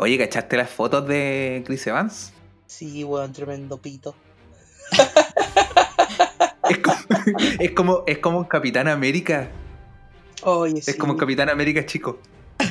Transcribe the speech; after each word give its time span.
Oye, 0.00 0.16
¿cachaste 0.16 0.56
las 0.56 0.70
fotos 0.70 1.06
de 1.08 1.62
Chris 1.66 1.86
Evans? 1.86 2.32
Sí, 2.66 3.02
weón, 3.04 3.32
tremendo 3.32 3.78
pito. 3.78 4.14
Es 6.70 6.78
como, 6.80 6.98
es 7.58 7.70
como, 7.72 8.04
es 8.06 8.18
como 8.18 8.38
un 8.38 8.44
Capitán 8.44 8.88
América. 8.88 9.50
Oye, 10.42 10.78
Es 10.80 10.84
sí. 10.84 10.98
como 10.98 11.14
un 11.14 11.18
Capitán 11.18 11.48
América 11.48 11.84
chico. 11.86 12.20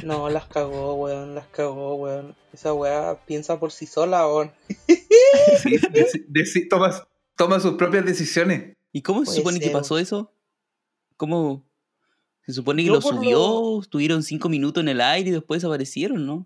No, 0.04 0.30
las 0.30 0.46
cagó, 0.46 0.94
weón, 0.96 1.34
las 1.34 1.48
cagó, 1.48 1.96
weón. 1.96 2.36
Esa 2.54 2.74
weá 2.74 3.18
piensa 3.26 3.60
por 3.60 3.72
sí 3.72 3.88
sola, 3.88 4.28
weón. 4.28 4.52
Sí, 4.68 5.78
deci- 5.80 6.28
deci- 6.28 6.70
toma, 6.70 6.92
toma 7.36 7.60
sus 7.60 7.74
propias 7.74 8.06
decisiones. 8.06 8.76
¿Y 8.94 9.02
cómo 9.02 9.22
se 9.22 9.26
Puede 9.26 9.38
supone 9.38 9.60
que 9.60 9.70
pasó 9.72 9.98
eso? 9.98 10.32
¿Cómo? 11.18 11.66
Se 12.46 12.54
supone 12.54 12.84
que 12.84 12.88
Yo 12.90 12.94
lo 12.96 13.02
por 13.02 13.16
lo- 13.16 13.22
subió, 13.22 13.82
estuvieron 13.82 14.22
cinco 14.22 14.48
minutos 14.48 14.82
en 14.84 14.90
el 14.90 15.02
aire 15.02 15.30
y 15.30 15.34
después 15.34 15.62
desaparecieron, 15.64 16.26
¿no? 16.28 16.46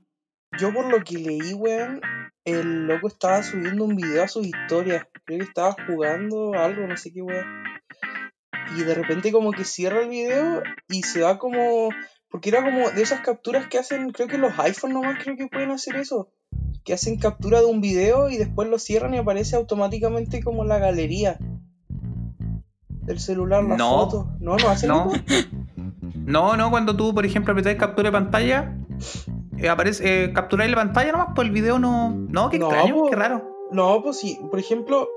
Yo 0.60 0.74
por 0.74 0.86
lo 0.92 1.04
que 1.04 1.18
leí, 1.18 1.54
weón, 1.54 2.02
el 2.44 2.86
loco 2.88 3.08
estaba 3.08 3.42
subiendo 3.42 3.86
un 3.86 3.96
video 3.96 4.24
a 4.24 4.28
sus 4.28 4.46
historias. 4.46 5.06
Creo 5.26 5.40
que 5.40 5.46
estaba 5.46 5.76
jugando 5.88 6.54
algo, 6.56 6.86
no 6.88 6.98
sé 6.98 7.14
qué 7.14 7.22
weón. 7.22 7.46
Y 8.78 8.84
de 8.84 8.94
repente 8.94 9.32
como 9.32 9.52
que 9.54 9.64
cierra 9.64 10.02
el 10.02 10.10
video 10.10 10.62
y 10.90 11.04
se 11.04 11.22
va 11.22 11.38
como... 11.38 11.90
Porque 12.30 12.50
era 12.50 12.64
como 12.64 12.90
de 12.92 13.02
esas 13.02 13.22
capturas 13.22 13.68
que 13.68 13.78
hacen, 13.78 14.12
creo 14.12 14.28
que 14.28 14.38
los 14.38 14.58
iPhones 14.60 14.94
nomás 14.96 15.22
creo 15.22 15.36
que 15.36 15.48
pueden 15.48 15.72
hacer 15.72 15.96
eso. 15.98 16.32
Que 16.86 16.94
hacen 16.94 17.18
captura 17.18 17.60
de 17.60 17.66
un 17.66 17.82
video 17.82 18.30
y 18.30 18.38
después 18.38 18.70
lo 18.70 18.80
cierran 18.80 19.14
y 19.14 19.18
aparece 19.18 19.56
automáticamente 19.58 20.42
como 20.42 20.64
la 20.64 20.80
galería 20.80 21.38
del 22.90 23.20
celular, 23.20 23.64
la 23.64 23.76
No. 23.78 23.90
foto. 23.90 24.38
No, 24.40 24.56
no 24.58 24.70
hacen 24.70 24.90
No. 24.90 25.12
eso. 25.14 25.24
No, 26.14 26.56
no, 26.56 26.70
cuando 26.70 26.96
tú, 26.96 27.14
por 27.14 27.26
ejemplo, 27.26 27.52
apretáis 27.52 27.78
captura 27.78 28.10
de 28.10 28.14
pantalla, 28.14 28.78
eh, 29.62 29.70
aparece, 29.70 30.24
eh, 30.26 30.34
capturáis 30.34 30.70
la 30.72 30.78
pantalla 30.78 31.12
nomás, 31.12 31.28
pues 31.36 31.48
el 31.48 31.54
video 31.54 31.80
no. 31.80 32.10
No, 32.30 32.50
qué 32.50 32.60
No, 32.60 32.68
extraño, 32.68 32.96
po. 32.96 33.10
qué 33.10 33.16
raro. 33.16 33.68
No, 33.72 34.02
pues 34.04 34.20
sí. 34.20 34.40
Por 34.50 34.60
ejemplo... 34.60 35.08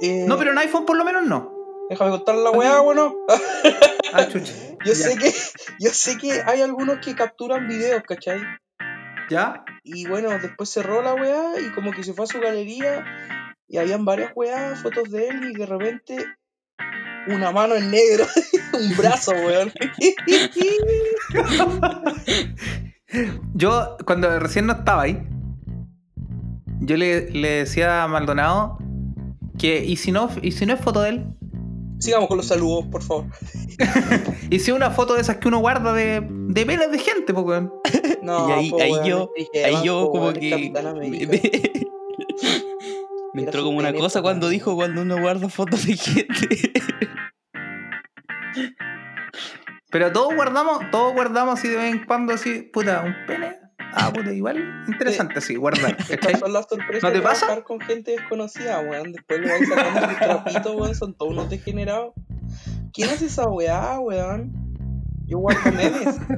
eh, 0.00 0.24
No, 0.26 0.36
pero 0.38 0.52
en 0.52 0.58
iPhone 0.58 0.84
por 0.86 0.96
lo 0.96 1.04
menos 1.04 1.24
no. 1.24 1.52
Déjame 1.90 2.10
contar 2.10 2.34
la 2.36 2.50
weá, 2.50 2.80
bueno. 2.80 3.14
Ah, 4.12 4.26
chucha. 4.26 4.52
Yo 4.84 4.92
Ya. 4.92 4.94
sé 4.94 5.16
que, 5.18 5.32
yo 5.80 5.90
sé 5.90 6.16
que 6.16 6.40
hay 6.46 6.62
algunos 6.62 6.98
que 7.04 7.14
capturan 7.14 7.68
videos, 7.68 8.02
¿cachai? 8.04 8.40
¿Ya? 9.28 9.64
Y 9.84 10.06
bueno, 10.08 10.30
después 10.40 10.70
cerró 10.70 11.02
la 11.02 11.14
weá 11.14 11.60
y 11.60 11.70
como 11.74 11.90
que 11.90 12.02
se 12.04 12.14
fue 12.14 12.24
a 12.24 12.28
su 12.28 12.40
galería 12.40 13.04
y 13.68 13.76
habían 13.76 14.04
varias 14.06 14.32
weas, 14.34 14.80
fotos 14.80 15.10
de 15.10 15.28
él 15.28 15.50
y 15.50 15.58
de 15.58 15.66
repente 15.66 16.24
una 17.26 17.50
mano 17.52 17.74
en 17.74 17.90
negro, 17.90 18.24
un 18.72 18.96
brazo, 18.96 19.32
weón. 19.32 19.72
Yo, 23.54 23.96
cuando 24.04 24.38
recién 24.38 24.66
no 24.66 24.74
estaba 24.74 25.02
ahí, 25.02 25.22
yo 26.80 26.96
le, 26.96 27.30
le 27.30 27.48
decía 27.48 28.04
a 28.04 28.08
Maldonado 28.08 28.78
que, 29.58 29.84
¿y 29.84 29.96
si, 29.96 30.12
no, 30.12 30.30
¿y 30.42 30.52
si 30.52 30.66
no 30.66 30.74
es 30.74 30.80
foto 30.80 31.02
de 31.02 31.10
él? 31.10 31.26
Sigamos 31.98 32.28
con 32.28 32.36
los 32.36 32.46
saludos, 32.46 32.86
por 32.86 33.02
favor. 33.02 33.26
¿Y 34.50 34.60
si 34.60 34.70
es 34.70 34.76
una 34.76 34.90
foto 34.90 35.14
de 35.14 35.20
esas 35.20 35.38
que 35.38 35.48
uno 35.48 35.58
guarda 35.58 35.92
de, 35.92 36.24
de 36.30 36.66
penes 36.66 36.92
de 36.92 36.98
gente, 36.98 37.34
pues, 37.34 37.44
weón? 37.44 37.72
No, 38.22 38.48
y 38.48 38.52
ahí, 38.52 38.70
po, 38.70 38.80
ahí 38.80 38.92
weón, 38.92 39.06
yo, 39.06 39.32
ahí 39.64 39.76
yo 39.84 40.04
po, 40.06 40.10
como 40.12 40.24
weón, 40.24 40.34
que 40.34 40.72
me, 43.32 43.42
entró 43.42 43.64
como 43.64 43.78
una 43.78 43.92
cosa 43.94 44.18
po, 44.18 44.24
cuando 44.24 44.48
dijo 44.48 44.74
cuando 44.74 45.02
uno 45.02 45.18
guarda 45.20 45.48
fotos 45.48 45.86
de 45.86 45.96
gente. 45.96 46.72
Pero 49.90 50.12
todos 50.12 50.34
guardamos, 50.34 50.78
todos 50.90 51.14
guardamos 51.14 51.58
así 51.58 51.68
de 51.68 51.76
vez 51.76 51.92
en 51.94 52.04
cuando, 52.04 52.34
así, 52.34 52.62
puta, 52.72 53.02
un 53.04 53.14
pene. 53.26 53.56
Ah, 53.94 54.12
puta, 54.12 54.32
igual 54.32 54.84
interesante, 54.86 55.38
así, 55.38 55.56
guardar. 55.56 55.96
¿cachai? 55.96 56.14
Estas 56.16 56.40
son 56.40 56.52
las 56.52 56.66
sorpresas 56.68 57.02
¿No 57.02 57.08
te 57.10 57.18
de 57.18 57.22
pasa? 57.22 57.46
trabajar 57.46 57.64
con 57.64 57.80
gente 57.80 58.10
desconocida, 58.12 58.80
weón. 58.80 59.12
Después 59.12 59.40
lo 59.40 59.48
van 59.48 59.66
sacando 59.66 60.08
sus 60.08 60.18
trapitos, 60.18 60.76
weón. 60.76 60.94
Son 60.94 61.14
todos 61.14 61.32
unos 61.32 61.48
degenerados. 61.48 62.12
¿Quién 62.92 63.08
hace 63.08 63.26
esa 63.26 63.48
weá, 63.48 63.98
weón? 64.00 64.52
Yo 65.26 65.38
guardo 65.38 65.72
memes. 65.72 66.18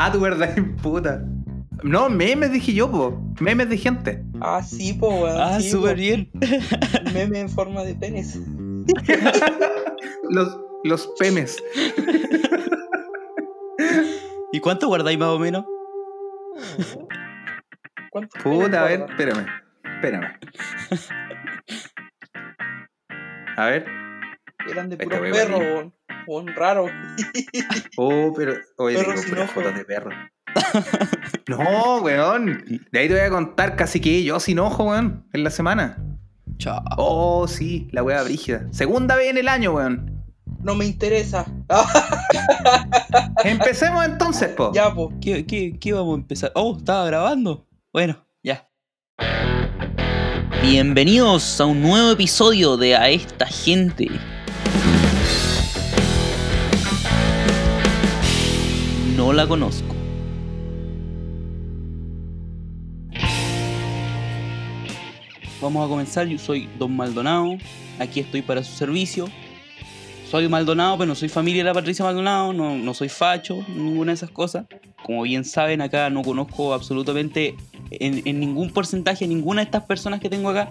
Ah, 0.00 0.12
tu 0.12 0.20
verdad, 0.20 0.54
puta. 0.80 1.24
No, 1.82 2.08
memes 2.08 2.52
dije 2.52 2.72
yo, 2.72 2.88
po. 2.88 3.20
Memes 3.40 3.68
de 3.68 3.76
gente. 3.76 4.22
Ah, 4.40 4.62
sí, 4.62 4.92
po, 4.92 5.08
weón. 5.08 5.36
ah, 5.40 5.60
sí, 5.60 5.70
súper 5.70 5.96
bien. 5.96 6.30
Meme 7.12 7.40
en 7.40 7.48
forma 7.48 7.82
de 7.82 7.96
penes. 7.96 8.38
Los, 10.30 10.56
los 10.84 11.06
pemes. 11.18 11.56
¿Y 14.52 14.60
cuánto 14.60 14.88
guardáis 14.88 15.18
más 15.18 15.28
o 15.28 15.38
menos? 15.38 15.64
¿Cuántos 18.10 18.42
penes 18.42 18.58
Puta, 18.64 18.82
a 18.82 18.84
ver, 18.88 19.06
espérame. 19.08 19.46
Espérame. 19.84 20.38
A 23.56 23.66
ver. 23.66 23.86
Eran 24.70 24.88
de 24.88 24.94
Este 24.96 25.04
puros 25.06 25.20
weón 25.20 25.32
perros, 25.34 25.60
ahí. 25.60 25.66
weón. 25.66 25.94
Weón 26.26 26.46
raro. 26.54 26.86
Oh, 27.96 28.32
pero. 28.36 28.54
Oye, 28.76 28.96
Perro 28.96 29.08
tengo 29.10 29.22
sin 29.22 29.30
puras 29.30 29.50
fotos 29.50 29.74
de 29.74 29.84
perro. 29.84 30.10
No, 31.48 31.98
weón. 32.02 32.64
De 32.92 32.98
ahí 32.98 33.08
te 33.08 33.14
voy 33.14 33.22
a 33.22 33.30
contar 33.30 33.76
casi 33.76 34.00
que 34.00 34.22
yo 34.24 34.38
sin 34.40 34.58
ojo, 34.58 34.84
weón. 34.84 35.26
En 35.32 35.44
la 35.44 35.50
semana. 35.50 35.98
Chao. 36.58 36.82
Oh, 36.96 37.46
sí, 37.48 37.88
la 37.92 38.02
weá 38.02 38.22
brígida. 38.22 38.66
Segunda 38.72 39.16
vez 39.16 39.30
en 39.30 39.38
el 39.38 39.48
año, 39.48 39.72
weón. 39.72 40.17
No 40.60 40.74
me 40.74 40.84
interesa. 40.84 41.46
Empecemos 43.44 44.04
entonces, 44.04 44.48
po. 44.50 44.72
ya, 44.72 44.92
po. 44.92 45.12
¿Qué, 45.20 45.46
qué, 45.46 45.78
qué 45.78 45.92
vamos 45.92 46.14
a 46.14 46.20
empezar? 46.20 46.52
Oh, 46.54 46.76
estaba 46.76 47.06
grabando. 47.06 47.66
Bueno, 47.92 48.26
ya. 48.42 48.68
Bienvenidos 50.62 51.60
a 51.60 51.66
un 51.66 51.80
nuevo 51.80 52.10
episodio 52.10 52.76
de 52.76 52.96
A 52.96 53.08
esta 53.08 53.46
gente. 53.46 54.08
No 59.16 59.32
la 59.32 59.46
conozco. 59.46 59.94
Vamos 65.60 65.84
a 65.84 65.88
comenzar. 65.88 66.26
Yo 66.26 66.38
soy 66.38 66.68
Don 66.78 66.94
Maldonado. 66.94 67.56
Aquí 67.98 68.20
estoy 68.20 68.42
para 68.42 68.62
su 68.62 68.72
servicio. 68.72 69.28
Soy 70.30 70.46
Maldonado, 70.46 70.98
pero 70.98 71.08
no 71.08 71.14
soy 71.14 71.30
familia 71.30 71.62
de 71.62 71.70
la 71.70 71.74
Patricia 71.74 72.04
Maldonado. 72.04 72.52
No, 72.52 72.76
no 72.76 72.92
soy 72.92 73.08
facho, 73.08 73.64
ninguna 73.68 74.12
de 74.12 74.16
esas 74.16 74.30
cosas. 74.30 74.66
Como 75.02 75.22
bien 75.22 75.42
saben, 75.44 75.80
acá 75.80 76.10
no 76.10 76.22
conozco 76.22 76.74
absolutamente 76.74 77.56
en, 77.90 78.20
en 78.26 78.38
ningún 78.38 78.70
porcentaje 78.70 79.24
a 79.24 79.28
ninguna 79.28 79.62
de 79.62 79.64
estas 79.64 79.84
personas 79.84 80.20
que 80.20 80.28
tengo 80.28 80.50
acá. 80.50 80.70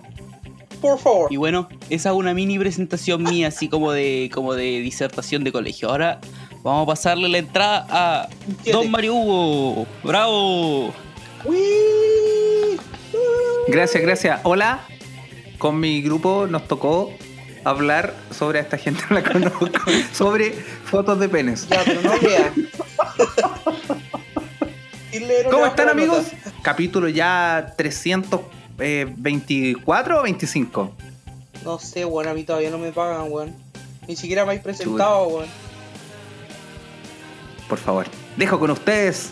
Por 0.79 0.99
favor. 0.99 1.33
Y 1.33 1.37
bueno, 1.37 1.69
esa 1.89 2.09
es 2.09 2.15
una 2.15 2.35
mini 2.35 2.59
presentación 2.59 3.23
mía, 3.23 3.47
así 3.47 3.67
como 3.67 3.91
de, 3.91 4.29
como 4.31 4.53
de 4.53 4.79
disertación 4.79 5.43
de 5.43 5.51
colegio. 5.51 5.89
Ahora 5.89 6.19
vamos 6.61 6.83
a 6.83 6.85
pasarle 6.85 7.27
la 7.27 7.39
entrada 7.39 7.87
a. 7.89 8.29
Don 8.71 8.91
Mario 8.91 9.15
Hugo. 9.15 9.87
¡Bravo! 10.03 10.93
Uy. 11.45 12.79
Gracias, 13.67 14.03
gracias. 14.03 14.39
Hola. 14.43 14.81
Con 15.57 15.79
mi 15.79 16.03
grupo 16.03 16.45
nos 16.45 16.67
tocó 16.67 17.11
hablar 17.69 18.13
sobre 18.31 18.59
a 18.59 18.61
esta 18.61 18.77
gente, 18.77 19.03
no 19.09 19.15
la 19.15 19.23
conozco, 19.23 19.67
sobre 20.13 20.51
fotos 20.51 21.19
de 21.19 21.27
penes. 21.29 21.67
Ya, 21.67 21.81
pero 21.83 22.01
no 22.01 22.11
¿Cómo 25.51 25.65
están 25.65 25.89
amigos? 25.89 26.27
Capítulo 26.61 27.09
ya 27.09 27.73
324 27.75 30.19
o 30.19 30.23
25. 30.23 30.93
No 31.63 31.79
sé, 31.79 32.05
weón. 32.05 32.27
A 32.27 32.33
mí 32.33 32.43
todavía 32.43 32.69
no 32.69 32.77
me 32.77 32.91
pagan, 32.91 33.25
weón. 33.29 33.55
Ni 34.07 34.15
siquiera 34.15 34.43
me 34.43 34.51
habéis 34.51 34.61
presentado, 34.61 35.27
weón. 35.27 35.47
Por 37.67 37.79
favor. 37.79 38.05
Dejo 38.37 38.59
con 38.59 38.71
ustedes 38.71 39.31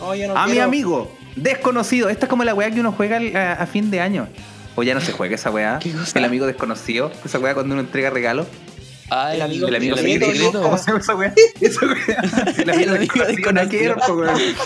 No, 0.00 0.14
yo 0.14 0.28
no 0.28 0.36
a 0.36 0.46
mi 0.46 0.58
amigo 0.58 1.12
desconocido. 1.36 2.08
Esta 2.08 2.26
es 2.26 2.30
como 2.30 2.42
la 2.42 2.54
weá 2.54 2.70
que 2.70 2.80
uno 2.80 2.92
juega 2.92 3.52
a 3.52 3.66
fin 3.66 3.90
de 3.90 4.00
año. 4.00 4.28
O 4.76 4.82
ya 4.82 4.94
no 4.94 5.00
se 5.00 5.10
juega 5.12 5.34
esa 5.34 5.50
weá. 5.50 5.78
El 6.14 6.24
amigo 6.24 6.46
desconocido. 6.46 7.10
Esa 7.24 7.38
weá 7.38 7.54
cuando 7.54 7.72
uno 7.74 7.82
entrega 7.82 8.10
regalos. 8.10 8.46
Ah, 9.10 9.34
El 9.34 9.40
amigo- 9.42 9.68
El 9.68 9.76
amigo 9.76 9.96
secreto. 9.96 10.26
secreto. 10.26 10.62
¿Cómo 10.62 10.76
se 10.78 10.86
llama 10.86 10.98
esa 11.00 11.14
weá? 11.14 11.32
Esa 11.60 11.86
weá. 11.86 12.52
El 12.58 12.70
amigo 12.70 12.92
El 12.92 12.96
amigo 12.98 13.24
desconocido. 13.24 13.94
desconocido. 13.96 14.56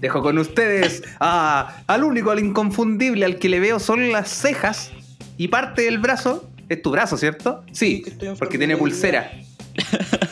Dejo 0.00 0.22
con 0.22 0.38
ustedes 0.38 1.02
a, 1.18 1.82
al 1.86 2.04
único, 2.04 2.30
al 2.30 2.38
inconfundible, 2.38 3.24
al 3.26 3.36
que 3.38 3.48
le 3.48 3.60
veo 3.60 3.78
solo 3.78 4.06
las 4.08 4.28
cejas 4.30 4.90
y 5.36 5.48
parte 5.48 5.82
del 5.82 5.98
brazo. 5.98 6.48
Es 6.68 6.80
tu 6.82 6.90
brazo, 6.90 7.16
¿cierto? 7.16 7.64
Sí, 7.72 8.04
porque 8.38 8.56
tiene 8.58 8.76
pulsera. 8.76 9.30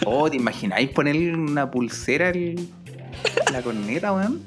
Oh, 0.07 0.31
¿te 0.31 0.37
imagináis 0.37 0.89
ponerle 0.91 1.35
una 1.35 1.71
pulsera 1.71 2.31
en 2.31 2.69
la 3.53 3.61
corneta, 3.63 4.13
weón? 4.13 4.43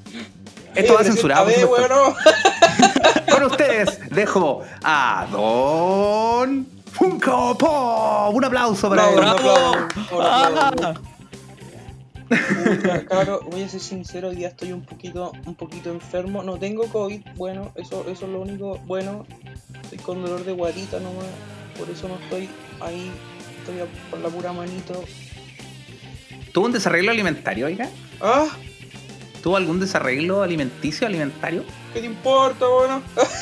Esto 0.76 0.94
va 0.94 1.04
censurado. 1.04 1.44
a 1.44 1.46
ver, 1.46 1.60
supuesto. 1.60 1.94
weón, 1.94 2.16
no. 2.16 3.34
Con 3.34 3.44
ustedes 3.44 4.00
dejo 4.10 4.64
a 4.84 5.28
Don 5.32 6.68
Funko 6.92 7.58
Pop. 7.58 8.36
Un 8.36 8.46
aplauso 8.46 8.90
para 8.90 9.10
él. 9.10 9.16
Bravo. 9.16 9.40
¡Bravo! 9.40 9.72
Un 9.72 10.22
aplauso, 10.22 10.56
un 10.56 10.60
aplauso. 10.60 11.02
Ah. 11.04 11.12
Puta, 12.64 13.06
Cabro, 13.06 13.42
voy 13.52 13.64
a 13.64 13.68
ser 13.68 13.82
sincero, 13.82 14.30
hoy 14.30 14.38
día 14.38 14.48
estoy 14.48 14.72
un 14.72 14.86
poquito, 14.86 15.34
un 15.46 15.56
poquito 15.56 15.92
enfermo. 15.92 16.44
No 16.44 16.58
tengo 16.58 16.88
COVID, 16.88 17.22
bueno, 17.36 17.74
eso, 17.76 18.06
eso 18.08 18.26
es 18.26 18.32
lo 18.32 18.42
único 18.42 18.78
bueno. 18.86 19.26
Estoy 19.84 19.98
con 20.00 20.22
dolor 20.22 20.46
de 20.46 20.54
guatita 20.54 21.00
nomás, 21.02 21.26
por 21.78 21.90
eso 21.90 22.08
no 22.08 22.16
estoy 22.16 22.50
ahí, 22.80 23.12
estoy 23.60 23.86
por 24.10 24.20
la 24.20 24.30
pura 24.30 24.54
manito. 24.54 25.04
¿Tuvo 26.54 26.68
un 26.68 26.72
desarreglo 26.72 27.12
alimentario, 27.12 27.66
oiga? 27.66 27.90
Ah, 28.22 28.48
¿Tuvo 29.42 29.58
algún 29.58 29.80
desarreglo 29.80 30.44
alimenticio, 30.44 31.08
alimentario? 31.08 31.64
¿qué 31.94 32.00
te 32.00 32.06
importa, 32.06 32.68
bueno? 32.68 33.02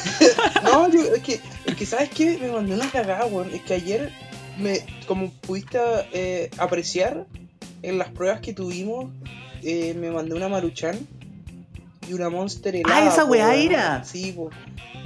no, 0.64 0.90
yo, 0.90 1.02
es 1.02 1.22
que, 1.22 1.40
es 1.66 1.76
que, 1.76 1.86
¿sabes 1.86 2.10
qué? 2.10 2.38
Me 2.38 2.52
mandé 2.52 2.74
una 2.74 2.90
cagada, 2.90 3.26
weón. 3.26 3.54
Es 3.54 3.62
que 3.62 3.74
ayer, 3.76 4.12
me, 4.58 4.86
como 5.08 5.32
pudiste 5.32 5.80
eh, 6.14 6.50
apreciar 6.58 7.26
en 7.82 7.98
las 7.98 8.10
pruebas 8.10 8.42
que 8.42 8.54
tuvimos, 8.54 9.12
eh, 9.62 9.94
me 9.94 10.12
mandé 10.12 10.36
una 10.36 10.48
maruchan 10.48 10.98
y 12.08 12.14
una 12.14 12.30
monster 12.30 12.76
helada. 12.76 13.08
esa 13.08 13.24
po, 13.24 13.32
weá 13.32 13.56
era. 13.56 14.04
Sí, 14.04 14.32
po. 14.32 14.50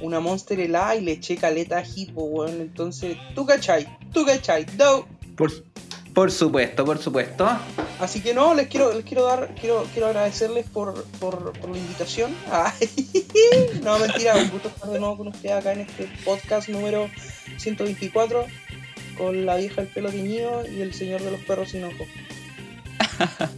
Una 0.02 0.20
monster 0.20 0.60
helada 0.60 0.96
y 0.96 1.02
le 1.02 1.14
eché 1.14 1.36
caleta 1.38 1.78
ají, 1.78 2.06
po, 2.08 2.24
weón. 2.24 2.62
Entonces, 2.62 3.18
tú 3.36 3.46
cachai, 3.46 3.98
tú 4.14 4.26
cachai, 4.26 4.66
no. 4.78 5.06
Por, 5.36 5.52
por 6.14 6.32
supuesto, 6.32 6.86
por 6.86 6.98
supuesto. 7.00 7.50
Así 8.00 8.22
que 8.22 8.34
no, 8.34 8.54
les 8.54 8.68
quiero, 8.68 8.94
les 8.94 9.04
quiero 9.06 9.24
dar, 9.26 9.54
quiero, 9.60 9.86
quiero 9.94 10.08
agradecerles 10.08 10.66
por, 10.70 11.04
por, 11.20 11.54
por 11.60 11.70
la 11.70 11.78
invitación. 11.78 12.36
Ay, 12.52 12.90
no, 13.84 13.98
mentira, 14.00 14.36
un 14.36 14.50
gusto 14.50 14.68
estar 14.70 14.90
de 14.90 15.00
nuevo 15.00 15.18
con 15.18 15.28
ustedes 15.30 15.56
acá 15.56 15.74
en 15.74 15.82
este 15.82 16.10
podcast 16.26 16.70
número 16.70 17.10
124 17.58 18.46
con 19.18 19.46
la 19.46 19.56
vieja 19.58 19.82
del 19.82 19.88
pelo 19.92 20.10
teñido 20.10 20.64
y 20.68 20.82
el 20.82 20.94
señor 20.94 21.22
de 21.22 21.32
los 21.32 21.40
perros 21.42 21.70
sin 21.70 21.84
ojos. 21.86 22.08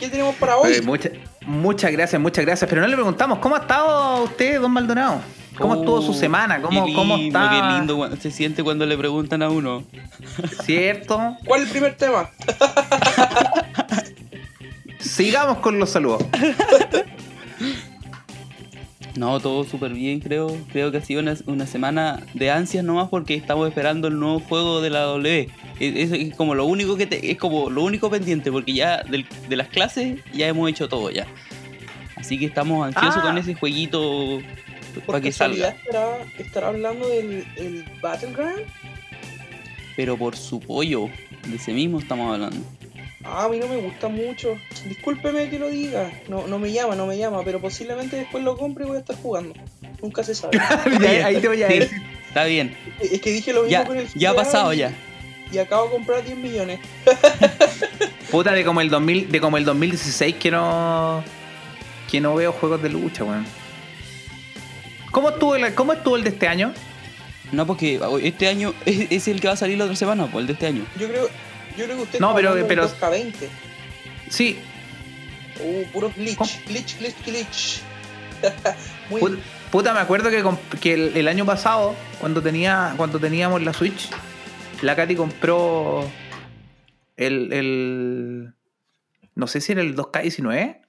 ¿Qué 0.00 0.08
tenemos 0.08 0.34
para 0.36 0.56
hoy? 0.56 0.80
Mucha- 0.82 1.10
muchas 1.42 1.92
gracias, 1.92 2.20
muchas 2.20 2.44
gracias. 2.44 2.68
Pero 2.68 2.82
no 2.82 2.88
le 2.88 2.94
preguntamos, 2.94 3.38
¿cómo 3.38 3.54
ha 3.54 3.60
estado 3.60 4.24
usted, 4.24 4.60
don 4.60 4.72
Maldonado? 4.72 5.20
¿Cómo 5.58 5.74
estuvo 5.76 6.02
su 6.02 6.10
Oh, 6.10 6.14
semana? 6.14 6.60
¿Cómo, 6.60 6.84
qué 6.86 6.92
cómo 6.94 7.16
lindo, 7.16 7.38
está? 7.38 7.50
Qué 7.50 7.76
lindo 7.78 8.16
se 8.20 8.30
siente 8.30 8.62
cuando 8.64 8.86
le 8.86 8.96
preguntan 8.98 9.42
a 9.42 9.50
uno. 9.50 9.84
¿Cierto? 10.64 11.36
¿Cuál 11.44 11.60
es 11.62 11.66
el 11.68 11.72
primer 11.72 11.96
tema? 11.96 12.30
Sigamos 14.98 15.58
con 15.58 15.78
los 15.78 15.90
saludos. 15.90 16.24
No, 19.16 19.38
todo 19.38 19.62
súper 19.64 19.92
bien, 19.92 20.18
creo. 20.18 20.56
Creo 20.72 20.90
que 20.90 20.98
ha 20.98 21.00
sido 21.00 21.20
una, 21.20 21.34
una 21.46 21.66
semana 21.66 22.20
de 22.34 22.50
ansias 22.50 22.82
nomás 22.84 23.08
porque 23.08 23.34
estamos 23.36 23.68
esperando 23.68 24.08
el 24.08 24.18
nuevo 24.18 24.40
juego 24.40 24.80
de 24.80 24.90
la 24.90 25.02
W. 25.02 25.48
Es, 25.78 25.96
es- 25.96 26.12
es 26.12 26.34
como 26.34 26.56
lo 26.56 26.64
único 26.66 26.96
que 26.96 27.06
te- 27.06 27.30
es 27.30 27.38
como 27.38 27.70
lo 27.70 27.84
único 27.84 28.10
pendiente 28.10 28.50
porque 28.50 28.72
ya 28.72 29.02
del- 29.04 29.26
de 29.48 29.56
las 29.56 29.68
clases 29.68 30.18
ya 30.32 30.48
hemos 30.48 30.68
hecho 30.68 30.88
todo 30.88 31.10
ya. 31.10 31.26
Así 32.16 32.38
que 32.38 32.46
estamos 32.46 32.84
ansiosos 32.86 33.20
Ah. 33.22 33.26
con 33.26 33.38
ese 33.38 33.54
jueguito 33.54 34.00
¿Por 34.00 34.42
para 35.02 35.20
que 35.20 35.32
salga. 35.32 35.68
estará, 35.70 36.18
estará 36.38 36.68
hablando 36.68 37.08
del 37.08 37.46
el 37.56 37.84
Battleground? 38.02 38.62
Pero 39.96 40.16
por 40.16 40.36
su 40.36 40.60
pollo, 40.60 41.08
de 41.46 41.56
ese 41.56 41.72
mismo 41.72 41.98
estamos 42.00 42.32
hablando. 42.32 42.56
Ah, 43.26 43.44
a 43.44 43.48
mí 43.48 43.58
no 43.58 43.66
me 43.68 43.76
gusta 43.78 44.08
mucho. 44.08 44.58
Discúlpeme 44.86 45.48
que 45.48 45.58
lo 45.58 45.68
diga. 45.70 46.10
No, 46.28 46.46
no 46.46 46.58
me 46.58 46.70
llama, 46.72 46.94
no 46.94 47.06
me 47.06 47.16
llama, 47.16 47.42
pero 47.44 47.60
posiblemente 47.60 48.16
después 48.16 48.44
lo 48.44 48.56
compre 48.58 48.84
y 48.84 48.88
voy 48.88 48.96
a 48.96 49.00
estar 49.00 49.16
jugando. 49.16 49.54
Nunca 50.02 50.22
se 50.24 50.34
sabe. 50.34 50.58
Ya, 51.00 51.26
ahí 51.26 51.40
te 51.40 51.48
voy 51.48 51.62
a 51.62 51.68
Sí, 51.68 51.78
decir. 51.78 52.02
Está 52.28 52.44
bien, 52.44 52.76
es 53.00 53.20
que 53.20 53.30
dije 53.30 53.52
lo 53.52 53.60
mismo 53.62 53.70
ya, 53.70 53.86
con 53.86 53.96
el 53.96 54.08
ya 54.14 54.30
ha 54.30 54.32
GTA 54.32 54.42
pasado 54.42 54.74
y- 54.74 54.78
ya. 54.78 54.92
Y 55.52 55.58
acabo 55.58 55.84
de 55.84 55.90
comprar 55.92 56.24
10 56.24 56.36
millones. 56.36 56.80
Puta, 58.30 58.52
de 58.52 58.64
como 58.64 58.80
el 58.80 58.90
2000, 58.90 59.30
de 59.30 59.40
como 59.40 59.56
el 59.56 59.64
2016 59.64 60.34
que 60.36 60.50
no. 60.50 61.22
que 62.10 62.20
no 62.20 62.34
veo 62.34 62.50
juegos 62.52 62.82
de 62.82 62.88
lucha, 62.88 63.22
weón. 63.24 63.46
¿Cómo 65.14 65.30
estuvo 65.30 65.54
el, 65.56 65.74
cómo 65.74 65.92
estuvo 65.92 66.16
el 66.16 66.24
de 66.24 66.30
este 66.30 66.48
año? 66.48 66.74
No, 67.52 67.66
porque 67.66 68.00
este 68.22 68.48
año 68.48 68.74
es, 68.84 69.06
es 69.10 69.28
el 69.28 69.40
que 69.40 69.46
va 69.46 69.54
a 69.54 69.56
salir 69.56 69.78
la 69.78 69.84
otra 69.84 69.96
semana, 69.96 70.26
pues 70.26 70.42
el 70.42 70.46
de 70.48 70.52
este 70.54 70.66
año. 70.66 70.84
Yo 70.98 71.08
creo, 71.08 71.28
yo 71.78 71.84
creo 71.84 71.96
que 71.96 72.02
usted 72.02 72.20
No, 72.20 72.34
pero- 72.34 72.54
pero- 72.66 72.88
2K20. 72.88 73.32
Sí, 74.28 74.58
Uh, 75.60 75.84
puro 75.92 76.10
glitch, 76.16 76.36
¿Cómo? 76.36 76.50
glitch, 76.66 76.98
glitch, 76.98 77.24
glitch. 77.24 77.80
Muy 79.10 79.20
Put- 79.20 79.38
Puta, 79.70 79.94
me 79.94 80.00
acuerdo 80.00 80.28
que, 80.28 80.42
que 80.80 80.94
el, 80.94 81.16
el 81.16 81.28
año 81.28 81.46
pasado, 81.46 81.94
cuando 82.20 82.42
tenía 82.42 82.94
cuando 82.96 83.20
teníamos 83.20 83.62
la 83.62 83.72
Switch, 83.72 84.10
la 84.82 84.96
Katy 84.96 85.14
compró 85.14 86.10
el, 87.16 87.52
el 87.52 88.54
no 89.36 89.46
sé 89.46 89.60
si 89.60 89.70
era 89.72 89.82
el 89.82 89.94
2K19, 89.94 90.80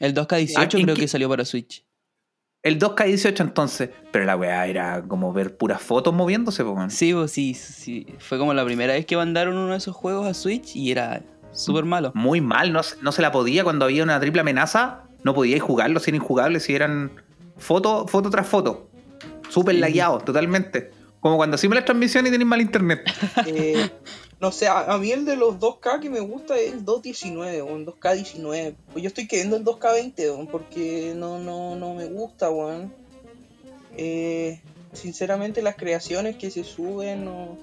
El 0.00 0.12
2K18 0.14 0.54
Ah, 0.56 0.62
¿en 0.72 0.82
creo 0.82 0.96
que 0.96 1.06
salió 1.06 1.28
para 1.28 1.44
Switch. 1.44 1.84
El 2.62 2.78
2K18 2.78 3.40
entonces, 3.40 3.90
pero 4.12 4.24
la 4.24 4.36
weá 4.36 4.66
era 4.66 5.02
como 5.02 5.32
ver 5.32 5.56
puras 5.56 5.80
fotos 5.80 6.12
moviéndose, 6.12 6.62
po. 6.64 6.76
Sí, 6.90 7.12
pues 7.14 7.32
sí, 7.32 7.54
sí. 7.54 8.06
Fue 8.18 8.38
como 8.38 8.52
la 8.54 8.64
primera 8.64 8.92
vez 8.92 9.06
que 9.06 9.16
mandaron 9.16 9.56
uno 9.56 9.72
de 9.72 9.78
esos 9.78 9.96
juegos 9.96 10.26
a 10.26 10.34
Switch 10.34 10.76
y 10.76 10.90
era 10.90 11.22
súper 11.52 11.84
malo. 11.84 12.12
Muy 12.14 12.40
mal, 12.40 12.72
no, 12.72 12.82
se- 12.82 12.96
no 13.02 13.12
se 13.12 13.22
la 13.22 13.32
podía 13.32 13.64
cuando 13.64 13.84
había 13.86 14.02
una 14.02 14.20
triple 14.20 14.40
amenaza, 14.42 15.04
no 15.24 15.34
podíais 15.34 15.62
jugarlo, 15.62 16.00
si 16.00 16.10
eran 16.10 16.22
injugables, 16.22 16.62
si 16.64 16.74
eran 16.74 17.10
foto, 17.56 18.06
foto 18.06 18.30
tras 18.30 18.46
foto. 18.46 18.88
Súper 19.48 19.74
Sí. 19.74 19.80
lagueados, 19.80 20.24
totalmente. 20.24 20.90
Como 21.20 21.36
cuando 21.36 21.56
hacemos 21.56 21.74
las 21.74 21.84
transmisiones 21.84 22.30
y 22.30 22.32
tenéis 22.32 22.48
mal 22.48 22.60
internet. 22.60 23.02
Eh, 23.46 23.90
no 24.40 24.50
sé, 24.52 24.68
a, 24.68 24.92
a 24.92 24.98
mí 24.98 25.12
el 25.12 25.26
de 25.26 25.36
los 25.36 25.56
2K 25.56 26.00
que 26.00 26.08
me 26.08 26.20
gusta 26.20 26.58
es 26.58 26.72
el 26.72 26.84
219 26.84 27.60
o 27.60 27.76
el 27.76 27.86
2K19. 27.86 28.74
Pues 28.92 29.02
yo 29.02 29.08
estoy 29.08 29.28
queriendo 29.28 29.56
el 29.56 29.64
2K20 29.64 30.18
weón, 30.18 30.46
porque 30.46 31.12
no, 31.14 31.38
no, 31.38 31.76
no 31.76 31.94
me 31.94 32.06
gusta, 32.06 32.50
weón. 32.50 32.92
Eh, 33.98 34.60
sinceramente 34.94 35.60
las 35.60 35.76
creaciones 35.76 36.36
que 36.36 36.50
se 36.50 36.64
suben 36.64 37.26
no 37.26 37.58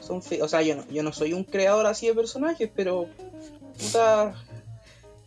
son 0.00 0.22
feas. 0.22 0.42
O 0.42 0.48
sea, 0.48 0.62
yo 0.62 0.76
no, 0.76 0.88
yo 0.88 1.02
no 1.02 1.12
soy 1.12 1.34
un 1.34 1.44
creador 1.44 1.84
así 1.84 2.06
de 2.06 2.14
personajes, 2.14 2.70
pero 2.74 3.06
puta, 3.78 4.34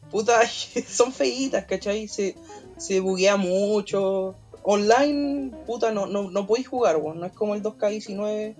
puta, 0.10 0.42
son 0.88 1.14
feitas, 1.14 1.66
¿cachai? 1.66 2.08
Se, 2.08 2.36
se 2.78 3.00
buguea 3.02 3.38
mucho. 3.38 4.34
Online, 4.64 5.52
puta, 5.68 5.92
no, 5.92 6.08
no, 6.08 6.32
no 6.32 6.48
podéis 6.48 6.68
jugar, 6.68 6.98
weón. 6.98 7.20
No 7.20 7.28
es 7.28 7.34
como 7.34 7.54
el 7.54 7.62
2K19. 7.62 8.56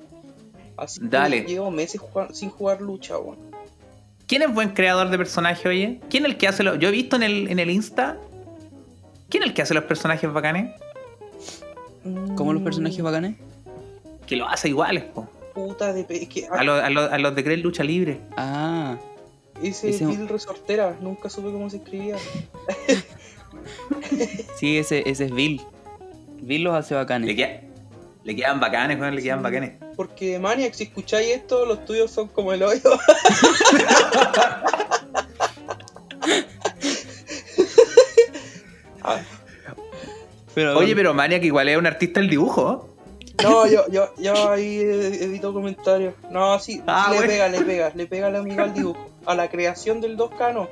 Así 0.82 1.00
que 1.00 1.08
Dale. 1.08 1.42
llevo 1.44 1.70
meses 1.72 2.02
jugar- 2.02 2.34
sin 2.34 2.50
jugar 2.50 2.82
lucha, 2.82 3.18
weón. 3.20 3.38
¿Quién 4.28 4.42
es 4.42 4.54
buen 4.54 4.70
creador 4.70 5.10
de 5.10 5.18
personaje, 5.18 5.68
oye? 5.70 6.00
¿Quién 6.10 6.26
es 6.26 6.32
el 6.32 6.38
que 6.38 6.48
hace 6.48 6.64
los.? 6.64 6.80
Yo 6.80 6.88
he 6.88 6.92
visto 6.92 7.18
en 7.18 7.24
el, 7.24 7.52
en 7.52 7.60
el 7.60 7.70
Insta. 7.70 8.18
¿Quién 9.30 9.44
es 9.44 9.50
el 9.50 9.54
que 9.54 9.62
hace 9.62 9.74
los 9.74 9.84
personajes 9.84 10.32
bacanes? 10.34 10.74
¿Cómo 12.36 12.52
los 12.54 12.62
Mm, 12.62 12.66
personajes 12.66 13.02
bacanes? 13.02 13.36
Que 14.26 14.36
lo 14.38 14.48
hace 14.48 14.70
iguales, 14.70 15.04
po. 15.04 15.30
Puta, 15.54 15.92
de, 15.94 16.06
es 16.10 16.28
que 16.30 16.48
A 16.48 16.64
los, 16.64 16.82
a 16.82 16.90
los, 16.90 17.12
a 17.12 17.18
los 17.20 17.36
de 17.36 17.44
Creer 17.44 17.60
Lucha 17.60 17.84
Libre. 17.84 18.22
Ah, 18.38 18.98
ese, 19.62 19.90
ese- 19.90 20.06
Bill 20.08 20.28
Resortera, 20.30 20.98
nunca 21.02 21.30
supe 21.30 21.52
cómo 21.52 21.70
se 21.70 21.78
escribía. 21.78 22.16
sí, 24.58 24.78
ese, 24.78 25.08
ese 25.10 25.26
es 25.26 25.32
Bill. 25.34 25.62
Bill 26.42 26.64
los 26.64 26.74
hace 26.74 26.96
bacanes. 26.96 27.36
queda- 27.36 27.62
le 28.24 28.36
quedan 28.36 28.60
bacanes, 28.60 29.00
weón, 29.00 29.16
le 29.16 29.22
quedan 29.22 29.42
bacanes. 29.44 29.74
Porque 29.96 30.38
Maniac, 30.40 30.74
si 30.74 30.84
escucháis 30.84 31.30
esto, 31.30 31.66
los 31.66 31.86
tuyos 31.86 32.12
son 32.12 32.28
como 32.28 32.54
el 32.54 32.64
hoyo. 32.64 32.82
Ah, 39.04 39.20
Pero, 40.54 40.78
Oye, 40.78 40.96
pero 40.96 41.14
Maniac 41.14 41.44
igual 41.44 41.70
es 41.70 41.78
un 41.78 41.88
artista 41.88 42.20
del 42.20 42.30
dibujo. 42.30 42.90
no, 43.42 43.66
yo, 43.68 43.88
yo, 43.90 44.14
yo 44.18 44.50
ahí 44.52 44.80
evito 44.82 45.54
comentarios. 45.54 46.14
No, 46.30 46.60
sí, 46.60 46.84
Ah, 46.88 47.08
le 47.10 47.18
bueno. 47.18 47.32
pega, 47.32 47.48
le 47.48 47.62
pega, 47.62 47.92
le 47.96 48.06
pega 48.08 48.30
la 48.30 48.40
amiga 48.40 48.64
al 48.64 48.74
dibujo. 48.74 49.08
A 49.26 49.36
la 49.36 49.50
creación 49.50 50.02
del 50.02 50.18
2K 50.18 50.54
no. 50.54 50.68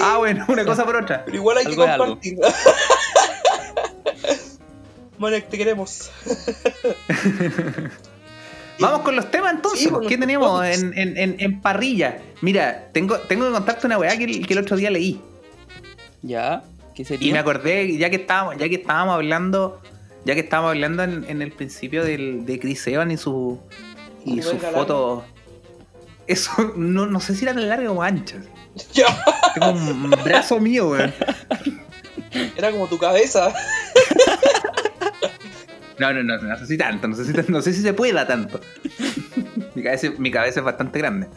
Ah, 0.00 0.16
bueno, 0.18 0.44
una 0.48 0.64
cosa 0.64 0.84
por 0.84 0.94
otra. 0.96 1.24
Pero 1.24 1.36
igual 1.36 1.58
hay 1.58 1.66
que 1.66 1.72
Algo 1.72 1.86
compartir. 2.04 2.38
Maniac, 5.18 5.48
te 5.48 5.58
queremos. 5.58 6.10
Vamos 8.78 9.02
con 9.02 9.14
los 9.14 9.30
temas 9.30 9.52
entonces. 9.54 9.80
Sí, 9.82 9.88
pues, 9.88 10.08
¿Qué 10.08 10.18
tenemos 10.18 10.64
en, 10.64 10.96
en- 10.98 11.16
en- 11.16 11.36
en 11.38 11.60
parrilla? 11.60 12.18
Mira, 12.40 12.88
tengo, 12.92 13.16
tengo 13.18 13.46
que 13.46 13.52
contarte 13.52 13.86
una 13.86 13.98
weá 13.98 14.16
que, 14.16 14.24
el- 14.24 14.46
que 14.46 14.54
el 14.54 14.58
otro 14.60 14.76
día 14.76 14.90
leí. 14.90 15.20
¿Ya? 16.22 16.64
¿Qué 16.94 17.02
Y 17.02 17.04
me 17.04 17.08
sería? 17.08 17.40
acordé, 17.40 17.96
ya 17.96 18.10
que 18.10 18.16
estábamos, 18.16 18.56
ya 18.58 18.68
que 18.68 18.76
estábamos 18.76 19.14
hablando, 19.14 19.80
ya 20.24 20.34
que 20.34 20.40
estábamos 20.40 20.70
hablando 20.70 21.04
en, 21.04 21.24
en 21.28 21.42
el 21.42 21.52
principio 21.52 22.04
del, 22.04 22.44
de 22.44 22.58
Chris 22.58 22.86
Evans 22.86 23.12
y 23.12 23.16
su 23.16 23.60
y 24.24 24.42
Su 24.42 24.50
sus 24.50 24.60
verga 24.60 24.78
fotos. 24.78 25.24
Eso, 26.26 26.72
no, 26.76 27.06
no 27.06 27.20
sé 27.20 27.34
si 27.34 27.44
eran 27.44 27.68
largas 27.68 27.90
o 27.92 28.02
anchas. 28.02 28.44
Ya, 28.94 29.06
Tengo 29.54 29.70
un 29.72 30.10
brazo 30.24 30.58
mío, 30.58 30.88
weón. 30.90 31.12
era 32.56 32.70
como 32.70 32.86
tu 32.88 32.96
cabeza. 32.98 33.52
No, 36.02 36.12
no, 36.12 36.22
no, 36.22 36.36
no 36.42 36.56
sé 36.58 36.66
si 36.66 36.76
tanto, 36.76 37.06
no 37.08 37.14
sé 37.14 37.24
si, 37.24 37.32
no 37.52 37.62
sé 37.62 37.72
si 37.72 37.80
se 37.82 37.94
pueda 37.94 38.26
tanto. 38.26 38.60
Mi 39.74 39.82
cabeza, 39.82 40.08
mi 40.18 40.30
cabeza 40.30 40.60
es 40.60 40.64
bastante 40.66 40.98
grande. 40.98 41.28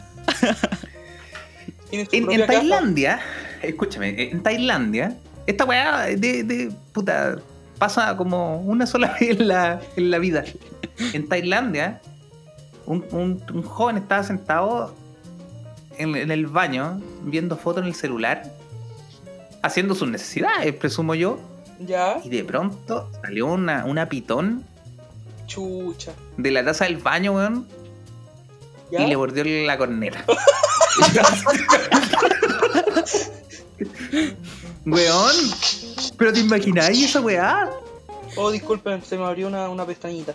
En, 1.92 2.26
casa. 2.26 2.46
Tailandia, 2.46 3.20
escúchame, 3.62 4.30
en 4.30 4.42
Tailandia, 4.42 5.16
esta 5.46 5.64
weá 5.64 6.06
de, 6.06 6.42
de 6.42 6.72
puta 6.92 7.36
pasa 7.78 8.16
como 8.16 8.58
una 8.60 8.86
sola 8.86 9.16
vez 9.20 9.30
en 9.38 9.48
la, 9.48 9.80
en 9.96 10.10
la 10.10 10.18
vida. 10.18 10.44
En 11.12 11.28
Tailandia, 11.28 12.00
un, 12.86 13.04
un- 13.12 13.42
un 13.54 13.62
joven 13.62 13.98
estaba 13.98 14.22
sentado 14.24 14.94
en, 15.98 16.16
en 16.16 16.30
el 16.30 16.46
baño 16.48 17.00
viendo 17.22 17.56
fotos 17.56 17.82
en 17.82 17.88
el 17.88 17.94
celular, 17.94 18.42
haciendo 19.62 19.94
sus 19.94 20.08
necesidades, 20.10 20.74
presumo 20.74 21.14
yo, 21.14 21.40
Ya, 21.80 22.20
y 22.24 22.28
de 22.30 22.44
pronto 22.44 23.10
salió 23.22 23.46
una, 23.46 23.84
una 23.84 24.08
pitón 24.08 24.64
chucha. 25.46 26.12
de 26.36 26.50
la 26.50 26.64
taza 26.64 26.84
del 26.86 26.96
baño, 26.96 27.32
weón, 27.32 27.66
Ya. 28.90 29.02
y 29.02 29.06
le 29.08 29.16
mordió 29.16 29.44
la 29.66 29.76
corneta. 29.76 30.24
weón, 34.86 35.34
pero 36.16 36.32
te 36.32 36.40
imagináis 36.40 37.04
esa 37.04 37.20
weá. 37.20 37.70
Oh, 38.36 38.50
disculpen, 38.50 39.02
se 39.02 39.16
me 39.18 39.24
abrió 39.24 39.46
una, 39.48 39.68
una 39.68 39.84
pestañita. 39.86 40.34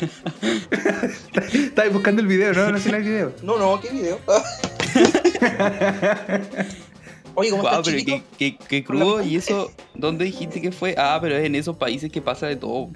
Estabas 1.52 1.92
buscando 1.92 2.20
el 2.22 2.28
video, 2.28 2.52
¿no? 2.52 2.70
No 2.72 2.78
sé 2.78 2.90
el 2.90 3.02
video. 3.02 3.32
No, 3.42 3.58
no, 3.58 3.80
¿qué 3.80 3.90
video? 3.90 4.18
Oye, 7.34 7.50
¿cómo 7.50 7.62
Guau, 7.62 7.80
está 7.80 7.90
pero 7.90 8.04
qué, 8.04 8.22
qué- 8.38 8.56
qué 8.68 8.84
crudo. 8.84 9.22
¿Y 9.22 9.36
eso? 9.36 9.70
¿Dónde 9.94 10.24
dijiste 10.24 10.60
que 10.60 10.70
fue? 10.72 10.94
Ah, 10.98 11.18
pero 11.20 11.36
es 11.36 11.44
en 11.44 11.54
esos 11.54 11.76
países 11.76 12.10
que 12.12 12.20
pasa 12.20 12.46
de 12.46 12.56
todo. 12.56 12.90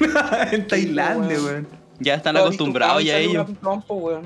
en 0.52 0.66
Tailandia, 0.68 1.36
weón. 1.36 1.44
weón. 1.46 1.68
Ya 2.00 2.14
están 2.14 2.36
acostumbrados 2.36 3.04
ya 3.04 3.18
ellos. 3.18 3.48
una 3.48 3.58
trompo, 3.60 3.94
weón. 3.94 4.24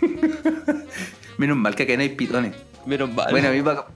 Menos 1.38 1.56
mal 1.56 1.74
que 1.74 1.84
acá 1.84 1.94
no 1.96 2.02
hay 2.02 2.08
pitones. 2.10 2.54
Menos 2.86 3.12
mal. 3.12 3.28
Bueno, 3.30 3.48
a 3.48 3.50
mí 3.52 3.62
pa- 3.62 3.86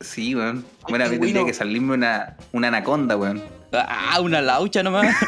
Sí, 0.00 0.34
weón. 0.34 0.64
Bueno, 0.88 1.04
a 1.04 1.08
mí 1.08 1.18
tendría 1.18 1.44
que 1.46 1.54
salirme 1.54 1.94
una, 1.94 2.36
una 2.52 2.68
anaconda, 2.68 3.16
weón. 3.16 3.42
Ah, 3.72 4.20
una 4.20 4.40
laucha 4.40 4.82
nomás. 4.82 5.14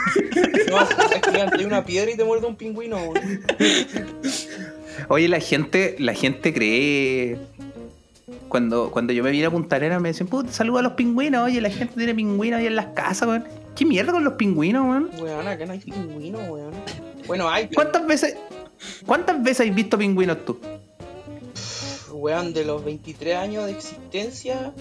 No, 0.69 0.81
es 0.83 1.21
que 1.23 1.31
levanté 1.31 1.65
una 1.65 1.85
piedra 1.85 2.11
y 2.11 2.17
te 2.17 2.25
muerde 2.25 2.45
un 2.49 2.57
pingüino, 2.57 2.97
weón. 2.99 3.41
Oye, 5.09 5.29
la 5.29 5.38
gente, 5.38 5.95
la 6.00 6.12
gente 6.12 6.53
cree. 6.53 7.38
Cuando, 8.49 8.91
cuando 8.91 9.12
yo 9.12 9.23
me 9.23 9.31
vine 9.31 9.47
a 9.47 9.50
Punta 9.50 9.76
Arenas 9.76 10.00
me 10.00 10.09
decían, 10.09 10.29
puta, 10.29 10.53
saluda 10.53 10.81
a 10.81 10.83
los 10.83 10.93
pingüinos. 10.93 11.45
Oye, 11.45 11.61
la 11.61 11.71
gente 11.71 11.95
tiene 11.95 12.15
pingüinos 12.15 12.61
ahí 12.61 12.67
en 12.67 12.76
las 12.76 12.87
casas, 12.87 13.29
weón. 13.29 13.45
¿Qué 13.75 13.85
mierda 13.85 14.12
con 14.12 14.25
los 14.25 14.35
pingüinos, 14.35 14.87
weón? 14.87 15.11
Weón, 15.21 15.49
acá 15.49 15.67
no 15.67 15.73
hay 15.73 15.81
pingüino, 15.81 16.38
weón. 16.38 16.73
Bueno, 17.26 17.49
hay, 17.49 17.67
pero, 17.67 17.83
¿Cuántas 17.83 18.07
veces, 18.07 18.37
cuántas 19.05 19.43
veces 19.43 19.69
has 19.69 19.75
visto 19.75 19.99
pingüinos 19.99 20.45
tú? 20.45 20.59
weón, 22.17 22.53
de 22.53 22.65
los 22.65 22.85
23 22.85 23.37
años 23.37 23.67
de 23.67 23.73
existencia, 23.73 24.73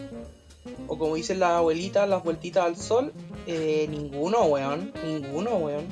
o 0.88 0.98
como 0.98 1.16
dicen 1.16 1.40
las 1.40 1.52
abuelitas, 1.52 2.08
las 2.08 2.24
vueltitas 2.24 2.66
al 2.66 2.78
sol, 2.78 3.14
eh, 3.46 3.88
ninguno, 3.90 4.44
weón. 4.46 4.92
Ninguno, 5.04 5.58
weón. 5.58 5.86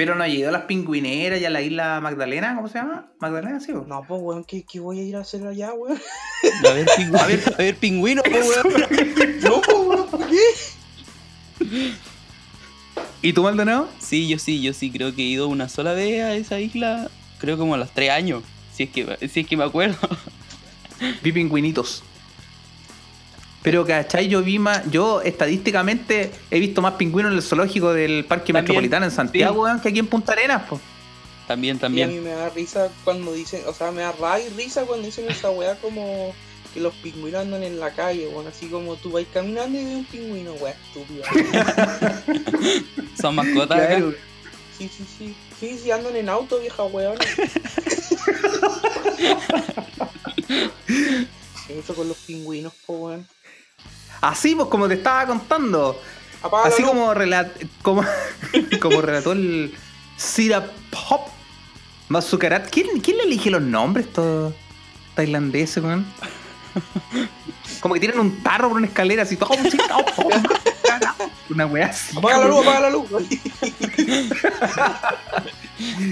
Pero 0.00 0.14
no 0.14 0.24
ha 0.24 0.28
ido 0.30 0.48
a 0.48 0.52
las 0.52 0.62
pingüineras 0.62 1.38
y 1.42 1.44
a 1.44 1.50
la 1.50 1.60
isla 1.60 2.00
Magdalena, 2.00 2.54
¿cómo 2.56 2.68
se 2.68 2.78
llama? 2.78 3.12
Magdalena, 3.18 3.60
sí, 3.60 3.70
weón. 3.72 3.86
No, 3.86 4.02
pues, 4.08 4.18
weón, 4.22 4.44
¿qué, 4.44 4.64
qué 4.64 4.80
voy 4.80 4.98
a 4.98 5.02
ir 5.02 5.14
a 5.14 5.20
hacer 5.20 5.46
allá, 5.46 5.74
weón? 5.74 6.00
A 6.66 6.72
ver, 6.72 6.86
pingüino. 6.96 7.18
A 7.18 7.26
ver, 7.26 7.42
a 7.54 7.56
ver, 7.58 7.76
pingüino, 7.76 8.22
po, 8.22 8.30
weón. 8.30 8.80
No, 9.42 9.60
pues, 9.60 9.76
weón, 9.76 10.10
¿por 10.10 10.26
qué? 10.26 11.92
¿Y 13.20 13.34
tú, 13.34 13.42
Maldonado? 13.42 13.90
Sí, 13.98 14.26
yo 14.26 14.38
sí, 14.38 14.62
yo 14.62 14.72
sí 14.72 14.90
creo 14.90 15.14
que 15.14 15.20
he 15.20 15.26
ido 15.26 15.48
una 15.48 15.68
sola 15.68 15.92
vez 15.92 16.22
a 16.22 16.34
esa 16.34 16.58
isla. 16.60 17.10
Creo 17.36 17.58
como 17.58 17.74
a 17.74 17.76
los 17.76 17.90
tres 17.90 18.08
años. 18.08 18.42
Si 18.72 18.84
es 18.84 18.88
que, 18.88 19.28
si 19.28 19.40
es 19.40 19.46
que 19.46 19.58
me 19.58 19.64
acuerdo. 19.64 19.98
Vi 21.22 21.30
pingüinitos. 21.30 22.02
Pero, 23.62 23.84
¿cachai? 23.86 24.28
Yo 24.28 24.42
vi 24.42 24.58
más. 24.58 24.90
Yo, 24.90 25.20
estadísticamente, 25.22 26.30
he 26.50 26.58
visto 26.60 26.80
más 26.80 26.94
pingüinos 26.94 27.32
en 27.32 27.36
el 27.38 27.42
zoológico 27.42 27.92
del 27.92 28.24
Parque 28.24 28.52
También, 28.52 28.64
Metropolitano 28.64 29.04
en 29.04 29.10
Santiago, 29.10 29.54
sí. 29.54 29.60
weón, 29.60 29.80
que 29.80 29.88
aquí 29.90 29.98
en 29.98 30.06
Punta 30.06 30.32
Arenas, 30.32 30.62
po. 30.68 30.80
También, 31.46 31.76
Y 31.76 31.78
a 31.78 31.80
también. 31.80 32.08
mí 32.10 32.20
me 32.20 32.30
da 32.30 32.48
risa 32.50 32.88
cuando 33.04 33.32
dicen, 33.32 33.62
o 33.66 33.74
sea, 33.74 33.90
me 33.90 34.02
da 34.02 34.12
rabia 34.12 34.46
y 34.46 34.50
risa 34.50 34.84
cuando 34.84 35.04
dicen 35.06 35.28
esa 35.28 35.50
weá 35.50 35.74
como 35.80 36.32
que 36.72 36.78
los 36.80 36.94
pingüinos 36.94 37.40
andan 37.42 37.64
en 37.64 37.80
la 37.80 37.90
calle, 37.90 38.28
weón, 38.28 38.46
así 38.46 38.66
como 38.66 38.94
tú 38.96 39.10
vas 39.10 39.24
caminando 39.34 39.76
y 39.78 39.84
ves 39.84 39.94
un 39.96 40.04
pingüino, 40.04 40.52
weá, 40.54 40.72
estúpido. 40.86 41.24
Son 43.20 43.34
mascotas 43.34 43.78
acá. 43.78 43.88
Claro. 43.88 44.14
Sí, 44.78 44.88
sí, 44.96 45.04
sí. 45.18 45.34
Sí, 45.58 45.78
sí, 45.82 45.90
andan 45.90 46.14
en 46.16 46.28
auto, 46.28 46.58
vieja 46.60 46.84
weón. 46.84 47.18
Eso 51.68 51.94
con 51.94 52.08
los 52.08 52.16
pingüinos, 52.18 52.72
po, 52.86 52.92
weón. 52.94 53.26
Así, 54.20 54.54
pues, 54.54 54.68
como 54.68 54.88
te 54.88 54.94
estaba 54.94 55.26
contando. 55.26 56.00
Así 56.64 56.82
como, 56.82 57.12
relat 57.12 57.50
como, 57.82 58.04
como 58.80 59.00
relató 59.02 59.32
el 59.32 59.74
Sirap 60.16 60.70
Hop 61.08 61.22
Masukarat. 62.08 62.68
¿Quién, 62.70 63.00
¿Quién 63.00 63.18
le 63.18 63.24
elige 63.24 63.50
los 63.50 63.62
nombres 63.62 64.06
estos 64.06 64.54
tailandeses, 65.14 65.82
weón? 65.82 66.06
Como 67.80 67.94
que 67.94 68.00
tienen 68.00 68.20
un 68.20 68.42
tarro 68.42 68.68
por 68.68 68.76
una 68.76 68.86
escalera 68.86 69.22
así, 69.22 69.36
una 71.48 71.66
weá 71.66 71.86
así. 71.86 72.16
Apaga 72.16 72.38
la 72.38 72.46
luz, 72.46 72.66
apaga 72.66 72.80
la 72.80 72.90
luz. 72.90 73.10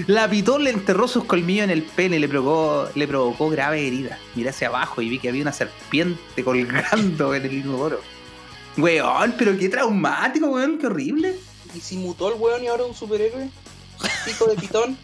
La 0.07 0.29
pitón 0.29 0.63
le 0.63 0.71
enterró 0.71 1.07
sus 1.07 1.25
colmillos 1.25 1.63
en 1.65 1.69
el 1.69 1.83
pene 1.83 2.15
y 2.15 2.19
le 2.19 2.27
provocó, 2.27 2.89
le 2.95 3.07
provocó 3.07 3.49
grave 3.49 3.85
herida. 3.85 4.17
Miré 4.35 4.49
hacia 4.49 4.67
abajo 4.67 5.01
y 5.01 5.09
vi 5.09 5.19
que 5.19 5.29
había 5.29 5.41
una 5.41 5.53
serpiente 5.53 6.43
colgando 6.43 7.35
en 7.35 7.45
el 7.45 7.53
inodoro. 7.53 8.01
Weón, 8.77 9.35
pero 9.37 9.57
qué 9.57 9.69
traumático, 9.69 10.47
weón, 10.47 10.77
qué 10.79 10.87
horrible. 10.87 11.39
Y 11.75 11.79
si 11.81 11.97
mutó 11.97 12.33
el 12.33 12.39
weón 12.39 12.63
y 12.63 12.67
ahora 12.67 12.83
es 12.83 12.89
un 12.89 12.95
superhéroe. 12.95 13.49
Pico 14.25 14.47
de 14.47 14.55
pitón. 14.55 14.97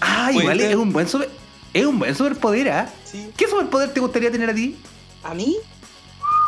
Ah, 0.00 0.30
igual 0.32 0.60
es 0.60 0.74
un 0.74 0.92
buen 0.92 1.08
super, 1.08 1.30
es 1.72 1.86
un 1.86 1.98
buen 1.98 2.14
superpoder, 2.14 2.70
¿ah? 2.70 2.92
Sí. 3.04 3.30
¿Qué 3.36 3.46
superpoder 3.46 3.92
te 3.92 4.00
gustaría 4.00 4.30
tener 4.30 4.50
a 4.50 4.54
ti? 4.54 4.76
¿A 5.22 5.34
mí? 5.34 5.56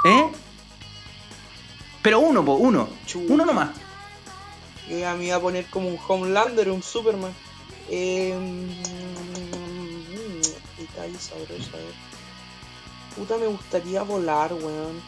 ¿Eh? 0.05 0.31
Pero 2.03 2.21
uno, 2.21 2.45
po, 2.45 2.55
uno. 2.55 2.89
Chu. 3.07 3.25
Uno 3.29 3.45
nomás. 3.45 3.71
Yo 4.89 5.09
a 5.09 5.15
mí 5.15 5.27
iba 5.27 5.37
a 5.37 5.41
poner 5.41 5.67
como 5.67 5.89
un 5.89 5.99
Homelander, 6.09 6.71
un 6.71 6.83
Superman. 6.83 7.33
Eh, 7.89 8.35
está 10.79 11.03
ahí 11.03 11.15
sabroso, 11.19 11.71
a 11.75 11.77
ver. 11.77 11.95
Puta, 13.17 13.37
me 13.37 13.47
gustaría 13.47 14.03
volar, 14.03 14.53
weón. 14.53 15.01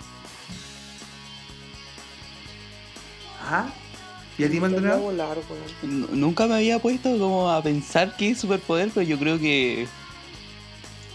Ajá. 3.45 3.73
¿Y 4.39 4.45
a 4.45 4.51
ti, 4.51 4.61
Me 4.61 4.69
gustaría 4.69 4.91
Maldonado? 4.91 5.01
volar, 5.01 5.39
weón. 5.83 6.21
Nunca 6.21 6.47
me 6.47 6.55
había 6.57 6.79
puesto 6.79 7.19
como 7.19 7.51
a 7.51 7.63
pensar 7.63 8.17
qué 8.17 8.31
es 8.31 8.39
superpoder, 8.41 8.91
pero 8.95 9.07
yo 9.07 9.19
creo 9.19 9.39
que 9.39 9.89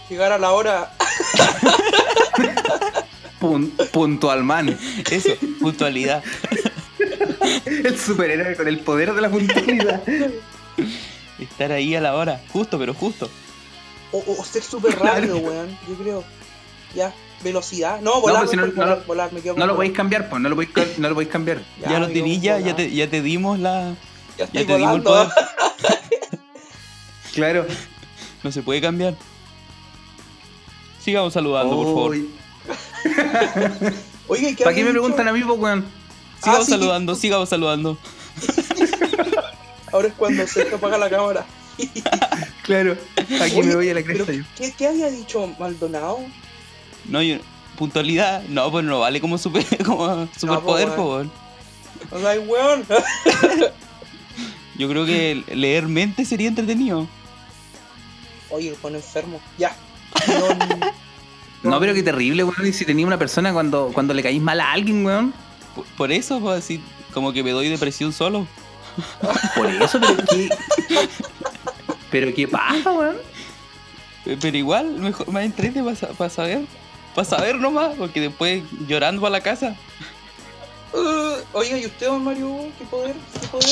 Llegar 0.08 0.32
a 0.32 0.38
la 0.38 0.52
hora. 0.52 0.94
Pun- 3.40 3.72
puntual 3.92 4.42
man. 4.44 4.76
eso, 5.10 5.30
puntualidad. 5.60 6.22
El 7.66 7.98
superhéroe 7.98 8.56
con 8.56 8.68
el 8.68 8.80
poder 8.80 9.14
de 9.14 9.20
la 9.20 9.30
puntualidad. 9.30 10.02
Estar 11.38 11.72
ahí 11.72 11.94
a 11.94 12.00
la 12.00 12.14
hora, 12.16 12.40
justo, 12.52 12.78
pero 12.78 12.94
justo. 12.94 13.30
O, 14.12 14.24
o 14.26 14.44
ser 14.44 14.62
súper 14.62 14.98
rápido, 14.98 15.38
weón. 15.38 15.78
Yo 15.88 15.94
creo. 15.94 16.24
Ya. 16.94 17.12
Velocidad. 17.44 18.00
No, 18.00 18.20
volar. 18.20 18.38
pues 18.40 18.50
si 18.50 18.56
no- 18.56 18.66
mejor, 18.66 18.86
no 18.88 18.96
volar, 19.06 19.32
me 19.32 19.40
quedo 19.40 19.54
No 19.54 19.66
lo 19.66 19.76
podéis 19.76 19.92
cambiar, 19.94 20.28
pues, 20.28 20.42
no 20.42 20.48
lo 20.48 20.56
podéis, 20.56 20.98
no 20.98 21.08
lo 21.08 21.14
podéis 21.14 21.30
cambiar. 21.30 21.60
Ya, 21.80 22.00
lo 22.00 22.08
quedo 22.08 22.26
ya, 22.26 22.58
ya 22.58 22.74
te, 22.74 22.90
ya 22.92 23.08
te 23.08 23.22
dimos 23.22 23.60
la. 23.60 23.94
Ya 24.36 24.44
estoy 24.46 24.60
Ya 24.62 24.66
te 24.66 24.76
dimos 24.76 24.96
el 24.96 25.02
poder. 25.02 25.28
Claro. 27.34 27.66
No 28.42 28.50
se 28.50 28.62
puede 28.62 28.80
cambiar. 28.80 29.14
Sigamos 31.00 31.32
saludando, 31.32 31.76
por 31.76 31.86
favor. 31.86 32.16
¿y 34.38 34.54
qué 34.54 34.64
¿Para 34.64 34.74
qué 34.74 34.82
me 34.82 34.88
dicho? 34.90 34.92
preguntan 34.92 35.28
a 35.28 35.32
mí, 35.32 35.40
pues, 35.42 35.58
weón? 35.58 35.84
Sigamos 36.42 36.60
Ah, 36.60 36.64
sí. 36.64 36.70
saludando, 36.72 37.14
sigamos 37.14 37.48
saludando. 37.48 37.98
Ahora 39.92 40.08
es 40.08 40.14
cuando 40.14 40.46
se 40.46 40.64
te 40.64 40.74
apaga 40.74 40.98
la 40.98 41.10
cámara. 41.10 41.46
Claro. 42.62 42.98
Aquí 43.40 43.60
Oye, 43.60 43.62
me 43.62 43.74
voy 43.76 43.88
a 43.88 43.94
la 43.94 44.02
cresta 44.02 44.30
yo. 44.30 44.42
¿qué, 44.56 44.72
¿Qué 44.76 44.86
había 44.88 45.08
dicho 45.10 45.46
Maldonado? 45.58 46.18
No, 47.06 47.22
yo, 47.22 47.36
puntualidad, 47.78 48.42
no, 48.42 48.70
pues 48.70 48.84
no 48.84 48.98
vale 49.00 49.22
como, 49.22 49.38
super, 49.38 49.64
como 49.86 50.28
superpoder, 50.38 50.88
pues, 50.88 50.96
po, 50.96 51.14
weón. 51.14 51.32
O 52.10 52.18
sea, 52.20 52.38
weón. 52.40 52.84
Yo 54.76 54.86
creo 54.88 55.06
que 55.06 55.42
leer 55.54 55.86
mente 55.88 56.26
sería 56.26 56.48
entretenido. 56.48 57.08
Oye, 58.50 58.68
el 58.68 58.74
pone 58.74 58.96
enfermo. 58.98 59.40
Ya. 59.56 59.74
No, 60.26 60.48
No, 61.62 61.80
pero 61.80 61.94
qué 61.94 62.02
terrible, 62.02 62.44
weón. 62.44 62.66
Y 62.66 62.72
si 62.72 62.84
tenía 62.84 63.06
una 63.06 63.18
persona 63.18 63.52
cuando, 63.52 63.90
cuando 63.92 64.14
le 64.14 64.22
caís 64.22 64.40
mal 64.40 64.60
a 64.60 64.72
alguien, 64.72 65.04
weón. 65.04 65.34
Por, 65.74 65.84
por 65.96 66.12
eso, 66.12 66.40
pues 66.40 66.58
así, 66.64 66.82
como 67.12 67.32
que 67.32 67.42
me 67.42 67.50
doy 67.50 67.68
depresión 67.68 68.12
solo. 68.12 68.46
Por 69.54 69.66
eso, 69.66 70.00
pero 70.00 70.16
qué. 70.28 70.48
Pero 72.10 72.34
qué 72.34 72.48
pasa, 72.48 72.92
weón. 72.92 73.16
Pero 74.24 74.56
igual, 74.56 74.90
mejor, 74.98 75.30
más 75.30 75.44
entrete 75.44 75.82
para 76.16 76.30
saber. 76.30 76.62
Para 77.14 77.24
saber 77.24 77.56
nomás, 77.56 77.94
porque 77.96 78.20
después 78.20 78.62
llorando 78.86 79.26
a 79.26 79.30
la 79.30 79.40
casa. 79.40 79.76
Uh, 80.92 81.36
oiga, 81.52 81.78
¿y 81.78 81.86
usted, 81.86 82.06
don 82.06 82.24
Mario? 82.24 82.56
¿Qué 82.78 82.84
poder? 82.84 83.14
¿Qué 83.40 83.46
poder? 83.48 83.70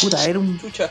Puta, 0.00 0.24
era 0.24 0.38
un. 0.38 0.58
Chucha. 0.60 0.90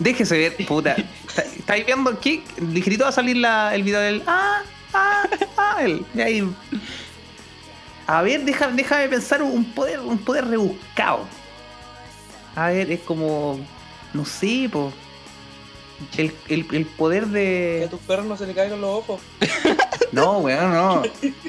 Déjese 0.00 0.36
ver, 0.36 0.56
puta. 0.66 0.96
Está- 1.28 1.42
¿Estáis 1.42 1.86
viendo 1.86 2.10
aquí? 2.10 2.42
Ligerito 2.72 3.04
va 3.04 3.10
a 3.10 3.12
salir 3.12 3.36
la, 3.36 3.72
el 3.74 3.84
video 3.84 4.00
del. 4.00 4.22
Ah, 4.26 4.62
ah, 4.92 5.22
ah. 5.56 5.76
El, 5.80 6.04
y 6.14 6.20
ahí. 6.20 6.50
A 8.08 8.22
ver, 8.22 8.44
déjame, 8.44 8.74
déjame 8.74 9.08
pensar 9.08 9.40
un 9.42 9.64
poder, 9.72 10.00
un 10.00 10.18
poder 10.18 10.46
rebuscado. 10.48 11.20
A 12.56 12.70
ver, 12.70 12.90
es 12.90 13.00
como. 13.00 13.60
No 14.12 14.24
sé, 14.24 14.68
po. 14.72 14.92
El, 16.16 16.32
el, 16.48 16.66
el 16.72 16.86
poder 16.86 17.24
Que 17.24 17.28
a 17.28 17.82
de. 17.82 17.88
tus 17.90 18.00
perros 18.00 18.26
no 18.26 18.36
se 18.36 18.46
le 18.46 18.54
caigan 18.54 18.80
los 18.80 18.90
ojos. 18.90 19.20
No, 20.12 20.38
weón, 20.38 20.72
no. 20.72 21.02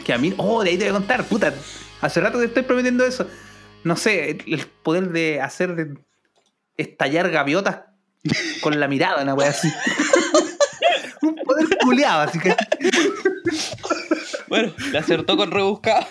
Que 0.05 0.13
a 0.13 0.19
mí. 0.19 0.35
Oh, 0.37 0.61
de 0.63 0.69
ahí 0.69 0.77
te 0.77 0.83
voy 0.83 0.91
a 0.91 0.93
contar, 0.99 1.23
puta. 1.25 1.51
Hace 1.99 2.21
rato 2.21 2.37
te 2.37 2.45
estoy 2.45 2.61
prometiendo 2.61 3.03
eso. 3.03 3.25
No 3.83 3.95
sé, 3.95 4.29
el, 4.29 4.43
el 4.53 4.67
poder 4.67 5.09
de 5.09 5.41
hacer. 5.41 5.75
de- 5.75 5.97
estallar 6.77 7.31
gaviotas 7.31 7.79
con 8.61 8.79
la 8.79 8.87
mirada, 8.87 9.21
una 9.23 9.33
wea 9.33 9.49
así. 9.49 9.67
Un 11.21 11.35
poder 11.35 11.67
culeado, 11.83 12.21
así 12.21 12.39
que. 12.39 12.55
Bueno, 14.47 14.73
le 14.91 14.97
acertó 14.97 15.37
con 15.37 15.51
rebuscado. 15.51 16.07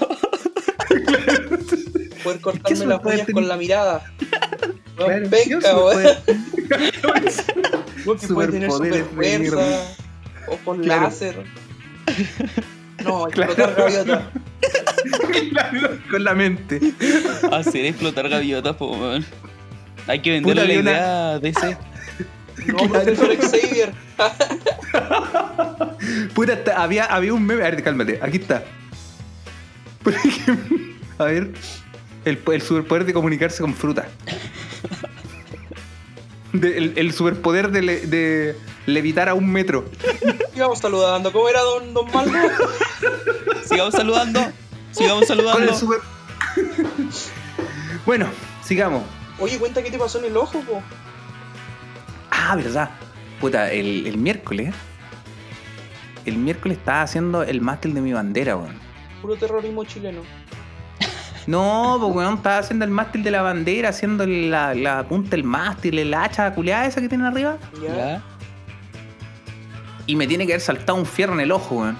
Poder 2.23 2.37
¿Qué 2.39 2.41
cortarme 2.43 2.87
las 2.87 3.01
uñas 3.05 3.17
tener? 3.19 3.33
con 3.33 3.49
la 3.49 3.57
mirada. 3.57 4.05
Claro, 4.97 5.09
Weón, 5.09 5.31
puede 8.35 8.49
tener 8.53 8.71
super 8.71 9.05
fuerza. 9.05 9.83
Ojos 10.49 10.79
Claro. 10.83 11.03
láser. 11.03 11.45
No, 13.05 13.25
Claro. 13.31 13.53
explotar 13.53 13.75
gaviota. 13.77 14.31
con 16.11 16.25
la 16.25 16.35
mente. 16.35 16.81
Hacer 17.51 17.87
explotar 17.87 18.29
gaviotas, 18.29 18.77
po, 18.77 18.93
weón. 18.97 19.25
Hay 20.07 20.21
que 20.23 20.31
venderle 20.33 20.67
la 20.75 20.81
una- 20.81 20.91
idea 20.91 21.39
de 21.39 21.49
ese. 21.49 21.77
No, 22.67 22.77
profesor 22.89 23.37
Xavier. 23.37 23.93
Puta, 26.35 26.53
hasta 26.55 26.83
había, 26.83 27.05
había 27.07 27.33
un 27.35 27.45
meme. 27.45 27.63
A 27.65 27.71
ver, 27.71 27.83
cálmate, 27.83 28.19
aquí 28.23 28.39
está. 28.39 28.65
Por 30.03 30.15
ejemplo, 30.15 30.77
a 31.19 31.25
ver. 31.25 31.51
El, 32.25 32.39
el 32.53 32.63
superpoder 32.63 33.07
de 33.07 33.13
comunicarse 33.15 33.63
con 33.63 33.75
fruta. 33.75 34.07
De- 36.53 36.77
el, 36.77 36.93
el 36.97 37.13
superpoder 37.15 37.71
de, 37.71 37.83
le- 37.83 38.07
de 38.07 38.57
levitar 38.87 39.29
a 39.29 39.35
un 39.35 39.51
metro. 39.51 39.87
Íbamos 40.55 40.79
saludando. 40.81 41.33
¿Cómo 41.33 41.49
era 41.49 41.61
don, 41.61 41.95
don 41.95 42.11
Maldo? 42.13 42.37
Sigamos 43.65 43.95
saludando. 43.95 44.41
Sigamos 44.93 45.27
Con 45.27 45.37
saludando. 45.37 45.73
el 45.73 45.79
super... 45.79 45.99
bueno, 48.07 48.27
sigamos. 48.65 49.03
Oye, 49.39 49.59
cuenta 49.59 49.83
qué 49.83 49.91
te 49.91 49.99
pasó 49.99 50.19
en 50.19 50.27
el 50.27 50.37
ojo, 50.37 50.61
po. 50.61 50.83
Ah, 52.53 52.57
verdad. 52.57 52.91
Puta, 53.41 53.71
el, 53.71 54.07
el 54.07 54.19
miércoles. 54.19 54.75
El 56.27 56.37
miércoles 56.37 56.79
estaba 56.79 57.03
haciendo 57.03 57.43
el 57.43 57.61
mástil 57.61 57.95
de 57.95 58.01
mi 58.01 58.13
bandera, 58.13 58.57
weón. 58.57 58.75
Puro 59.23 59.37
terrorismo 59.37 59.85
chileno. 59.85 60.23
No, 61.47 61.97
pues 62.01 62.15
weón, 62.15 62.35
estaba 62.35 62.59
haciendo 62.59 62.85
el 62.85 62.91
mástil 62.91 63.23
de 63.25 63.31
la 63.31 63.43
bandera, 63.43 63.89
haciendo 63.89 64.27
la, 64.27 64.75
la 64.75 65.03
punta 65.09 65.31
del 65.31 65.43
mástil, 65.43 65.99
el 65.99 66.13
hacha 66.13 66.53
culeada 66.55 66.87
esa 66.87 67.01
que 67.01 67.09
tiene 67.09 67.27
arriba. 67.27 67.57
¿Ya? 67.83 67.97
Ya. 67.97 68.23
Y 70.07 70.17
me 70.17 70.27
tiene 70.27 70.47
que 70.47 70.53
haber 70.53 70.61
saltado 70.61 70.99
un 70.99 71.07
fierro 71.07 71.33
en 71.33 71.41
el 71.41 71.51
ojo, 71.51 71.77
weón. 71.77 71.97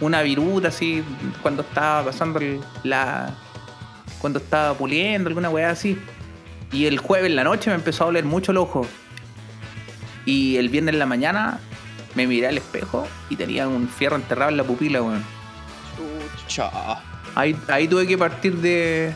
Una 0.00 0.22
viruta 0.22 0.68
así, 0.68 1.02
cuando 1.42 1.62
estaba 1.62 2.04
pasando 2.04 2.38
el- 2.38 2.60
la. 2.84 3.34
Cuando 4.20 4.38
estaba 4.38 4.74
puliendo, 4.74 5.28
alguna 5.28 5.50
weá 5.50 5.70
así. 5.70 5.98
Y 6.72 6.86
el 6.86 6.98
jueves 6.98 7.28
en 7.30 7.36
la 7.36 7.44
noche 7.44 7.68
me 7.70 7.76
empezó 7.76 8.04
a 8.04 8.06
doler 8.06 8.24
mucho 8.24 8.52
el 8.52 8.58
ojo. 8.58 8.86
Y 10.26 10.56
el 10.56 10.68
viernes 10.68 10.94
en 10.94 10.98
la 10.98 11.06
mañana 11.06 11.60
me 12.14 12.26
miré 12.26 12.46
al 12.48 12.56
espejo 12.58 13.06
y 13.30 13.36
tenía 13.36 13.68
un 13.68 13.88
fierro 13.88 14.16
enterrado 14.16 14.50
en 14.50 14.56
la 14.56 14.64
pupila, 14.64 15.02
weón. 15.02 15.24
Chucha. 16.46 16.70
Cha. 16.70 17.02
Ahí, 17.34 17.56
ahí 17.68 17.88
tuve 17.88 18.06
que 18.06 18.16
partir 18.16 18.56
de, 18.58 19.12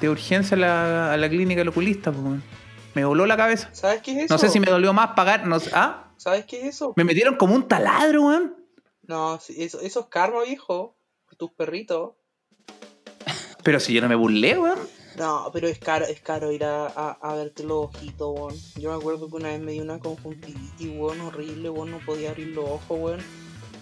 de 0.00 0.08
urgencia 0.08 0.56
a 0.56 0.60
la, 0.60 1.12
a 1.12 1.16
la 1.16 1.28
clínica 1.28 1.60
del 1.60 1.68
oculista, 1.68 2.10
pues, 2.12 2.24
weón. 2.24 2.42
Me 2.94 3.04
voló 3.04 3.24
la 3.24 3.36
cabeza. 3.36 3.70
¿Sabes 3.72 4.02
qué 4.02 4.10
es 4.12 4.18
eso? 4.24 4.34
No 4.34 4.38
sé 4.38 4.50
si 4.50 4.60
me 4.60 4.66
dolió 4.66 4.92
más 4.92 5.10
pagar. 5.16 5.46
No 5.46 5.58
sé- 5.60 5.70
¿Ah? 5.72 6.10
¿Sabes 6.18 6.44
qué 6.44 6.60
es 6.60 6.74
eso? 6.74 6.92
Me 6.96 7.04
metieron 7.04 7.36
como 7.36 7.54
un 7.54 7.66
taladro, 7.66 8.22
weón. 8.26 8.54
No, 9.06 9.36
eso, 9.36 9.80
eso 9.80 10.00
es 10.00 10.06
karma, 10.10 10.42
viejo. 10.46 10.96
Tus 11.38 11.50
perritos. 11.52 12.12
Pero 13.64 13.80
si 13.80 13.92
yo 13.94 14.02
no 14.02 14.08
me 14.08 14.14
burlé, 14.14 14.58
weón. 14.58 14.78
No, 15.18 15.50
pero 15.52 15.68
es 15.68 15.78
caro, 15.78 16.06
es 16.06 16.20
caro 16.20 16.50
ir 16.52 16.64
a, 16.64 16.86
a, 16.86 17.18
a 17.20 17.34
verte 17.34 17.64
los 17.64 17.86
ojitos, 17.86 18.28
weón. 18.34 18.54
Yo 18.76 18.90
me 18.90 18.96
acuerdo 18.96 19.28
que 19.28 19.36
una 19.36 19.48
vez 19.48 19.60
me 19.60 19.72
dio 19.72 19.82
una 19.82 19.98
conjuntivitis, 19.98 20.88
weón, 20.96 21.20
horrible, 21.20 21.70
weón, 21.70 21.90
no 21.90 21.98
podía 21.98 22.30
abrir 22.30 22.48
los 22.48 22.64
ojos, 22.64 22.98
weón. 22.98 23.20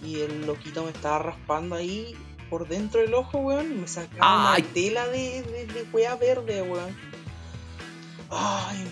Y 0.05 0.21
el 0.21 0.47
loquito 0.47 0.85
me 0.85 0.91
estaba 0.91 1.19
raspando 1.21 1.77
ahí 1.77 2.17
por 2.49 2.67
dentro 2.67 3.01
del 3.01 3.15
ojo, 3.15 3.39
weón, 3.39 3.71
y 3.71 3.75
me 3.77 3.87
sacaba 3.89 4.55
Ay. 4.55 4.63
una 4.63 4.73
tela 4.75 5.07
de, 5.09 5.43
de, 5.43 5.67
de 5.67 5.83
wea 5.93 6.17
verde, 6.17 6.63
weón. 6.63 6.97
Ay, 8.31 8.85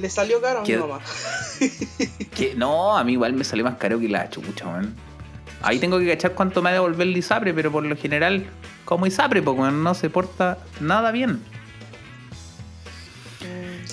le 0.00 0.10
salió 0.10 0.40
caro 0.40 0.60
a 0.60 0.62
mi 0.62 0.74
mamá. 0.76 1.00
No, 2.56 2.96
a 2.96 3.04
mí 3.04 3.12
igual 3.12 3.34
me 3.34 3.44
salió 3.44 3.64
más 3.64 3.76
caro 3.76 4.00
que 4.00 4.08
la 4.08 4.28
chucha, 4.28 4.66
weón. 4.66 4.94
Ahí 5.62 5.78
tengo 5.78 5.98
que 6.00 6.08
cachar 6.08 6.32
cuánto 6.34 6.60
me 6.60 6.64
va 6.64 6.70
a 6.70 6.72
devolver 6.74 7.06
el 7.06 7.16
ISAPRE, 7.16 7.54
pero 7.54 7.70
por 7.70 7.84
lo 7.84 7.96
general, 7.96 8.46
como 8.84 9.06
ISAPRE, 9.06 9.40
weón, 9.42 9.84
no 9.84 9.94
se 9.94 10.10
porta 10.10 10.58
nada 10.80 11.12
bien. 11.12 11.40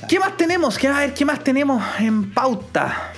¿Qué 0.08 0.20
más 0.20 0.38
tenemos? 0.38 0.78
¿Qué, 0.78 0.88
a 0.88 1.00
ver, 1.00 1.14
¿qué 1.14 1.26
más 1.26 1.44
tenemos 1.44 1.84
en 2.00 2.34
pauta? 2.34 3.12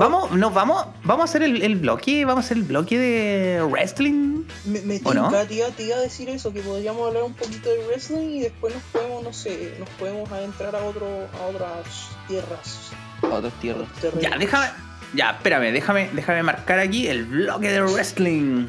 Vamos, 0.00 0.32
nos 0.32 0.52
vamos, 0.52 0.86
vamos 1.04 1.20
a 1.20 1.24
hacer 1.24 1.44
el, 1.44 1.62
el 1.62 1.76
bloque, 1.76 2.24
vamos 2.24 2.44
a 2.44 2.46
hacer 2.46 2.56
el 2.56 2.64
bloque 2.64 2.98
de 2.98 3.62
wrestling. 3.62 4.42
Me, 4.64 4.80
me 4.80 5.00
¿O 5.04 5.14
no? 5.14 5.28
tinca, 5.28 5.46
te 5.46 5.54
iba- 5.54 5.68
te 5.68 5.84
iba 5.84 5.96
a 5.96 6.00
decir 6.00 6.28
eso, 6.30 6.52
que 6.52 6.60
podríamos 6.62 7.06
hablar 7.06 7.22
un 7.22 7.32
poquito 7.34 7.70
de 7.70 7.86
wrestling 7.86 8.28
y 8.30 8.40
después 8.40 8.74
nos 8.74 8.82
podemos, 8.84 9.22
no 9.22 9.32
sé, 9.32 9.76
nos 9.78 9.88
podemos 9.90 10.28
adentrar 10.32 10.74
a 10.74 10.80
otro, 10.84 11.06
a 11.40 11.46
otras 11.46 12.08
tierras. 12.26 12.90
A 13.22 13.26
otras 13.26 13.52
tierras. 13.60 13.86
Ya, 14.20 14.36
déjame, 14.36 14.66
ya, 15.14 15.30
espérame, 15.30 15.72
déjame, 15.72 16.10
déjame 16.12 16.42
marcar 16.42 16.80
aquí 16.80 17.06
el 17.06 17.24
bloque 17.24 17.68
de 17.70 17.82
wrestling. 17.82 18.66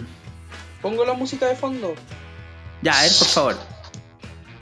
Pongo 0.84 1.06
la 1.06 1.14
música 1.14 1.48
de 1.48 1.56
fondo. 1.56 1.96
Ya, 2.84 2.92
a 3.00 3.02
ver, 3.02 3.12
por 3.18 3.28
favor. 3.30 3.58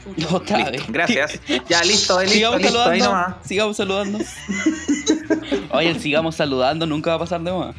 Chucha. 0.03 0.35
Otra 0.35 0.57
Listo, 0.57 0.71
vez. 0.71 0.83
gracias. 0.87 1.39
Ya, 1.69 1.81
listo, 1.83 2.19
listo, 2.21 2.33
Sigamos 2.33 2.61
listo, 2.61 2.81
ahí 2.83 2.99
saludando. 2.99 3.05
nomás. 3.05 3.35
Sigamos 3.47 3.77
saludando. 3.77 4.19
Oye, 5.71 5.89
el 5.89 5.99
sigamos 6.01 6.35
saludando 6.35 6.85
nunca 6.85 7.11
va 7.11 7.15
a 7.17 7.19
pasar 7.19 7.41
de 7.41 7.51
moda. 7.51 7.73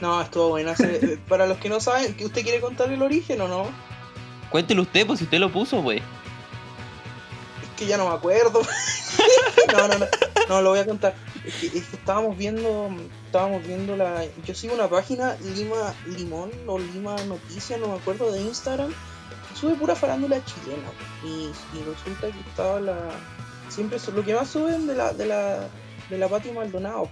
No, 0.00 0.20
estuvo 0.20 0.58
eh, 0.58 1.18
Para 1.28 1.46
los 1.46 1.58
que 1.58 1.68
no 1.68 1.80
saben, 1.80 2.14
¿que 2.14 2.24
¿usted 2.24 2.42
quiere 2.42 2.60
contar 2.60 2.90
el 2.92 3.02
origen 3.02 3.40
o 3.40 3.48
no? 3.48 3.66
Cuéntelo 4.50 4.82
usted, 4.82 5.06
pues 5.06 5.18
si 5.18 5.24
usted 5.24 5.38
lo 5.38 5.50
puso, 5.50 5.82
pues. 5.82 6.00
Es 7.62 7.68
que 7.76 7.86
ya 7.86 7.96
no 7.96 8.08
me 8.08 8.14
acuerdo. 8.14 8.62
no, 9.72 9.88
no, 9.88 9.98
no. 9.98 10.06
No, 10.48 10.60
lo 10.62 10.70
voy 10.70 10.78
a 10.80 10.86
contar. 10.86 11.14
Es 11.44 11.54
que, 11.54 11.66
es 11.78 11.84
que 11.86 11.96
estábamos 11.96 12.36
viendo. 12.36 12.90
Estábamos 13.26 13.66
viendo 13.66 13.96
la. 13.96 14.24
Yo 14.44 14.54
sigo 14.54 14.74
una 14.74 14.88
página, 14.88 15.36
Lima 15.56 15.94
Limón 16.06 16.50
o 16.66 16.78
Lima 16.78 17.16
Noticias, 17.26 17.80
no 17.80 17.88
me 17.88 17.94
acuerdo, 17.94 18.30
de 18.30 18.40
Instagram, 18.42 18.92
sube 19.62 19.76
pura 19.76 19.94
farándula 19.94 20.44
chilena. 20.44 20.90
Y, 21.24 21.52
y 21.76 21.82
resulta 21.84 22.26
que 22.32 22.40
estaba 22.50 22.80
la. 22.80 23.10
Siempre 23.68 23.98
lo 24.14 24.24
que 24.24 24.34
más 24.34 24.48
suben 24.48 24.88
de 24.88 24.94
la, 24.94 25.12
de 25.12 25.24
la, 25.24 25.68
de 26.10 26.18
la 26.18 26.28
Pati 26.28 26.50
Maldonado. 26.50 27.04
po. 27.04 27.10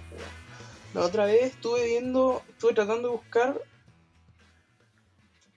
La 0.93 1.01
otra 1.01 1.25
vez 1.25 1.43
estuve 1.43 1.85
viendo, 1.85 2.43
estuve 2.49 2.73
tratando 2.73 3.07
de 3.07 3.15
buscar 3.15 3.61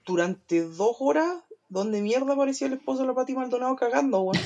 durante 0.07 0.63
dos 0.63 0.97
horas 1.01 1.29
donde 1.69 2.01
mierda 2.01 2.35
apareció 2.35 2.69
el 2.69 2.75
esposo 2.75 3.03
de 3.03 3.09
la 3.09 3.15
Pati 3.15 3.35
Maldonado 3.35 3.75
cagando, 3.75 4.21
weón. 4.21 4.41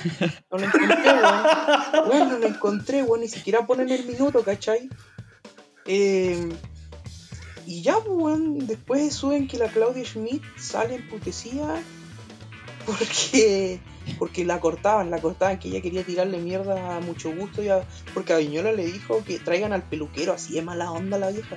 No 0.51 0.59
lo 0.59 0.65
encontré, 0.65 1.13
weón. 1.13 2.09
Weón, 2.09 2.29
no 2.31 2.39
lo 2.39 2.47
encontré, 2.47 3.03
weón. 3.03 3.21
Ni 3.21 3.29
siquiera 3.29 3.67
ponen 3.67 3.91
el 3.91 4.07
minuto, 4.07 4.43
¿cachai? 4.43 4.89
Eh, 5.85 6.49
y 7.67 7.83
ya, 7.83 7.97
pues, 8.01 8.09
weón. 8.09 8.67
Después 8.67 9.15
suben 9.15 9.47
que 9.47 9.59
la 9.59 9.69
Claudia 9.69 10.05
Schmidt 10.05 10.43
sale 10.57 10.95
en 10.95 11.09
putecía 11.09 11.83
porque 12.99 13.81
porque 14.19 14.45
la 14.45 14.59
cortaban, 14.61 15.11
la 15.11 15.21
cortaban, 15.21 15.59
que 15.59 15.69
ella 15.69 15.83
quería 15.83 16.03
tirarle 16.05 16.39
mierda 16.39 16.97
a 16.97 17.01
mucho 17.01 17.31
gusto, 17.35 17.63
ya, 17.63 17.83
porque 18.15 18.33
a 18.33 18.39
Viñola 18.39 18.73
le 18.73 18.87
dijo 18.87 19.23
que 19.25 19.39
traigan 19.39 19.73
al 19.73 19.83
peluquero, 19.83 20.33
así 20.33 20.55
de 20.55 20.63
mala 20.63 20.91
onda 20.91 21.19
la 21.19 21.29
vieja. 21.31 21.57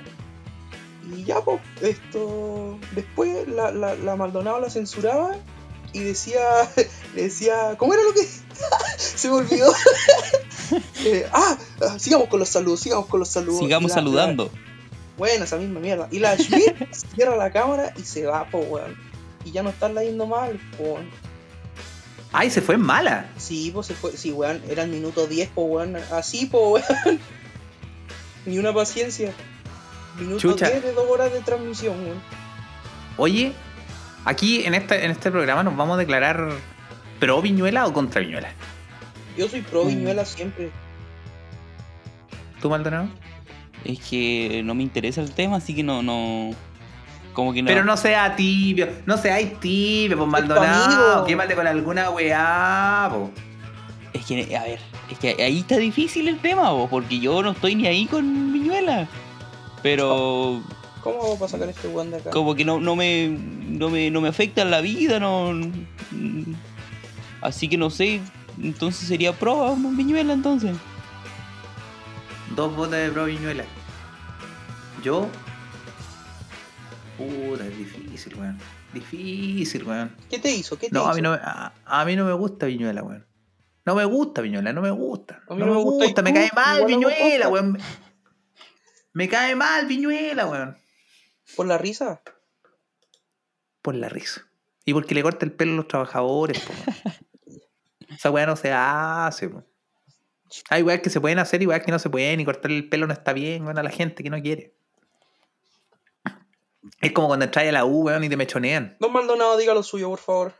Y 1.16 1.24
ya, 1.24 1.40
pues, 1.40 1.60
esto. 1.80 2.78
Después 2.94 3.48
la, 3.48 3.72
la, 3.72 3.94
la 3.96 4.16
Maldonado 4.16 4.60
la 4.60 4.70
censuraba 4.70 5.34
y 5.92 6.00
decía, 6.00 6.40
le 7.16 7.22
decía, 7.22 7.74
¿cómo 7.78 7.94
era 7.94 8.02
lo 8.02 8.12
que? 8.12 8.20
Se 8.98 9.28
me 9.28 9.34
olvidó. 9.36 9.72
Eh, 11.04 11.26
ah, 11.32 11.58
ah, 11.82 11.98
sigamos 11.98 12.28
con 12.28 12.38
los 12.40 12.48
saludos, 12.48 12.80
sigamos 12.80 13.06
con 13.06 13.18
los 13.20 13.28
saludos. 13.28 13.58
Sigamos 13.60 13.86
Y 13.86 13.88
la- 13.88 13.94
saludando. 13.94 14.50
la- 14.52 14.60
bueno, 15.18 15.44
esa 15.44 15.56
misma 15.56 15.80
mierda. 15.80 16.08
Y 16.10 16.18
la 16.20 16.36
Schmidt 16.36 16.74
cierra 17.14 17.36
la 17.36 17.50
cámara 17.50 17.92
y 17.96 18.02
se 18.02 18.24
va, 18.26 18.48
po, 18.50 18.58
weón. 18.58 18.94
Y 19.44 19.50
ya 19.52 19.62
no 19.62 19.70
está 19.70 19.88
yendo 20.02 20.26
mal, 20.26 20.58
po. 20.76 20.84
weón. 20.84 21.08
Ay, 22.32 22.48
se 22.50 22.62
fue 22.62 22.76
en 22.76 22.80
mala. 22.82 23.26
Sí, 23.36 23.70
pues 23.74 23.86
se 23.88 23.94
fue. 23.94 24.12
Sí, 24.16 24.32
weón, 24.32 24.62
era 24.68 24.84
el 24.84 24.90
minuto 24.90 25.26
10, 25.26 25.50
po, 25.50 25.62
weón. 25.64 25.96
Así, 26.12 26.46
po, 26.46 26.70
weón. 26.72 26.84
Ni 28.46 28.58
una 28.58 28.72
paciencia. 28.72 29.32
Minuto 30.18 30.38
Chucha. 30.38 30.68
10 30.68 30.82
de 30.82 30.92
dos 30.94 31.08
horas 31.10 31.32
de 31.32 31.40
transmisión, 31.40 31.98
weón. 32.02 32.20
Oye, 33.18 33.52
aquí 34.24 34.64
en 34.64 34.74
este, 34.74 35.04
en 35.04 35.10
este 35.10 35.30
programa 35.30 35.62
nos 35.62 35.76
vamos 35.76 35.94
a 35.96 35.98
declarar 35.98 36.48
pro 37.20 37.42
Viñuela 37.42 37.86
o 37.86 37.92
contra 37.92 38.20
Viñuela. 38.20 38.48
Yo 39.36 39.48
soy 39.48 39.60
pro 39.62 39.84
Mm. 39.84 39.88
Viñuela 39.88 40.24
siempre. 40.24 40.70
¿Tú, 42.60 42.70
Maldonado? 42.70 43.08
Es 43.84 43.98
que 44.00 44.62
no 44.64 44.74
me 44.74 44.82
interesa 44.84 45.20
el 45.20 45.32
tema, 45.32 45.56
así 45.56 45.74
que 45.74 45.82
no, 45.82 46.02
no. 46.02 46.50
Como 47.32 47.52
que 47.52 47.62
no. 47.62 47.68
Pero 47.68 47.84
no 47.84 47.96
sea 47.96 48.36
tibio, 48.36 48.88
no 49.06 49.16
seáis 49.16 49.58
tibio, 49.60 50.16
pues 50.18 50.28
Maldonado. 50.28 51.24
Quémate 51.24 51.54
con 51.54 51.66
alguna 51.66 52.10
weá, 52.10 53.08
po. 53.10 53.30
Es 54.12 54.26
que, 54.26 54.56
a 54.56 54.64
ver, 54.64 54.78
es 55.10 55.18
que 55.18 55.42
ahí 55.42 55.60
está 55.60 55.78
difícil 55.78 56.28
el 56.28 56.38
tema, 56.38 56.70
vos, 56.70 56.90
porque 56.90 57.18
yo 57.18 57.42
no 57.42 57.52
estoy 57.52 57.74
ni 57.74 57.86
ahí 57.86 58.06
con 58.06 58.52
Viñuela. 58.52 59.08
Pero 59.82 60.62
¿Cómo 61.02 61.18
vamos 61.18 61.42
a 61.42 61.48
sacar 61.48 61.68
este 61.68 61.88
weón 61.88 62.10
de 62.10 62.18
acá? 62.18 62.30
como 62.30 62.54
que 62.54 62.64
no, 62.64 62.78
no, 62.78 62.94
me, 62.94 63.28
no, 63.28 63.88
me, 63.88 64.10
no 64.10 64.20
me 64.20 64.28
afecta 64.28 64.62
en 64.62 64.70
la 64.70 64.80
vida, 64.80 65.18
no. 65.18 65.52
mm, 65.52 66.54
Así 67.40 67.68
que 67.68 67.76
no 67.76 67.90
sé, 67.90 68.20
entonces 68.62 69.08
sería 69.08 69.32
pro 69.32 69.74
Viñuela 69.76 70.32
entonces. 70.32 70.76
Dos 72.54 72.76
botas 72.76 73.00
de 73.00 73.10
pro 73.10 73.24
Viñuela. 73.24 73.64
Yo. 75.02 75.26
Puta, 77.16 77.66
es 77.66 77.76
difícil, 77.78 78.34
weón. 78.36 78.58
Difícil, 78.92 79.84
weón. 79.84 80.16
¿Qué 80.30 80.38
te 80.38 80.50
hizo? 80.50 80.78
¿Qué 80.78 80.88
te 80.88 80.94
No, 80.94 81.02
hizo? 81.02 81.10
a 81.10 81.14
mí 81.14 81.22
no, 81.22 81.30
me- 81.32 81.40
a, 81.42 81.72
a 81.84 82.04
mí 82.04 82.16
no 82.16 82.24
me 82.24 82.32
gusta 82.32 82.66
Viñuela, 82.66 83.02
weón. 83.02 83.26
No 83.84 83.94
me 83.94 84.04
gusta 84.04 84.40
Viñuela, 84.42 84.72
no 84.72 84.80
me 84.82 84.90
gusta. 84.90 85.42
A 85.48 85.54
mí 85.54 85.60
no, 85.60 85.66
no 85.66 85.74
me 85.74 85.82
gusta, 85.82 86.04
gusta, 86.06 86.20
¿y 86.20 86.24
me 86.24 86.32
cae 86.34 86.50
mal 86.54 86.86
Viñuela, 86.86 87.48
weón. 87.48 87.78
Me 89.12 89.28
cae 89.28 89.54
mal 89.56 89.86
Viñuela, 89.86 90.46
weón. 90.46 90.76
¿Por 91.56 91.66
la 91.66 91.78
risa? 91.78 92.22
Por 93.82 93.94
la 93.94 94.08
risa. 94.08 94.46
Y 94.84 94.92
porque 94.94 95.14
le 95.14 95.22
corta 95.22 95.44
el 95.44 95.52
pelo 95.52 95.72
a 95.72 95.76
los 95.76 95.88
trabajadores, 95.88 96.60
po. 96.60 96.72
weón. 96.72 97.62
Esa 98.16 98.30
weá 98.30 98.46
no 98.46 98.56
se 98.56 98.72
hace, 98.72 99.48
po. 99.48 99.64
Hay 100.70 100.82
weas 100.82 101.00
que 101.00 101.08
se 101.10 101.20
pueden 101.20 101.38
hacer 101.38 101.62
y 101.62 101.66
weas 101.66 101.82
que 101.82 101.90
no 101.92 101.98
se 101.98 102.10
pueden, 102.10 102.38
y 102.40 102.44
cortar 102.44 102.70
el 102.70 102.88
pelo 102.88 103.06
no 103.06 103.12
está 103.12 103.32
bien, 103.32 103.64
weón, 103.64 103.78
a 103.78 103.82
la 103.82 103.90
gente 103.90 104.22
que 104.22 104.30
no 104.30 104.40
quiere. 104.40 104.74
Es 107.00 107.12
como 107.12 107.28
cuando 107.28 107.44
entras 107.44 107.66
a 107.66 107.72
la 107.72 107.84
U, 107.84 108.02
weón, 108.06 108.24
y 108.24 108.28
te 108.28 108.36
mechonean. 108.36 108.96
Don 109.00 109.12
Maldonado, 109.12 109.56
diga 109.56 109.72
lo 109.74 109.82
suyo, 109.82 110.08
por 110.10 110.18
favor. 110.18 110.54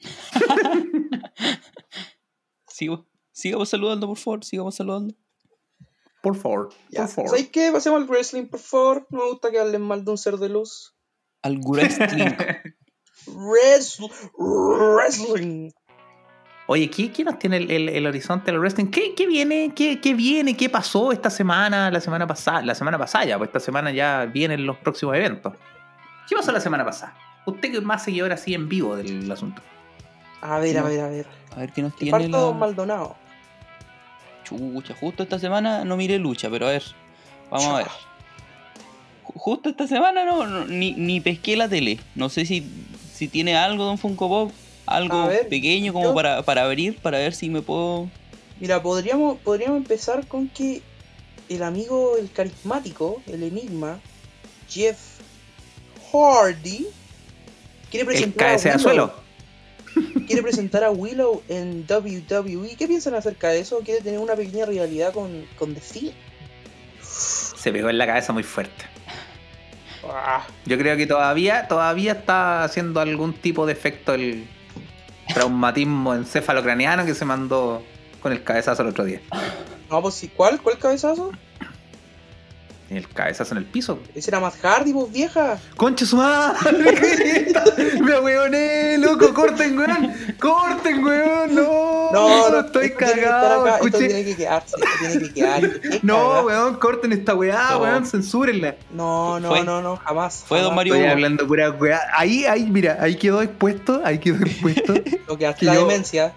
Sigo, 2.68 3.06
sigamos 3.32 3.68
saludando, 3.68 4.06
por 4.06 4.18
favor, 4.18 4.44
sigamos 4.44 4.74
saludando. 4.76 5.14
Por 6.22 6.36
favor, 6.36 6.68
Ya. 6.90 7.02
por 7.02 7.08
favor. 7.10 7.30
¿Sabes 7.30 7.48
qué? 7.50 7.70
Pasemos 7.72 8.00
al 8.02 8.08
wrestling, 8.08 8.46
por 8.46 8.60
favor. 8.60 9.06
No 9.10 9.18
me 9.20 9.30
gusta 9.30 9.50
que 9.50 9.58
hablen 9.60 9.82
mal 9.82 10.04
de 10.04 10.10
un 10.10 10.18
ser 10.18 10.36
de 10.36 10.48
luz. 10.48 10.94
Al 11.42 11.58
wrestling. 11.64 12.34
Wrestling. 14.36 15.70
Oye, 16.68 16.90
¿qué, 16.90 17.12
qué 17.12 17.22
nos 17.22 17.38
tiene 17.38 17.58
el, 17.58 17.70
el- 17.70 17.88
el 17.90 18.06
horizonte 18.06 18.50
del 18.50 18.58
wrestling? 18.60 18.86
¿Qué, 18.86 19.14
qué 19.14 19.26
viene? 19.26 19.72
¿Qué, 19.74 20.00
¿Qué 20.00 20.14
viene? 20.14 20.56
¿Qué 20.56 20.68
pasó 20.68 21.12
esta 21.12 21.30
semana? 21.30 21.90
La 21.92 22.00
semana 22.00 22.26
pasada, 22.26 22.62
la 22.62 22.74
semana 22.74 22.98
pasada 22.98 23.24
ya, 23.24 23.38
pues 23.38 23.48
esta 23.48 23.60
semana 23.60 23.92
ya 23.92 24.24
vienen 24.26 24.66
los 24.66 24.76
próximos 24.78 25.14
eventos. 25.16 25.54
¿Qué 26.28 26.34
pasó 26.34 26.50
la 26.50 26.60
semana 26.60 26.84
pasada? 26.84 27.14
Usted 27.46 27.70
que 27.70 27.80
más 27.80 28.02
seguidor 28.02 28.32
así 28.32 28.52
en 28.54 28.68
vivo 28.68 28.96
del 28.96 29.30
asunto. 29.30 29.62
A 30.40 30.58
ver, 30.58 30.76
a 30.78 30.82
ver, 30.82 31.00
a 31.00 31.08
ver. 31.08 31.26
A 31.54 31.60
ver 31.60 31.72
qué 31.72 31.82
nos 31.82 31.92
¿Qué 31.92 31.98
tiene 32.00 32.10
falta 32.18 32.28
la... 32.36 32.38
Don 32.38 32.58
Maldonado? 32.58 33.16
Chucha, 34.44 34.94
justo 34.98 35.22
esta 35.22 35.38
semana 35.38 35.84
no 35.84 35.96
miré 35.96 36.18
lucha, 36.18 36.48
pero 36.50 36.66
a 36.66 36.70
ver, 36.70 36.82
vamos 37.50 37.66
a 37.68 37.76
ver. 37.78 37.86
Ju- 37.86 39.32
Justo 39.34 39.68
esta 39.68 39.86
semana 39.86 40.24
no, 40.24 40.46
no- 40.46 40.64
ni, 40.66 40.92
ni 40.92 41.20
pesqué 41.20 41.56
la 41.56 41.68
tele. 41.68 42.00
No 42.16 42.28
sé 42.28 42.44
si, 42.46 42.68
si 43.12 43.28
tiene 43.28 43.56
algo 43.56 43.84
Don 43.84 43.98
Funko 43.98 44.28
Pop, 44.28 44.52
algo 44.86 45.16
A 45.16 45.28
ver, 45.28 45.48
pequeño 45.48 45.92
como 45.92 46.06
yo- 46.06 46.14
para, 46.14 46.42
para 46.42 46.64
abrir, 46.64 46.96
para 46.98 47.18
ver 47.18 47.34
si 47.34 47.48
me 47.50 47.62
puedo... 47.62 48.08
Mira, 48.60 48.82
podríamos, 48.82 49.38
podríamos 49.40 49.76
empezar 49.78 50.26
con 50.26 50.48
que 50.48 50.80
el 51.48 51.62
amigo, 51.62 52.16
el 52.18 52.30
carismático, 52.30 53.22
el 53.26 53.42
enigma, 53.42 53.98
Jeff 54.68 54.96
Hardy, 56.12 56.86
quiere 57.90 58.02
El 58.02 58.06
presentar, 58.06 58.46
a 58.46 58.50
cabecea 58.50 58.76
Willow, 58.76 58.82
suelo. 58.82 59.12
quiere 60.26 60.42
presentar 60.42 60.84
a 60.84 60.90
Willow 60.90 61.42
en 61.48 61.84
WWE. 61.88 62.76
¿Qué 62.76 62.86
piensan 62.88 63.14
acerca 63.14 63.48
de 63.50 63.60
eso? 63.60 63.80
¿Quiere 63.84 64.00
tener 64.00 64.18
una 64.20 64.34
pequeña 64.34 64.64
rivalidad 64.66 65.12
con, 65.12 65.44
con 65.58 65.74
The 65.74 65.80
Fiend? 65.80 66.14
Se 67.02 67.72
pegó 67.72 67.90
en 67.90 67.98
la 67.98 68.06
cabeza 68.06 68.32
muy 68.32 68.42
fuerte. 68.42 68.84
Ah, 70.08 70.46
Yo 70.66 70.78
creo 70.78 70.96
que 70.96 71.06
todavía, 71.06 71.66
todavía 71.68 72.12
está 72.12 72.62
haciendo 72.64 73.00
algún 73.00 73.32
tipo 73.34 73.66
de 73.66 73.72
efecto 73.72 74.14
el 74.14 74.46
traumatismo 75.32 76.14
encefalocraniano 76.14 77.04
que 77.04 77.14
se 77.14 77.24
mandó 77.24 77.82
con 78.20 78.32
el 78.32 78.42
cabezazo 78.42 78.82
el 78.82 78.88
otro 78.88 79.04
día. 79.04 79.20
no, 79.90 80.02
pues 80.02 80.14
sí. 80.14 80.28
¿Cuál? 80.28 80.60
¿Cuál 80.60 80.78
cabezazo? 80.78 81.32
El 82.88 83.08
cabezazo 83.08 83.54
en 83.54 83.58
el 83.58 83.64
piso. 83.64 83.98
Ese 84.14 84.30
era 84.30 84.38
Matt 84.38 84.54
Hardy, 84.62 84.92
vos 84.92 85.10
vieja. 85.12 85.58
¡Concha 85.76 86.06
su 86.06 86.16
madre! 86.16 86.56
¡Me 88.00 88.12
ahueoné, 88.14 88.96
loco! 88.98 89.34
¡Corten, 89.34 89.76
weón! 89.76 90.12
¡Corten, 90.38 91.04
weón! 91.04 91.54
¡No! 91.54 92.12
No, 92.12 92.48
no, 92.50 92.60
estoy 92.60 92.86
esto 92.86 92.98
tiene 92.98 93.14
que 93.14 93.20
estar 93.20 93.20
cagado. 93.40 93.62
acá, 93.62 93.74
Esto 93.76 93.86
escuché- 93.98 94.06
tiene 94.06 94.24
que 94.24 94.36
quedarse, 94.36 94.76
esto 94.76 94.88
tiene 95.00 95.18
que 95.26 95.34
quedar. 95.34 95.80
Qué 95.80 96.00
No, 96.04 96.42
weón, 96.42 96.76
corten 96.76 97.12
esta 97.12 97.34
weá, 97.34 97.70
No. 97.72 97.78
weón, 97.80 98.06
censúrenla. 98.06 98.76
No, 98.92 99.40
no, 99.40 99.48
Fue- 99.48 99.64
no, 99.64 99.82
no, 99.82 99.96
jamás. 99.96 100.44
fue 100.46 100.60
Don. 100.60 100.74
Mario 100.76 100.94
Estoy 100.94 101.06
Hugo. 101.06 101.12
hablando 101.12 101.46
pura 101.48 101.70
weá. 101.72 102.00
Ahí, 102.16 102.44
ahí, 102.46 102.70
mira, 102.70 102.98
ahí 103.00 103.16
quedó 103.16 103.42
expuesto, 103.42 104.00
ahí 104.04 104.18
quedó 104.20 104.36
expuesto. 104.44 104.94
Lo 105.26 105.36
que 105.36 105.46
hace 105.48 105.64
la 105.64 105.74
yo- 105.74 105.80
demencia. 105.88 106.32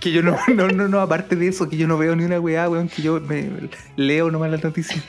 que 0.00 0.12
yo 0.12 0.22
no, 0.22 0.36
no, 0.54 0.68
no, 0.68 0.86
no, 0.88 1.00
aparte 1.00 1.34
de 1.34 1.48
eso, 1.48 1.66
que 1.66 1.78
yo 1.78 1.86
no 1.88 1.96
veo 1.96 2.14
ni 2.14 2.24
una 2.24 2.38
weá, 2.38 2.68
weón, 2.68 2.88
que 2.90 3.00
yo 3.00 3.18
me, 3.22 3.48
leo 3.96 4.30
nomás 4.30 4.50
la 4.50 4.58
noticia. 4.58 5.02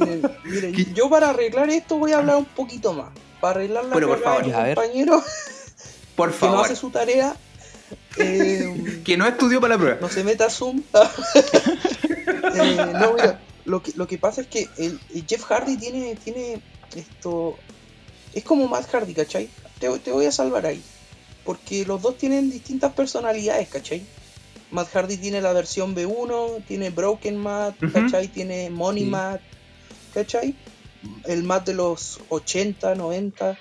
Miren, 0.00 0.22
miren, 0.44 0.72
¿Qué? 0.74 0.86
yo 0.94 1.08
para 1.10 1.30
arreglar 1.30 1.70
esto 1.70 1.96
voy 1.98 2.12
a 2.12 2.18
hablar 2.18 2.36
un 2.36 2.44
poquito 2.46 2.92
más. 2.92 3.10
Para 3.40 3.52
arreglar 3.60 3.84
la 3.84 3.94
Pero, 3.94 4.08
por 4.08 4.22
favor. 4.22 4.42
de 4.42 4.48
mi 4.48 4.74
compañero 4.74 5.22
Por 6.16 6.30
que 6.32 6.34
no 6.46 6.52
favor. 6.52 6.64
hace 6.66 6.76
su 6.76 6.90
tarea. 6.90 7.34
eh, 8.18 9.00
Que 9.04 9.16
no 9.16 9.26
estudió 9.26 9.60
para 9.60 9.74
la 9.74 9.78
prueba. 9.80 9.98
no 10.00 10.08
se 10.08 10.24
meta 10.24 10.46
a 10.46 10.50
Zoom. 10.50 10.82
Eh, 12.52 12.76
no, 12.94 13.12
mira, 13.14 13.38
lo 13.64 13.80
que, 13.82 13.92
lo 13.94 14.06
que 14.08 14.18
pasa 14.18 14.40
es 14.40 14.46
que 14.48 14.68
el, 14.78 14.98
el 15.14 15.24
Jeff 15.26 15.44
Hardy 15.44 15.76
tiene, 15.76 16.16
tiene 16.16 16.60
esto. 16.96 17.56
Es 18.34 18.42
como 18.44 18.66
Matt 18.66 18.88
Hardy, 18.92 19.14
¿cachai? 19.14 19.48
Te, 19.78 19.88
te 20.00 20.10
voy 20.10 20.26
a 20.26 20.32
salvar 20.32 20.66
ahí. 20.66 20.82
Porque 21.44 21.84
los 21.84 22.02
dos 22.02 22.18
tienen 22.18 22.50
distintas 22.50 22.92
personalidades, 22.92 23.68
¿cachai? 23.68 24.02
Matt 24.72 24.88
Hardy 24.92 25.16
tiene 25.16 25.40
la 25.40 25.52
versión 25.52 25.94
B1, 25.94 26.64
tiene 26.66 26.90
Broken 26.90 27.36
Matt, 27.36 27.80
Ujú. 27.82 27.92
¿cachai? 27.92 28.28
Tiene 28.28 28.68
Money 28.70 29.04
Sí. 29.04 29.10
Matt, 29.10 29.40
¿cachai? 30.12 30.54
El 31.24 31.42
Matt 31.44 31.66
de 31.66 31.74
los 31.74 32.20
80, 32.28 32.94
90. 32.94 33.56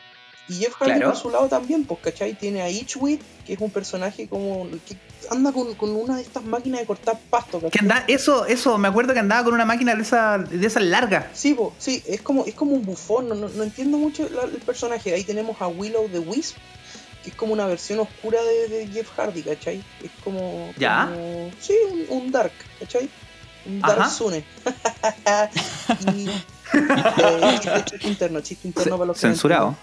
Y 0.49 0.53
Jeff 0.55 0.73
Hardy 0.79 0.93
Claro. 0.95 1.11
por 1.11 1.15
su 1.21 1.29
lado 1.29 1.47
también, 1.47 1.85
pues, 1.85 1.99
¿cachai? 2.01 2.33
Tiene 2.33 2.61
a 2.63 2.69
Itchwit, 2.71 3.21
que 3.45 3.53
es 3.53 3.59
un 3.61 3.69
personaje 3.69 4.27
como. 4.27 4.67
que 4.87 4.97
anda 5.29 5.51
con, 5.51 5.75
con 5.75 5.91
una 5.91 6.15
de 6.15 6.23
estas 6.23 6.43
máquinas 6.43 6.79
de 6.79 6.87
cortar 6.87 7.19
pasto, 7.29 7.57
¿cachai? 7.59 7.69
Que 7.69 7.79
anda, 7.79 8.03
eso, 8.07 8.47
eso, 8.47 8.77
me 8.79 8.87
acuerdo 8.87 9.13
que 9.13 9.19
andaba 9.19 9.43
con 9.43 9.53
una 9.53 9.65
máquina 9.65 9.93
de 9.93 10.01
esa, 10.01 10.39
de 10.39 10.65
esas 10.65 10.81
largas. 10.83 11.25
Sí, 11.33 11.53
po, 11.53 11.73
sí, 11.77 12.01
es 12.07 12.21
como, 12.21 12.45
es 12.45 12.55
como 12.55 12.71
un 12.73 12.83
bufón, 12.83 13.29
no, 13.29 13.35
no, 13.35 13.47
no 13.47 13.63
entiendo 13.63 13.97
mucho 13.99 14.27
la- 14.29 14.43
el 14.45 14.57
personaje. 14.57 15.13
Ahí 15.13 15.23
tenemos 15.23 15.61
a 15.61 15.67
Willow 15.67 16.09
the 16.09 16.17
Wisp, 16.19 16.55
que 17.23 17.29
es 17.29 17.35
como 17.35 17.53
una 17.53 17.67
versión 17.67 17.99
oscura 17.99 18.41
de, 18.41 18.69
de 18.69 18.87
Jeff 18.87 19.09
Hardy, 19.15 19.43
¿cachai? 19.43 19.83
Es 20.03 20.09
como. 20.23 20.73
¿Ya? 20.79 21.11
como- 21.13 21.51
sí, 21.61 21.73
un, 22.09 22.23
un 22.23 22.31
Dark, 22.31 22.53
¿cachai? 22.79 23.07
Un. 23.65 23.81
Sune. 24.09 24.43
y, 26.15 26.29
eh, 26.29 27.59
chiste, 27.59 27.85
chiste 27.85 28.07
interno, 28.07 28.41
chiste 28.41 28.67
interno 28.67 28.97
para 28.97 29.07
los 29.07 29.19
Censurado. 29.19 29.75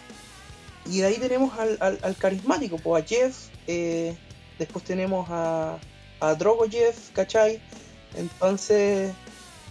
Y 0.87 1.01
de 1.01 1.07
ahí 1.07 1.17
tenemos 1.17 1.59
al, 1.59 1.77
al, 1.81 1.99
al 2.03 2.17
carismático, 2.17 2.79
pues 2.79 3.03
a 3.03 3.07
Jeff, 3.07 3.37
eh, 3.67 4.17
después 4.59 4.85
tenemos 4.85 5.27
a, 5.31 5.79
a 6.21 6.35
Drogo 6.35 6.67
Jeff, 6.71 7.11
¿cachai? 7.13 7.61
Entonces, 8.15 9.13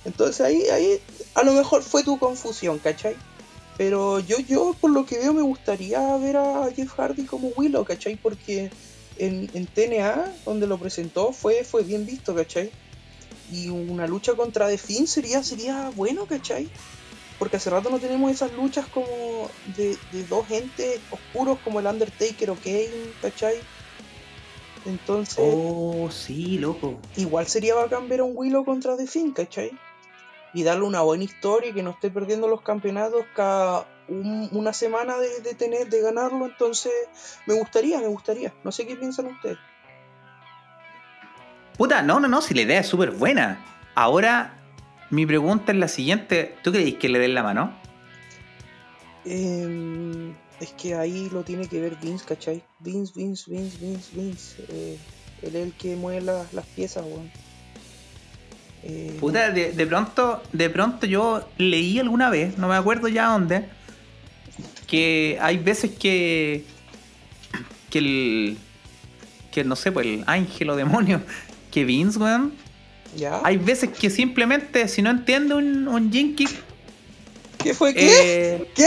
entonces 0.04 0.42
ahí, 0.42 0.64
ahí 0.72 1.00
a 1.34 1.44
lo 1.44 1.54
mejor 1.54 1.84
fue 1.84 2.04
tu 2.04 2.20
confusión, 2.20 2.80
¿cachai? 2.80 3.16
Pero 3.78 4.20
yo, 4.20 4.40
yo 4.40 4.76
por 4.80 4.92
lo 4.92 5.06
que 5.06 5.18
veo 5.20 5.34
me 5.34 5.42
gustaría 5.42 6.16
ver 6.18 6.38
a 6.38 6.70
Jeff 6.76 6.94
Hardy 6.98 7.26
como 7.26 7.50
Willow, 7.56 7.84
¿cachai? 7.86 8.16
Porque 8.16 8.70
en, 9.18 9.50
en 9.54 9.66
TNA, 9.68 10.34
donde 10.46 10.68
lo 10.68 10.78
presentó, 10.78 11.34
fue, 11.34 11.64
fue 11.64 11.84
bien 11.84 12.06
visto, 12.06 12.36
¿cachai? 12.36 12.72
Y 13.52 13.70
una 13.70 14.08
lucha 14.08 14.34
contra 14.36 14.68
The 14.68 14.78
Finn 14.78 15.08
sería, 15.08 15.44
sería 15.44 15.92
bueno, 15.96 16.26
¿cachai? 16.26 16.70
Porque 17.38 17.58
hace 17.58 17.70
rato 17.70 17.90
no 17.90 18.00
tenemos 18.00 18.32
esas 18.32 18.52
luchas 18.54 18.88
como 18.88 19.50
de, 19.66 19.98
de 20.12 20.24
dos 20.24 20.50
entes 20.50 21.02
oscuros 21.10 21.60
como 21.60 21.80
el 21.80 21.86
Undertaker 21.88 22.50
o 22.50 22.56
Kane, 22.56 23.14
¿cachai? 23.22 23.62
Entonces, 24.86 25.56
Oh, 25.58 26.10
sí, 26.12 26.58
loco. 26.58 27.00
igual 27.16 27.48
sería 27.48 27.76
bacán 27.76 28.08
ver 28.08 28.20
a 28.22 28.24
un 28.24 28.34
Willow 28.36 28.64
contra 28.66 28.96
The 28.98 29.08
Finn, 29.08 29.32
¿cachai? 29.32 29.78
Y 30.54 30.64
darle 30.64 30.86
una 30.86 31.02
buena 31.02 31.24
historia 31.24 31.72
y 31.72 31.74
que 31.74 31.84
no 31.84 31.92
esté 31.92 32.10
perdiendo 32.10 32.48
los 32.48 32.62
campeonatos 32.62 33.26
cada 33.34 33.88
un- 34.08 34.50
una 34.54 34.72
semana 34.74 35.18
de, 35.18 35.42
de 35.42 35.54
tener, 35.56 35.90
de 35.90 36.02
ganarlo. 36.02 36.46
Entonces, 36.46 36.94
me 37.46 37.56
gustaría, 37.56 38.00
me 38.00 38.08
gustaría. 38.08 38.54
No 38.64 38.72
sé 38.72 38.86
qué 38.88 38.96
piensan 38.96 39.26
ustedes. 39.28 39.58
Puta, 41.78 42.02
no, 42.02 42.20
no, 42.20 42.28
no, 42.28 42.42
si 42.42 42.54
la 42.54 42.62
idea 42.62 42.80
es 42.80 42.88
súper 42.88 43.12
buena. 43.12 43.60
Ahora, 43.96 44.54
mi 45.10 45.26
pregunta 45.26 45.72
es 45.72 45.78
la 45.78 45.88
siguiente. 45.88 46.56
¿Tú 46.64 46.72
creéis 46.72 46.96
que 46.96 47.10
le 47.10 47.20
den 47.20 47.34
la 47.34 47.44
mano? 47.44 47.74
Em, 49.26 50.34
es 50.60 50.72
que 50.78 50.96
ahí 50.96 51.30
lo 51.32 51.44
tiene 51.44 51.68
que 51.68 51.80
ver 51.82 51.98
Vince, 52.02 52.26
¿cachai? 52.26 52.64
Vince, 52.80 53.14
Vince, 53.16 53.50
Vince, 53.52 53.78
Vince, 53.82 54.12
Vince. 54.16 54.56
Eh, 54.70 54.98
él 55.42 55.56
es 55.56 55.64
el 55.68 55.74
que 55.74 55.96
mueve 55.96 56.22
la- 56.22 56.46
las 56.54 56.66
piezas, 56.68 57.04
weón. 57.06 57.30
Eh, 58.84 59.18
Puta, 59.20 59.50
de, 59.50 59.72
de 59.72 59.88
pronto, 59.88 60.44
de 60.54 60.70
pronto 60.70 61.08
yo 61.08 61.48
leí 61.58 61.98
alguna 62.00 62.30
vez, 62.30 62.58
no 62.60 62.68
me 62.68 62.76
acuerdo 62.76 63.08
ya 63.08 63.26
dónde, 63.28 63.68
que 64.88 65.38
hay 65.42 65.58
veces 65.58 65.92
que. 65.92 66.64
que 67.90 67.98
el. 68.00 68.58
que 69.52 69.64
no 69.64 69.76
sé, 69.76 69.92
pues 69.92 70.06
el 70.06 70.24
ángel 70.28 70.70
o 70.70 70.76
demonio, 70.76 71.22
que 71.76 71.84
Vince, 71.84 72.18
weón. 72.18 72.54
¿Ya? 73.18 73.42
Hay 73.44 73.58
veces 73.58 73.90
que 73.90 74.10
simplemente, 74.10 74.88
si 74.88 75.02
no 75.02 75.10
entiende 75.10 75.56
un, 75.56 75.90
un 75.90 76.10
Kick, 76.10 76.50
¿Qué 77.62 77.74
fue? 77.74 77.94
¿Qué? 77.94 78.54
eh, 78.54 78.72
¿Qué 78.76 78.86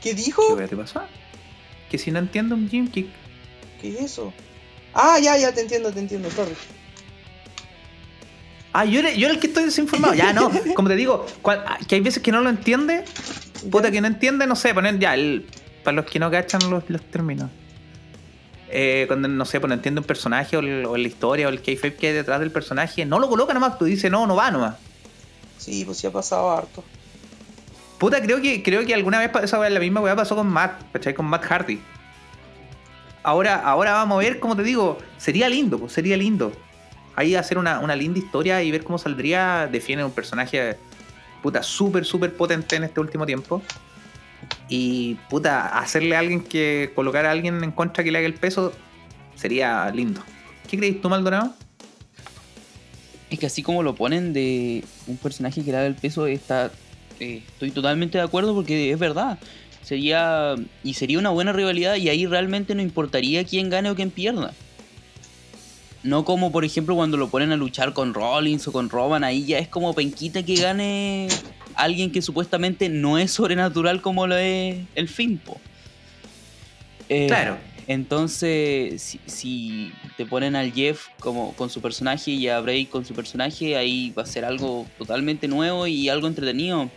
¿Qué 0.00 0.14
dijo? 0.14 0.54
weá 0.54 0.68
te 0.68 0.76
pasó? 0.76 1.02
Que 1.90 1.98
si 1.98 2.12
no 2.12 2.20
entiende 2.20 2.54
un 2.54 2.70
Jin 2.70 2.86
Kick, 2.86 3.08
¿Qué 3.80 3.94
es 3.94 4.00
eso? 4.12 4.32
Ah, 4.94 5.18
ya, 5.20 5.36
ya, 5.36 5.52
te 5.52 5.60
entiendo, 5.62 5.90
te 5.92 5.98
entiendo, 5.98 6.30
sorry. 6.30 6.54
Ah, 8.72 8.84
yo 8.84 9.00
era, 9.00 9.12
yo 9.12 9.26
era 9.26 9.34
el 9.34 9.40
que 9.40 9.48
estoy 9.48 9.64
desinformado. 9.64 10.14
Ya, 10.14 10.32
no. 10.32 10.52
Como 10.76 10.88
te 10.88 10.94
digo, 10.94 11.26
cual- 11.42 11.64
ah, 11.66 11.78
que 11.88 11.96
hay 11.96 12.00
veces 12.00 12.22
que 12.22 12.30
no 12.30 12.42
lo 12.42 12.50
entiende. 12.50 13.04
Puta, 13.72 13.90
que 13.90 14.00
no 14.00 14.06
entiende, 14.06 14.46
no 14.46 14.54
sé, 14.54 14.72
poner 14.72 15.00
ya, 15.00 15.14
el, 15.14 15.46
para 15.82 15.96
los 15.96 16.04
que 16.06 16.20
no 16.20 16.30
cachan 16.30 16.60
los, 16.70 16.88
los 16.88 17.02
términos. 17.10 17.50
Eh, 18.78 19.04
cuando, 19.06 19.26
no 19.26 19.46
sé, 19.46 19.58
pues 19.58 19.68
no 19.68 19.74
entiende 19.74 20.02
un 20.02 20.06
personaje 20.06 20.54
o, 20.54 20.60
el- 20.60 20.84
o 20.84 20.98
la 20.98 21.08
historia 21.08 21.46
o 21.46 21.48
el 21.50 21.62
kayfabe 21.62 21.94
que 21.94 22.08
hay 22.08 22.12
detrás 22.12 22.40
del 22.40 22.50
personaje, 22.50 23.06
no 23.06 23.18
lo 23.18 23.26
coloca 23.26 23.54
nomás, 23.54 23.78
tú 23.78 23.86
dices, 23.86 24.10
no, 24.10 24.26
no 24.26 24.36
va 24.36 24.50
nomás. 24.50 24.76
Sí, 25.56 25.84
pues 25.86 25.96
sí 25.96 26.06
ha 26.06 26.10
pasado 26.12 26.50
harto. 26.50 26.84
Puta, 27.98 28.20
creo 28.20 28.42
que, 28.42 28.62
creo 28.62 28.84
que 28.84 28.92
alguna 28.92 29.18
vez 29.18 29.30
esa 29.42 29.66
la 29.70 29.80
misma 29.80 30.00
weá 30.02 30.14
pasó 30.14 30.36
con 30.36 30.46
Matt, 30.48 30.92
¿cachai? 30.92 31.14
Con 31.14 31.24
Matt 31.24 31.44
Hardy. 31.44 31.80
Ahora, 33.22 33.56
ahora 33.62 33.92
vamos 33.92 34.16
a 34.16 34.18
ver, 34.18 34.38
como 34.38 34.54
te 34.54 34.62
digo, 34.62 34.98
sería 35.16 35.48
lindo, 35.48 35.78
pues 35.78 35.92
sería 35.92 36.16
lindo. 36.18 36.52
Ahí 37.16 37.34
hacer 37.34 37.56
una, 37.56 37.80
una 37.80 37.96
linda 37.96 38.18
historia 38.18 38.62
y 38.62 38.70
ver 38.70 38.84
cómo 38.84 38.98
saldría. 38.98 39.68
Defiende 39.72 40.04
un 40.04 40.10
personaje, 40.12 40.76
puta, 41.42 41.62
súper, 41.62 42.04
súper 42.04 42.36
potente 42.36 42.76
en 42.76 42.84
este 42.84 43.00
último 43.00 43.24
tiempo. 43.24 43.62
Y, 44.68 45.14
puta, 45.28 45.78
hacerle 45.78 46.16
a 46.16 46.20
alguien 46.20 46.42
que 46.42 46.92
colocar 46.94 47.26
a 47.26 47.30
alguien 47.30 47.62
en 47.62 47.70
contra 47.70 48.02
que 48.02 48.10
le 48.10 48.18
haga 48.18 48.26
el 48.26 48.34
peso 48.34 48.72
sería 49.34 49.90
lindo. 49.90 50.22
¿Qué 50.68 50.76
crees 50.76 51.00
tú, 51.00 51.08
Maldonado? 51.08 51.54
Es 53.30 53.38
que 53.38 53.46
así 53.46 53.62
como 53.62 53.82
lo 53.82 53.94
ponen 53.94 54.32
de 54.32 54.84
un 55.06 55.16
personaje 55.16 55.64
que 55.64 55.70
le 55.70 55.76
haga 55.76 55.86
el 55.86 55.94
peso, 55.94 56.26
está, 56.26 56.70
eh, 57.20 57.42
estoy 57.46 57.70
totalmente 57.70 58.18
de 58.18 58.24
acuerdo 58.24 58.54
porque 58.54 58.92
es 58.92 58.98
verdad. 58.98 59.38
Sería 59.82 60.56
y 60.82 60.94
sería 60.94 61.18
una 61.18 61.30
buena 61.30 61.52
rivalidad 61.52 61.94
y 61.96 62.08
ahí 62.08 62.26
realmente 62.26 62.74
no 62.74 62.82
importaría 62.82 63.44
quién 63.44 63.70
gane 63.70 63.90
o 63.90 63.94
quién 63.94 64.10
pierda. 64.10 64.52
No 66.02 66.24
como 66.24 66.50
por 66.50 66.64
ejemplo 66.64 66.96
cuando 66.96 67.16
lo 67.16 67.28
ponen 67.28 67.52
a 67.52 67.56
luchar 67.56 67.92
con 67.92 68.14
Rollins 68.14 68.66
o 68.66 68.72
con 68.72 68.90
Roman, 68.90 69.22
ahí 69.22 69.44
ya 69.44 69.58
es 69.58 69.68
como 69.68 69.94
penquita 69.94 70.44
que 70.44 70.56
gane 70.56 71.28
alguien 71.76 72.10
que 72.10 72.22
supuestamente 72.22 72.88
no 72.88 73.18
es 73.18 73.32
sobrenatural 73.32 74.00
como 74.02 74.26
lo 74.26 74.36
es 74.36 74.76
el 74.94 75.08
Finpo. 75.08 75.60
Eh, 77.08 77.26
Claro. 77.28 77.58
Entonces, 77.88 79.00
si, 79.00 79.20
si 79.26 79.92
te 80.16 80.26
ponen 80.26 80.56
al 80.56 80.72
Jeff 80.72 81.06
como 81.20 81.52
con 81.52 81.70
su 81.70 81.80
personaje 81.80 82.32
y 82.32 82.48
a 82.48 82.58
Bray 82.58 82.86
con 82.86 83.04
su 83.04 83.14
personaje, 83.14 83.76
ahí 83.76 84.12
va 84.18 84.24
a 84.24 84.26
ser 84.26 84.44
algo 84.44 84.86
totalmente 84.98 85.46
nuevo 85.46 85.86
y 85.86 86.08
algo 86.08 86.26
entretenido. 86.26 86.90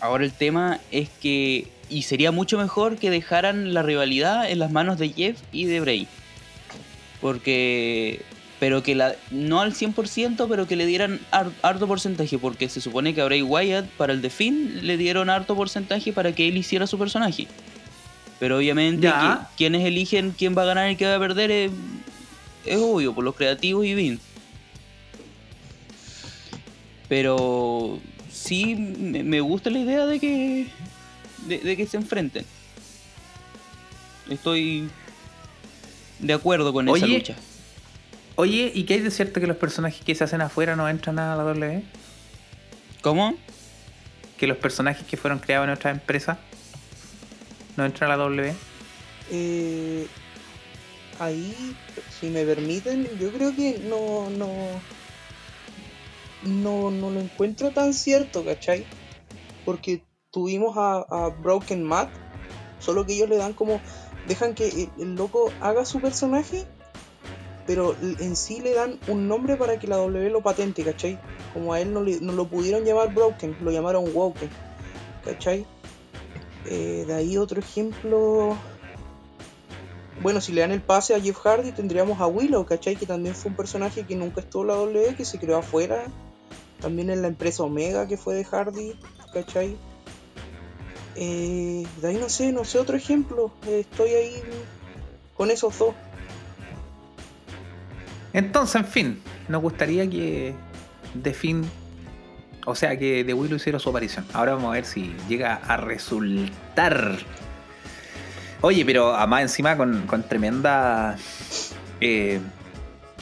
Ahora 0.00 0.24
el 0.24 0.32
tema 0.32 0.78
es 0.92 1.08
que, 1.20 1.66
y 1.88 2.02
sería 2.02 2.30
mucho 2.30 2.56
mejor 2.56 2.98
que 2.98 3.10
dejaran 3.10 3.74
la 3.74 3.82
rivalidad 3.82 4.48
en 4.48 4.60
las 4.60 4.70
manos 4.70 4.98
de 4.98 5.08
Jeff 5.08 5.40
y 5.50 5.64
de 5.64 5.80
Bray. 5.80 6.06
Porque, 7.20 8.20
pero 8.58 8.82
que 8.82 8.94
la, 8.94 9.14
no 9.30 9.60
al 9.60 9.74
100%, 9.74 10.46
pero 10.48 10.66
que 10.66 10.76
le 10.76 10.86
dieran 10.86 11.20
har- 11.30 11.52
harto 11.62 11.86
porcentaje, 11.86 12.38
porque 12.38 12.68
se 12.68 12.80
supone 12.80 13.14
que 13.14 13.20
a 13.20 13.26
Bray 13.26 13.42
Wyatt 13.42 13.86
para 13.98 14.12
el 14.12 14.22
The 14.22 14.30
Finn 14.30 14.86
le 14.86 14.96
dieron 14.96 15.28
harto 15.30 15.54
porcentaje 15.54 16.12
para 16.12 16.32
que 16.34 16.48
él 16.48 16.56
hiciera 16.56 16.86
su 16.86 16.98
personaje. 16.98 17.46
Pero 18.38 18.56
obviamente 18.58 19.06
que- 19.40 19.56
quienes 19.56 19.84
eligen 19.84 20.32
quién 20.36 20.56
va 20.56 20.62
a 20.62 20.66
ganar 20.66 20.90
y 20.90 20.96
quién 20.96 21.10
va 21.10 21.16
a 21.16 21.18
perder 21.20 21.50
es, 21.50 21.70
es 22.64 22.78
obvio, 22.78 23.14
por 23.14 23.24
los 23.24 23.34
creativos 23.34 23.84
y 23.84 23.94
Vince. 23.94 24.22
Pero 27.08 28.00
sí 28.32 28.74
me, 28.74 29.22
me 29.22 29.40
gusta 29.40 29.70
la 29.70 29.78
idea 29.78 30.06
de 30.06 30.18
que 30.18 30.66
de, 31.46 31.58
de 31.58 31.76
que 31.76 31.86
se 31.86 31.96
enfrenten. 31.96 32.44
Estoy 34.28 34.88
de 36.18 36.32
acuerdo 36.32 36.72
con 36.72 36.88
esa 36.88 37.06
lucha. 37.18 37.36
Oye, 38.38 38.70
¿y 38.74 38.84
qué 38.84 38.94
hay 38.94 39.00
de 39.00 39.10
cierto 39.10 39.40
que 39.40 39.46
los 39.46 39.56
personajes 39.56 40.04
que 40.04 40.14
se 40.14 40.22
hacen 40.22 40.42
afuera 40.42 40.76
no 40.76 40.86
entran 40.90 41.18
a 41.18 41.34
la 41.34 41.42
W? 41.42 41.82
¿Cómo? 43.00 43.34
Que 44.36 44.46
los 44.46 44.58
personajes 44.58 45.06
que 45.06 45.16
fueron 45.16 45.38
creados 45.38 45.66
en 45.66 45.72
otras 45.72 45.94
empresas 45.94 46.36
no 47.78 47.86
entran 47.86 48.10
a 48.10 48.16
la 48.18 48.22
W. 48.24 48.54
Eh, 49.30 50.06
ahí, 51.18 51.76
si 52.20 52.28
me 52.28 52.44
permiten, 52.44 53.08
yo 53.18 53.32
creo 53.32 53.56
que 53.56 53.78
no, 53.78 54.28
no, 54.28 54.50
no, 56.42 56.90
no 56.90 57.10
lo 57.10 57.20
encuentro 57.20 57.70
tan 57.70 57.94
cierto, 57.94 58.44
¿cachai? 58.44 58.84
Porque 59.64 60.02
tuvimos 60.30 60.76
a, 60.76 61.06
a 61.08 61.28
Broken 61.30 61.82
Matt, 61.82 62.10
solo 62.80 63.06
que 63.06 63.14
ellos 63.14 63.30
le 63.30 63.38
dan 63.38 63.54
como, 63.54 63.80
dejan 64.28 64.54
que 64.54 64.68
el, 64.68 64.90
el 64.98 65.14
loco 65.14 65.50
haga 65.62 65.86
su 65.86 66.00
personaje, 66.00 66.66
pero 67.66 67.96
en 68.00 68.36
sí 68.36 68.60
le 68.60 68.74
dan 68.74 68.98
un 69.08 69.28
nombre 69.28 69.56
para 69.56 69.78
que 69.78 69.86
la 69.86 69.96
W 69.96 70.30
lo 70.30 70.40
patente, 70.40 70.84
¿cachai? 70.84 71.18
Como 71.52 71.72
a 71.72 71.80
él 71.80 71.92
no, 71.92 72.02
lo 72.02 72.46
pudieron 72.46 72.84
llamar 72.84 73.12
Broken, 73.12 73.56
lo 73.60 73.70
llamaron 73.70 74.04
Woken, 74.14 74.48
¿cachai? 75.24 75.66
Eh, 76.66 77.04
de 77.06 77.14
ahí 77.14 77.36
otro 77.36 77.60
ejemplo. 77.60 78.56
Bueno, 80.22 80.40
si 80.40 80.52
le 80.52 80.60
dan 80.60 80.72
el 80.72 80.80
pase 80.80 81.14
a 81.14 81.20
Jeff 81.20 81.38
Hardy, 81.38 81.72
tendríamos 81.72 82.20
a 82.20 82.26
Willow, 82.26 82.64
¿cachai? 82.64 82.96
Que 82.96 83.06
también 83.06 83.34
fue 83.34 83.50
un 83.50 83.56
personaje 83.56 84.04
que 84.06 84.14
nunca 84.14 84.40
estuvo 84.40 84.62
en 84.62 84.68
la 84.68 84.74
W, 84.74 85.14
que 85.16 85.24
se 85.24 85.38
creó 85.38 85.58
afuera. 85.58 86.04
También 86.80 87.10
en 87.10 87.22
la 87.22 87.28
empresa 87.28 87.62
Omega, 87.64 88.06
que 88.06 88.16
fue 88.16 88.34
de 88.34 88.44
Hardy, 88.44 88.94
¿cachai? 89.32 89.76
Eh, 91.16 91.86
de 92.00 92.08
ahí 92.08 92.16
no 92.16 92.28
sé, 92.28 92.52
no 92.52 92.64
sé 92.64 92.78
otro 92.78 92.96
ejemplo. 92.96 93.50
Estoy 93.66 94.10
ahí 94.10 94.42
con 95.36 95.50
esos 95.50 95.78
dos. 95.78 95.94
Entonces, 98.36 98.76
en 98.76 98.84
fin, 98.86 99.18
nos 99.48 99.62
gustaría 99.62 100.08
que 100.08 100.54
The 101.22 101.32
Finn, 101.32 101.64
o 102.66 102.74
sea, 102.74 102.98
que 102.98 103.24
The 103.24 103.32
Willow 103.32 103.56
hiciera 103.56 103.78
su 103.78 103.88
aparición. 103.88 104.26
Ahora 104.34 104.52
vamos 104.54 104.68
a 104.70 104.74
ver 104.74 104.84
si 104.84 105.14
llega 105.28 105.54
a 105.66 105.76
resultar. 105.78 107.16
Oye, 108.60 108.84
pero 108.84 109.14
además 109.16 109.42
encima 109.42 109.76
con, 109.76 110.06
con 110.06 110.22
tremenda 110.22 111.16
eh, 112.00 112.40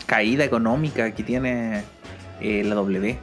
caída 0.07 0.45
económica 0.45 1.13
que 1.13 1.23
tiene 1.23 1.85
eh, 2.41 2.63
la 2.65 2.75
W. 2.75 3.17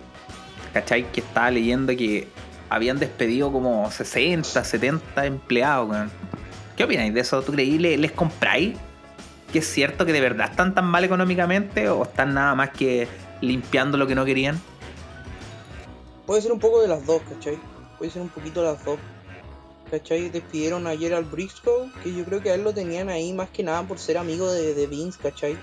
¿Cachai? 0.74 1.12
Que 1.12 1.20
estaba 1.20 1.52
leyendo 1.52 1.96
que 1.98 2.28
habían 2.70 3.00
despedido 3.00 3.52
como 3.52 3.92
60, 3.92 4.64
70 4.64 5.26
empleados. 5.26 6.10
¿Qué 6.78 6.86
opináis 6.86 7.14
de 7.14 7.20
eso? 7.20 7.42
¿Tú 7.42 7.52
creí? 7.52 7.78
¿Le- 7.78 7.98
¿Les 7.98 8.14
compráis? 8.14 8.78
Que 9.52 9.60
es 9.60 9.68
cierto 9.68 10.06
que 10.06 10.14
de 10.14 10.22
verdad 10.22 10.50
están 10.50 10.74
tan 10.74 10.86
mal 10.86 11.04
económicamente 11.04 11.90
o 11.90 12.04
están 12.04 12.34
nada 12.34 12.56
más 12.56 12.70
que 12.70 13.08
limpiando 13.42 13.98
lo 13.98 14.08
que 14.08 14.16
no 14.16 14.26
querían? 14.26 14.60
Puede 16.26 16.42
ser 16.42 16.52
un 16.52 16.60
poco 16.60 16.82
de 16.82 16.88
las 16.88 17.06
dos, 17.06 17.22
¿cachai? 17.28 17.58
Puede 17.98 18.12
ser 18.12 18.22
un 18.22 18.30
poquito 18.30 18.62
de 18.62 18.68
las 18.68 18.86
dos. 18.86 19.00
¿cachai? 19.92 20.30
Despidieron 20.30 20.88
ayer 20.88 21.14
al 21.14 21.26
Briscoe, 21.26 21.92
que 22.02 22.14
yo 22.16 22.24
creo 22.24 22.42
que 22.42 22.50
a 22.50 22.56
él 22.56 22.64
lo 22.64 22.74
tenían 22.74 23.10
ahí 23.10 23.34
más 23.34 23.50
que 23.50 23.62
nada 23.62 23.84
por 23.84 24.00
ser 24.00 24.18
amigo 24.18 24.52
de, 24.52 24.88
Vince, 24.88 25.20
¿cachai? 25.22 25.58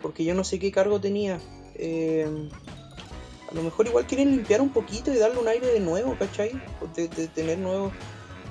Porque 0.00 0.24
yo 0.24 0.34
no 0.34 0.44
sé 0.44 0.60
qué 0.60 0.70
cargo 0.70 1.00
tenía. 1.00 1.40
Eh, 1.74 2.48
a 3.50 3.54
lo 3.54 3.62
mejor 3.62 3.88
igual 3.88 4.06
quieren 4.06 4.30
limpiar 4.30 4.60
un 4.60 4.70
poquito 4.70 5.12
y 5.12 5.16
darle 5.16 5.38
un 5.38 5.48
aire 5.48 5.66
de 5.66 5.80
nuevo, 5.80 6.16
¿cachai? 6.16 6.52
De, 6.94 7.08
de 7.08 7.26
tener 7.26 7.58
nuevos, 7.58 7.92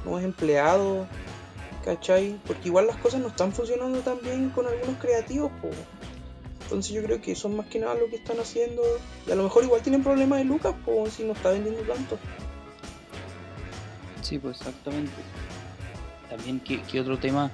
nuevos 0.03 0.23
empleados, 0.23 1.07
¿cachai? 1.83 2.39
Porque 2.47 2.69
igual 2.69 2.87
las 2.87 2.97
cosas 2.97 3.21
no 3.21 3.27
están 3.27 3.51
funcionando 3.51 3.99
tan 3.99 4.19
bien 4.21 4.49
con 4.49 4.65
algunos 4.65 4.97
creativos, 4.97 5.51
po. 5.61 5.69
Entonces 6.63 6.93
yo 6.93 7.03
creo 7.03 7.21
que 7.21 7.33
es 7.33 7.45
más 7.45 7.67
que 7.67 7.79
nada 7.79 7.95
lo 7.95 8.07
que 8.07 8.15
están 8.15 8.39
haciendo. 8.39 8.81
Y 9.27 9.31
a 9.31 9.35
lo 9.35 9.43
mejor 9.43 9.63
igual 9.63 9.81
tienen 9.81 10.03
problemas 10.03 10.39
de 10.39 10.45
Lucas, 10.45 10.73
po, 10.85 11.05
si 11.09 11.23
no 11.23 11.33
está 11.33 11.51
vendiendo 11.51 11.81
tanto. 11.83 12.17
Sí, 14.21 14.39
pues 14.39 14.57
exactamente. 14.57 15.11
También, 16.29 16.59
¿qué, 16.61 16.81
qué 16.89 17.01
otro 17.01 17.17
tema? 17.19 17.51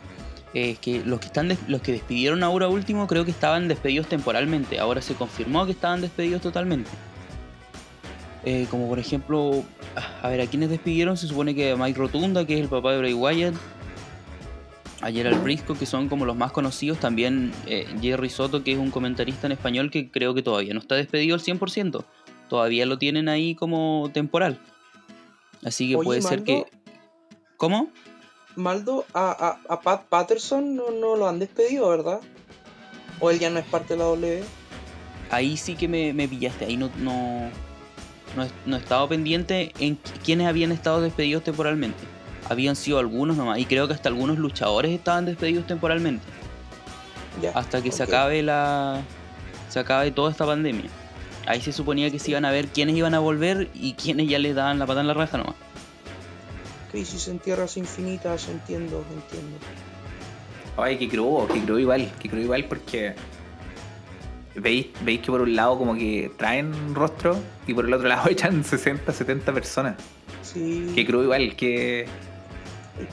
Eh, 0.54 0.78
que 0.82 1.04
los 1.06 1.20
que 1.20 1.28
están 1.28 1.56
los 1.68 1.82
que 1.82 1.92
despidieron 1.92 2.42
ahora 2.42 2.68
último 2.70 3.06
creo 3.06 3.24
que 3.24 3.32
estaban 3.32 3.68
despedidos 3.68 4.08
temporalmente. 4.08 4.80
Ahora 4.80 5.02
se 5.02 5.14
confirmó 5.16 5.66
que 5.66 5.74
estaban 5.74 6.02
despedidos 6.02 6.42
totalmente. 6.42 6.90
Eh, 8.46 8.68
como 8.72 8.88
por 8.88 9.00
ejemplo, 9.00 9.64
a 10.22 10.30
ver, 10.30 10.42
¿a 10.42 10.48
quiénes 10.48 10.70
despidieron? 10.70 11.18
Se 11.18 11.28
supone 11.28 11.54
que 11.54 11.76
Mike 11.76 12.00
Rotunda, 12.00 12.46
que 12.46 12.56
es 12.56 12.62
el 12.62 12.70
papá 12.70 12.94
de 12.94 13.00
Bray 13.00 13.14
Wyatt. 13.14 13.56
Ayer 15.02 15.28
al 15.28 15.40
Brisco, 15.40 15.76
que 15.76 15.86
son 15.86 16.10
como 16.10 16.26
los 16.26 16.36
más 16.36 16.52
conocidos. 16.52 17.00
También 17.00 17.54
eh, 17.68 17.88
Jerry 18.02 18.30
Soto, 18.30 18.64
que 18.64 18.74
es 18.74 18.78
un 18.78 18.92
comentarista 18.92 19.48
en 19.48 19.54
español 19.54 19.92
que 19.92 20.12
creo 20.12 20.34
que 20.34 20.42
todavía 20.42 20.74
no 20.74 20.80
está 20.82 20.96
despedido 20.96 21.36
al 21.36 21.42
100%. 21.42 22.04
Todavía 22.50 22.86
lo 22.86 22.98
tienen 22.98 23.30
ahí 23.30 23.56
como 23.56 24.10
temporal. 24.14 24.60
Así 25.64 25.88
que 25.90 25.96
Oye, 25.96 26.06
puede 26.06 26.22
ser 26.22 26.44
que... 26.44 26.66
¿Cómo? 27.58 27.90
Maldo, 28.56 29.06
a, 29.14 29.60
a, 29.68 29.74
a 29.74 29.82
Pat 29.82 30.06
Patterson 30.10 30.76
no, 30.76 30.92
no 30.92 31.16
lo 31.16 31.28
han 31.30 31.40
despedido, 31.40 31.90
¿verdad? 31.90 32.20
O 33.22 33.30
él 33.30 33.40
ya 33.40 33.50
no 33.50 33.60
es 33.60 33.66
parte 33.66 33.94
de 33.94 34.00
la 34.00 34.06
W. 34.06 34.44
ahí 35.30 35.56
sí 35.58 35.76
que 35.76 35.88
me, 35.88 36.12
me 36.14 36.28
pillaste. 36.28 36.66
Ahí 36.66 36.76
no, 36.78 36.90
no, 36.98 37.50
no, 38.36 38.44
he- 38.44 38.52
no 38.66 38.76
he 38.76 38.80
estado 38.80 39.08
pendiente 39.08 39.72
en 39.80 39.96
qui- 40.02 40.20
quiénes 40.26 40.48
habían 40.48 40.72
estado 40.72 41.00
despedidos 41.02 41.44
temporalmente. 41.44 42.00
Habían 42.50 42.76
sido 42.76 43.00
algunos 43.00 43.38
nomás. 43.38 43.60
Y 43.60 43.66
creo 43.66 43.88
que 43.88 43.94
hasta 43.94 44.10
algunos 44.10 44.38
luchadores 44.38 44.92
estaban 44.92 45.26
despedidos 45.26 45.68
temporalmente. 45.68 46.26
Ya. 47.42 47.52
Hasta 47.52 47.82
que 47.82 47.92
se 47.92 48.04
acabe 48.04 48.42
la. 48.44 49.02
Se 49.70 49.80
acabe 49.80 50.12
toda 50.12 50.32
esta 50.32 50.46
pandemia. 50.46 50.90
Ahí 51.46 51.62
se 51.62 51.72
suponía 51.72 52.12
que 52.12 52.20
se 52.20 52.32
iban 52.32 52.46
a 52.46 52.52
ver 52.52 52.68
quiénes 52.68 52.96
iban 52.96 53.14
a 53.14 53.20
volver 53.20 53.70
y 53.74 53.94
quiénes 53.94 54.28
ya 54.28 54.40
les 54.40 54.56
daban 54.56 54.78
la 54.80 54.86
pata 54.86 55.02
en 55.02 55.08
la 55.08 55.14
raja 55.14 55.38
nomás. 55.38 55.56
Crisis 56.92 57.28
en 57.28 57.40
tierras 57.40 57.78
infinitas, 57.78 58.50
entiendo, 58.50 59.04
entiendo. 59.14 59.58
Ay, 60.76 60.98
que 60.98 61.08
crudo, 61.08 61.48
que 61.48 61.62
crudo 61.62 61.80
igual, 61.80 62.12
que 62.20 62.30
crudo 62.30 62.44
igual 62.44 62.66
porque 62.66 63.16
veis, 64.56 64.88
veis 65.02 65.22
que 65.22 65.28
por 65.28 65.42
un 65.42 65.56
lado 65.56 65.78
como 65.78 65.96
que 65.96 66.32
traen 66.38 66.96
rostro 66.96 67.38
y 67.68 67.74
por 67.74 67.86
el 67.86 67.94
otro 67.94 68.08
lado 68.08 68.30
echan 68.30 68.64
60, 68.64 69.12
70 69.12 69.54
personas. 69.54 69.96
Sí. 70.42 70.92
Que 70.96 71.06
crudo 71.06 71.24
igual, 71.24 71.56
que, 71.56 72.08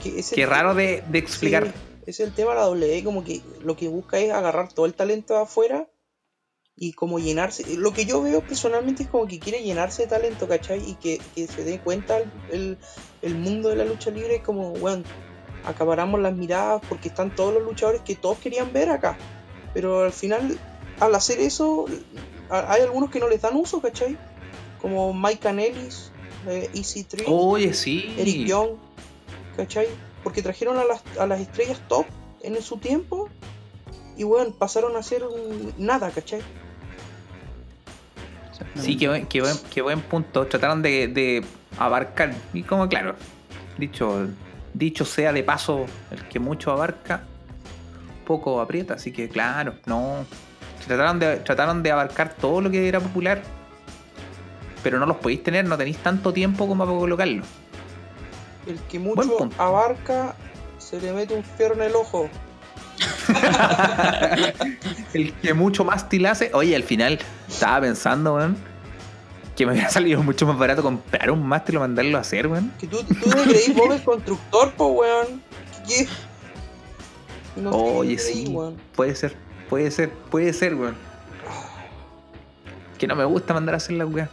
es 0.05 0.31
que 0.31 0.47
raro 0.47 0.75
de, 0.75 1.03
de 1.09 1.19
explicar. 1.19 1.67
Sí, 1.67 1.73
es 2.07 2.21
el 2.21 2.33
tema 2.33 2.51
de 2.53 2.57
la 2.57 2.67
W, 2.67 3.05
como 3.05 3.25
que 3.25 3.41
lo 3.63 3.77
que 3.77 3.89
busca 3.89 4.19
es 4.19 4.31
agarrar 4.33 4.73
todo 4.73 4.87
el 4.87 4.95
talento 4.95 5.35
de 5.35 5.41
afuera 5.41 5.89
y 6.77 6.93
como 6.93 7.19
llenarse. 7.19 7.65
Lo 7.77 7.93
que 7.93 8.05
yo 8.05 8.23
veo 8.23 8.43
personalmente 8.43 9.05
es 9.05 9.09
como 9.09 9.27
que 9.27 9.39
quiere 9.39 9.63
llenarse 9.63 10.03
de 10.03 10.09
talento, 10.09 10.47
¿cachai? 10.47 10.79
Y 10.89 10.95
que, 10.97 11.21
que 11.35 11.47
se 11.47 11.65
dé 11.65 11.81
cuenta 11.81 12.19
el, 12.19 12.31
el- 12.53 12.79
el 13.23 13.35
mundo 13.35 13.71
de 13.71 13.77
la 13.77 13.85
lucha 13.85 14.11
libre, 14.11 14.43
como, 14.43 14.73
bueno, 14.73 15.03
acaparamos 15.65 16.21
las 16.21 16.35
miradas 16.37 16.83
porque 16.89 17.09
están 17.09 17.35
todos 17.35 17.55
los 17.55 17.63
luchadores 17.63 18.03
que 18.03 18.15
todos 18.15 18.39
querían 18.39 18.73
ver 18.73 18.91
acá. 18.91 19.17
Pero 19.75 20.05
al 20.05 20.13
final, 20.13 20.59
al 21.01 21.15
hacer 21.15 21.41
eso, 21.41 21.87
a- 22.51 22.73
hay 22.73 22.83
algunos 22.83 23.11
que 23.11 23.19
no 23.21 23.29
les 23.29 23.41
dan 23.43 23.57
uso, 23.57 23.81
¿cachai? 23.81 24.17
Como 24.81 25.13
Mike 25.13 25.41
Canelis, 25.41 26.13
eh, 26.47 26.69
EC3. 26.75 27.25
Oye, 27.27 27.73
sí. 27.75 28.15
Eric 28.19 28.47
Young, 28.47 28.71
¿cachai? 29.57 29.87
Porque 30.23 30.43
trajeron 30.43 30.77
a 30.79 30.85
las, 30.85 31.03
a 31.19 31.27
las 31.27 31.41
estrellas 31.41 31.81
top 31.89 32.07
en 32.43 32.61
su 32.63 32.77
tiempo 32.79 33.29
y 34.17 34.25
bueno, 34.25 34.53
pasaron 34.53 34.97
a 34.97 35.03
ser 35.03 35.25
un- 35.25 35.73
nada, 35.79 36.11
¿cachai? 36.11 36.41
Sí, 38.77 38.97
qué 38.97 39.09
buen, 39.09 39.27
qué 39.27 39.41
buen, 39.41 39.57
qué 39.73 39.83
buen 39.83 40.01
punto. 40.01 40.47
Trataron 40.47 40.83
de, 40.83 41.09
de 41.09 41.45
abarcar, 41.79 42.33
y 42.55 42.63
como 42.63 42.89
claro, 42.89 43.15
dicho, 43.79 44.29
dicho 44.75 45.05
sea 45.05 45.33
de 45.33 45.43
paso, 45.43 45.87
el 46.11 46.23
que 46.29 46.39
mucho 46.39 46.71
abarca, 46.73 47.23
poco 48.27 48.61
aprieta, 48.61 48.95
así 48.95 49.13
que 49.13 49.29
claro, 49.29 49.75
no. 49.87 50.25
Trataron 50.87 51.19
de, 51.19 51.37
trataron 51.39 51.83
de 51.83 51.91
abarcar 51.91 52.35
todo 52.35 52.61
lo 52.61 52.71
que 52.71 52.87
era 52.89 53.01
popular, 53.01 53.43
pero 54.83 54.99
no 54.99 55.07
los 55.07 55.17
podéis 55.17 55.43
tener, 55.43 55.65
no 55.67 55.77
tenéis 55.77 55.99
tanto 55.99 56.33
tiempo 56.33 56.67
como 56.69 56.85
para 56.87 56.97
colocarlo. 56.99 57.43
El 58.67 58.79
que 58.81 58.99
mucho 58.99 59.49
abarca 59.59 60.35
se 60.79 61.01
le 61.01 61.13
mete 61.13 61.35
un 61.35 61.45
fierro 61.45 61.75
en 61.75 61.83
el 61.83 61.95
ojo. 61.95 62.29
El 65.15 65.33
que 65.35 65.55
mucho 65.55 65.85
más 65.85 66.07
hace. 66.29 66.51
Oye, 66.55 66.75
al 66.75 66.83
final 66.83 67.19
estaba 67.49 67.81
pensando, 67.83 68.35
weón, 68.35 68.57
que 69.55 69.67
me 69.67 69.73
hubiera 69.73 69.89
salido 69.97 70.23
mucho 70.23 70.47
más 70.47 70.59
barato 70.59 70.83
comprar 70.83 71.31
un 71.31 71.47
mástil 71.47 71.77
y 71.77 71.79
mandarlo 71.79 72.19
a 72.19 72.21
hacer, 72.21 72.47
weón. 72.47 72.73
Que 72.79 72.87
tú, 72.87 73.03
tú 73.03 73.31
te 73.31 73.73
vos 73.73 73.95
el 73.95 74.03
constructor, 74.03 74.73
po, 74.73 74.87
weón. 74.89 75.43
¿Qué? 75.87 76.09
No 77.57 77.71
te 77.71 77.77
Oye, 77.77 78.17
creí, 78.17 78.47
sí. 78.47 78.53
weón. 78.53 78.77
Puede 78.95 79.15
ser, 79.15 79.37
puede 79.69 79.91
ser, 79.91 80.11
puede 80.11 80.53
ser, 80.53 80.75
weón. 80.75 80.97
Que 82.99 83.07
no 83.07 83.15
me 83.15 83.25
gusta 83.25 83.55
mandar 83.55 83.75
a 83.75 83.77
hacer 83.77 83.97
la 83.97 84.07
weá. 84.07 84.29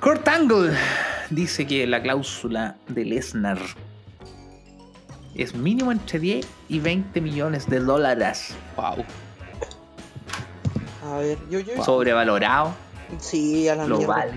Kurt 0.00 0.26
Angle 0.28 0.76
dice 1.30 1.66
que 1.66 1.86
la 1.86 2.02
cláusula 2.02 2.76
de 2.88 3.04
Lesnar 3.04 3.58
es 5.34 5.54
mínimo 5.54 5.92
entre 5.92 6.18
10 6.18 6.46
y 6.68 6.80
20 6.80 7.20
millones 7.20 7.68
de 7.68 7.80
dólares. 7.80 8.54
Wow. 8.76 9.04
A 11.04 11.18
ver, 11.18 11.38
yo, 11.50 11.60
yo. 11.60 11.82
Sobrevalorado, 11.84 12.74
Sí, 13.20 13.68
a 13.68 13.74
la 13.76 13.86
lo 13.86 13.98
mierda. 13.98 14.14
vale. 14.14 14.32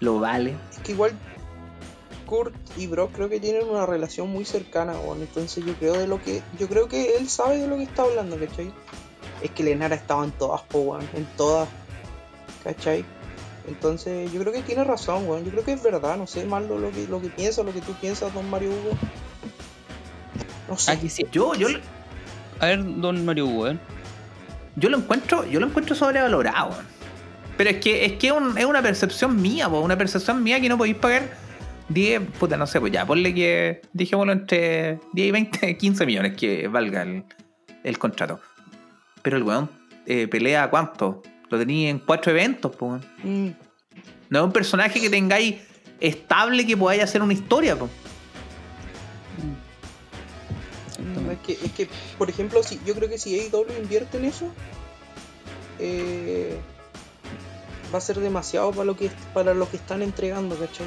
Lo 0.00 0.20
vale. 0.20 0.54
Es 0.72 0.78
que 0.80 0.92
igual 0.92 1.12
Kurt 2.26 2.54
y 2.76 2.86
Brock 2.86 3.12
creo 3.12 3.28
que 3.28 3.40
tienen 3.40 3.66
una 3.68 3.86
relación 3.86 4.30
muy 4.30 4.44
cercana, 4.44 4.92
weón. 4.92 5.20
Entonces 5.20 5.64
yo 5.64 5.74
creo 5.74 5.94
de 5.94 6.06
lo 6.06 6.20
que. 6.22 6.42
Yo 6.58 6.68
creo 6.68 6.88
que 6.88 7.16
él 7.16 7.28
sabe 7.28 7.58
de 7.58 7.66
lo 7.68 7.76
que 7.76 7.84
está 7.84 8.02
hablando, 8.02 8.38
¿cachai? 8.38 8.72
Es 9.42 9.50
que 9.52 9.62
Lenara 9.62 9.94
estaba 9.94 10.24
en 10.24 10.32
todas, 10.32 10.62
po, 10.62 10.78
weón. 10.80 11.08
En 11.14 11.24
todas. 11.36 11.68
¿Cachai? 12.64 13.04
Entonces 13.70 14.32
yo 14.32 14.40
creo 14.40 14.52
que 14.52 14.62
tiene 14.62 14.82
razón, 14.82 15.28
weón. 15.28 15.44
Yo 15.44 15.52
creo 15.52 15.64
que 15.64 15.72
es 15.72 15.82
verdad, 15.82 16.16
no 16.16 16.26
sé 16.26 16.44
mal 16.44 16.66
lo 16.68 16.90
que, 16.90 17.06
lo 17.06 17.20
que 17.22 17.28
piensa, 17.28 17.62
lo 17.62 17.72
que 17.72 17.80
tú 17.80 17.92
piensas, 17.94 18.34
don 18.34 18.50
Mario 18.50 18.70
Hugo. 18.70 18.98
No 20.68 20.76
sé. 20.76 20.98
Yo, 21.30 21.54
yo, 21.54 21.68
A 22.58 22.66
ver, 22.66 22.82
don 23.00 23.24
Mario 23.24 23.46
Hugo, 23.46 23.68
¿eh? 23.68 23.78
yo 24.74 24.88
lo 24.88 24.98
encuentro, 24.98 25.46
yo 25.46 25.60
lo 25.60 25.66
encuentro 25.66 25.94
sobrevalorado. 25.94 26.70
weón. 26.70 26.86
Pero 27.56 27.70
es 27.70 27.76
que 27.76 28.04
es 28.04 28.12
que 28.14 28.32
es 28.56 28.64
una 28.64 28.82
percepción 28.82 29.40
mía, 29.40 29.68
po, 29.68 29.80
una 29.80 29.96
percepción 29.96 30.42
mía 30.42 30.60
que 30.60 30.68
no 30.68 30.76
podéis 30.76 30.96
pagar 30.96 31.30
10, 31.90 32.22
puta, 32.38 32.56
no 32.56 32.66
sé, 32.66 32.80
pues 32.80 32.92
ya, 32.92 33.06
ponle 33.06 33.34
que 33.34 33.82
dijémoslo 33.92 34.32
entre 34.32 34.98
10 35.12 35.28
y 35.28 35.30
20, 35.30 35.76
15 35.76 36.06
millones 36.06 36.36
que 36.36 36.66
valga 36.68 37.02
el, 37.02 37.24
el 37.84 37.98
contrato. 37.98 38.40
Pero 39.22 39.36
el 39.36 39.42
weón 39.44 39.68
eh, 40.06 40.26
pelea 40.26 40.70
cuánto? 40.70 41.22
Lo 41.50 41.58
tenía 41.58 41.90
en 41.90 41.98
cuatro 41.98 42.30
eventos. 42.32 42.72
Mm, 43.22 43.48
No 44.30 44.38
es 44.38 44.44
un 44.44 44.52
personaje 44.52 45.00
que 45.00 45.10
tengáis 45.10 45.56
estable 46.00 46.66
que 46.66 46.76
podáis 46.76 47.02
hacer 47.02 47.20
una 47.22 47.32
historia, 47.32 47.76
po. 47.76 47.88
es, 51.32 51.38
que, 51.40 51.52
es 51.52 51.72
que, 51.72 51.88
por 52.18 52.28
ejemplo, 52.30 52.62
si, 52.62 52.80
yo 52.84 52.94
creo 52.94 53.08
que 53.08 53.18
si 53.18 53.38
AEW 53.38 53.66
invierte 53.78 54.18
en 54.18 54.24
eso, 54.24 54.46
eh, 55.78 56.58
va 57.92 57.98
a 57.98 58.00
ser 58.00 58.20
demasiado 58.20 58.70
para 58.70 58.84
lo 58.84 58.96
que 58.96 59.10
para 59.34 59.54
lo 59.54 59.68
que 59.68 59.76
están 59.76 60.02
entregando, 60.02 60.56
¿cachai? 60.56 60.86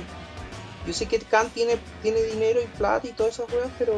Yo 0.86 0.94
sé 0.94 1.08
que 1.08 1.20
Khan 1.20 1.50
tiene, 1.50 1.78
tiene 2.02 2.22
dinero 2.22 2.60
y 2.62 2.66
plata 2.78 3.08
y 3.08 3.12
todas 3.12 3.34
esas 3.36 3.50
weas, 3.54 3.70
pero, 3.80 3.94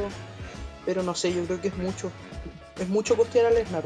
pero 0.86 1.01
no 1.01 1.16
sé, 1.16 1.34
yo 1.34 1.43
creo 1.45 1.59
que 1.61 1.70
es 1.70 1.78
mucho. 1.78 2.11
Es 2.80 2.88
mucho 2.89 3.16
costear 3.16 3.47
a 3.47 3.51
Lesnar. 3.51 3.84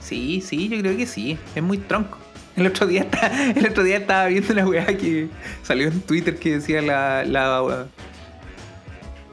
Sí, 0.00 0.40
sí, 0.40 0.68
yo 0.68 0.78
creo 0.80 0.96
que 0.96 1.06
sí. 1.06 1.38
Es 1.54 1.62
muy 1.62 1.78
tronco. 1.78 2.18
El 2.56 2.66
otro 2.66 2.86
día, 2.86 3.02
está- 3.02 3.50
el 3.56 3.66
otro 3.66 3.82
día 3.84 3.98
estaba 3.98 4.26
viendo 4.26 4.52
una 4.52 4.66
weá 4.66 4.86
que 4.86 5.28
salió 5.62 5.88
en 5.88 6.00
Twitter 6.00 6.38
que 6.38 6.52
decía 6.58 6.82
la, 6.82 7.24
la, 7.24 7.86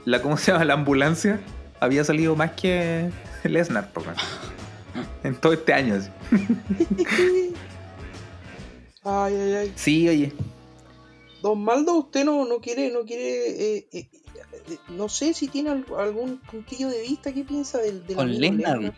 la 0.05 0.22
¿cómo 0.22 0.38
se 0.38 0.51
llama? 0.51 0.65
La 0.65 0.74
ambulancia 0.76 1.39
había 1.80 2.03
salido 2.03 2.36
más 2.36 2.51
que 2.51 3.09
Lesnar, 3.43 3.91
po, 3.93 4.01
weón. 4.01 4.15
En 5.24 5.36
todo 5.36 5.53
este 5.53 5.74
año. 5.74 5.95
así. 5.95 6.09
ay, 9.03 9.34
ay, 9.36 9.53
ay. 9.53 9.74
Sí, 9.76 10.07
oye. 10.09 10.34
Don 11.41 11.63
Maldo, 11.63 11.95
usted 11.99 12.26
no, 12.26 12.45
no 12.45 12.59
quiere, 12.59 12.91
no 12.91 13.01
quiere, 13.05 13.78
eh, 13.78 13.88
eh, 13.93 14.09
eh, 14.70 14.78
no 14.89 15.07
sé 15.07 15.34
si 15.34 15.47
tiene 15.47 15.70
al- 15.70 15.86
algún 15.97 16.38
puntillo 16.39 16.89
de 16.89 17.01
vista, 17.01 17.32
¿qué 17.32 17.43
piensa 17.43 17.78
del, 17.78 18.05
del 18.07 18.15
Con 18.15 18.32
Lesnar. 18.39 18.93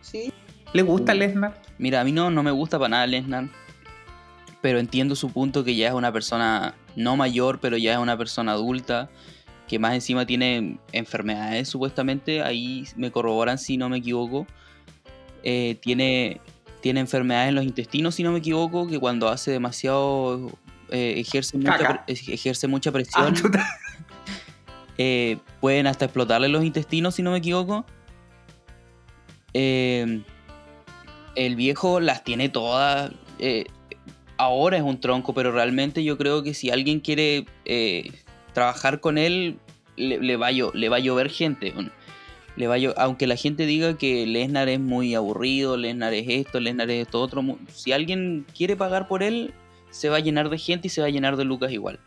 Sí, 0.00 0.32
¿Le 0.72 0.82
gusta 0.82 1.14
Lesnar? 1.14 1.60
Mira, 1.78 2.00
a 2.00 2.04
mí 2.04 2.12
no, 2.12 2.30
no 2.30 2.42
me 2.42 2.50
gusta 2.50 2.78
para 2.78 2.90
nada 2.90 3.06
Lesnar. 3.06 3.48
Pero 4.60 4.78
entiendo 4.80 5.14
su 5.14 5.30
punto 5.30 5.64
que 5.64 5.76
ya 5.76 5.88
es 5.88 5.94
una 5.94 6.12
persona 6.12 6.74
no 6.96 7.16
mayor, 7.16 7.60
pero 7.60 7.76
ya 7.76 7.92
es 7.92 7.98
una 7.98 8.16
persona 8.16 8.52
adulta. 8.52 9.08
Que 9.68 9.78
más 9.78 9.94
encima 9.94 10.26
tiene 10.26 10.78
enfermedades 10.92 11.68
supuestamente. 11.68 12.42
Ahí 12.42 12.86
me 12.96 13.10
corroboran 13.10 13.58
si 13.58 13.76
no 13.76 13.88
me 13.88 13.98
equivoco. 13.98 14.46
Eh, 15.44 15.78
tiene, 15.80 16.40
tiene 16.80 17.00
enfermedades 17.00 17.50
en 17.50 17.54
los 17.54 17.64
intestinos 17.64 18.14
si 18.14 18.22
no 18.22 18.32
me 18.32 18.38
equivoco. 18.38 18.86
Que 18.88 18.98
cuando 18.98 19.28
hace 19.28 19.50
demasiado... 19.52 20.50
eh, 20.90 21.14
ejerce, 21.18 21.56
mucha, 21.58 22.04
ejerce 22.06 22.66
mucha 22.66 22.90
Ah, 22.90 22.92
presión. 22.92 23.34
Eh, 25.00 25.38
pueden 25.60 25.86
hasta 25.86 26.06
explotarle 26.06 26.48
los 26.48 26.64
intestinos, 26.64 27.14
si 27.14 27.22
no 27.22 27.30
me 27.30 27.38
equivoco. 27.38 27.86
Eh, 29.54 30.22
el 31.38 31.56
viejo 31.56 32.00
las 32.00 32.24
tiene 32.24 32.48
todas. 32.48 33.12
eh, 33.38 33.64
ahora 34.36 34.76
es 34.76 34.82
un 34.82 35.00
tronco, 35.00 35.32
pero 35.34 35.52
realmente 35.52 36.04
yo 36.04 36.18
creo 36.18 36.42
que 36.42 36.54
si 36.54 36.70
alguien 36.70 37.00
quiere 37.00 37.46
eh, 37.64 38.10
trabajar 38.52 39.00
con 39.00 39.18
él, 39.18 39.58
le, 39.96 40.36
va 40.36 40.50
le 40.50 40.88
va 40.88 40.96
a 40.96 41.00
llover 41.00 41.30
gente. 41.30 41.72
Le 42.56 42.66
va 42.66 42.74
a 42.74 43.02
aunque 43.02 43.28
la 43.28 43.36
gente 43.36 43.66
diga 43.66 43.96
que 43.96 44.26
Lesnar 44.26 44.68
es 44.68 44.80
muy 44.80 45.14
aburrido, 45.14 45.76
Lesnar 45.76 46.12
es 46.12 46.26
esto, 46.28 46.58
Lesnar 46.58 46.90
es 46.90 47.06
esto 47.06 47.20
otro. 47.20 47.42
Si 47.72 47.92
alguien 47.92 48.44
quiere 48.56 48.76
pagar 48.76 49.06
por 49.06 49.22
él, 49.22 49.54
se 49.90 50.08
va 50.08 50.16
a 50.16 50.20
llenar 50.20 50.50
de 50.50 50.58
gente 50.58 50.88
y 50.88 50.90
se 50.90 51.00
va 51.00 51.06
a 51.06 51.10
llenar 51.10 51.36
de 51.36 51.44
lucas 51.44 51.70
igual. 51.72 52.00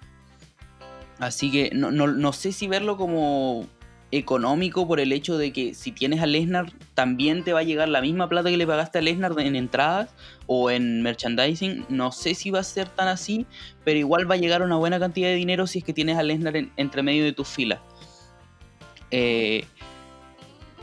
Así 1.19 1.51
que 1.51 1.71
no, 1.73 1.91
no, 1.91 2.07
no 2.07 2.33
sé 2.33 2.51
si 2.51 2.67
verlo 2.67 2.97
como 2.97 3.67
económico 4.11 4.85
por 4.87 4.99
el 4.99 5.13
hecho 5.13 5.37
de 5.37 5.53
que 5.53 5.73
si 5.73 5.91
tienes 5.91 6.21
a 6.21 6.25
Lesnar 6.25 6.71
también 6.93 7.43
te 7.43 7.53
va 7.53 7.59
a 7.59 7.63
llegar 7.63 7.87
la 7.87 8.01
misma 8.01 8.27
plata 8.27 8.49
que 8.49 8.57
le 8.57 8.67
pagaste 8.67 8.99
a 8.99 9.01
Lesnar 9.01 9.33
en 9.39 9.55
entradas 9.55 10.13
o 10.47 10.69
en 10.69 11.01
merchandising. 11.01 11.85
No 11.89 12.11
sé 12.11 12.35
si 12.35 12.51
va 12.51 12.59
a 12.59 12.63
ser 12.63 12.89
tan 12.89 13.07
así, 13.07 13.45
pero 13.85 13.97
igual 13.97 14.29
va 14.29 14.35
a 14.35 14.37
llegar 14.37 14.61
una 14.63 14.75
buena 14.75 14.99
cantidad 14.99 15.29
de 15.29 15.35
dinero 15.35 15.65
si 15.65 15.79
es 15.79 15.85
que 15.85 15.93
tienes 15.93 16.17
a 16.17 16.23
Lesnar 16.23 16.57
en- 16.57 16.71
entre 16.77 17.03
medio 17.03 17.23
de 17.23 17.31
tus 17.31 17.47
filas. 17.47 17.79
Eh, 19.11 19.65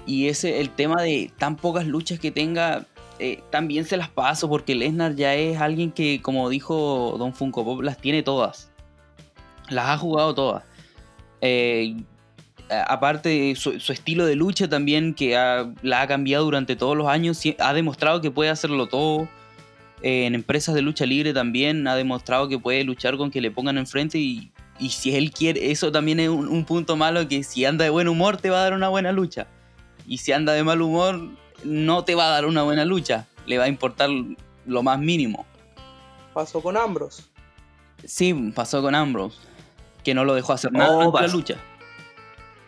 y 0.07 0.29
ese, 0.29 0.61
el 0.61 0.71
tema 0.71 1.03
de 1.03 1.31
tan 1.39 1.57
pocas 1.57 1.87
luchas 1.87 2.19
que 2.19 2.31
tenga, 2.31 2.87
eh, 3.19 3.43
también 3.51 3.85
se 3.85 3.97
las 3.99 4.09
paso 4.09 4.49
porque 4.49 4.75
Lesnar 4.75 5.15
ya 5.17 5.35
es 5.35 5.61
alguien 5.61 5.91
que, 5.93 6.23
como 6.23 6.49
dijo 6.49 7.17
Don 7.19 7.35
Funko 7.35 7.65
Pop, 7.65 7.83
las 7.83 7.99
tiene 7.99 8.23
todas. 8.23 8.71
Las 9.69 9.89
ha 9.89 9.99
jugado 9.99 10.35
todas. 10.35 10.65
Eh, 11.43 11.95
aparte 12.71 13.29
de 13.29 13.55
su, 13.57 13.81
su 13.81 13.93
estilo 13.93 14.27
de 14.27 14.37
lucha 14.37 14.69
también, 14.69 15.15
que 15.15 15.37
ha- 15.37 15.71
la 15.83 16.03
ha 16.03 16.07
cambiado 16.07 16.45
durante 16.45 16.77
todos 16.77 16.97
los 16.97 17.09
años, 17.09 17.41
ha 17.59 17.73
demostrado 17.73 18.21
que 18.21 18.31
puede 18.31 18.51
hacerlo 18.51 18.87
todo. 18.89 19.29
Eh, 20.03 20.27
en 20.27 20.35
empresas 20.35 20.75
de 20.75 20.83
lucha 20.83 21.07
libre 21.07 21.33
también 21.33 21.87
ha 21.89 21.97
demostrado 21.97 22.49
que 22.49 22.59
puede 22.59 22.85
luchar 22.85 23.17
con 23.17 23.31
que 23.33 23.41
le 23.41 23.51
pongan 23.51 23.79
enfrente 23.79 24.19
y, 24.19 24.53
y 24.79 24.91
si 24.91 25.17
él 25.17 25.33
quiere, 25.33 25.73
eso 25.73 25.91
también 25.91 26.21
es 26.21 26.29
un, 26.29 26.47
un 26.49 26.65
punto 26.65 26.95
malo, 26.97 27.27
que 27.27 27.43
si 27.43 27.65
anda 27.65 27.83
de 27.85 27.91
buen 27.91 28.07
humor 28.07 28.37
te 28.37 28.49
va 28.51 28.59
a 28.61 28.63
dar 28.63 28.75
una 28.75 28.89
buena 28.89 29.11
lucha. 29.13 29.47
Y 30.07 30.19
si 30.19 30.33
anda 30.33 30.53
de 30.53 30.63
mal 30.63 30.81
humor, 30.83 31.21
no 31.65 32.05
te 32.05 32.15
va 32.15 32.27
a 32.27 32.31
dar 32.31 32.47
una 32.47 32.63
buena 32.63 32.85
lucha. 32.85 33.27
Le 33.47 33.59
va 33.59 33.65
a 33.65 33.69
importar 33.69 34.09
lo 34.67 34.83
más 34.83 34.99
mínimo. 35.01 35.47
pasó 36.33 36.61
con 36.63 36.77
Ambrose. 36.77 37.23
Sí, 38.05 38.33
pasó 38.55 38.81
con 38.81 38.95
Ambrose, 38.95 39.37
que 40.05 40.15
no 40.15 40.25
lo 40.25 40.35
dejó 40.35 40.53
hacer 40.53 40.71
nada 40.73 40.91
Oh, 40.93 41.11
durante 41.11 41.27
la 41.27 41.33
lucha. 41.33 41.55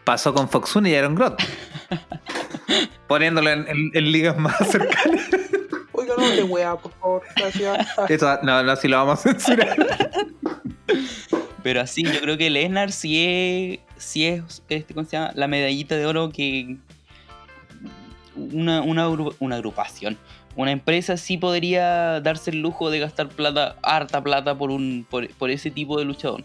Pasó 0.05 0.33
con 0.35 0.49
Foxune 0.49 0.91
y 0.91 0.95
Aaron 0.95 1.15
Grot. 1.15 1.41
Poniéndolo 3.09 3.51
en, 3.51 3.67
en- 3.69 3.91
en 3.95 4.13
ligas 4.13 4.37
más 4.39 4.57
cercanas. 4.71 5.21
Oiga, 5.93 6.15
no 6.17 6.29
le 6.29 6.43
wea, 6.45 6.77
por 6.77 6.93
favor, 6.93 7.23
gracias. 7.37 7.87
Eso, 8.09 8.39
no, 8.43 8.63
no, 8.63 8.77
si 8.77 8.89
lo 8.89 8.97
vamos 8.97 9.19
a 9.19 9.23
censurar. 9.33 9.77
Pero 11.63 11.81
así, 11.83 12.03
yo 12.05 12.21
creo 12.21 12.39
que 12.39 12.49
Lesnar 12.49 12.91
sí 12.93 13.25
es, 13.27 14.03
sí 14.03 14.27
es 14.27 14.63
este, 14.69 14.95
¿cómo 14.95 15.05
se 15.05 15.17
llama? 15.19 15.33
la 15.35 15.47
medallita 15.47 15.95
de 15.97 16.07
oro 16.07 16.31
que 16.31 16.77
una, 18.35 18.81
una, 18.83 19.09
una 19.09 19.57
agrupación, 19.57 20.17
una 20.57 20.71
empresa 20.71 21.17
sí 21.19 21.37
podría 21.37 22.21
darse 22.21 22.51
el 22.51 22.61
lujo 22.63 22.89
de 22.91 22.99
gastar 23.01 23.29
plata, 23.29 23.77
harta 23.83 24.23
plata 24.23 24.57
por, 24.57 24.71
un, 24.71 25.07
por, 25.11 25.29
por 25.35 25.51
ese 25.51 25.71
tipo 25.71 25.99
de 25.99 26.05
luchador. 26.07 26.45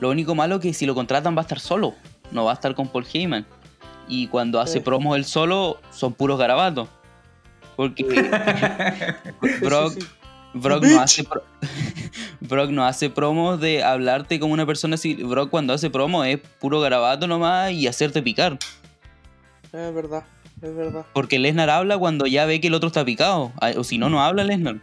Lo 0.00 0.10
único 0.10 0.34
malo 0.34 0.56
es 0.56 0.62
que 0.62 0.74
si 0.74 0.86
lo 0.86 0.94
contratan 0.96 1.36
va 1.36 1.40
a 1.40 1.42
estar 1.42 1.60
solo, 1.60 1.94
no 2.30 2.44
va 2.44 2.52
a 2.52 2.54
estar 2.54 2.74
con 2.74 2.88
Paul 2.88 3.06
Heyman. 3.12 3.46
Y 4.08 4.26
cuando 4.28 4.60
hace 4.60 4.74
Sí. 4.74 4.80
promos 4.80 5.16
él 5.16 5.24
solo, 5.24 5.78
son 5.90 6.12
puros 6.12 6.38
garabatos. 6.38 6.88
Porque 7.76 8.04
Brock. 9.62 9.94
Brock 10.56 10.84
no 10.84 11.00
hace 11.00 11.24
pro- 11.24 11.42
Brock 12.40 12.70
no 12.70 12.84
hace 12.84 13.10
promos 13.10 13.60
de 13.60 13.82
hablarte 13.82 14.38
como 14.38 14.52
una 14.52 14.64
persona 14.66 14.94
así. 14.94 15.14
Brock 15.14 15.50
cuando 15.50 15.72
hace 15.72 15.90
promo 15.90 16.22
es 16.22 16.38
puro 16.60 16.80
garabato 16.80 17.26
nomás 17.26 17.72
y 17.72 17.88
hacerte 17.88 18.22
picar. 18.22 18.56
Es 19.72 19.92
verdad, 19.92 20.22
es 20.62 20.76
verdad. 20.76 21.06
Porque 21.12 21.40
Lesnar 21.40 21.70
habla 21.70 21.98
cuando 21.98 22.26
ya 22.26 22.44
ve 22.46 22.60
que 22.60 22.68
el 22.68 22.74
otro 22.74 22.86
está 22.86 23.04
picado. 23.04 23.52
Ah, 23.60 23.72
O 23.76 23.82
si 23.82 23.98
no, 23.98 24.08
no 24.10 24.22
habla 24.22 24.44
Lesnar. 24.44 24.76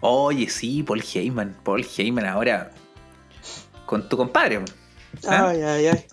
Oye, 0.00 0.48
sí, 0.50 0.84
Paul 0.84 1.02
Heyman. 1.02 1.56
Paul 1.64 1.84
Heyman 1.96 2.26
ahora. 2.26 2.70
Con 3.86 4.08
tu 4.08 4.16
compadre. 4.16 4.60
Ay, 5.26 5.62
ay, 5.62 5.86
ay. 5.86 6.06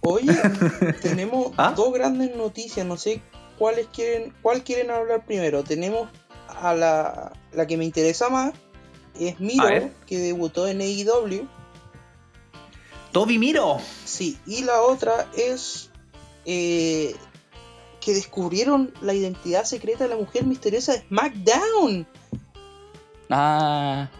Oye, 0.00 0.32
tenemos 1.02 1.52
¿Ah? 1.56 1.72
dos 1.74 1.92
grandes 1.92 2.34
noticias, 2.36 2.86
no 2.86 2.96
sé 2.96 3.22
cuáles 3.58 3.86
quieren, 3.88 4.34
cuál 4.42 4.62
quieren 4.62 4.90
hablar 4.90 5.24
primero. 5.24 5.64
Tenemos 5.64 6.08
a 6.48 6.74
la, 6.74 7.32
la 7.52 7.66
que 7.66 7.76
me 7.76 7.84
interesa 7.84 8.28
más, 8.28 8.52
es 9.18 9.40
Miro, 9.40 9.90
que 10.06 10.18
debutó 10.18 10.66
en 10.66 10.80
AEW. 10.80 11.48
Toby 13.12 13.38
Miro. 13.38 13.78
Sí, 14.04 14.38
y 14.44 14.64
la 14.64 14.82
otra 14.82 15.26
es 15.36 15.90
eh, 16.44 17.14
que 18.00 18.12
descubrieron 18.12 18.92
la 19.00 19.14
identidad 19.14 19.64
secreta 19.64 20.04
de 20.04 20.10
la 20.10 20.16
mujer 20.16 20.44
misteriosa 20.44 20.92
de 20.92 20.98
SmackDown. 21.02 22.06
Ah, 23.30 24.10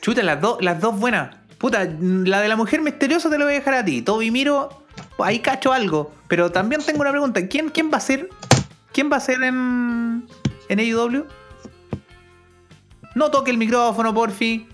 Chuta, 0.00 0.22
las, 0.22 0.40
dos 0.40 0.62
las 0.62 0.80
dos 0.80 0.98
buenas. 0.98 1.36
Puta, 1.60 1.84
la 2.00 2.40
de 2.40 2.48
la 2.48 2.56
mujer 2.56 2.80
misteriosa 2.80 3.28
te 3.30 3.36
lo 3.38 3.44
voy 3.44 3.52
a 3.54 3.58
dejar 3.58 3.74
a 3.74 3.84
ti. 3.84 4.00
Toby 4.02 4.30
Miro, 4.30 4.70
ahí 5.18 5.40
cacho 5.40 5.72
algo. 5.72 6.10
Pero 6.26 6.50
también 6.50 6.82
tengo 6.84 7.02
una 7.02 7.10
pregunta. 7.10 7.46
¿Quién, 7.48 7.68
quién 7.68 7.90
va 7.92 7.98
a 7.98 8.00
ser? 8.00 8.28
¿Quién 8.92 9.12
va 9.12 9.16
a 9.16 9.20
ser 9.20 9.42
en, 9.42 10.26
en 10.68 10.78
AEW? 10.80 11.26
No 13.14 13.30
toque 13.30 13.50
el 13.50 13.58
micrófono, 13.58 14.14
porfi. 14.14 14.66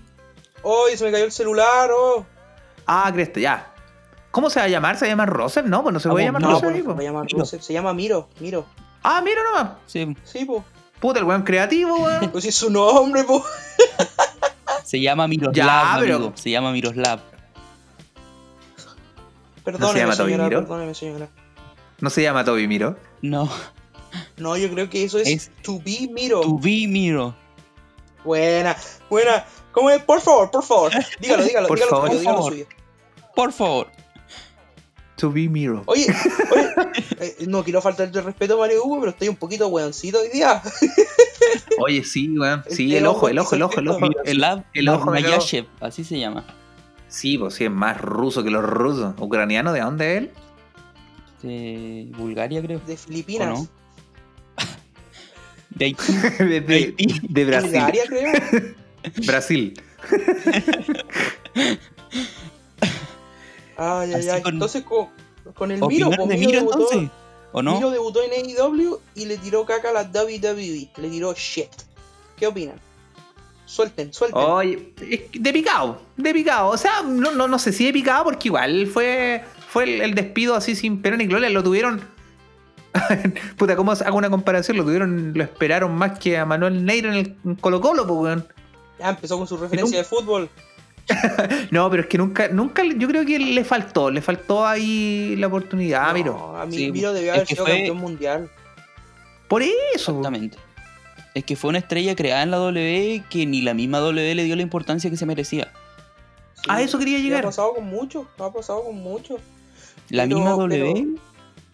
¡Ay, 0.63 0.97
se 0.97 1.03
me 1.05 1.11
cayó 1.11 1.25
el 1.25 1.31
celular! 1.31 1.89
¡Oh! 1.93 2.25
Ah, 2.85 3.09
cresta, 3.13 3.39
ya. 3.39 3.73
¿Cómo 4.31 4.49
se 4.49 4.59
va 4.59 4.65
a 4.65 4.69
llamar? 4.69 4.95
¿Se 4.97 5.05
va 5.05 5.07
a 5.07 5.09
llamar 5.09 5.29
Roser? 5.29 5.65
No, 5.65 5.83
pues 5.83 5.93
no 5.93 5.99
se 5.99 6.09
puede 6.09 6.25
Vamos, 6.25 6.41
llamar 6.41 6.41
No, 6.41 6.59
Roser. 6.69 6.69
pues, 6.69 6.75
ahí, 6.75 6.83
no 6.87 6.93
po. 6.93 6.97
se 6.99 7.03
llama 7.05 7.23
Miro. 7.23 7.39
Rusev, 7.39 7.61
se 7.61 7.73
llama 7.73 7.93
Miro, 7.93 8.29
Miro. 8.39 8.65
Ah, 9.03 9.21
Miro 9.21 9.41
nomás. 9.43 9.71
sí. 9.87 10.15
Sí, 10.23 10.45
po. 10.45 10.63
Puta, 10.99 11.19
el 11.19 11.25
weón 11.25 11.43
creativo, 11.43 11.95
weón. 11.97 12.29
Pues 12.31 12.45
es 12.45 12.55
su 12.55 12.69
nombre, 12.69 13.23
po. 13.23 13.43
Se 14.87 15.01
llama 15.01 15.27
Miroslav, 15.27 15.53
Ya, 15.53 15.97
pero- 15.99 16.15
amigo. 16.15 16.31
Se 16.35 16.49
llama 16.49 16.71
Miroslav. 16.71 17.19
Perdóneme, 19.65 19.99
llama 19.99 20.15
Toby 20.15 20.31
señora, 20.31 20.43
Miro? 20.49 20.59
perdóneme, 20.61 20.95
señora. 20.95 21.27
No 21.99 22.09
se 22.09 22.21
llama 22.21 22.45
Toby 22.45 22.67
Miro. 22.69 22.95
No. 23.21 23.49
No, 24.37 24.55
yo 24.55 24.69
creo 24.71 24.89
que 24.89 25.03
eso 25.03 25.17
es, 25.19 25.27
Es- 25.27 25.51
To 25.63 25.79
Be 25.79 26.07
Miro. 26.09 26.39
To 26.39 26.57
be 26.57 26.87
Miro. 26.87 27.35
Buena, 28.23 28.77
buena. 29.09 29.45
¿Cómo 29.73 29.89
es? 29.89 30.01
Por 30.03 30.21
favor, 30.21 30.49
por 30.51 30.63
favor. 30.63 30.91
Dígalo, 31.19 31.43
dígalo, 31.43 31.67
Por 31.67 31.77
dígalo 31.77 31.91
favor. 31.91 32.07
suyo, 32.09 32.19
dígalo 32.21 32.37
Por 32.39 32.51
suyo. 32.53 32.65
Por 33.35 33.51
favor. 33.51 33.87
To 35.17 35.31
be 35.31 35.49
Miro. 35.49 35.83
Oye, 35.87 36.05
oye, 36.51 36.69
eh, 37.19 37.35
no 37.47 37.63
quiero 37.63 37.81
faltarte 37.81 38.19
el 38.19 38.23
respeto 38.25 38.53
a 38.55 38.57
Mario 38.59 38.83
Hugo, 38.83 38.99
pero 38.99 39.11
estoy 39.11 39.27
un 39.29 39.35
poquito 39.35 39.67
weoncito 39.67 40.19
hoy 40.19 40.29
día. 40.29 40.61
Oye, 41.79 42.03
sí, 42.03 42.29
weón. 42.37 42.63
Sí, 42.69 42.91
El 42.91 42.97
el 42.99 43.05
ojo, 43.07 43.17
ojo, 43.17 43.29
el 43.29 43.39
ojo, 43.39 43.55
el 43.55 43.61
ojo, 43.63 43.79
el 43.79 43.87
ojo. 43.89 43.97
El, 44.05 44.09
Miroslav 44.09 44.63
el 44.73 44.89
ojo. 44.89 45.05
Nurmayashev, 45.05 45.65
así 45.79 46.03
se 46.03 46.19
llama. 46.19 46.45
Sí, 47.07 47.37
pues 47.37 47.55
sí, 47.55 47.63
es 47.65 47.71
más 47.71 47.99
ruso 47.99 48.43
que 48.43 48.51
los 48.51 48.63
rusos. 48.63 49.15
¿Ucraniano 49.19 49.73
de 49.73 49.79
dónde 49.81 50.11
es 50.11 50.17
él? 50.23 50.31
De 51.41 52.07
Bulgaria, 52.17 52.61
creo. 52.61 52.79
De 52.85 52.93
¿O 52.93 52.97
Filipinas. 52.97 53.47
no? 53.59 53.67
De 55.69 55.85
Haití. 55.85 56.13
de, 56.39 56.61
de- 56.61 56.75
Haití. 56.75 57.19
de 57.27 57.45
Brasil. 57.45 57.71
Bulgaria, 57.71 58.03
creo. 58.07 58.33
Brasil. 59.25 59.73
Ay, 63.77 64.13
ay, 64.13 64.27
ay. 64.29 64.41
con- 64.41 64.53
Entonces, 64.55 64.83
con, 64.83 65.07
con 65.53 65.71
el 65.71 65.77
Miro, 65.87 66.07
¿Opinión 66.07 66.13
pues 66.15 66.29
de 66.29 66.35
Miro 66.37 66.49
Miro 66.49 66.59
debutó, 66.61 66.91
entonces? 66.93 67.11
¿O 67.53 67.61
no? 67.61 67.75
Miro 67.75 67.89
debutó 67.91 68.19
en 68.23 68.31
AEW 68.31 68.99
y 69.15 69.25
le 69.25 69.37
tiró 69.37 69.65
caca 69.65 69.89
a 69.89 69.93
la 69.93 70.03
WWE. 70.03 70.89
Le 70.97 71.09
tiró 71.09 71.33
shit. 71.33 71.69
¿Qué 72.35 72.47
opinan? 72.47 72.79
Suelten, 73.65 74.13
suelten. 74.13 74.41
Oye, 74.41 74.93
es 75.09 75.21
que 75.29 75.39
de 75.39 75.51
picado, 75.53 76.01
de 76.15 76.33
picado. 76.33 76.69
O 76.69 76.77
sea, 76.77 77.01
no, 77.03 77.31
no, 77.31 77.47
no 77.47 77.59
sé 77.59 77.73
si 77.73 77.85
de 77.85 77.93
picado 77.93 78.23
porque 78.25 78.47
igual 78.47 78.87
fue, 78.87 79.43
fue 79.69 79.83
el, 79.83 80.01
el 80.01 80.13
despido 80.15 80.55
así 80.55 80.75
sin 80.75 81.01
pena 81.01 81.17
ni 81.17 81.25
gloria. 81.27 81.49
Lo 81.49 81.63
tuvieron. 81.63 82.01
Puta, 83.57 83.75
¿cómo 83.75 83.91
hago 83.91 84.17
una 84.17 84.29
comparación? 84.29 84.77
Lo 84.77 84.83
tuvieron, 84.83 85.33
lo 85.35 85.43
esperaron 85.43 85.93
más 85.95 86.17
que 86.19 86.37
a 86.37 86.45
Manuel 86.45 86.83
Neira 86.85 87.09
en 87.09 87.15
el 87.15 87.35
en 87.45 87.55
Colo 87.55 87.81
Colo, 87.81 88.07
pues, 88.07 88.19
weón. 88.19 88.47
Ya 88.99 89.09
empezó 89.09 89.37
con 89.37 89.47
su 89.47 89.57
referencia 89.57 89.97
de 89.99 90.03
fútbol. 90.03 90.49
No, 91.71 91.89
pero 91.89 92.03
es 92.03 92.07
que 92.09 92.17
nunca, 92.17 92.47
nunca, 92.49 92.83
yo 92.83 93.07
creo 93.07 93.25
que 93.25 93.39
le 93.39 93.63
faltó, 93.63 94.09
le 94.11 94.21
faltó 94.21 94.65
ahí 94.67 95.35
la 95.37 95.47
oportunidad, 95.47 96.01
No, 96.03 96.07
Ah, 96.09 96.13
miro. 96.13 96.57
A 96.57 96.65
mí 96.65 96.75
Sí, 96.77 96.91
Miro 96.91 97.13
debió 97.13 97.33
haber 97.33 97.47
sido 97.47 97.63
fue- 97.65 97.75
campeón 97.75 97.97
mundial. 97.97 98.49
Por 99.47 99.61
eso. 99.63 99.73
Exactamente. 99.93 100.57
Es 101.33 101.43
que 101.45 101.55
fue 101.55 101.69
una 101.69 101.77
estrella 101.79 102.15
creada 102.15 102.43
en 102.43 102.51
la 102.51 102.57
W 102.57 103.23
que 103.29 103.45
ni 103.45 103.61
la 103.61 103.73
misma 103.73 103.99
W 103.99 104.35
le 104.35 104.43
dio 104.43 104.55
la 104.55 104.61
importancia 104.63 105.09
que 105.09 105.17
se 105.17 105.25
merecía. 105.25 105.71
Sí. 106.55 106.63
A 106.69 106.81
eso 106.81 106.97
quería 106.97 107.19
llegar. 107.19 107.43
Ha 107.43 107.47
pasado 107.49 107.75
con 107.75 107.85
mucho, 107.85 108.27
ha 108.39 108.51
pasado 108.51 108.83
con 108.83 108.95
mucho. 108.95 109.37
La 110.09 110.23
Pero- 110.23 110.35
misma 110.37 110.51
W 110.51 111.07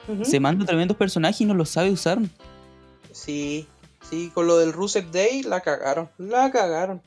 pero- 0.05 0.25
se 0.25 0.39
manda 0.39 0.65
tremendos 0.65 0.97
personajes 0.97 1.39
y 1.41 1.45
no 1.45 1.53
los 1.53 1.69
sabe 1.69 1.89
usar. 1.91 2.19
Sí, 3.11 3.67
sí, 4.09 4.31
con 4.33 4.47
lo 4.47 4.57
del 4.57 4.73
Rusev 4.73 5.09
Day 5.11 5.43
la 5.43 5.61
cagaron, 5.61 6.09
la 6.17 6.51
cagaron. 6.51 7.01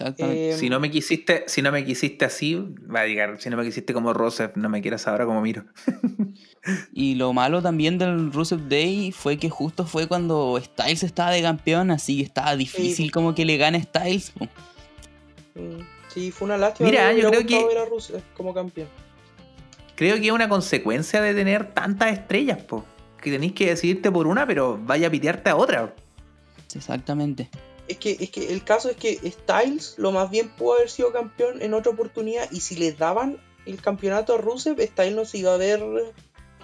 Exactamente. 0.00 0.50
Eh, 0.50 0.56
Si 0.58 0.68
no 0.70 0.78
me 0.80 0.90
quisiste, 0.90 1.44
si 1.46 1.60
no 1.62 1.72
me 1.72 1.84
quisiste 1.84 2.24
así, 2.24 2.54
va 2.94 3.00
a 3.00 3.06
llegar, 3.06 3.40
si 3.40 3.50
no 3.50 3.56
me 3.56 3.64
quisiste 3.64 3.92
como 3.92 4.12
Rosev, 4.12 4.52
no 4.56 4.68
me 4.68 4.80
quieras 4.80 5.06
ahora 5.08 5.26
como 5.26 5.40
miro. 5.40 5.64
Y 6.92 7.14
lo 7.14 7.32
malo 7.32 7.62
también 7.62 7.98
del 7.98 8.32
Rusev 8.32 8.68
Day 8.68 9.10
fue 9.12 9.38
que 9.38 9.48
justo 9.50 9.86
fue 9.86 10.06
cuando 10.06 10.58
Styles 10.62 11.02
estaba 11.02 11.30
de 11.30 11.42
campeón, 11.42 11.90
así 11.90 12.18
que 12.18 12.22
estaba 12.24 12.54
difícil 12.56 13.06
Sí. 13.06 13.10
como 13.10 13.34
que 13.34 13.44
le 13.44 13.56
gane 13.56 13.82
Styles. 13.82 14.32
mm, 15.54 15.80
sí, 16.08 16.30
fue 16.30 16.46
una 16.46 16.58
lástima. 16.58 16.90
Mira, 16.90 17.12
yo 17.12 17.30
creo 17.30 17.46
que- 17.46 17.66
ver 17.66 17.78
a 17.78 17.84
Rusev 17.86 18.22
como 18.36 18.52
campeón. 18.54 18.88
Creo 19.96 20.16
que 20.20 20.26
es 20.26 20.32
una 20.32 20.48
consecuencia 20.48 21.20
de 21.20 21.34
tener 21.34 21.72
tantas 21.74 22.12
estrellas, 22.12 22.58
po. 22.62 22.84
Que 23.20 23.32
tenéis 23.32 23.52
que 23.52 23.66
decidirte 23.66 24.12
por 24.12 24.28
una, 24.28 24.46
pero 24.46 24.78
vaya 24.80 25.08
a 25.08 25.10
pitearte 25.10 25.50
a 25.50 25.56
otra. 25.56 25.92
Exactamente. 26.74 27.48
Es 27.88 27.96
que, 27.98 28.16
es 28.20 28.30
que 28.30 28.52
el 28.52 28.62
caso 28.64 28.90
es 28.90 28.96
que 28.96 29.16
Styles 29.30 29.94
lo 29.96 30.12
más 30.12 30.30
bien 30.30 30.50
pudo 30.50 30.74
haber 30.74 30.90
sido 30.90 31.10
campeón 31.12 31.62
en 31.62 31.72
otra 31.74 31.92
oportunidad 31.92 32.50
y 32.52 32.60
si 32.60 32.76
le 32.76 32.92
daban 32.92 33.38
el 33.66 33.80
campeonato 33.80 34.34
a 34.34 34.38
Rusev, 34.38 34.78
Styles 34.80 35.14
no 35.16 35.24
se 35.24 35.38
iba 35.38 35.54
a 35.54 35.56
ver 35.56 35.82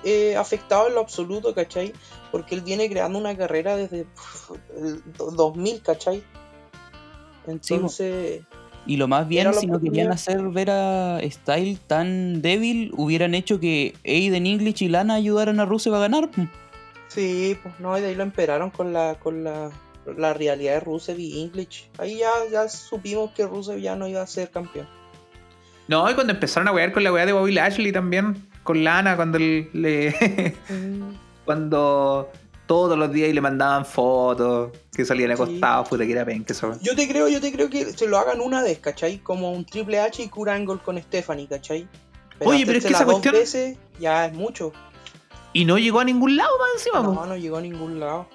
eh, 0.04 0.36
afectado 0.36 0.86
en 0.88 0.94
lo 0.94 1.00
absoluto, 1.00 1.54
¿cachai? 1.54 1.92
Porque 2.30 2.54
él 2.54 2.60
viene 2.60 2.88
creando 2.90 3.18
una 3.18 3.34
carrera 3.36 3.74
desde 3.76 4.04
pf, 4.04 4.52
el 4.78 5.02
do- 5.16 5.30
2000, 5.30 5.80
¿cachai? 5.82 6.22
Entonces, 7.46 8.42
Y 8.86 8.96
lo 8.96 9.08
más 9.08 9.26
bien, 9.28 9.52
si 9.54 9.66
no 9.66 9.80
querían 9.80 10.12
hacer 10.12 10.40
ver 10.50 10.70
a 10.70 11.20
Styles 11.30 11.80
tan 11.80 12.42
débil, 12.42 12.92
hubieran 12.96 13.34
hecho 13.34 13.60
que 13.60 13.94
Aiden 14.04 14.46
English 14.46 14.82
y 14.82 14.88
Lana 14.88 15.14
ayudaran 15.14 15.60
a 15.60 15.64
Rusev 15.64 15.94
a 15.94 16.00
ganar. 16.00 16.30
sí, 17.08 17.56
pues 17.62 17.78
no, 17.80 17.96
y 17.96 18.00
de 18.02 18.08
ahí 18.08 18.14
lo 18.14 18.22
emperaron 18.24 18.70
con 18.70 18.92
la, 18.92 19.14
con 19.18 19.44
la, 19.44 19.70
la 20.16 20.34
realidad 20.34 20.74
de 20.74 20.80
Rusev 20.80 21.18
y 21.18 21.40
English. 21.42 21.88
Ahí 21.98 22.18
ya, 22.18 22.30
ya 22.50 22.68
supimos 22.68 23.30
que 23.32 23.46
Rusev 23.46 23.78
ya 23.78 23.96
no 23.96 24.06
iba 24.08 24.22
a 24.22 24.26
ser 24.26 24.50
campeón. 24.50 24.86
No, 25.88 26.10
y 26.10 26.14
cuando 26.14 26.32
empezaron 26.32 26.68
a 26.68 26.72
wear 26.72 26.92
con 26.92 27.04
la 27.04 27.12
weá 27.12 27.26
de 27.26 27.32
Bobby 27.32 27.52
Lashley 27.52 27.92
también, 27.92 28.48
con 28.62 28.82
Lana, 28.84 29.16
cuando 29.16 29.38
le. 29.38 30.54
Mm, 30.70 31.14
cuando 31.44 32.30
todos 32.66 32.96
los 32.98 33.12
días 33.12 33.34
le 33.34 33.40
mandaban 33.42 33.84
fotos, 33.84 34.72
que 34.96 35.04
salían 35.04 35.30
acostados, 35.32 35.88
puta 35.88 36.06
que 36.06 36.12
era 36.12 36.24
penca 36.24 36.54
eso. 36.54 36.72
Yo 36.80 36.96
te 36.96 37.06
creo, 37.06 37.28
yo 37.28 37.38
te 37.40 37.52
creo 37.52 37.68
que 37.68 37.84
se 37.92 38.06
lo 38.08 38.16
hagan 38.18 38.40
una 38.40 38.62
vez, 38.62 38.78
¿cachai? 38.78 39.18
Como 39.18 39.52
un 39.52 39.66
Triple 39.66 40.00
H 40.00 40.22
y 40.22 40.28
Kurt 40.28 40.50
Angle 40.50 40.78
con 40.78 40.98
Stephanie, 40.98 41.46
¿cachai? 41.46 41.86
Oye, 42.40 42.64
pero 42.64 42.78
es 42.78 42.84
que 42.86 42.92
esa 42.92 43.04
dos 43.04 43.14
cuestión- 43.14 43.34
veces 43.34 43.76
ya 43.98 44.26
es 44.26 44.32
mucho. 44.32 44.72
Y 45.52 45.66
no 45.66 45.78
llegó 45.78 46.00
a 46.00 46.04
ningún 46.04 46.36
lado 46.36 46.50
más 46.58 46.68
encima, 46.74 47.04
po. 47.04 47.12
No, 47.12 47.26
no 47.26 47.36
llegó 47.36 47.58
a 47.58 47.60
ningún 47.60 48.00
lado. 48.00 48.26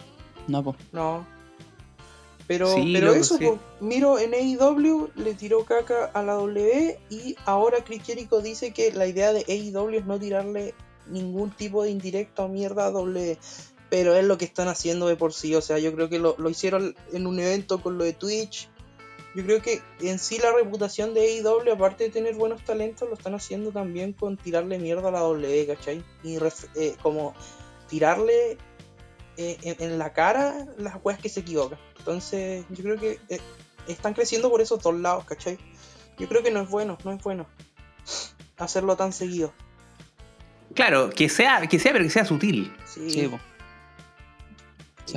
No, 0.48 0.64
po. 0.64 0.76
No. 0.92 1.26
Pero, 2.50 2.74
Sí, 2.74 2.92
pero 2.94 3.14
eso, 3.14 3.38
sí. 3.38 3.46
po, 3.46 3.60
miro 3.80 4.18
en 4.18 4.34
AEW 4.34 5.12
le 5.16 5.36
tiró 5.36 5.66
caca 5.66 6.06
a 6.06 6.24
la 6.24 6.34
W 6.34 7.00
y 7.12 7.36
ahora 7.46 7.84
Chris 7.86 8.02
Jericho 8.04 8.42
dice 8.42 8.72
que 8.72 8.92
la 8.92 9.06
idea 9.06 9.32
de 9.34 9.46
AEW 9.48 9.90
es 10.00 10.06
no 10.08 10.20
tirarle 10.20 10.74
ningún 11.08 11.52
tipo 11.52 11.84
de 11.84 11.92
indirecto 11.92 12.46
o 12.46 12.48
mierda 12.48 12.88
a 12.88 12.92
W. 12.92 13.38
Pero 13.92 14.16
es 14.16 14.26
lo 14.26 14.40
que 14.40 14.46
están 14.46 14.68
haciendo 14.68 15.08
de 15.08 15.16
por 15.16 15.32
sí. 15.32 15.54
O 15.54 15.62
sea, 15.62 15.78
yo 15.78 15.94
creo 15.94 16.10
que 16.10 16.18
lo, 16.18 16.34
lo 16.40 16.50
hicieron 16.50 16.96
en 17.14 17.28
un 17.28 17.40
evento 17.40 17.82
con 17.84 18.00
lo 18.00 18.04
de 18.04 18.14
Twitch. 18.14 18.68
Yo 19.36 19.44
creo 19.46 19.62
que 19.62 19.80
en 20.02 20.18
sí 20.18 20.40
la 20.40 20.52
reputación 20.52 21.14
de 21.14 21.22
AEW, 21.22 21.72
aparte 21.72 22.06
de 22.06 22.10
tener 22.10 22.34
buenos 22.34 22.66
talentos, 22.66 23.08
lo 23.08 23.14
están 23.14 23.36
haciendo 23.36 23.72
también 23.72 24.14
con 24.14 24.38
tirarle 24.38 24.80
mierda 24.80 25.10
a 25.10 25.12
la 25.12 25.20
W, 25.20 25.68
¿cachai? 25.68 26.04
Y 26.24 26.38
ref- 26.38 26.68
eh, 26.76 26.96
como 27.04 27.36
tirarle 27.88 28.58
eh, 29.38 29.58
en, 29.62 29.76
en 29.92 30.00
la 30.00 30.14
cara 30.14 30.66
las 30.80 30.98
weas 31.04 31.20
que 31.20 31.30
se 31.30 31.42
equivocan. 31.42 31.78
Entonces, 32.00 32.66
yo 32.70 32.84
creo 32.84 32.98
que 32.98 33.20
eh, 33.30 33.40
están 33.88 34.14
creciendo 34.14 34.50
por 34.50 34.62
esos 34.62 34.82
dos 34.82 34.96
lados, 34.96 35.26
¿cachai? 35.26 35.58
Yo 36.18 36.28
creo 36.28 36.42
que 36.44 36.52
no 36.52 36.62
es 36.62 36.70
bueno, 36.70 36.98
no 37.04 37.12
es 37.12 37.22
bueno 37.24 37.46
hacerlo 38.58 38.96
tan 38.98 39.14
seguido. 39.14 39.54
Claro, 40.74 41.10
que 41.10 41.30
sea, 41.30 41.66
que 41.68 41.80
sea, 41.80 41.92
pero 41.94 42.04
que 42.04 42.10
sea 42.10 42.26
sutil. 42.26 42.74
Sí, 42.86 43.10
Sí, 43.10 43.28
po. 43.28 43.40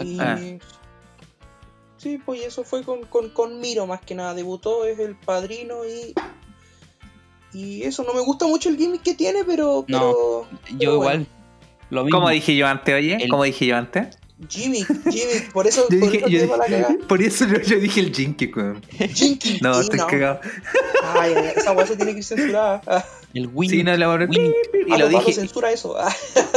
y- 0.02 0.18
Ah. 0.20 0.38
sí 1.98 2.18
pues 2.24 2.40
y 2.40 2.44
eso 2.44 2.64
fue 2.64 2.82
con, 2.82 3.04
con, 3.04 3.30
con 3.30 3.60
Miro 3.60 3.86
más 3.86 4.00
que 4.00 4.14
nada. 4.14 4.34
Debutó, 4.34 4.84
es 4.84 4.98
el 4.98 5.16
padrino 5.16 5.84
y. 5.84 6.14
Y 7.52 7.82
eso, 7.82 8.02
no 8.02 8.14
me 8.14 8.20
gusta 8.20 8.46
mucho 8.46 8.70
el 8.70 8.76
gimmick 8.78 9.02
que 9.02 9.14
tiene, 9.14 9.44
pero. 9.44 9.84
No, 9.88 9.98
pero 9.98 10.46
Yo 10.70 10.78
pero 10.78 10.92
igual. 10.94 11.08
bueno. 11.18 11.26
Lo 11.90 12.04
mismo. 12.04 12.18
Como 12.18 12.30
dije 12.30 12.56
yo 12.56 12.66
antes, 12.66 12.94
oye, 12.94 13.16
El- 13.22 13.28
como 13.28 13.44
dije 13.44 13.66
yo 13.66 13.76
antes. 13.76 14.18
Jimmy, 14.49 14.84
Jimmy, 15.11 15.40
por 15.53 15.66
eso, 15.66 15.86
Yo 15.90 16.01
por 16.01 16.11
dije, 16.11 16.18
eso 16.18 16.47
yo 16.47 16.57
la 16.57 16.64
cagada. 16.66 16.97
por 17.09 17.22
eso 17.22 17.47
yo, 17.47 17.78
dije 17.78 18.01
el 18.01 18.14
Jinky, 18.14 18.47
weón. 18.55 18.82
Jinky, 19.14 19.59
No, 19.61 19.80
estoy 19.80 19.99
no. 19.99 20.07
cagado. 20.07 20.40
Ay, 21.14 21.34
esa 21.57 21.72
wea 21.72 21.86
se 21.86 21.97
tiene 21.97 22.12
que 22.12 22.18
ir 22.18 22.24
censurada. 22.24 22.80
Ah, 22.86 23.05
El 23.34 23.49
win. 23.53 23.70
Sí, 23.70 23.82
no, 23.82 23.97
la 23.97 24.14
Win. 24.14 24.53
Y 24.86 24.97
lo 24.99 25.09
dije, 25.09 25.32
censura 25.32 25.70
eso. 25.72 25.97
Ah, 25.99 26.14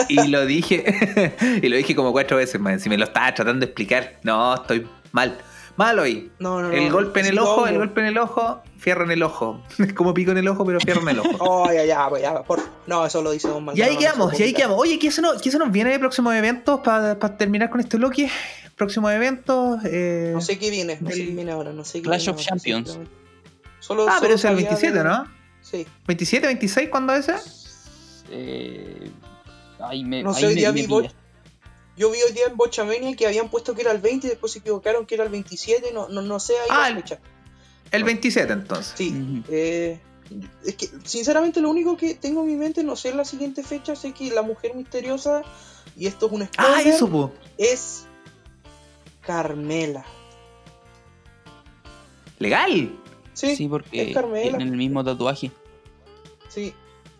y 0.09 0.27
lo 0.27 0.45
dije, 0.45 1.33
y 1.61 1.67
lo 1.69 1.77
dije 1.77 1.95
como 1.95 2.11
cuatro 2.11 2.37
veces, 2.37 2.59
man. 2.59 2.79
Si 2.79 2.89
me 2.89 2.97
lo 2.97 3.05
estaba 3.05 3.33
tratando 3.33 3.65
de 3.65 3.71
explicar. 3.71 4.19
No, 4.23 4.55
estoy 4.55 4.87
mal. 5.11 5.37
Mal 5.77 5.99
hoy. 5.99 6.31
No, 6.39 6.61
no, 6.61 6.69
no. 6.69 6.73
El 6.73 6.89
golpe 6.91 7.19
en 7.19 7.25
el 7.25 7.39
ojo, 7.39 7.61
no, 7.61 7.67
el 7.67 7.73
no. 7.73 7.79
golpe 7.81 7.99
en 8.01 8.07
el 8.07 8.17
ojo, 8.17 8.61
fierro 8.77 9.03
en 9.03 9.11
el 9.11 9.23
ojo. 9.23 9.61
como 9.95 10.13
pico 10.13 10.31
en 10.31 10.37
el 10.37 10.47
ojo, 10.47 10.65
pero 10.65 10.79
fierro 10.79 11.01
en 11.01 11.09
el 11.09 11.19
ojo. 11.19 11.29
Oh, 11.39 11.71
ya, 11.71 11.83
ya, 11.85 12.07
pues 12.07 12.21
ya, 12.21 12.43
por... 12.43 12.61
No, 12.87 13.05
eso 13.05 13.21
lo 13.21 13.31
dice 13.31 13.47
Don 13.49 13.61
Y 13.61 13.65
Maldonado. 13.65 13.89
ahí 13.91 13.95
no 13.95 13.99
quedamos, 13.99 14.39
y 14.39 14.43
ahí 14.43 14.53
quedamos. 14.53 14.79
Oye, 14.79 14.97
¿qué 14.99 15.11
se 15.11 15.21
nos, 15.21 15.41
qué 15.41 15.51
se 15.51 15.57
nos 15.59 15.71
viene 15.71 15.89
de 15.91 15.99
próximos 15.99 16.33
eventos 16.33 16.79
para 16.79 17.17
terminar 17.37 17.69
con 17.69 17.79
este 17.81 17.97
bloque? 17.97 18.29
Próximos 18.77 19.11
eventos. 19.11 19.79
Eh... 19.85 20.31
No 20.33 20.41
sé 20.41 20.57
qué 20.59 20.69
viene, 20.69 20.97
no 21.01 21.09
sé 21.09 21.25
qué 21.25 21.31
viene 21.31 21.51
ahora, 21.51 21.71
no 21.73 21.83
sé 21.83 21.99
qué 21.99 22.03
Clash 22.03 22.25
viene 22.25 22.31
of 22.31 22.37
ahora, 22.37 22.49
Champions. 22.49 22.99
Solo, 23.79 24.03
Ah, 24.07 24.13
solo 24.13 24.21
pero 24.21 24.33
es 24.35 24.43
el 24.45 24.49
sabía 24.51 24.69
27, 24.69 24.97
de- 24.97 25.03
¿no? 25.03 25.25
Sí. 25.61 25.85
27, 26.07 26.47
26, 26.47 26.89
¿cuándo 26.89 27.13
es 27.15 27.27
ese? 27.29 28.25
Eh, 28.31 29.11
ahí 29.79 30.03
me, 30.03 30.23
No 30.23 30.33
sé, 30.33 30.39
ahí 30.39 30.45
hoy 30.45 30.53
me- 30.55 30.59
día 30.59 30.71
me 30.71 30.81
vi 30.81 30.87
pillas. 30.87 31.15
Yo 31.97 32.11
vi 32.11 32.21
hoy 32.21 32.33
día 32.33 32.45
en 32.47 32.57
Bochamania 32.57 33.15
que 33.15 33.25
habían 33.25 33.49
puesto 33.49 33.73
que 33.73 33.81
era 33.81 33.91
el 33.91 33.99
20 33.99 34.27
y 34.27 34.29
después 34.31 34.51
se 34.51 34.59
equivocaron 34.59 35.05
que 35.05 35.15
era 35.15 35.23
el 35.23 35.29
27, 35.29 35.91
no, 35.93 36.09
no, 36.09 36.21
no 36.21 36.39
sé 36.39 36.53
ahí 36.59 36.67
Ah, 36.69 36.81
la 36.81 36.87
el- 36.89 36.95
fecha. 36.95 37.19
El 37.91 38.03
27, 38.03 38.51
entonces. 38.51 38.93
Sí, 38.97 39.43
eh, 39.49 39.99
es 40.65 40.75
que 40.75 40.89
sinceramente 41.05 41.61
lo 41.61 41.69
único 41.69 41.95
que 41.95 42.15
tengo 42.15 42.41
en 42.41 42.47
mi 42.47 42.55
mente, 42.55 42.83
no 42.83 42.95
sé 42.95 43.13
la 43.13 43.23
siguiente 43.23 43.63
fecha, 43.63 43.95
sé 43.95 44.11
que 44.11 44.29
la 44.31 44.41
mujer 44.41 44.73
misteriosa, 44.75 45.43
y 45.95 46.07
esto 46.07 46.25
es 46.25 46.31
un 46.33 46.45
spoiler, 46.45 46.73
Ah, 46.77 46.81
eso, 46.81 47.09
po. 47.09 47.31
es 47.57 48.05
Carmela. 49.21 50.03
Legal. 52.39 52.91
Sí, 53.33 53.55
Sí, 53.55 53.67
porque 53.67 54.09
es 54.09 54.13
Carmela. 54.13 54.57
tienen 54.57 54.69
el 54.73 54.77
mismo 54.77 55.03
tatuaje. 55.03 55.51
Sí, 56.49 56.73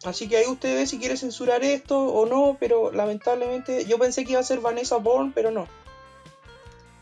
así 0.08 0.28
que 0.30 0.38
ahí 0.38 0.46
usted 0.48 0.76
ve 0.76 0.88
si 0.88 1.00
quiere 1.00 1.18
censurar 1.18 1.64
esto 1.64 2.00
o 2.00 2.26
no, 2.26 2.58
pero 2.60 2.92
lamentablemente 2.92 3.86
yo 3.86 3.98
pensé 4.00 4.24
que 4.26 4.32
iba 4.32 4.40
a 4.40 4.44
ser 4.44 4.60
Vanessa 4.60 4.98
Bourne, 4.98 5.32
pero 5.36 5.52
no. 5.52 5.68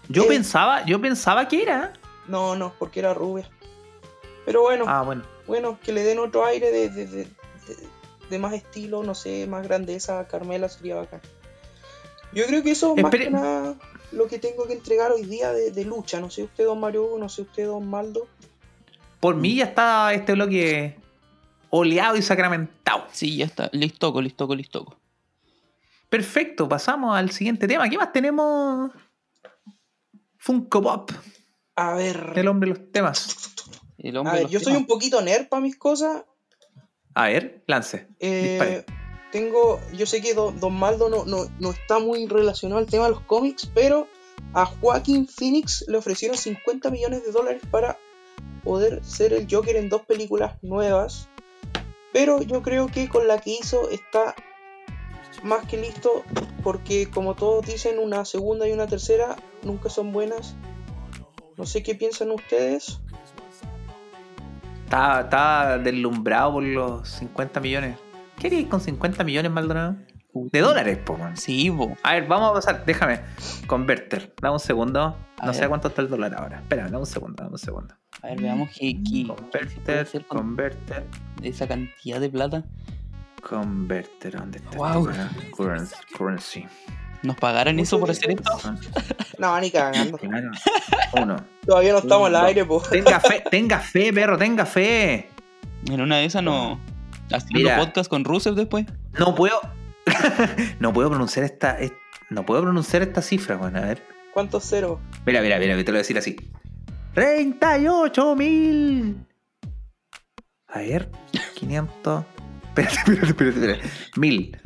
Yo 0.09 0.23
Eh. 0.23 0.27
pensaba, 0.27 0.85
yo 0.85 0.99
pensaba 1.01 1.47
que 1.47 1.61
era. 1.61 1.93
No, 2.27 2.55
no, 2.55 2.73
porque 2.79 2.99
era 2.99 3.13
rubia. 3.13 3.49
Pero 4.45 4.61
bueno, 4.61 4.85
Ah, 4.87 5.01
bueno. 5.03 5.23
bueno, 5.47 5.77
que 5.83 5.93
le 5.93 6.03
den 6.03 6.19
otro 6.19 6.45
aire 6.45 6.71
de, 6.71 6.89
de, 6.89 7.05
de- 7.07 7.27
de- 8.29 8.39
más 8.39 8.53
estilo, 8.53 9.03
no 9.03 9.13
sé, 9.15 9.45
más 9.47 9.63
grandeza 9.63 10.19
a 10.19 10.27
Carmela 10.27 10.67
sería 10.67 10.95
bacán. 10.95 11.21
Yo 12.33 12.45
creo 12.47 12.63
que 12.63 12.71
eso 12.71 12.95
más 12.95 13.05
Espere- 13.05 13.25
que 13.25 13.29
nada 13.31 13.75
lo 14.11 14.27
que 14.27 14.39
tengo 14.39 14.65
que 14.65 14.73
entregar 14.73 15.11
hoy 15.11 15.23
día 15.23 15.51
de, 15.53 15.85
lucha. 15.85 16.19
No 16.19 16.29
sé 16.31 16.43
usted, 16.43 16.65
don 16.65 16.79
Mario, 16.79 17.15
no 17.19 17.29
sé 17.29 17.43
usted, 17.43 17.65
don 17.67 17.87
Maldo. 17.89 18.27
Por 19.19 19.35
mí 19.35 19.55
ya 19.55 19.65
está 19.65 20.13
este 20.13 20.33
bloque 20.33 20.97
oleado 21.75 22.15
y 22.15 22.21
sacramentado. 22.21 23.07
Sí, 23.11 23.37
ya 23.37 23.45
está. 23.45 23.69
Listoco, 23.73 24.21
listoco, 24.21 24.55
listoco. 24.55 24.95
Perfecto, 26.07 26.69
pasamos 26.69 27.17
al 27.17 27.31
siguiente 27.31 27.67
tema. 27.67 27.89
¿Qué 27.89 27.97
más 27.97 28.13
tenemos? 28.13 28.91
Funko 30.37 30.83
Pop. 30.83 31.11
A 31.75 31.95
ver. 31.95 32.33
El 32.35 32.47
hombre 32.47 32.71
de 32.71 32.77
los 32.77 32.91
temas. 32.91 33.55
El 33.97 34.17
A 34.17 34.19
hombre 34.19 34.33
de 34.33 34.43
ver, 34.43 34.43
los 34.43 34.51
yo 34.51 34.59
soy 34.59 34.75
un 34.75 34.85
poquito 34.85 35.19
nerd 35.23 35.47
para 35.47 35.63
mis 35.63 35.75
cosas. 35.75 36.23
A 37.15 37.29
ver, 37.29 37.63
lance. 37.65 38.07
Dispare. 38.19 38.77
Eh, 38.77 38.85
tengo, 39.31 39.79
yo 39.97 40.05
sé 40.05 40.21
que 40.21 40.35
Don, 40.35 40.59
Don 40.59 40.75
Maldo 40.75 41.09
no, 41.09 41.25
no, 41.25 41.47
no 41.59 41.71
está 41.71 41.97
muy 41.97 42.27
relacionado 42.27 42.79
al 42.79 42.85
tema 42.85 43.05
de 43.05 43.11
los 43.11 43.21
cómics, 43.21 43.67
pero 43.73 44.07
a 44.53 44.67
Joaquín 44.67 45.27
Phoenix 45.27 45.83
le 45.87 45.97
ofrecieron 45.97 46.37
50 46.37 46.91
millones 46.91 47.25
de 47.25 47.31
dólares 47.31 47.63
para 47.71 47.97
poder 48.63 49.03
ser 49.03 49.33
el 49.33 49.47
Joker 49.49 49.75
en 49.75 49.89
dos 49.89 50.03
películas 50.03 50.55
nuevas. 50.61 51.29
Pero 52.13 52.41
yo 52.41 52.61
creo 52.61 52.87
que 52.87 53.09
con 53.09 53.27
la 53.27 53.39
que 53.39 53.57
hizo 53.59 53.89
está 53.89 54.35
más 55.43 55.65
que 55.65 55.77
listo, 55.77 56.23
porque 56.63 57.09
como 57.09 57.35
todos 57.35 57.65
dicen, 57.65 57.97
una 57.99 58.23
segunda 58.23 58.67
y 58.67 58.71
una 58.71 58.87
tercera 58.87 59.35
nunca 59.63 59.89
son 59.89 60.13
buenas. 60.13 60.55
No 61.57 61.65
sé 61.65 61.83
qué 61.83 61.95
piensan 61.95 62.31
ustedes. 62.31 63.01
Estaba, 64.85 65.21
estaba 65.21 65.77
deslumbrado 65.79 66.53
por 66.53 66.63
los 66.63 67.09
50 67.09 67.59
millones. 67.59 67.97
¿Qué 68.39 68.47
haríais 68.47 68.67
con 68.67 68.79
50 68.79 69.23
millones, 69.23 69.51
Maldonado? 69.51 69.95
De 70.33 70.59
dólares, 70.61 70.97
po, 71.05 71.17
man. 71.17 71.37
Sí, 71.37 71.69
po. 71.69 71.95
A 72.03 72.13
ver, 72.13 72.27
vamos 72.27 72.51
a 72.51 72.53
pasar. 72.53 72.85
Déjame. 72.85 73.21
Converter. 73.67 74.33
Dame 74.41 74.53
un 74.55 74.59
segundo. 74.59 75.15
A 75.37 75.45
No 75.45 75.53
sé 75.53 75.59
ver. 75.59 75.65
a 75.65 75.69
cuánto 75.69 75.87
está 75.89 76.01
el 76.01 76.09
dólar 76.09 76.33
ahora. 76.35 76.59
Espera, 76.59 76.83
dame 76.85 76.97
un 76.97 77.05
segundo, 77.05 77.35
dame 77.43 77.53
un 77.53 77.59
segundo. 77.59 77.93
A 78.21 78.27
ver, 78.27 78.41
veamos 78.41 78.69
qué, 78.77 78.95
qué- 79.03 79.27
Converter, 79.27 80.25
con 80.27 80.37
converter, 80.39 81.03
esa 81.41 81.67
cantidad 81.67 82.19
de 82.19 82.29
plata. 82.29 82.63
converter. 83.47 84.37
¿Dónde 84.37 84.57
está? 84.59 84.77
Wow. 84.77 85.09
esta 85.09 85.21
weá? 85.23 85.51
Currency. 85.55 85.95
Currency. 86.17 86.65
¿Nos 87.23 87.35
pagaran 87.37 87.79
eso 87.79 87.99
por 87.99 88.11
hacer 88.11 88.31
esto? 88.31 88.51
No, 89.39 89.59
ni 89.59 89.71
cagando. 89.71 90.17
Uno. 91.21 91.37
Todavía 91.65 91.93
no 91.93 91.99
estamos 91.99 92.27
al 92.27 92.35
aire, 92.37 92.65
po. 92.65 92.81
Tenga 92.81 93.19
fe, 93.19 93.43
tenga 93.51 93.79
fe, 93.79 94.11
perro, 94.13 94.37
tenga 94.37 94.65
fe. 94.65 95.29
En 95.89 96.01
una 96.01 96.17
de 96.17 96.25
esas 96.25 96.43
no. 96.43 96.79
Haciendo 97.31 97.69
Mira. 97.69 97.77
podcast 97.77 98.09
con 98.09 98.23
Rusev 98.25 98.55
después. 98.55 98.85
No 99.17 99.33
puedo. 99.35 99.59
no 100.79 100.93
puedo 100.93 101.09
pronunciar 101.09 101.45
esta. 101.45 101.79
es- 101.79 101.93
No 102.29 102.45
puedo 102.45 102.61
pronunciar 102.61 103.01
esta 103.03 103.21
cifra, 103.21 103.55
bueno, 103.57 103.79
a 103.79 103.81
ver. 103.81 104.03
¿Cuántos 104.33 104.63
ceros? 104.67 104.99
Mira, 105.25 105.41
mira, 105.41 105.59
mira, 105.59 105.75
te 105.75 105.83
lo 105.83 105.91
voy 105.91 105.95
a 105.97 105.97
decir 105.99 106.17
así. 106.17 106.35
38 107.13 108.35
mil. 108.35 109.25
A 110.67 110.79
ver, 110.79 111.09
500. 111.55 112.25
Espérate, 112.69 112.95
espérate, 112.97 113.27
espérate, 113.27 113.59
espérate. 113.59 113.89
Mil. 114.17 114.57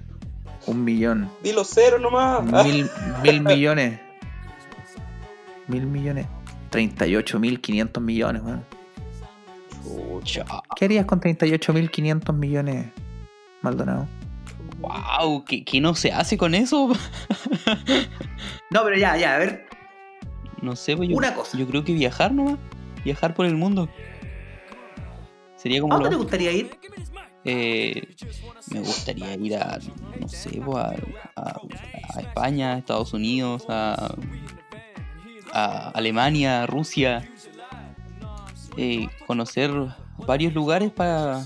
Un 0.66 0.84
millón. 0.86 1.30
Dilo 1.44 1.64
cero 1.66 2.00
nomás. 2.00 2.44
Mil, 2.66 2.90
mil 3.24 3.42
millones. 3.42 4.00
Mil 5.68 5.86
millones. 5.86 6.26
38 6.70 7.40
mil 7.40 7.60
500 7.60 8.02
millones, 8.04 8.42
weón. 8.42 8.64
¿Qué 10.76 10.86
harías 10.86 11.06
con 11.06 11.20
38 11.20 11.74
mil 11.74 11.90
500 11.92 12.36
millones, 12.36 12.88
Maldonado? 13.62 14.08
Wow, 14.80 15.44
¿qué, 15.46 15.64
qué 15.64 15.82
no 15.82 15.96
se 15.96 16.12
hace 16.12 16.38
con 16.38 16.54
eso? 16.56 16.90
No, 18.70 18.84
pero 18.84 18.98
ya, 18.98 19.16
ya, 19.18 19.36
a 19.36 19.38
ver. 19.38 19.66
No 20.62 20.76
sé, 20.76 20.98
pues 20.98 21.08
yo, 21.10 21.16
Una 21.16 21.34
cosa. 21.34 21.58
yo 21.58 21.66
creo 21.68 21.84
que 21.86 21.94
viajar 21.94 22.34
nomás. 22.34 22.58
Viajar 23.06 23.34
por 23.34 23.46
el 23.46 23.56
mundo. 23.56 23.88
Sería 25.56 25.78
¿A 25.78 25.82
como 25.82 25.94
dónde 25.94 26.10
lo- 26.10 26.18
te 26.18 26.22
gustaría 26.24 26.52
ir? 26.52 26.78
eh, 27.46 28.14
me 28.74 28.80
gustaría 28.82 29.34
ir 29.36 29.56
a, 29.56 29.80
no 30.20 30.28
sé, 30.28 30.62
pues, 30.64 30.84
a, 30.84 30.94
a- 31.38 31.62
a 32.16 32.20
España, 32.20 32.74
a 32.74 32.78
Estados 32.78 33.14
Unidos, 33.14 33.66
a, 33.70 34.14
a 35.54 35.90
Alemania, 35.92 36.64
a 36.64 36.68
Rusia. 36.68 37.26
Eh, 38.76 39.08
conocer 39.26 39.72
varios 40.28 40.54
lugares 40.54 40.92
para, 40.92 41.46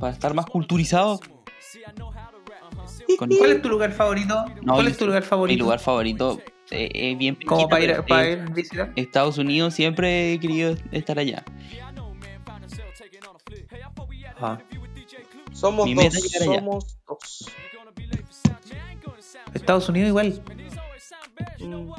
para 0.00 0.12
estar 0.12 0.34
más 0.34 0.46
culturizado. 0.46 1.20
Con- 3.18 3.28
¿Cuál 3.30 3.52
es 3.52 3.62
tu 3.62 3.68
lugar 3.68 3.92
favorito? 3.92 4.44
No, 4.62 4.74
¿Cuál 4.74 4.88
es 4.88 4.96
tu 4.96 5.06
lugar 5.06 5.22
favorito? 5.22 5.54
Mi 5.56 5.60
lugar 5.60 5.78
favorito 5.80 6.40
eh, 6.70 6.90
es 6.92 7.18
bien 7.18 7.36
Como 7.46 7.68
pequeñito, 7.68 7.68
para 7.68 8.00
ir, 8.00 8.06
para 8.06 8.28
eh, 8.28 8.32
ir 8.32 8.40
a 8.40 8.54
visitar. 8.54 8.92
Estados 8.96 9.38
Unidos 9.38 9.74
siempre 9.74 10.32
he 10.32 10.40
querido 10.40 10.76
estar 10.90 11.18
allá. 11.18 11.44
Ah. 14.40 14.58
Somos 15.52 15.86
Mi 15.86 15.94
dos. 15.94 16.14
Somos 16.44 16.98
dos. 17.06 17.50
Estados 19.54 19.88
Unidos 19.88 20.08
igual. 20.08 20.42
Mm, 21.60 21.92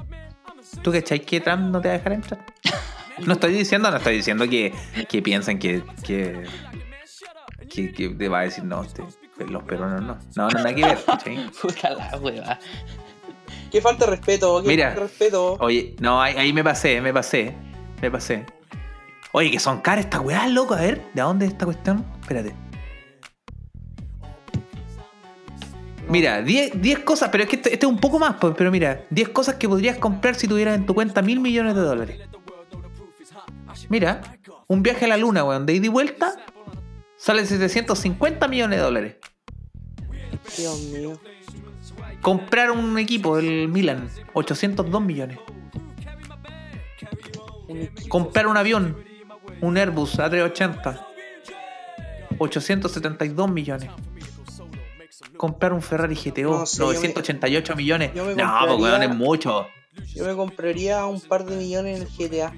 ¿Tú 0.82 0.92
cachai 0.92 1.20
que 1.22 1.40
Trump 1.40 1.72
no 1.72 1.80
te 1.82 1.88
va 1.88 1.94
a 1.94 1.98
dejar 1.98 2.14
entrar? 2.14 2.46
No 3.28 3.34
estoy 3.34 3.54
diciendo, 3.54 3.92
no 3.92 3.98
estoy 3.98 4.16
diciendo 4.16 4.50
que, 4.50 4.74
que 5.08 5.22
piensan 5.22 5.60
que, 5.60 5.84
que, 6.04 6.46
que, 7.70 7.94
que 7.94 8.10
te 8.10 8.28
va 8.28 8.40
a 8.40 8.44
decir 8.44 8.64
no, 8.64 8.84
este, 8.84 9.04
los 9.38 9.64
peruanos 9.64 10.02
no. 10.02 10.18
No, 10.36 10.50
no, 10.50 10.60
nada 10.60 10.76
que 10.76 10.84
ver, 10.84 11.04
¿cachai? 11.06 11.50
Puta 11.62 11.90
la 11.92 12.18
hueva. 12.18 12.60
Qué 13.72 13.82
falta 13.82 14.06
de 14.06 14.12
respeto. 14.12 14.62
Qué 14.62 14.68
Mira. 14.68 14.86
falta 14.88 15.02
de 15.02 15.08
respeto. 15.08 15.58
Oye, 15.60 15.96
no, 16.00 16.22
ahí, 16.22 16.36
ahí 16.38 16.54
me 16.54 16.64
pasé, 16.64 17.02
me 17.02 17.14
pasé, 17.14 17.56
me 18.02 18.12
pasé. 18.12 18.46
Oye, 19.32 19.50
que 19.50 19.60
son 19.60 19.82
caras 19.82 20.06
estas 20.06 20.22
weas, 20.22 20.50
loco. 20.52 20.76
A 20.76 20.82
ver, 20.82 21.04
¿de 21.14 21.22
dónde 21.22 21.46
es 21.48 21.54
esta 21.54 21.66
cuestión? 21.66 22.06
Espérate. 22.22 22.54
Mira, 26.08 26.42
10 26.42 26.82
10 26.82 27.00
cosas, 27.00 27.30
pero 27.32 27.44
es 27.44 27.50
que 27.50 27.56
este, 27.56 27.74
este 27.74 27.86
es 27.86 27.92
un 27.92 27.98
poco 28.00 28.20
más, 28.20 28.36
pues, 28.40 28.54
pero 28.58 28.70
mira, 28.70 29.06
10 29.10 29.30
cosas 29.30 29.56
que 29.56 29.68
podrías 29.68 29.98
comprar 29.98 30.36
si 30.36 30.48
tuvieras 30.48 30.76
en 30.76 30.86
tu 30.86 30.94
cuenta 30.94 31.22
mil 31.22 31.40
millones 31.40 31.76
de 31.76 31.82
dólares. 31.82 32.20
Mira, 33.90 34.22
un 34.68 34.84
viaje 34.84 35.06
a 35.06 35.08
la 35.08 35.18
luna, 35.18 35.44
weón, 35.44 35.66
de 35.66 35.74
ida 35.74 35.86
y 35.86 35.90
vuelta, 35.90 36.36
sale 37.24 37.46
750 37.46 38.48
millones 38.50 38.80
de 38.80 38.84
dólares. 38.84 39.16
Dios 40.58 40.80
mío. 40.92 41.18
Comprar 42.22 42.70
un 42.72 43.00
equipo, 43.00 43.38
el 43.38 43.70
Milan, 43.70 44.10
802 44.34 45.02
millones. 45.02 45.40
Comprar 48.10 48.48
un 48.48 48.58
avión, 48.58 48.98
un 49.62 49.78
Airbus 49.78 50.20
A380, 50.20 51.06
872 52.38 53.50
millones. 53.50 53.90
Comprar 55.38 55.72
un 55.74 55.82
Ferrari 55.82 56.16
GTO, 56.16 56.60
No 56.60 56.66
sé, 56.66 56.78
yo 56.80 56.88
me- 56.88 56.94
988 56.94 57.76
millones. 57.76 58.12
No, 58.16 58.76
weón, 58.76 59.04
es 59.04 59.16
mucho. 59.16 59.68
Yo 60.14 60.26
me 60.26 60.36
compraría 60.36 61.06
un 61.06 61.22
par 61.22 61.46
de 61.46 61.56
millones 61.56 62.02
en 62.02 62.08
el 62.08 62.10
GTA. 62.30 62.54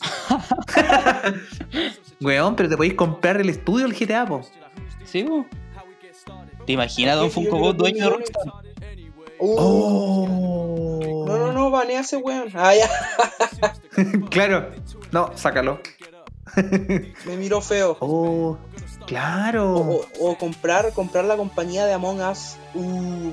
Weón, 2.20 2.56
pero 2.56 2.68
te 2.68 2.76
podéis 2.76 2.94
comprar 2.94 3.40
el 3.40 3.48
estudio 3.48 3.86
del 3.88 3.96
GTA, 3.96 4.26
po. 4.26 4.42
¿Sí, 5.04 5.24
po? 5.24 5.46
¿Te 6.66 6.72
imaginas 6.72 7.16
Don 7.16 7.30
Funko 7.30 7.58
Pop 7.58 7.76
dueño 7.76 8.04
de 8.04 8.10
Rockstar? 8.10 8.42
Oh. 9.38 11.24
No, 11.26 11.36
no, 11.38 11.52
no, 11.52 11.70
banea 11.70 12.00
ese 12.00 12.16
weón. 12.16 12.48
Ah, 12.54 12.72
ya. 12.74 12.88
claro. 14.30 14.70
No, 15.10 15.30
sácalo. 15.34 15.80
Me 17.26 17.36
miró 17.36 17.60
feo. 17.60 17.96
Oh, 18.00 18.56
claro. 19.06 19.74
O, 19.74 20.00
o- 20.20 20.30
o 20.30 20.38
comprar, 20.38 20.92
comprar 20.92 21.24
la 21.24 21.36
compañía 21.36 21.86
de 21.86 21.92
Among 21.94 22.20
Us. 22.20 22.56
Uh, 22.74 23.32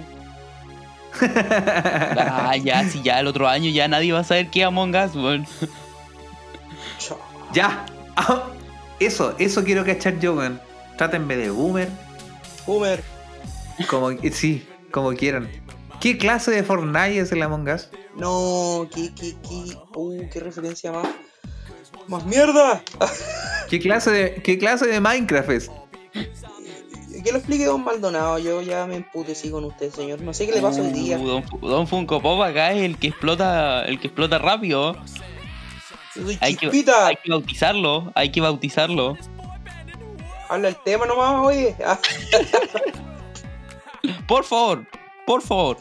Ah, 2.18 2.56
ya, 2.56 2.84
si 2.88 3.02
ya 3.02 3.20
el 3.20 3.28
otro 3.28 3.48
año 3.48 3.70
ya 3.72 3.88
nadie 3.88 4.14
va 4.14 4.20
a 4.20 4.24
saber 4.24 4.50
qué 4.50 4.62
es 4.62 4.68
Among 4.68 4.96
Us, 4.96 5.16
weón. 5.16 5.46
Ya. 7.54 7.86
Ah, 8.16 8.50
Eso, 9.00 9.34
eso 9.40 9.64
quiero 9.64 9.86
cachar 9.86 10.20
yo, 10.20 10.34
weón. 10.34 10.60
Trátenme 10.98 11.38
de 11.38 11.50
boomer. 11.50 11.88
Boomer. 12.68 13.02
Como, 13.90 14.12
sí, 14.32 14.68
como 14.92 15.14
quieran. 15.14 15.50
¿Qué 16.02 16.18
clase 16.18 16.52
de 16.52 16.64
Fortnite 16.64 17.20
es 17.20 17.32
el 17.32 17.42
Among 17.42 17.70
Us? 17.70 17.90
No, 18.18 18.88
qué, 18.94 19.14
qué, 19.16 19.36
qué. 19.48 19.78
Uh, 19.96 20.30
qué 20.30 20.40
referencia 20.42 20.92
más. 20.92 21.08
¡Más 22.08 22.26
mierda! 22.26 22.84
¿Qué 23.70 23.80
clase 23.80 24.12
de, 24.12 24.36
qué 24.44 24.58
clase 24.58 24.88
de 24.88 25.00
Minecraft 25.00 25.50
es? 25.52 25.72
Que 27.24 27.32
lo 27.32 27.38
explique 27.38 27.66
Don 27.66 27.84
Maldonado. 27.84 28.40
Yo 28.40 28.62
ya 28.62 28.86
me 28.86 28.96
emputecí 28.96 29.52
con 29.52 29.64
usted, 29.66 29.92
señor. 29.92 30.22
No 30.22 30.34
sé 30.34 30.46
qué 30.48 30.54
le 30.54 30.62
pasa 30.62 30.82
hoy 30.82 30.92
día. 30.92 31.18
Uh, 31.18 31.28
Don, 31.28 31.44
Don 31.62 31.88
Funko 31.88 32.22
Pop 32.22 32.42
acá 32.42 32.74
es 32.74 32.84
el 32.84 32.98
que 32.98 33.08
explota, 33.08 33.86
el 33.86 34.00
que 34.00 34.08
explota 34.08 34.40
rápido. 34.40 34.98
Hay 36.42 36.56
que, 36.56 36.70
chispita. 36.70 37.08
hay 37.08 37.16
que 37.24 37.30
bautizarlo, 37.32 38.12
hay 38.16 38.30
que 38.32 38.42
bautizarlo. 38.42 39.18
Habla 40.50 40.70
el 40.70 40.76
tema 40.84 41.06
nomás, 41.06 41.36
oye. 41.46 41.76
Ah, 41.86 42.00
Por 44.28 44.44
favor, 44.44 44.86
por 45.26 45.42
favor. 45.42 45.78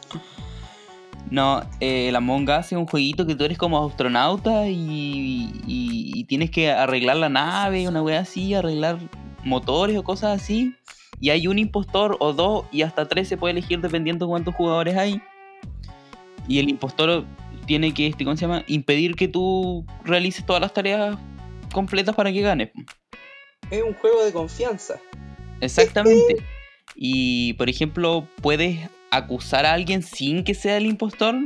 No, 1.30 1.62
eh, 1.80 2.10
Among 2.14 2.48
Us 2.48 2.66
es 2.66 2.72
un 2.72 2.86
jueguito 2.86 3.26
que 3.26 3.34
tú 3.34 3.44
eres 3.44 3.58
como 3.58 3.86
astronauta 3.86 4.66
y, 4.66 5.52
y- 5.66 6.12
y 6.14 6.24
tienes 6.24 6.50
que 6.50 6.70
arreglar 6.70 7.16
la 7.16 7.28
nave, 7.28 7.86
una 7.86 8.02
wea 8.02 8.20
así, 8.20 8.54
arreglar 8.54 8.98
motores 9.44 9.96
o 9.98 10.02
cosas 10.04 10.40
así. 10.40 10.74
Y 11.20 11.30
hay 11.30 11.46
un 11.46 11.58
impostor 11.58 12.16
o 12.20 12.32
dos 12.32 12.64
y 12.72 12.82
hasta 12.82 13.06
tres 13.08 13.28
se 13.28 13.36
puede 13.36 13.52
elegir 13.52 13.80
dependiendo 13.80 14.26
cuántos 14.26 14.54
jugadores 14.54 14.96
hay. 14.96 15.20
Y 16.46 16.58
el 16.60 16.70
impostor 16.70 17.24
tiene 17.68 17.92
que, 17.92 18.08
este, 18.08 18.24
¿cómo 18.24 18.34
se 18.34 18.46
llama? 18.46 18.64
Impedir 18.66 19.14
que 19.14 19.28
tú 19.28 19.84
realices 20.04 20.44
todas 20.44 20.60
las 20.60 20.72
tareas 20.72 21.16
completas 21.72 22.16
para 22.16 22.32
que 22.32 22.40
ganes. 22.40 22.70
Es 23.70 23.82
un 23.82 23.92
juego 23.92 24.24
de 24.24 24.32
confianza. 24.32 24.98
Exactamente. 25.60 26.42
Y, 26.96 27.52
por 27.52 27.68
ejemplo, 27.68 28.26
puedes 28.40 28.88
acusar 29.10 29.66
a 29.66 29.74
alguien 29.74 30.02
sin 30.02 30.44
que 30.44 30.54
sea 30.54 30.78
el 30.78 30.86
impostor. 30.86 31.36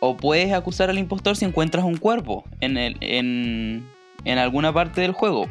O 0.00 0.16
puedes 0.16 0.52
acusar 0.52 0.90
al 0.90 0.98
impostor 0.98 1.36
si 1.36 1.44
encuentras 1.44 1.84
un 1.84 1.96
cuerpo 1.96 2.44
en, 2.60 2.76
el, 2.76 2.96
en, 3.00 3.88
en 4.24 4.38
alguna 4.38 4.74
parte 4.74 5.00
del 5.00 5.12
juego. 5.12 5.48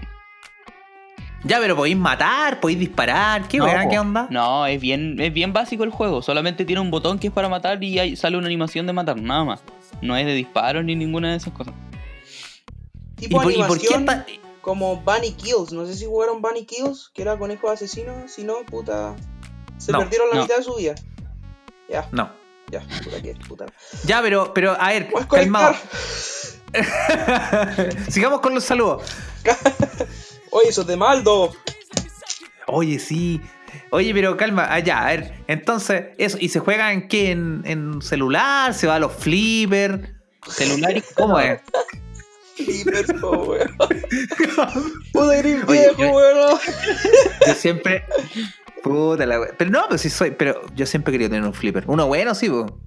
Ya, 1.45 1.59
pero 1.59 1.75
podéis 1.75 1.97
matar, 1.97 2.59
podéis 2.59 2.79
disparar. 2.79 3.47
¿Qué 3.47 3.59
onda? 3.59 4.27
No, 4.29 4.65
es 4.65 4.79
bien, 4.79 5.19
es 5.19 5.33
bien 5.33 5.51
básico 5.51 5.83
el 5.83 5.89
juego. 5.89 6.21
Solamente 6.21 6.63
tiene 6.63 6.79
un 6.81 6.89
botón 6.89 7.19
que 7.19 7.27
es 7.27 7.33
para 7.33 7.49
matar 7.49 7.83
y 7.83 7.99
ahí 7.99 8.15
sale 8.15 8.37
una 8.37 8.47
animación 8.47 8.87
de 8.87 8.93
matar, 8.93 9.17
nada 9.21 9.43
más. 9.43 9.61
No 10.01 10.15
es 10.15 10.25
de 10.25 10.33
disparos 10.33 10.85
ni 10.85 10.95
ninguna 10.95 11.31
de 11.31 11.37
esas 11.37 11.53
cosas. 11.53 11.73
¿Y 13.17 13.27
Tipo 13.27 13.41
por, 13.41 13.51
y 13.51 13.55
por 13.57 13.79
qué 13.79 13.93
animación 13.93 14.25
como 14.61 14.95
Bunny 15.01 15.33
Kills. 15.33 15.73
No 15.73 15.85
sé 15.85 15.93
si 15.95 16.05
jugaron 16.05 16.41
Bunny 16.41 16.65
Kills, 16.65 17.11
que 17.13 17.21
era 17.21 17.37
conejo 17.37 17.69
asesino. 17.69 18.13
Si 18.27 18.43
no, 18.43 18.55
puta. 18.65 19.13
Se 19.77 19.91
No, 19.91 19.99
perdieron 19.99 20.29
la 20.29 20.35
no. 20.37 20.41
mitad 20.43 20.57
de 20.57 20.63
su 20.63 20.75
vida. 20.75 20.95
Ya, 21.89 22.07
No. 22.11 22.29
ya, 22.71 22.79
puta 23.03 23.21
que 23.21 23.35
puta. 23.47 23.65
Ya, 24.05 24.21
pero, 24.21 24.53
pero 24.53 24.77
a 24.79 24.87
ver, 24.89 25.09
¿Puedes 25.11 25.27
calmado. 25.27 25.75
Sigamos 28.09 28.39
con 28.39 28.53
los 28.55 28.63
saludos. 28.63 29.03
Oye, 30.55 30.69
eso 30.69 30.81
es 30.81 30.87
de 30.87 30.97
Maldo. 30.97 31.51
Oye, 32.67 32.99
sí. 32.99 33.41
Oye, 33.89 34.13
pero 34.13 34.37
calma, 34.37 34.71
allá, 34.71 34.99
a 34.99 35.05
ver. 35.07 35.33
Entonces, 35.47 36.09
eso, 36.19 36.37
¿y 36.39 36.49
se 36.49 36.59
juega 36.59 36.93
en 36.93 37.07
qué? 37.07 37.31
¿En, 37.31 37.63
en 37.65 38.01
celular? 38.03 38.75
¿Se 38.75 38.85
va 38.85 38.97
a 38.97 38.99
los 38.99 39.13
flippers? 39.13 40.09
Celular 40.47 40.95
y 40.95 41.01
¿Cómo 41.15 41.39
es? 41.39 41.59
Flipper, 42.55 43.19
po, 43.19 43.31
weón. 43.45 43.75
Puta 45.11 45.41
viejo, 45.41 45.71
weón. 45.71 46.59
Yo 47.47 47.53
siempre. 47.55 48.05
Puta 48.83 49.25
la. 49.25 49.39
Pero 49.57 49.71
no, 49.71 49.85
pero 49.87 49.97
sí 49.97 50.11
soy. 50.11 50.31
Pero 50.31 50.61
yo 50.75 50.85
siempre 50.85 51.13
querido 51.13 51.31
tener 51.31 51.45
un 51.45 51.53
flipper. 51.53 51.85
Uno 51.87 52.05
bueno, 52.05 52.35
sí, 52.35 52.49
po. 52.49 52.79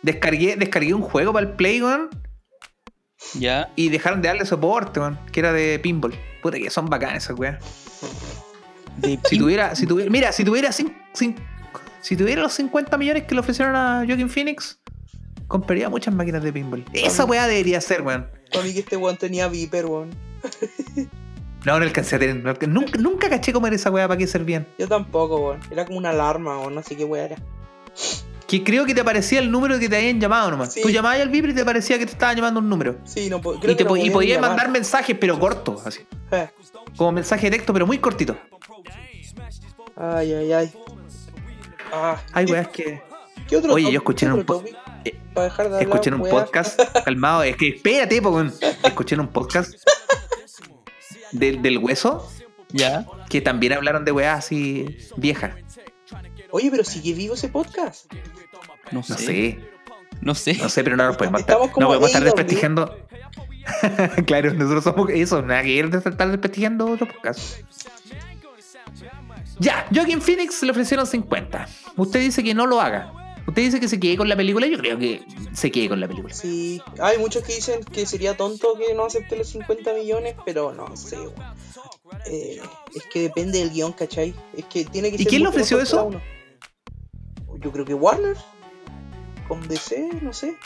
Descargué, 0.00 0.56
descargué 0.56 0.94
un 0.94 1.02
juego 1.02 1.34
para 1.34 1.46
el 1.46 1.52
Play, 1.52 1.82
weón. 1.82 2.08
Ya. 3.34 3.70
Y 3.76 3.88
dejaron 3.88 4.20
de 4.22 4.28
darle 4.28 4.44
soporte, 4.46 5.00
weón. 5.00 5.18
Que 5.32 5.40
era 5.40 5.52
de 5.52 5.78
pinball. 5.78 6.14
Puta 6.42 6.58
que 6.58 6.70
son 6.70 6.86
bacanas 6.86 7.24
esas 7.24 7.38
weas. 7.38 7.62
Si 9.24 9.38
tuviera, 9.38 9.74
si 9.74 9.86
tuviera, 9.86 10.10
mira, 10.10 10.32
si 10.32 10.44
tuviera 10.44 10.68
cin- 10.70 10.94
si 12.00 12.16
tuviera 12.16 12.42
los 12.42 12.52
50 12.52 12.96
millones 12.98 13.24
que 13.24 13.34
le 13.34 13.40
ofrecieron 13.40 13.74
a 13.74 14.04
Joaquin 14.06 14.28
Phoenix, 14.28 14.78
compraría 15.48 15.88
muchas 15.88 16.12
máquinas 16.14 16.42
de 16.42 16.52
pinball. 16.52 16.84
Esa 16.92 17.24
weá 17.24 17.46
debería 17.46 17.80
ser, 17.80 18.02
weón. 18.02 18.28
Para 18.52 18.64
mí 18.64 18.72
que 18.74 18.80
este 18.80 18.96
weón 18.96 19.16
tenía 19.16 19.48
Viper, 19.48 19.86
weón. 19.86 20.10
No, 21.64 21.78
no 21.78 21.84
alcancé 21.84 22.16
a 22.16 22.18
tener. 22.18 22.42
no 22.42 22.54
nunca, 22.66 22.98
nunca 22.98 23.30
caché 23.30 23.52
cómo 23.52 23.68
era 23.68 23.76
esa 23.76 23.88
weá 23.88 24.08
para 24.08 24.18
qué 24.18 24.26
servían. 24.26 24.66
Yo 24.80 24.88
tampoco, 24.88 25.36
weón. 25.36 25.60
Era 25.70 25.84
como 25.84 25.96
una 25.96 26.10
alarma, 26.10 26.58
weón. 26.58 26.74
No 26.74 26.82
sé 26.82 26.96
qué 26.96 27.04
weón 27.04 27.26
era. 27.26 27.36
Que 28.52 28.62
creo 28.62 28.84
que 28.84 28.94
te 28.94 29.00
aparecía 29.00 29.38
el 29.40 29.50
número 29.50 29.78
que 29.78 29.88
te 29.88 29.96
habían 29.96 30.20
llamado 30.20 30.50
nomás. 30.50 30.74
Sí. 30.74 30.82
Tú 30.82 30.90
llamabas 30.90 31.20
al 31.20 31.30
Viper 31.30 31.50
y 31.50 31.54
te 31.54 31.64
parecía 31.64 31.98
que 31.98 32.04
te 32.04 32.12
estaban 32.12 32.36
llamando 32.36 32.60
un 32.60 32.68
número. 32.68 32.98
Sí, 33.04 33.30
no 33.30 33.40
po- 33.40 33.54
Y, 33.54 33.60
creo 33.60 33.76
te 33.76 33.82
que 33.84 33.88
po- 33.88 33.96
no 33.96 34.04
y 34.04 34.10
podías 34.10 34.36
llamar. 34.36 34.50
mandar 34.50 34.68
mensajes, 34.70 35.16
pero 35.18 35.38
cortos, 35.40 35.86
así. 35.86 36.00
Eh. 36.32 36.50
Como 36.96 37.12
mensaje 37.12 37.46
de 37.48 37.56
texto, 37.56 37.72
pero 37.72 37.86
muy 37.86 37.96
cortito. 37.96 38.36
Ay, 39.96 40.34
ay, 40.34 40.52
ay. 40.52 40.72
Ah, 41.92 42.20
Hay 42.34 42.44
¿qué- 42.44 42.52
weas 42.52 42.68
que. 42.68 43.02
¿Qué 43.48 43.56
otro 43.56 43.72
Oye, 43.72 43.90
yo 43.90 43.98
escuché 43.98 44.26
en 44.26 44.32
un 44.32 44.44
po- 44.44 44.62
eh, 45.04 45.14
de 45.34 45.80
Escuché 45.80 46.08
en 46.10 46.14
un 46.16 46.20
weá. 46.20 46.30
podcast, 46.30 46.78
calmado, 47.06 47.42
es 47.44 47.56
que 47.56 47.68
espérate, 47.68 48.20
po, 48.20 48.38
escuché 48.84 49.14
en 49.14 49.22
un 49.22 49.28
podcast 49.28 49.72
del, 51.32 51.62
del 51.62 51.78
hueso 51.78 52.28
Ya. 52.70 53.06
que 53.30 53.40
también 53.40 53.72
hablaron 53.72 54.04
de 54.04 54.12
weas 54.12 54.38
así 54.38 54.98
viejas. 55.16 55.52
Oye, 56.52 56.70
pero 56.70 56.84
sigue 56.84 57.12
vivo 57.14 57.34
ese 57.34 57.48
podcast. 57.48 58.12
No 58.90 59.02
sé. 59.02 59.12
No 59.12 59.16
sé, 59.18 59.58
No 60.20 60.34
sé. 60.34 60.54
no 60.54 60.68
sé, 60.68 60.84
pero 60.84 60.96
no 60.96 61.06
nos 61.06 61.16
podemos 61.16 61.40
estar, 61.40 61.58
no 61.58 61.86
podemos 61.88 62.06
estar 62.08 62.22
desprestigiando. 62.22 62.96
claro, 64.26 64.52
nosotros 64.54 64.84
somos 64.84 65.10
eso, 65.10 65.42
nada 65.42 65.62
que 65.62 65.74
ver 65.82 65.90
de 65.90 65.98
estar 65.98 66.28
desprestigiando 66.30 66.86
otro 66.86 67.06
podcast. 67.08 67.60
Ya, 69.58 69.86
Joaquin 69.94 70.20
Phoenix 70.20 70.62
le 70.62 70.70
ofrecieron 70.72 71.06
50. 71.06 71.68
Usted 71.96 72.20
dice 72.20 72.42
que 72.42 72.54
no 72.54 72.66
lo 72.66 72.80
haga. 72.80 73.12
Usted 73.46 73.62
dice 73.62 73.80
que 73.80 73.88
se 73.88 73.98
quede 73.98 74.16
con 74.16 74.28
la 74.28 74.36
película. 74.36 74.66
Yo 74.66 74.78
creo 74.78 74.98
que 74.98 75.22
se 75.52 75.70
quede 75.70 75.88
con 75.88 76.00
la 76.00 76.08
película. 76.08 76.34
Sí, 76.34 76.80
hay 77.00 77.18
muchos 77.18 77.42
que 77.44 77.54
dicen 77.54 77.82
que 77.84 78.06
sería 78.06 78.36
tonto 78.36 78.74
que 78.78 78.94
no 78.94 79.06
acepte 79.06 79.36
los 79.36 79.48
50 79.48 79.94
millones, 79.94 80.36
pero 80.44 80.72
no 80.72 80.96
sé. 80.96 81.18
Eh, 82.26 82.60
es 82.94 83.02
que 83.12 83.20
depende 83.22 83.58
del 83.58 83.70
guion, 83.70 83.92
¿cachai? 83.92 84.34
Es 84.56 84.64
que 84.66 84.84
tiene 84.84 85.10
que 85.10 85.16
¿Y 85.16 85.18
ser 85.18 85.28
quién 85.28 85.42
le 85.42 85.48
ofreció 85.48 85.80
eso? 85.80 86.04
uno. 86.04 86.20
Yo 87.62 87.70
creo 87.72 87.84
que 87.84 87.94
Warner. 87.94 88.36
Con 89.48 89.66
DC, 89.68 90.08
no 90.22 90.32
sé. 90.32 90.56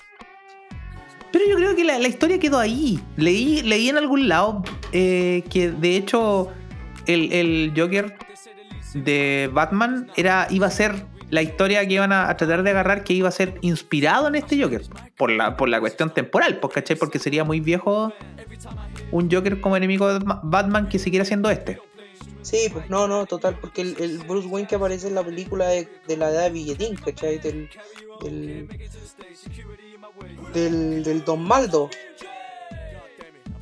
Pero 1.33 1.45
yo 1.49 1.57
creo 1.57 1.75
que 1.77 1.85
la, 1.85 1.99
la 1.99 2.09
historia 2.09 2.39
quedó 2.39 2.59
ahí. 2.59 3.01
Leí, 3.17 3.63
leí 3.63 3.89
en 3.89 3.97
algún 3.99 4.29
lado 4.29 4.63
eh, 4.93 5.45
que 5.51 5.71
de 5.71 5.97
hecho 5.97 6.51
el, 7.07 7.33
el 7.33 7.73
Joker 7.77 8.17
de 8.95 9.51
Batman 9.53 10.09
era, 10.17 10.47
iba 10.51 10.67
a 10.67 10.71
ser 10.71 11.07
la 11.29 11.43
historia 11.43 11.87
que 11.87 11.95
iban 11.95 12.13
a, 12.13 12.35
tratar 12.37 12.63
de 12.63 12.71
agarrar, 12.71 13.03
que 13.03 13.13
iba 13.13 13.29
a 13.29 13.33
ser 13.33 13.59
inspirado 13.61 14.29
en 14.29 14.37
este 14.37 14.63
Joker. 14.63 14.83
Por 15.17 15.31
la, 15.31 15.57
por 15.57 15.69
la 15.69 15.81
cuestión 15.81 16.15
temporal, 16.15 16.59
pues, 16.61 16.73
¿cachai? 16.75 16.97
Porque 16.97 17.19
sería 17.19 17.43
muy 17.45 17.61
viejo 17.61 18.13
un 19.11 19.31
Joker 19.31 19.61
como 19.61 19.77
enemigo 19.77 20.13
de 20.19 20.25
Ma- 20.25 20.41
Batman 20.45 20.89
que 20.89 20.99
siguiera 20.99 21.25
siendo 21.25 21.51
este. 21.51 21.81
Sí, 22.47 22.69
pues 22.73 22.89
no, 22.89 23.09
no, 23.09 23.27
total, 23.27 23.59
porque 23.61 23.83
el, 23.83 23.97
el 23.99 24.19
Bruce 24.19 24.47
Wayne 24.47 24.69
que 24.69 24.77
aparece 24.77 25.09
en 25.09 25.17
la 25.17 25.25
película 25.25 25.67
de, 25.69 25.89
de 26.07 26.17
la 26.17 26.31
edad 26.31 26.43
de 26.45 26.51
billetín, 26.51 26.95
¿cachai? 26.97 27.39
Del. 27.39 27.69
del. 28.23 28.69
del, 30.55 31.03
del 31.03 31.25
Don 31.25 31.43
Maldo. 31.43 31.91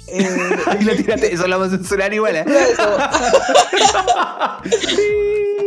Eh, 0.06 0.28
Ahí 0.66 0.84
lo 0.84 0.94
tiraste, 0.96 1.32
eso 1.32 1.46
lo 1.48 1.58
vamos 1.58 1.72
a 1.72 1.78
censurar 1.78 2.12
igual, 2.12 2.36
¿eh? 2.36 2.44
Eso. 2.46 2.82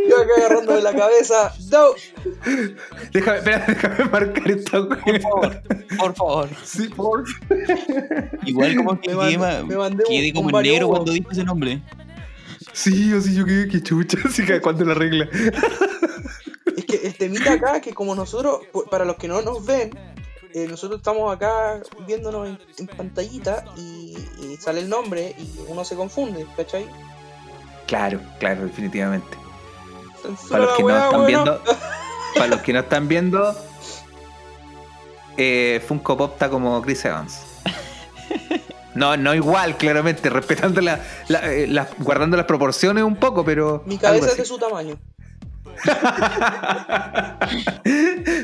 Yo 0.09 0.15
acá 0.21 0.33
agarrándome 0.37 0.81
la 0.81 0.93
cabeza. 0.93 1.53
No. 1.71 1.87
Déjame, 3.13 3.37
espera, 3.39 3.65
déjame 3.67 4.05
marcar 4.11 4.51
esta 4.51 4.87
Por 4.87 5.21
favor. 5.21 5.61
Por 5.97 6.15
favor. 6.15 6.49
Sí, 6.63 6.87
por 6.89 7.23
Igual 8.45 8.75
como 8.75 8.99
que 9.01 9.09
Me 9.09 9.15
mandé- 9.15 9.37
ma- 9.39 9.63
me 9.63 9.75
mandé 9.75 10.03
un- 10.07 10.09
quedé 10.11 10.33
como 10.33 10.49
un 10.49 10.55
en 10.55 10.71
negro 10.71 10.87
cuando 10.89 11.11
dijo 11.11 11.31
ese 11.31 11.43
nombre. 11.43 11.81
Sí, 12.77 13.11
o 13.11 13.19
sí, 13.19 13.33
yo 13.33 13.43
quedé 13.43 13.67
que 13.67 13.81
chucha, 13.81 14.19
así 14.23 14.45
que 14.45 14.61
cuando 14.61 14.85
la 14.85 14.93
regla. 14.93 15.27
Es 16.75 16.85
que 16.85 17.07
el 17.07 17.15
temita 17.15 17.53
acá, 17.53 17.81
que 17.81 17.91
como 17.91 18.13
nosotros, 18.13 18.59
para 18.91 19.03
los 19.03 19.15
que 19.15 19.27
no 19.27 19.41
nos 19.41 19.65
ven, 19.65 19.89
eh, 20.53 20.67
nosotros 20.69 20.99
estamos 20.99 21.35
acá 21.35 21.81
viéndonos 22.05 22.47
en, 22.47 22.59
en 22.77 22.85
pantallita 22.85 23.65
y, 23.75 24.15
y 24.39 24.57
sale 24.57 24.81
el 24.81 24.89
nombre 24.89 25.35
y 25.39 25.59
uno 25.67 25.83
se 25.83 25.95
confunde, 25.95 26.45
¿cachai? 26.55 26.85
Claro, 27.87 28.21
claro, 28.39 28.65
definitivamente. 28.65 29.35
Censura 30.21 30.47
Para 30.51 30.65
los 30.65 30.77
que 30.77 30.83
no 30.83 30.89
están 30.89 31.09
bueno. 31.09 31.25
viendo, 31.25 31.61
para 32.35 32.47
los 32.47 32.59
que 32.61 32.73
no 32.73 32.79
están 32.79 33.07
viendo, 33.07 33.55
eh, 35.35 35.83
Funko 35.87 36.15
Pop 36.15 36.33
está 36.33 36.47
como 36.47 36.79
Chris 36.83 37.05
Evans. 37.05 37.41
No, 38.97 39.15
no 39.15 39.35
igual, 39.35 39.77
claramente, 39.77 40.29
respetando 40.29 40.81
la, 40.81 40.99
la- 41.27 41.53
eh, 41.53 41.67
las- 41.67 41.89
guardando 41.99 42.35
las 42.35 42.47
proporciones 42.47 43.03
un 43.03 43.15
poco, 43.15 43.45
pero. 43.45 43.83
Mi 43.85 43.93
algo 43.95 44.01
cabeza 44.01 44.25
es 44.25 44.31
así. 44.33 44.41
de 44.41 44.45
su 44.45 44.57
tamaño. 44.57 44.97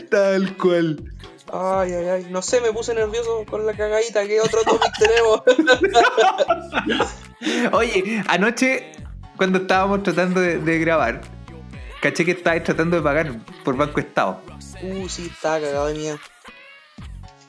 Tal 0.10 0.58
cual. 0.58 1.04
Ay, 1.52 1.94
ay, 1.94 2.08
ay. 2.08 2.28
No 2.30 2.42
sé, 2.42 2.62
me 2.62 2.72
puse 2.72 2.94
nervioso 2.94 3.46
con 3.50 3.66
la 3.66 3.74
cagadita. 3.74 4.26
¿Qué 4.26 4.40
otro 4.42 4.62
topic 4.64 4.92
tenemos? 4.98 5.42
Oye, 7.74 8.24
anoche, 8.28 8.92
cuando 9.38 9.60
estábamos 9.60 10.04
tratando 10.04 10.40
de, 10.40 10.60
de 10.60 10.80
grabar, 10.80 11.22
caché 12.02 12.26
que 12.26 12.32
estabas 12.32 12.64
tratando 12.64 12.98
de 12.98 13.04
pagar 13.04 13.32
por 13.64 13.76
Banco 13.76 14.00
Estado. 14.00 14.42
uh, 14.82 15.10
sí, 15.10 15.30
estaba 15.34 15.60
cagado 15.60 15.88
de 15.88 15.94
miedo. 15.96 16.18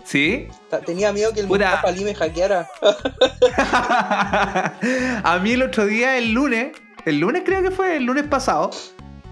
¿Sí? 0.05 0.49
Tenía 0.85 1.13
miedo 1.13 1.33
que 1.33 1.41
el. 1.41 1.47
Mustafa 1.47 1.89
Ali 1.89 2.05
me 2.05 2.15
hackeara. 2.15 2.69
a 5.25 5.39
mí 5.43 5.53
el 5.53 5.63
otro 5.63 5.87
día, 5.87 6.19
el 6.19 6.33
lunes, 6.33 6.73
el 7.05 7.21
lunes 7.21 7.43
creo 7.45 7.63
que 7.63 7.71
fue, 7.71 7.97
el 7.97 8.05
lunes 8.05 8.25
pasado, 8.25 8.71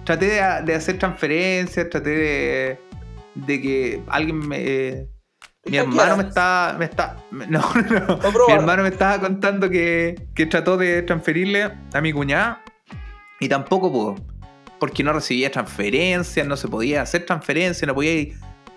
traté 0.04 0.26
de, 0.26 0.62
de 0.64 0.74
hacer 0.74 0.98
transferencias, 0.98 1.88
traté 1.90 2.10
de, 2.10 2.78
de 3.34 3.60
que 3.60 4.02
alguien 4.08 4.38
me... 4.38 4.56
eh, 4.60 5.06
¿Te 5.62 5.70
mi 5.70 5.76
hermano 5.76 6.16
me 6.16 6.24
está, 6.24 6.74
me 6.76 6.86
está, 6.86 7.16
no, 7.30 7.46
no, 7.48 7.60
no. 8.18 8.46
mi 8.48 8.52
hermano 8.52 8.82
me 8.82 8.88
estaba 8.88 9.20
contando 9.20 9.70
que, 9.70 10.26
que 10.34 10.46
trató 10.46 10.76
de 10.76 11.02
transferirle 11.02 11.70
a 11.92 12.00
mi 12.00 12.12
cuñada 12.12 12.62
y 13.38 13.48
tampoco 13.48 13.92
pudo, 13.92 14.16
porque 14.80 15.04
no 15.04 15.12
recibía 15.12 15.52
transferencias, 15.52 16.44
no 16.48 16.56
se 16.56 16.66
podía 16.66 17.02
hacer 17.02 17.26
transferencias, 17.26 17.86
no 17.86 17.94
podía 17.94 18.12
ir- 18.14 18.34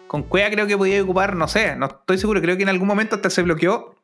con 0.07 0.23
Cueva 0.23 0.49
creo 0.49 0.67
que 0.67 0.77
podía 0.77 1.01
ocupar, 1.01 1.35
no 1.35 1.47
sé, 1.47 1.75
no 1.75 1.87
estoy 1.87 2.17
seguro, 2.17 2.41
creo 2.41 2.55
que 2.57 2.63
en 2.63 2.69
algún 2.69 2.87
momento 2.87 3.15
hasta 3.15 3.29
se 3.29 3.41
bloqueó 3.41 3.95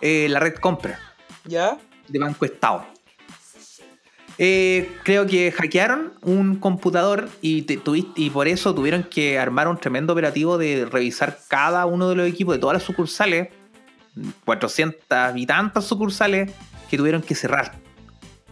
eh, 0.00 0.28
la 0.28 0.38
red 0.40 0.54
compra 0.56 0.98
¿Ya? 1.44 1.78
de 2.08 2.18
Banco 2.18 2.44
Estado. 2.44 2.84
Eh, 4.38 4.90
creo 5.04 5.26
que 5.26 5.52
hackearon 5.52 6.14
un 6.22 6.56
computador 6.56 7.28
y, 7.42 7.62
te- 7.62 7.78
tuviste- 7.78 8.12
y 8.16 8.30
por 8.30 8.48
eso 8.48 8.74
tuvieron 8.74 9.02
que 9.04 9.38
armar 9.38 9.68
un 9.68 9.76
tremendo 9.78 10.12
operativo 10.14 10.56
de 10.58 10.86
revisar 10.90 11.38
cada 11.48 11.84
uno 11.86 12.08
de 12.08 12.16
los 12.16 12.26
equipos 12.26 12.54
de 12.54 12.58
todas 12.60 12.74
las 12.74 12.82
sucursales, 12.82 13.48
400 14.44 15.02
y 15.36 15.46
tantas 15.46 15.84
sucursales, 15.84 16.50
que 16.90 16.96
tuvieron 16.96 17.22
que 17.22 17.34
cerrar. 17.34 17.72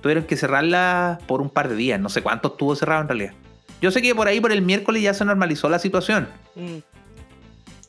Tuvieron 0.02 0.24
que 0.24 0.36
cerrarla 0.36 1.18
por 1.26 1.40
un 1.40 1.50
par 1.50 1.68
de 1.68 1.74
días, 1.76 1.98
no 2.00 2.08
sé 2.08 2.22
cuánto 2.22 2.48
estuvo 2.48 2.74
cerrado 2.76 3.02
en 3.02 3.08
realidad. 3.08 3.32
Yo 3.80 3.90
sé 3.90 4.02
que 4.02 4.14
por 4.14 4.28
ahí, 4.28 4.40
por 4.40 4.52
el 4.52 4.62
miércoles, 4.62 5.02
ya 5.02 5.14
se 5.14 5.24
normalizó 5.24 5.68
la 5.68 5.78
situación. 5.78 6.28
Mm. 6.54 6.78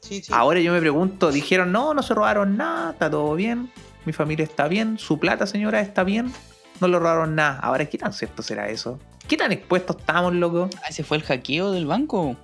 Sí, 0.02 0.22
sí. 0.24 0.32
Ahora 0.34 0.60
yo 0.60 0.72
me 0.74 0.80
pregunto, 0.80 1.32
dijeron, 1.32 1.72
no, 1.72 1.94
no 1.94 2.04
se 2.04 2.14
robaron 2.14 2.58
nada, 2.58 2.92
está 2.92 3.10
todo 3.10 3.34
bien, 3.36 3.72
mi 4.06 4.14
familia 4.14 4.44
está 4.44 4.68
bien, 4.68 4.98
su 4.98 5.20
plata, 5.20 5.46
señora, 5.48 5.80
está 5.82 6.04
bien, 6.04 6.32
no 6.80 6.88
le 6.88 6.98
robaron 6.98 7.36
nada. 7.36 7.60
Ahora, 7.60 7.86
¿qué 7.86 7.98
tan 7.98 8.12
cierto 8.14 8.42
será 8.42 8.70
eso? 8.70 9.00
¿Qué 9.28 9.38
tan 9.38 9.52
expuestos 9.52 9.98
estamos, 10.00 10.34
loco? 10.34 10.70
Ah, 10.84 10.88
ese 10.90 11.04
fue 11.04 11.18
el 11.18 11.24
hackeo 11.24 11.72
del 11.72 11.86
banco. 11.86 12.36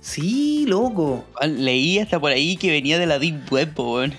Sí, 0.00 0.64
loco. 0.68 1.24
Ah, 1.40 1.46
Leí 1.46 1.98
hasta 1.98 2.20
por 2.20 2.30
ahí 2.30 2.56
que 2.56 2.70
venía 2.70 2.98
de 2.98 3.06
la 3.06 3.18
Deep 3.18 3.52
Web, 3.52 3.72
weón. 3.78 4.14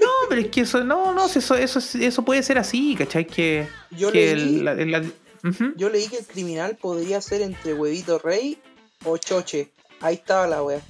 No, 0.00 0.08
pero 0.28 0.40
es 0.40 0.48
que 0.48 0.62
eso, 0.62 0.82
no, 0.84 1.12
no, 1.14 1.26
eso, 1.26 1.54
eso, 1.54 1.78
eso 1.78 2.24
puede 2.24 2.42
ser 2.42 2.58
así, 2.58 2.94
¿cachai? 2.96 3.26
Que, 3.26 3.68
Yo 3.90 4.10
que 4.10 4.34
leí- 4.36 4.62
la- 4.62 5.02
la- 5.46 5.50
Ujú. 5.50 5.72
Yo 5.76 5.88
leí 5.90 6.06
que 6.08 6.18
el 6.18 6.26
criminal 6.26 6.76
podría 6.80 7.20
ser 7.20 7.42
entre 7.42 7.74
huevito 7.74 8.18
rey 8.18 8.58
o 9.04 9.16
choche. 9.18 9.72
Ahí 10.00 10.14
estaba 10.14 10.46
la 10.46 10.62
wea. 10.62 10.80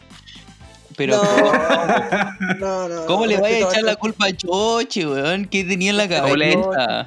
Pero, 0.96 1.20
No, 1.22 2.58
no, 2.58 2.88
no. 2.88 3.06
¿cómo 3.06 3.26
le 3.26 3.36
vaya 3.38 3.56
a 3.56 3.58
esto 3.58 3.70
echar 3.72 3.82
la 3.84 3.96
culpa 3.96 4.26
a 4.28 4.32
Choche, 4.36 5.06
weón? 5.06 5.44
¿Qué 5.46 5.62
tenía 5.64 5.90
en 5.90 5.96
la 5.98 6.08
cabeza? 6.08 7.06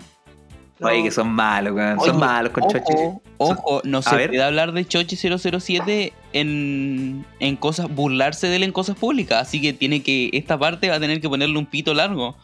No. 0.79 0.87
Oye, 0.87 1.03
que 1.03 1.11
son 1.11 1.27
malos, 1.29 1.73
weón. 1.73 1.99
Son 1.99 2.09
Oye, 2.11 2.19
malos 2.19 2.51
con 2.53 2.63
ojo, 2.65 2.71
choche. 2.73 3.19
Ojo, 3.37 3.81
no 3.83 4.01
se 4.01 4.11
puede 4.11 4.41
hablar 4.43 4.71
de 4.73 4.85
Choche 4.87 5.17
007 5.17 6.13
en, 6.33 7.25
en 7.39 7.55
cosas, 7.55 7.93
burlarse 7.93 8.47
de 8.47 8.57
él 8.57 8.63
en 8.63 8.71
cosas 8.71 8.95
públicas. 8.95 9.41
Así 9.47 9.59
que 9.61 9.73
tiene 9.73 10.03
que, 10.03 10.29
esta 10.33 10.57
parte 10.59 10.87
va 10.89 10.95
a 10.95 10.99
tener 10.99 11.19
que 11.19 11.27
ponerle 11.27 11.57
un 11.57 11.65
pito 11.65 11.93
largo. 11.93 12.37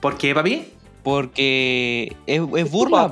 ¿Por 0.00 0.16
qué, 0.18 0.34
papi? 0.34 0.64
Porque 1.02 2.16
es, 2.26 2.40
es 2.40 2.48
¿Es 2.56 2.64
tu 2.64 2.70
burla. 2.70 3.10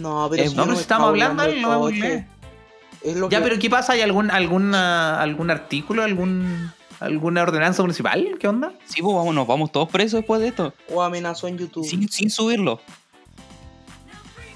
No, 0.00 0.28
pero 0.30 0.42
Es- 0.42 0.50
si 0.50 0.56
No, 0.56 0.62
yo 0.62 0.66
pero 0.66 0.70
me 0.72 0.76
si 0.76 0.80
estamos 0.82 1.08
hablando, 1.08 1.46
no 1.60 1.80
coche. 1.80 2.26
Es 3.02 3.16
lo 3.16 3.28
Ya, 3.30 3.38
que- 3.38 3.44
pero 3.44 3.58
¿qué 3.58 3.70
pasa? 3.70 3.92
¿Hay 3.94 4.00
algún, 4.02 4.30
alguna, 4.30 5.20
algún 5.20 5.50
artículo, 5.50 6.02
algún, 6.02 6.70
alguna 7.00 7.42
ordenanza 7.42 7.82
municipal? 7.82 8.36
¿Qué 8.38 8.46
onda? 8.48 8.72
Sí, 8.86 9.00
pues 9.02 9.14
vamos, 9.14 9.34
nos 9.34 9.46
vamos 9.46 9.72
todos 9.72 9.88
presos 9.88 10.18
después 10.20 10.40
de 10.40 10.48
esto. 10.48 10.74
O 10.88 11.02
amenazó 11.02 11.48
en 11.48 11.56
YouTube. 11.58 11.86
Sin, 11.86 12.08
sin 12.08 12.30
subirlo. 12.30 12.80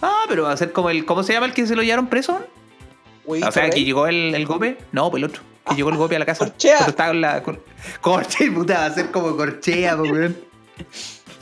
Ah, 0.02 0.24
pero 0.28 0.42
va 0.44 0.52
a 0.52 0.56
ser 0.56 0.72
como 0.72 0.90
el. 0.90 1.04
¿Cómo 1.06 1.22
se 1.22 1.32
llama 1.32 1.46
el 1.46 1.54
que 1.54 1.66
se 1.66 1.74
lo 1.74 1.82
llevaron 1.82 2.08
preso? 2.08 2.38
O 3.26 3.50
sea, 3.52 3.70
que 3.70 3.84
llegó 3.84 4.06
el, 4.06 4.34
el 4.34 4.44
golpe. 4.46 4.76
No, 4.92 5.10
pues 5.10 5.22
el 5.22 5.30
otro. 5.30 5.42
Que 5.66 5.76
llegó 5.76 5.88
el 5.88 5.96
golpe 5.96 6.16
a 6.16 6.18
la 6.18 6.26
casa. 6.26 6.44
Corchea. 6.50 6.78
Estaba 6.86 7.08
con 7.10 7.20
la. 7.22 7.42
Con, 7.42 7.60
corche, 8.02 8.50
puta, 8.52 8.80
va 8.80 8.84
a 8.86 8.90
ser 8.94 9.10
como 9.10 9.34
corchea, 9.36 9.96
weón. 9.96 10.36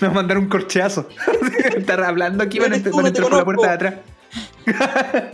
Me 0.03 0.09
va 0.09 0.15
a 0.15 0.17
mandar 0.17 0.37
un 0.37 0.49
corcheazo. 0.49 1.09
Estar 1.77 2.03
hablando 2.03 2.43
aquí, 2.43 2.59
van 2.59 2.75
a 2.75 2.79
van 2.91 3.05
a 3.05 3.09
entrar 3.09 3.29
por 3.29 3.39
la 3.39 3.45
puerta 3.45 3.69
de 3.69 3.73
atrás. 3.73 3.95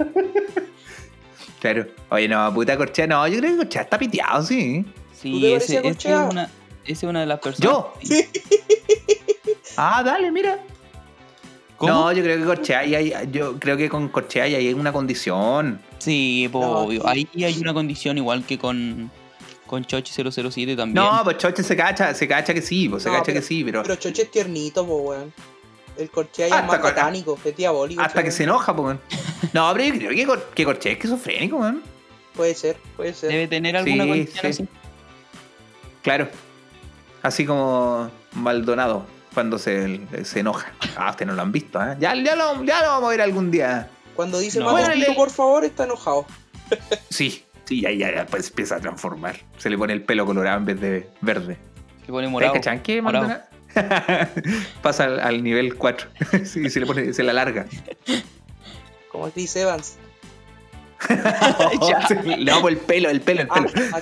claro. 1.61 1.87
Oye, 2.11 2.29
no, 2.29 2.53
puta 2.53 2.77
corchea. 2.77 3.07
No, 3.07 3.27
yo 3.27 3.39
creo 3.39 3.53
que 3.53 3.57
corchea 3.57 3.83
está 3.83 3.99
piteado, 3.99 4.43
sí. 4.43 4.85
Sí, 5.15 5.33
¿Tú 5.33 5.41
te 5.41 5.55
ese, 5.55 5.79
ese 5.89 6.13
es 6.13 6.21
una, 6.31 6.51
esa 6.85 6.93
es 6.93 7.03
una 7.05 7.21
de 7.21 7.27
las 7.27 7.41
personas. 7.41 7.73
¿Yo? 7.73 7.95
Sí. 8.03 8.27
Ah, 9.81 10.03
dale, 10.03 10.33
mira. 10.33 10.59
¿Cómo? 11.77 11.93
No, 11.93 12.13
yo 12.13 12.23
creo 12.25 12.37
que 12.37 12.45
corchea 12.45 12.85
y 12.85 12.97
hay, 12.97 13.13
yo 13.31 13.61
creo 13.61 13.77
que 13.77 13.89
con 13.89 14.09
corchea 14.09 14.49
y 14.49 14.57
hay 14.57 14.75
una 14.75 14.93
condición. 14.93 15.81
Sí, 15.99 16.49
pues, 16.51 16.67
No, 16.67 16.79
obvio. 16.81 17.03
sí. 17.03 17.29
Ahí 17.35 17.45
hay 17.45 17.59
una 17.61 17.73
condición 17.73 18.19
igual 18.19 18.45
que 18.45 18.59
con, 18.59 19.09
con 19.69 19.85
Choche 19.85 20.13
007 20.13 20.75
también. 20.75 20.95
No, 21.05 21.21
pues 21.23 21.37
Choche 21.37 21.63
se 21.63 21.77
cacha, 21.77 22.13
se 22.15 22.27
cacha 22.27 22.53
que 22.53 22.63
sí, 22.63 22.89
pues 22.89 23.05
se 23.05 23.09
No, 23.09 23.15
cacha 23.15 23.27
pero- 23.27 23.41
que 23.41 23.47
sí, 23.47 23.63
pero. 23.63 23.83
Pero 23.85 23.95
Choche 23.95 24.23
es 24.23 24.31
tiernito, 24.33 24.85
po, 24.85 24.97
weón. 24.97 25.33
El 25.97 26.11
corchea 26.11 26.47
es 26.47 26.65
más 26.67 26.81
satánico, 26.81 27.39
es 27.45 27.57
diabólico. 27.57 28.01
Hasta 28.03 28.23
que 28.25 28.31
se 28.33 28.45
enoja, 28.45 28.75
pues. 28.75 28.85
weón. 28.87 29.01
No, 29.53 29.73
pero 29.75 29.85
yo 29.95 29.99
creo 30.09 30.11
que, 30.11 30.27
Cor- 30.27 30.51
que 30.55 30.65
Corchea 30.65 30.93
es 30.93 30.99
esquizofrénico, 30.99 31.57
weón. 31.59 31.83
Puede 32.35 32.55
ser, 32.55 32.77
puede 32.97 33.15
ser. 33.15 33.31
Debe 33.31 33.49
tener 33.49 33.77
alguna 33.77 34.03
Sí, 34.05 34.09
condición 34.09 34.41
sí. 34.55 34.63
así. 34.65 34.69
Claro. 36.03 36.29
Así 37.23 37.45
como 37.45 38.11
Maldonado 38.33 39.05
cuando 39.35 39.59
se, 39.59 40.01
se 40.25 40.41
enoja. 40.41 40.73
Ah, 40.97 41.11
ustedes 41.11 41.27
no 41.29 41.35
lo 41.35 41.43
han 41.43 41.53
visto, 41.53 41.81
¿eh? 41.83 41.97
Ya, 42.01 42.15
ya, 42.15 42.35
lo, 42.37 42.65
ya 42.65 42.81
lo 42.83 42.89
vamos 42.89 43.09
a 43.09 43.11
ver 43.11 43.21
algún 43.23 43.51
día. 43.51 43.91
Cuando 44.15 44.39
dice 44.39 44.59
No. 44.61 44.67
"Mamá, 44.67 44.81
Bueno, 44.81 44.95
le- 44.95 45.15
por 45.15 45.31
favor, 45.31 45.65
está 45.65 45.85
enojado. 45.85 46.27
Sí, 47.11 47.45
sí, 47.69 47.81
ya, 47.83 47.91
ya, 47.93 48.15
ya, 48.15 48.27
pues 48.27 48.49
empieza 48.49 48.77
a 48.77 48.81
transformar. 48.81 49.37
Se 49.59 49.69
le 49.69 49.77
pone 49.77 49.93
el 49.93 50.03
pelo 50.03 50.25
colorado 50.25 50.57
en 50.59 50.65
vez 50.65 50.81
de 50.81 51.09
verde. 51.21 51.59
Se 52.07 52.13
pone 52.13 52.27
morado. 52.29 52.55
¿Ustedes 52.55 52.79
cachan. 52.81 53.05
Maldonado? 53.05 53.43
Pasa 54.83 55.05
al, 55.05 55.21
al 55.21 55.43
nivel 55.45 55.75
4. 55.75 56.09
sí, 56.45 56.71
se 56.71 56.81
le 56.81 56.87
pone, 56.87 57.13
se 57.13 57.23
la 57.23 57.33
larga. 57.35 57.67
Como 59.13 59.31
Chris 59.31 59.55
Evans. 59.57 59.99
Le 62.39 62.51
vamos 62.51 62.71
el 62.73 62.77
pelo, 62.79 63.09
el 63.11 63.21
pelo, 63.21 63.43
el 63.43 63.49
Ah, 63.51 63.63
pelo. 63.63 63.71
ah, 63.95 64.01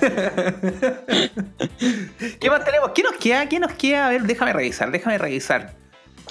¿Qué 2.39 2.49
más 2.49 2.65
tenemos? 2.65 2.91
¿Qué 2.95 3.03
nos 3.03 3.13
queda? 3.17 3.47
¿Qué 3.47 3.59
nos 3.59 3.73
queda? 3.73 4.07
A 4.07 4.09
ver, 4.09 4.23
déjame 4.23 4.53
revisar, 4.53 4.89
déjame 4.91 5.17
revisar. 5.17 5.75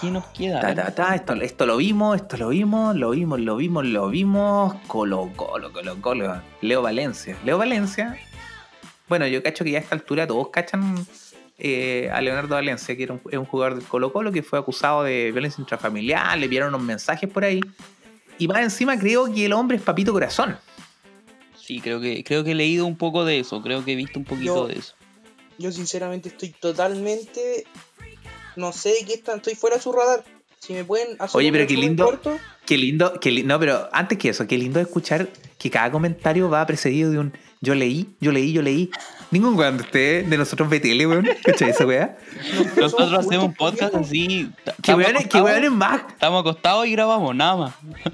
¿Qué 0.01 0.11
nos 0.11 0.24
queda? 0.26 0.61
Ta, 0.61 0.74
ta, 0.74 0.94
ta, 0.94 1.14
esto, 1.14 1.32
esto 1.34 1.66
lo 1.66 1.76
vimos, 1.78 2.16
esto 2.16 2.36
lo 2.36 2.49
vimos, 2.51 2.94
lo 2.97 3.11
vimos, 3.11 3.40
lo 3.40 3.57
vimos, 3.57 3.84
lo 3.86 4.09
vimos. 4.09 4.74
Colo, 4.86 5.30
colo, 5.36 5.72
colo, 5.72 5.97
colo. 6.01 6.42
Leo 6.61 6.82
Valencia. 6.82 7.36
Leo 7.44 7.57
Valencia. 7.59 8.18
Bueno, 9.09 9.26
yo 9.26 9.42
cacho 9.42 9.64
que 9.64 9.70
ya 9.70 9.78
a 9.78 9.82
esta 9.82 9.94
altura 9.94 10.26
todos 10.26 10.49
cachan 10.49 10.94
eh, 11.59 12.11
a 12.12 12.20
Leonardo 12.20 12.55
Valencia, 12.57 12.97
que 12.97 13.05
era 13.05 13.14
un, 13.14 13.20
es 13.30 13.38
un 13.38 13.47
jugador 13.47 13.76
del 13.76 13.84
Colo 13.84 14.12
Colo 14.12 14.32
que 14.32 14.42
fue 14.42 14.59
acusado 14.59 15.03
de 15.05 15.30
violencia 15.32 15.61
intrafamiliar, 15.62 16.36
le 16.38 16.44
enviaron 16.44 16.68
unos 16.74 16.82
mensajes 16.86 17.30
por 17.30 17.44
ahí. 17.44 17.61
Y 18.38 18.49
más 18.49 18.59
encima 18.61 18.99
creo 18.99 19.32
que 19.32 19.47
el 19.47 19.53
hombre 19.55 19.78
es 19.78 19.82
papito 19.82 20.12
corazón. 20.12 20.59
Sí, 21.57 21.80
creo 21.80 22.01
que, 22.01 22.22
creo 22.22 22.44
que 22.44 22.53
he 22.53 22.55
leído 22.55 22.84
un 22.84 22.97
poco 22.97 23.24
de 23.24 23.40
eso. 23.40 23.62
Creo 23.62 23.84
que 23.84 23.92
he 23.92 23.97
visto 23.97 24.18
un 24.18 24.24
poquito 24.24 24.55
Yo- 24.55 24.66
de 24.68 24.74
eso. 24.78 24.94
Yo 25.59 25.72
sinceramente 25.72 26.28
estoy 26.28 26.51
totalmente. 26.51 27.64
No 28.57 28.72
sé 28.72 28.90
de 28.90 29.04
qué 29.07 29.14
están, 29.14 29.36
estoy 29.36 29.54
fuera 29.54 29.76
de 29.76 29.82
su 29.82 29.92
radar. 29.92 30.24
Si 30.59 30.72
me 30.72 30.84
pueden 30.84 31.16
hacer 31.20 31.36
Oye, 31.38 31.48
un 31.48 31.52
pero 31.52 31.66
qué 31.66 31.74
lindo. 31.76 32.04
corto, 32.07 32.38
Qué 32.64 32.76
lindo, 32.76 33.20
qué 33.20 33.30
li- 33.30 33.42
no, 33.44 33.61
pero 33.61 33.88
antes 33.92 34.18
que 34.18 34.30
eso, 34.30 34.46
qué 34.48 34.59
lindo 34.59 34.80
escuchar 34.80 35.28
que 35.59 35.70
cada 35.70 35.90
comentario 35.92 36.48
va 36.50 36.66
precedido 36.66 37.11
de 37.12 37.18
un 37.18 37.32
yo 37.61 37.74
leí, 37.74 38.09
yo 38.20 38.32
leí, 38.32 38.52
yo 38.52 38.62
leí. 38.62 38.90
Ningún 39.30 39.57
weón 39.57 39.76
de 39.76 39.82
ustedes, 39.84 40.28
de 40.30 40.36
nosotros 40.38 40.68
BTL, 40.68 41.07
weón. 41.07 41.28
¿Cachai 41.44 41.70
esa 41.70 41.86
weá? 41.86 42.16
Nosotros 42.76 43.12
hacemos 43.12 43.46
un 43.46 43.54
podcast 43.54 43.94
así. 43.94 44.50
¿Qué 44.64 44.72
estamos 44.76 45.04
weones, 45.04 45.22
qué 45.26 45.38
acostados- 45.38 45.44
weones 45.44 45.70
más? 45.72 46.02
Estamos 46.09 46.40
acostados 46.40 46.86
y 46.86 46.92
grabamos, 46.92 47.34
nada 47.34 47.57
más. 47.57 47.74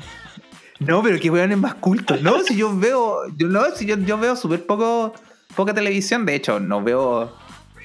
No, 0.78 1.00
pero 1.00 1.18
qué 1.20 1.30
weones 1.30 1.58
más 1.58 1.74
cultos. 1.74 2.20
No, 2.22 2.42
si 2.42 2.56
yo 2.56 2.76
veo, 2.76 3.20
yo 3.36 3.46
no, 3.46 3.62
si 3.76 3.86
yo, 3.86 3.96
yo 3.98 4.18
veo 4.18 4.34
súper 4.34 4.66
poco, 4.66 5.14
poca 5.54 5.72
televisión. 5.72 6.26
De 6.26 6.34
hecho, 6.34 6.58
no 6.58 6.82
veo, 6.82 7.32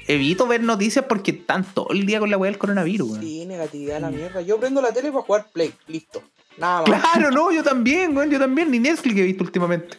evito 0.07 0.47
ver 0.47 0.63
noticias 0.63 1.05
porque 1.07 1.31
están 1.31 1.63
todo 1.63 1.89
el 1.91 2.05
día 2.05 2.19
con 2.19 2.29
la 2.29 2.37
weá 2.37 2.49
del 2.51 2.59
coronavirus, 2.59 3.09
weón. 3.11 3.21
Sí, 3.21 3.45
negatividad 3.45 3.97
a 3.97 3.99
la 4.01 4.09
mierda. 4.09 4.41
Yo 4.41 4.59
prendo 4.59 4.81
la 4.81 4.91
tele 4.91 5.11
para 5.11 5.23
jugar 5.23 5.47
Play, 5.53 5.73
listo. 5.87 6.23
Nada 6.57 6.83
más. 6.87 7.01
Claro, 7.01 7.31
no, 7.31 7.51
yo 7.51 7.63
también, 7.63 8.15
weón, 8.15 8.29
yo 8.29 8.39
también, 8.39 8.71
ni 8.71 8.79
Netflix 8.79 9.17
he 9.17 9.23
visto 9.23 9.43
últimamente. 9.43 9.97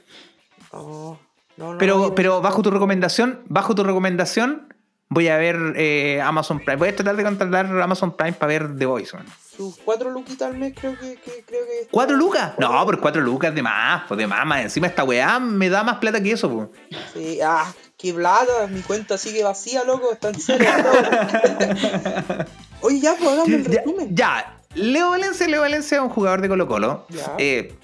No, 0.72 1.18
no, 1.56 1.72
no, 1.72 1.78
Pero, 1.78 2.14
pero 2.14 2.40
bajo 2.40 2.62
tu 2.62 2.70
recomendación, 2.70 3.40
bajo 3.46 3.74
tu 3.74 3.84
recomendación, 3.84 4.72
voy 5.08 5.28
a 5.28 5.36
ver 5.36 5.56
eh, 5.76 6.20
Amazon 6.22 6.58
Prime. 6.60 6.76
Voy 6.76 6.88
a 6.88 6.96
tratar 6.96 7.16
de 7.16 7.22
contratar 7.24 7.66
Amazon 7.80 8.16
Prime 8.16 8.32
para 8.32 8.48
ver 8.48 8.76
The 8.76 8.86
Voice, 8.86 9.14
weón. 9.16 9.26
Sus 9.56 9.76
cuatro 9.78 10.10
luquitas 10.10 10.52
al 10.52 10.58
mes 10.58 10.72
creo 10.78 10.96
que, 10.98 11.16
que- 11.16 11.42
creo 11.44 11.64
que 11.66 11.88
¿Cuatro 11.90 12.16
lucas? 12.16 12.52
No, 12.58 12.84
por 12.84 13.00
cuatro 13.00 13.20
lucas 13.20 13.52
de 13.54 13.62
más, 13.62 14.04
pues 14.06 14.18
de 14.18 14.26
más, 14.26 14.46
más. 14.46 14.62
Encima 14.62 14.86
esta 14.86 15.02
weá 15.04 15.38
me 15.40 15.68
da 15.68 15.82
más 15.82 15.96
plata 15.98 16.22
que 16.22 16.30
eso, 16.32 16.48
pues. 16.50 16.68
Sí, 17.14 17.40
ah, 17.42 17.72
qué 17.98 18.14
plata, 18.14 18.66
mi 18.70 18.80
cuenta 18.80 19.18
sigue 19.18 19.44
vacía, 19.44 19.84
loco, 19.84 20.12
está 20.12 20.28
en 20.30 20.40
cero. 20.40 20.64
Oye, 22.80 23.00
ya, 23.00 23.14
pues 23.16 23.28
hagamos 23.28 23.48
el 23.48 23.64
Ya, 23.64 23.80
resumen. 23.82 24.16
ya, 24.16 24.58
Leo 24.74 25.10
Valencia, 25.10 25.48
Leo 25.48 25.60
Valencia 25.60 25.96
es 25.96 26.02
un 26.02 26.08
jugador 26.08 26.40
de 26.40 26.48
Colo 26.48 26.68
Colo. 26.68 27.06
Ya. 27.08 27.34
Eh, 27.38 27.74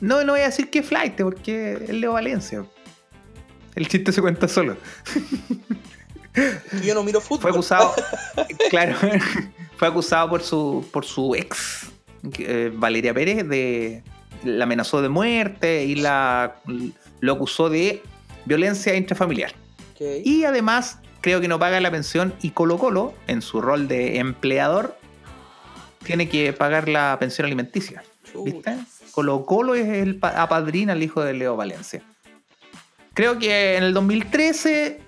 no, 0.00 0.22
no 0.24 0.32
voy 0.32 0.42
a 0.42 0.46
decir 0.46 0.70
que 0.70 0.78
es 0.78 0.86
flight, 0.86 1.20
porque 1.20 1.72
es 1.74 1.90
Leo 1.90 2.12
Valencia. 2.12 2.64
El 3.74 3.88
chiste 3.88 4.12
se 4.12 4.22
cuenta 4.22 4.46
solo. 4.48 4.76
Yo 6.84 6.94
no 6.94 7.02
miro 7.02 7.20
fútbol. 7.20 7.40
Fue 7.42 7.50
acusado, 7.50 7.94
claro, 8.70 8.96
fue 9.76 9.88
acusado 9.88 10.30
por 10.30 10.42
su, 10.42 10.86
por 10.92 11.04
su 11.04 11.34
ex, 11.34 11.86
eh, 12.38 12.70
Valeria 12.74 13.12
Pérez, 13.12 13.48
de, 13.48 14.02
la 14.44 14.64
amenazó 14.64 15.02
de 15.02 15.08
muerte 15.08 15.84
y 15.84 15.96
la, 15.96 16.56
lo 17.20 17.32
acusó 17.32 17.68
de 17.68 18.02
violencia 18.46 18.94
intrafamiliar. 18.96 19.52
Y 20.24 20.44
además, 20.44 20.98
creo 21.20 21.40
que 21.40 21.48
no 21.48 21.58
paga 21.58 21.80
la 21.80 21.90
pensión 21.90 22.34
y 22.42 22.50
Colo 22.50 22.78
Colo, 22.78 23.14
en 23.26 23.42
su 23.42 23.60
rol 23.60 23.88
de 23.88 24.18
empleador, 24.18 24.96
tiene 26.04 26.28
que 26.28 26.52
pagar 26.52 26.88
la 26.88 27.16
pensión 27.18 27.46
alimenticia. 27.46 28.02
¿Viste? 28.44 28.76
Colo 29.12 29.44
Colo 29.46 29.74
es 29.74 29.88
el 29.88 30.16
pa- 30.18 30.42
apadrina 30.42 30.92
al 30.92 31.02
hijo 31.02 31.22
de 31.22 31.32
Leo 31.32 31.56
Valencia. 31.56 32.02
Creo 33.14 33.38
que 33.38 33.76
en 33.76 33.84
el 33.84 33.94
2013 33.94 35.00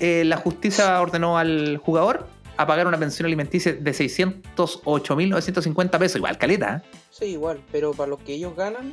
eh, 0.00 0.24
la 0.26 0.36
justicia 0.36 1.00
ordenó 1.00 1.38
al 1.38 1.78
jugador 1.78 2.26
a 2.58 2.66
pagar 2.66 2.86
una 2.86 2.98
pensión 2.98 3.24
alimenticia 3.24 3.72
de 3.72 3.90
608.950 3.92 5.98
pesos. 5.98 6.16
Igual, 6.16 6.36
caleta. 6.36 6.82
¿eh? 6.84 6.96
Sí, 7.10 7.24
igual, 7.26 7.62
pero 7.72 7.92
para 7.92 8.10
lo 8.10 8.18
que 8.18 8.34
ellos 8.34 8.54
ganan, 8.54 8.92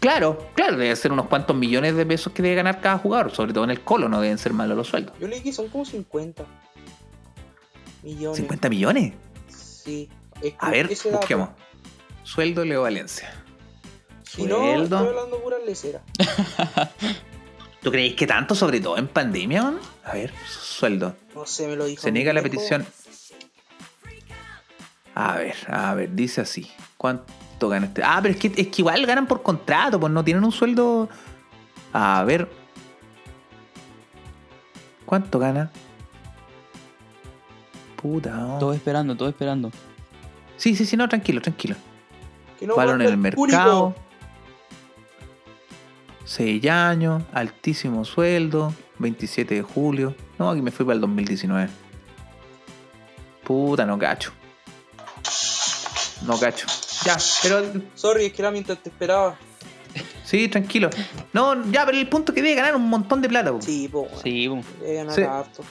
Claro, 0.00 0.38
claro, 0.54 0.76
debe 0.76 0.94
ser 0.94 1.12
unos 1.12 1.26
cuantos 1.26 1.56
millones 1.56 1.96
de 1.96 2.06
pesos 2.06 2.32
que 2.32 2.40
debe 2.42 2.54
ganar 2.54 2.80
cada 2.80 2.98
jugador. 2.98 3.32
Sobre 3.32 3.52
todo 3.52 3.64
en 3.64 3.70
el 3.70 3.80
Colo, 3.80 4.08
no 4.08 4.20
deben 4.20 4.38
ser 4.38 4.52
malos 4.52 4.76
los 4.76 4.86
sueldos. 4.88 5.16
yo 5.18 5.26
leí 5.26 5.40
que 5.40 5.52
son 5.52 5.68
como 5.68 5.84
50 5.84 6.44
millones. 8.04 8.48
¿50 8.48 8.70
millones? 8.70 9.14
Sí. 9.48 10.08
Es 10.40 10.54
A 10.58 10.70
ver, 10.70 10.88
dato. 10.88 11.10
busquemos. 11.10 11.48
Sueldo 12.22 12.64
Leo 12.64 12.82
Valencia. 12.82 13.28
Si 14.22 14.44
no, 14.44 14.56
Sueldo. 14.56 14.96
estoy 14.98 15.08
hablando 15.08 15.42
pura 15.42 15.56
lecera. 15.66 16.02
¿Tú 17.82 17.90
creéis 17.90 18.14
que 18.14 18.26
tanto, 18.26 18.54
sobre 18.54 18.80
todo 18.80 18.98
en 18.98 19.08
pandemia? 19.08 19.62
man? 19.62 19.78
A 20.04 20.12
ver, 20.12 20.32
sueldo. 20.48 21.16
No 21.34 21.46
sé, 21.46 21.66
me 21.66 21.74
lo 21.76 21.86
dijo. 21.86 22.02
Se 22.02 22.12
niega 22.12 22.32
la 22.32 22.42
petición. 22.42 22.86
A 25.14 25.36
ver, 25.38 25.56
a 25.68 25.94
ver, 25.94 26.14
dice 26.14 26.40
así. 26.42 26.70
¿Cuánto 26.96 27.32
gana 27.66 27.86
este? 27.86 28.02
Ah, 28.04 28.20
pero 28.22 28.34
es 28.34 28.40
que, 28.40 28.46
es 28.48 28.68
que 28.68 28.82
igual 28.82 29.04
ganan 29.06 29.26
por 29.26 29.42
contrato, 29.42 29.98
pues 29.98 30.12
no 30.12 30.22
tienen 30.22 30.44
un 30.44 30.52
sueldo. 30.52 31.08
A 31.92 32.22
ver. 32.24 32.48
¿Cuánto 35.06 35.38
gana? 35.38 35.72
Puta. 37.96 38.58
Todo 38.60 38.74
esperando, 38.74 39.16
todo 39.16 39.28
esperando. 39.28 39.72
Sí, 40.56 40.76
sí, 40.76 40.84
sí, 40.84 40.96
no, 40.96 41.08
tranquilo, 41.08 41.40
tranquilo. 41.40 41.74
Que 42.60 42.66
no 42.66 42.80
en 42.80 43.00
el 43.00 43.14
público. 43.34 43.46
mercado. 43.46 43.94
6 46.24 46.66
años, 46.68 47.22
altísimo 47.32 48.04
sueldo, 48.04 48.74
27 48.98 49.54
de 49.54 49.62
julio. 49.62 50.14
No, 50.38 50.50
aquí 50.50 50.60
me 50.60 50.70
fui 50.70 50.84
para 50.84 50.96
el 50.96 51.00
2019. 51.00 51.70
Puta, 53.44 53.86
no 53.86 53.98
cacho. 53.98 54.30
No 56.26 56.38
cacho. 56.38 56.66
Ya, 57.08 57.16
pero 57.42 57.62
Sorry, 57.94 58.26
es 58.26 58.32
que 58.32 58.42
era 58.42 58.50
mientras 58.50 58.78
te 58.78 58.88
esperaba. 58.90 59.36
sí, 60.24 60.48
tranquilo. 60.48 60.90
No, 61.32 61.70
ya, 61.70 61.84
pero 61.86 61.98
el 61.98 62.08
punto 62.08 62.32
es 62.32 62.36
que 62.36 62.42
debe 62.42 62.54
ganar 62.54 62.76
un 62.76 62.88
montón 62.88 63.20
de 63.22 63.28
plata. 63.28 63.50
po. 63.52 63.60
Sí, 63.62 63.88
po. 63.88 64.08
Sí, 64.22 64.48
po. 64.48 64.60
Debe 64.80 64.94
ganar 64.94 65.14
Sí. 65.14 65.22
harto. 65.22 65.62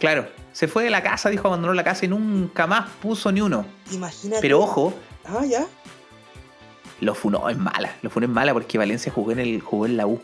Claro, 0.00 0.28
se 0.52 0.68
fue 0.68 0.84
de 0.84 0.90
la 0.90 1.02
casa, 1.02 1.30
dijo 1.30 1.46
abandonó 1.48 1.72
la 1.72 1.84
casa 1.84 2.04
y 2.04 2.08
nunca 2.08 2.66
más 2.66 2.90
puso 3.00 3.30
ni 3.32 3.40
uno. 3.40 3.64
Imagínate. 3.92 4.42
Pero 4.42 4.60
ojo, 4.60 4.92
Ah, 5.24 5.44
ya. 5.46 5.66
lo 7.00 7.14
funó 7.14 7.48
en 7.48 7.60
mala. 7.60 7.94
Lo 8.02 8.10
funó 8.10 8.26
en 8.26 8.32
mala 8.32 8.52
porque 8.52 8.76
Valencia 8.76 9.10
jugó 9.12 9.32
en 9.32 9.38
el 9.38 9.60
jugó 9.60 9.86
en 9.86 9.96
la 9.96 10.06
U. 10.06 10.20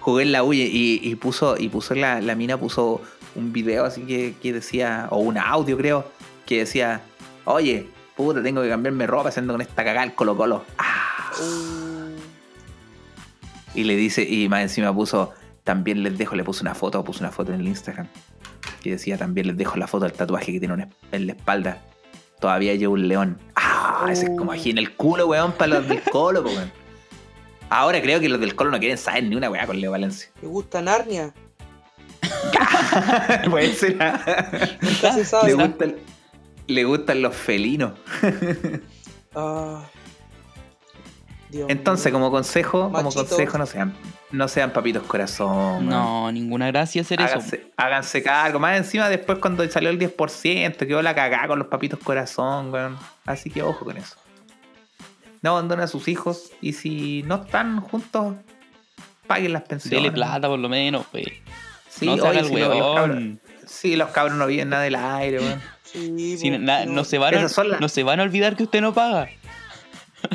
Jugó 0.00 0.20
en 0.20 0.32
la 0.32 0.42
U 0.42 0.52
y, 0.52 0.60
y- 0.62 1.00
y 1.02 1.14
puso 1.14 1.56
y 1.58 1.68
puso 1.68 1.94
la, 1.94 2.20
la 2.20 2.34
mina 2.34 2.58
puso 2.58 3.00
un 3.34 3.52
video 3.52 3.84
así 3.84 4.02
que, 4.02 4.34
que 4.42 4.52
decía 4.52 5.06
o 5.10 5.18
un 5.18 5.38
audio 5.38 5.76
creo 5.78 6.06
que 6.44 6.58
decía, 6.58 7.00
"Oye, 7.46 7.88
puta, 8.16 8.42
tengo 8.42 8.62
que 8.62 8.68
cambiarme 8.68 9.06
ropa 9.06 9.28
haciendo 9.28 9.54
con 9.54 9.60
esta 9.60 9.84
cagada 9.84 10.04
el 10.04 10.14
Colo 10.14 10.36
Colo." 10.36 10.64
Ah. 10.78 11.30
Uh, 11.40 12.10
Y 13.74 13.84
le 13.84 13.96
dice 13.96 14.22
y 14.22 14.48
más 14.48 14.62
encima 14.62 14.94
puso 14.94 15.32
también 15.64 16.02
les 16.02 16.16
dejo, 16.18 16.36
le 16.36 16.44
puso 16.44 16.62
una 16.62 16.74
foto, 16.74 17.02
puso 17.04 17.20
una 17.20 17.32
foto 17.32 17.52
en 17.52 17.60
el 17.60 17.68
Instagram 17.68 18.06
que 18.82 18.90
decía 18.90 19.16
también 19.16 19.46
les 19.46 19.56
dejo 19.56 19.76
la 19.76 19.86
foto 19.86 20.04
del 20.04 20.12
tatuaje 20.12 20.52
que 20.52 20.60
tiene 20.60 20.88
en 21.10 21.26
la 21.26 21.32
espalda. 21.32 21.78
Todavía 22.38 22.74
lleva 22.74 22.92
un 22.92 23.08
león. 23.08 23.38
Ah, 23.56 24.06
ese 24.10 24.26
es 24.26 24.30
como 24.36 24.52
aquí 24.52 24.68
en 24.68 24.76
el 24.76 24.94
culo, 24.94 25.26
weón, 25.26 25.52
para 25.52 25.78
los 25.80 25.88
del 25.88 26.02
Colo, 26.02 26.42
weón. 26.42 26.70
Ahora 27.70 28.02
creo 28.02 28.20
que 28.20 28.28
los 28.28 28.38
del 28.40 28.54
Colo 28.54 28.70
no 28.70 28.78
quieren 28.78 28.98
saber 28.98 29.24
ni 29.24 29.36
una 29.36 29.48
weá 29.48 29.66
con 29.66 29.80
Leo 29.80 29.90
Valencia. 29.90 30.28
¿Te 30.38 30.46
gusta 30.46 30.82
Narnia? 30.82 31.32
Puede 33.50 33.72
ser. 33.72 33.96
ah. 34.02 34.20
Nunca 34.82 35.12
se 35.12 35.18
le, 35.20 35.24
sabe. 35.24 35.54
gustan, 35.54 35.94
le 36.66 36.84
gustan 36.84 37.22
los 37.22 37.34
felinos. 37.34 37.92
Ah. 39.36 39.82
Dios 41.50 41.66
Entonces, 41.68 42.06
mío. 42.06 42.20
como 42.20 42.30
consejo, 42.30 42.90
como 42.92 43.10
consejo, 43.12 43.58
no 43.58 43.66
sean, 43.66 43.92
no 44.30 44.46
sean 44.46 44.72
papitos 44.72 45.02
corazón. 45.04 45.88
No, 45.88 46.30
ninguna 46.30 46.68
gracia 46.68 47.02
hacer 47.02 47.20
eso. 47.20 47.40
Háganse, 47.76 48.22
cargo. 48.22 48.60
Más 48.60 48.76
encima, 48.76 49.08
después 49.08 49.38
cuando 49.38 49.68
salió 49.68 49.90
el 49.90 49.98
10%, 49.98 50.76
quedó 50.86 51.02
la 51.02 51.14
cagada 51.16 51.48
con 51.48 51.58
los 51.58 51.66
papitos 51.68 51.98
corazón, 51.98 52.72
weón. 52.72 52.96
Así 53.26 53.50
que 53.50 53.62
ojo 53.64 53.84
con 53.84 53.96
eso. 53.96 54.16
No 55.42 55.50
abandonen 55.50 55.84
a 55.84 55.88
sus 55.88 56.06
hijos 56.06 56.52
y 56.60 56.72
si 56.74 57.24
no 57.24 57.42
están 57.42 57.80
juntos, 57.80 58.36
paguen 59.26 59.52
las 59.52 59.62
pensiones. 59.62 60.00
Dele 60.02 60.12
plata 60.12 60.46
por 60.48 60.58
lo 60.60 60.68
menos, 60.68 61.06
pues. 61.10 61.26
Sí, 61.88 62.06
no 62.06 62.24
oye, 62.24 62.38
el 62.38 62.46
si 62.46 62.54
lo- 62.56 62.68
los 62.74 62.96
cabros, 62.96 63.22
sí, 63.66 63.96
los 63.96 64.10
cabros 64.10 64.36
no 64.36 64.46
viven 64.46 64.68
nada 64.68 64.84
del 64.84 64.94
aire, 64.94 65.40
weón. 65.40 65.73
Sí, 65.94 66.36
Si 66.38 66.50
po, 66.50 66.58
na- 66.58 66.82
si 66.82 66.88
no, 66.90 67.04
se 67.04 67.16
van 67.18 67.34
a, 67.36 67.42
las- 67.42 67.58
no 67.80 67.88
se 67.88 68.02
van 68.02 68.20
a 68.20 68.24
olvidar 68.24 68.56
que 68.56 68.64
usted 68.64 68.80
no 68.82 68.92
paga. 68.92 69.28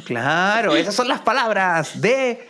Claro, 0.05 0.75
esas 0.75 0.93
son 0.95 1.07
las 1.07 1.19
palabras 1.21 1.99
de 1.99 2.47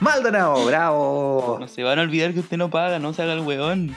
Maldonado. 0.00 0.64
Bravo. 0.64 1.58
No 1.60 1.68
se 1.68 1.82
van 1.82 1.98
a 1.98 2.02
olvidar 2.02 2.32
que 2.32 2.40
usted 2.40 2.56
no 2.56 2.70
paga, 2.70 2.98
no 2.98 3.12
se 3.12 3.22
haga 3.22 3.34
el 3.34 3.40
weón. 3.40 3.94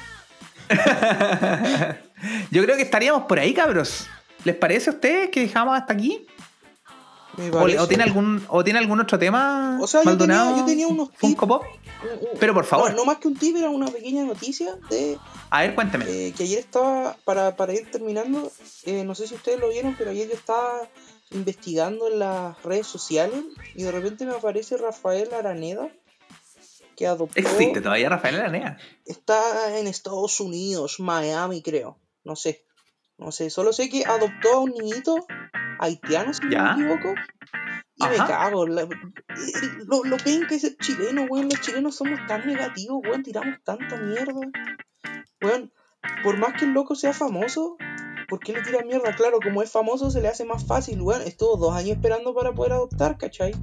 Yo 2.51 2.63
creo 2.63 2.75
que 2.75 2.81
estaríamos 2.83 3.23
por 3.23 3.39
ahí, 3.39 3.53
cabros. 3.53 4.07
¿Les 4.43 4.55
parece 4.55 4.89
a 4.89 4.93
ustedes 4.93 5.29
que 5.29 5.41
dejamos 5.41 5.77
hasta 5.77 5.93
aquí? 5.93 6.25
¿O, 7.79 7.87
tiene 7.87 8.03
algún, 8.03 8.45
¿O 8.49 8.63
tiene 8.63 8.79
algún 8.79 8.99
otro 8.99 9.17
tema? 9.19 9.77
O 9.81 9.87
sea, 9.87 10.01
yo 10.03 10.17
tenía- 10.17 10.35
Maldonado? 10.37 10.57
yo 10.57 10.65
tenía 10.65 10.87
unos 10.87 11.09
Pop. 11.09 11.63
Uh, 12.03 12.37
Pero 12.39 12.53
por 12.53 12.65
favor. 12.65 12.91
No, 12.91 12.97
no 12.97 13.05
más 13.05 13.17
que 13.17 13.27
un 13.27 13.35
tip, 13.35 13.55
era 13.55 13.69
una 13.69 13.87
pequeña 13.87 14.23
noticia 14.23 14.75
de 14.89 15.17
A 15.49 15.61
ver, 15.61 15.75
cuéntame. 15.75 16.05
eh, 16.07 16.33
que 16.35 16.43
ayer 16.43 16.59
estaba, 16.59 17.15
para, 17.25 17.55
para 17.55 17.73
ir 17.73 17.89
terminando, 17.91 18.51
eh, 18.83 19.03
no 19.03 19.15
sé 19.15 19.27
si 19.27 19.35
ustedes 19.35 19.59
lo 19.59 19.69
vieron, 19.69 19.95
pero 19.97 20.11
ayer 20.11 20.27
yo 20.27 20.33
estaba 20.35 20.81
investigando 21.31 22.07
en 22.07 22.19
las 22.19 22.61
redes 22.63 22.87
sociales 22.87 23.43
y 23.73 23.83
de 23.83 23.91
repente 23.91 24.25
me 24.25 24.33
aparece 24.33 24.77
Rafael 24.77 25.33
Araneda, 25.33 25.89
que 26.95 27.07
adoptó... 27.07 27.39
Existe 27.39 27.81
todavía 27.81 28.09
Rafael 28.09 28.35
Aranea. 28.39 28.77
Está 29.05 29.77
en 29.79 29.87
Estados 29.87 30.39
Unidos, 30.39 30.99
Miami 30.99 31.61
creo, 31.61 31.97
no 32.23 32.35
sé. 32.35 32.63
No 33.17 33.31
sé, 33.31 33.49
solo 33.49 33.71
sé 33.73 33.89
que 33.89 34.05
adoptó 34.05 34.53
a 34.55 34.59
un 34.59 34.71
niñito 34.71 35.25
haitiano, 35.79 36.33
si 36.33 36.49
Ya. 36.49 36.63
no 36.63 36.77
me 36.77 36.83
equivoco. 36.93 37.15
Y 37.97 38.03
me 38.07 38.17
cago. 38.17 38.67
la- 38.67 38.87
lo, 39.87 40.03
lo 40.03 40.17
ven 40.25 40.45
que 40.47 40.55
es 40.55 40.63
el 40.65 40.77
chileno, 40.77 41.23
weón. 41.29 41.47
Los 41.49 41.61
chilenos 41.61 41.95
somos 41.95 42.19
tan 42.27 42.45
negativos, 42.45 42.99
weón. 43.03 43.23
Tiramos 43.23 43.57
tanta 43.63 43.95
mierda. 43.97 44.33
Weón, 45.41 45.71
por 46.23 46.37
más 46.37 46.53
que 46.59 46.65
el 46.65 46.71
loco 46.71 46.95
sea 46.95 47.13
famoso, 47.13 47.77
¿por 48.27 48.39
qué 48.39 48.53
le 48.53 48.61
tiran 48.63 48.87
mierda? 48.87 49.15
Claro, 49.15 49.39
como 49.41 49.61
es 49.61 49.71
famoso 49.71 50.11
se 50.11 50.21
le 50.21 50.27
hace 50.27 50.43
más 50.45 50.65
fácil, 50.65 51.01
weón. 51.01 51.21
Estuvo 51.21 51.55
dos 51.57 51.73
años 51.75 51.91
esperando 51.97 52.33
para 52.35 52.51
poder 52.53 52.73
adoptar, 52.73 53.17
¿cachai? 53.17 53.53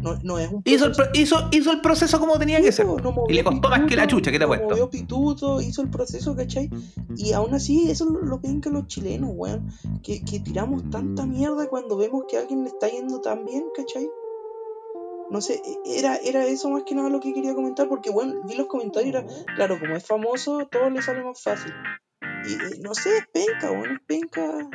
No, 0.00 0.16
no 0.22 0.38
es 0.38 0.50
un 0.50 0.62
Hizo 0.64 0.84
el, 0.86 0.92
proceso- 0.92 1.10
pro- 1.10 1.20
hizo, 1.20 1.48
hizo 1.50 1.72
el 1.72 1.80
proceso 1.80 2.20
como 2.20 2.38
tenía 2.38 2.60
que 2.60 2.70
ser. 2.72 2.86
no 2.86 3.00
Y 3.28 3.32
le 3.34 3.42
costó 3.44 3.68
más 3.68 3.82
que 3.86 3.96
la 3.96 4.06
chucha, 4.06 4.30
¿qué 4.30 4.38
te 4.38 4.46
no 4.46 4.52
apuesto? 4.52 4.68
movió 4.70 4.88
pituto, 4.90 5.60
hizo 5.60 5.82
el 5.82 5.90
proceso, 5.90 6.36
¿cachai? 6.36 6.70
Y 7.16 7.32
aún 7.32 7.52
así, 7.54 7.90
eso 7.90 8.04
lo, 8.04 8.20
lo 8.22 8.38
ven 8.38 8.60
que 8.60 8.70
los 8.70 8.86
chilenos, 8.86 9.30
weón. 9.34 9.66
Que, 10.02 10.24
que 10.24 10.40
tiramos 10.40 10.88
tanta 10.90 11.26
mierda 11.26 11.68
cuando 11.68 11.96
vemos 11.96 12.24
que 12.28 12.36
a 12.36 12.40
alguien 12.40 12.62
le 12.62 12.68
está 12.68 12.88
yendo 12.88 13.20
tan 13.20 13.44
bien, 13.44 13.64
¿cachai? 13.76 14.08
No 15.30 15.40
sé, 15.42 15.60
era, 15.84 16.16
era 16.16 16.46
eso 16.46 16.70
más 16.70 16.84
que 16.84 16.94
nada 16.94 17.10
lo 17.10 17.20
que 17.20 17.34
quería 17.34 17.54
comentar, 17.54 17.86
porque, 17.88 18.08
bueno, 18.10 18.34
vi 18.46 18.54
los 18.56 18.66
comentarios 18.66 19.14
era, 19.14 19.26
claro, 19.56 19.78
como 19.78 19.94
es 19.96 20.06
famoso, 20.06 20.66
todo 20.70 20.88
le 20.88 21.02
sale 21.02 21.22
más 21.22 21.42
fácil. 21.42 21.72
Y 22.48 22.52
eh, 22.54 22.80
no 22.82 22.94
sé, 22.94 23.10
es 23.18 23.26
penca, 23.32 23.70
weón, 23.70 23.92
es 23.96 24.00
penca. 24.06 24.70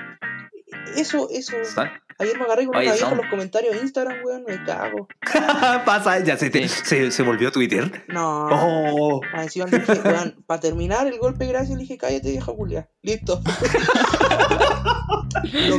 Eso, 0.96 1.28
eso. 1.32 1.54
Son- 1.64 1.88
Ayer 2.20 2.38
me 2.38 2.44
agarré 2.46 2.66
con 2.66 2.76
Oye, 2.76 2.86
una 2.88 2.94
vieja 2.94 3.10
son- 3.10 3.18
en 3.18 3.22
los 3.24 3.30
comentarios 3.32 3.76
de 3.76 3.82
Instagram, 3.82 4.18
weón, 4.24 4.44
me 4.48 4.64
cago. 4.64 5.08
Pasa, 5.86 6.20
ya 6.24 6.38
se, 6.38 6.50
te- 6.50 6.68
Sí. 6.68 6.82
se, 6.86 7.12
se 7.12 7.24
volvió 7.24 7.52
Twitter. 7.52 8.04
No. 8.08 8.48
Oh. 8.52 9.22
Más 9.34 9.44
encima 9.44 9.66
le 9.68 9.80
dije, 9.80 9.94
weón, 10.06 10.36
para 10.46 10.60
terminar 10.62 11.08
el 11.08 11.18
golpe 11.18 11.46
gracias 11.48 11.76
le 11.78 11.82
dije, 11.84 11.98
cállate 11.98 12.32
vieja 12.32 12.52
Julia. 12.52 12.90
Listo. 13.02 13.42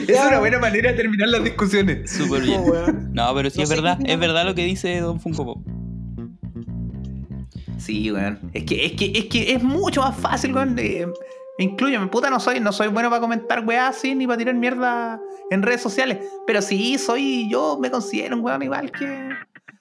Es 0.08 0.20
una 0.28 0.38
buena 0.40 0.58
manera 0.58 0.90
de 0.90 0.96
terminar 0.96 1.28
las 1.28 1.42
discusiones. 1.42 2.10
Súper 2.10 2.42
bien. 2.42 2.62
No, 3.12 3.34
pero 3.34 3.48
sí 3.50 3.58
No 3.58 3.64
es 3.64 3.70
verdad, 3.70 3.98
es 4.04 4.18
verdad 4.18 4.44
lo 4.44 4.54
que 4.54 4.64
dice 4.64 5.00
Don 5.00 5.20
Funko 5.20 5.44
Pop. 5.44 5.58
Sí, 7.78 8.10
weón. 8.12 8.50
Es 8.52 8.64
que, 8.64 8.84
es 8.86 8.92
que, 8.92 9.12
es 9.14 9.24
que 9.26 9.52
es 9.54 9.62
mucho 9.62 10.02
más 10.02 10.16
fácil, 10.16 10.54
weón. 10.54 10.74
de- 10.74 11.08
Incluyeme, 11.58 12.08
puta, 12.08 12.30
no 12.30 12.40
soy, 12.40 12.58
no 12.60 12.72
soy 12.72 12.88
bueno 12.88 13.08
para 13.10 13.20
comentar 13.20 13.64
weá 13.64 13.88
así 13.88 14.14
ni 14.14 14.26
para 14.26 14.38
tirar 14.38 14.54
mierda 14.56 15.20
en 15.50 15.62
redes 15.62 15.80
sociales. 15.82 16.18
Pero 16.46 16.60
sí, 16.60 16.98
soy, 16.98 17.48
yo 17.50 17.78
me 17.80 17.90
considero 17.90 18.36
un 18.36 18.42
weón 18.44 18.62
igual 18.62 18.90
que. 18.90 19.28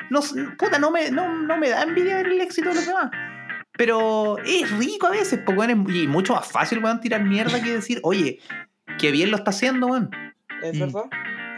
No, 0.10 0.20
puta, 0.60 0.78
no 0.78 0.92
me, 0.92 1.10
no, 1.10 1.28
no 1.42 1.58
me 1.58 1.70
da 1.70 1.82
envidia 1.84 2.18
ver 2.18 2.28
el 2.28 2.42
éxito 2.42 2.70
de 2.70 2.76
los 2.76 2.86
demás. 2.86 3.10
Pero 3.76 4.38
es 4.46 4.70
rico 4.78 5.08
a 5.08 5.12
veces, 5.12 5.40
weón, 5.48 5.88
es- 5.90 5.96
y 5.96 6.08
mucho 6.08 6.36
más 6.36 6.46
fácil, 6.46 6.84
weón, 6.84 7.00
tirar 7.02 7.24
mierda 7.24 7.60
que 7.64 7.72
decir, 7.72 8.00
oye, 8.04 8.40
qué 9.00 9.10
bien 9.10 9.32
lo 9.32 9.38
está 9.38 9.50
haciendo, 9.50 9.88
weón. 9.88 10.12
¿Es 10.62 10.76
Mm. 10.76 10.80
verdad? 10.80 11.04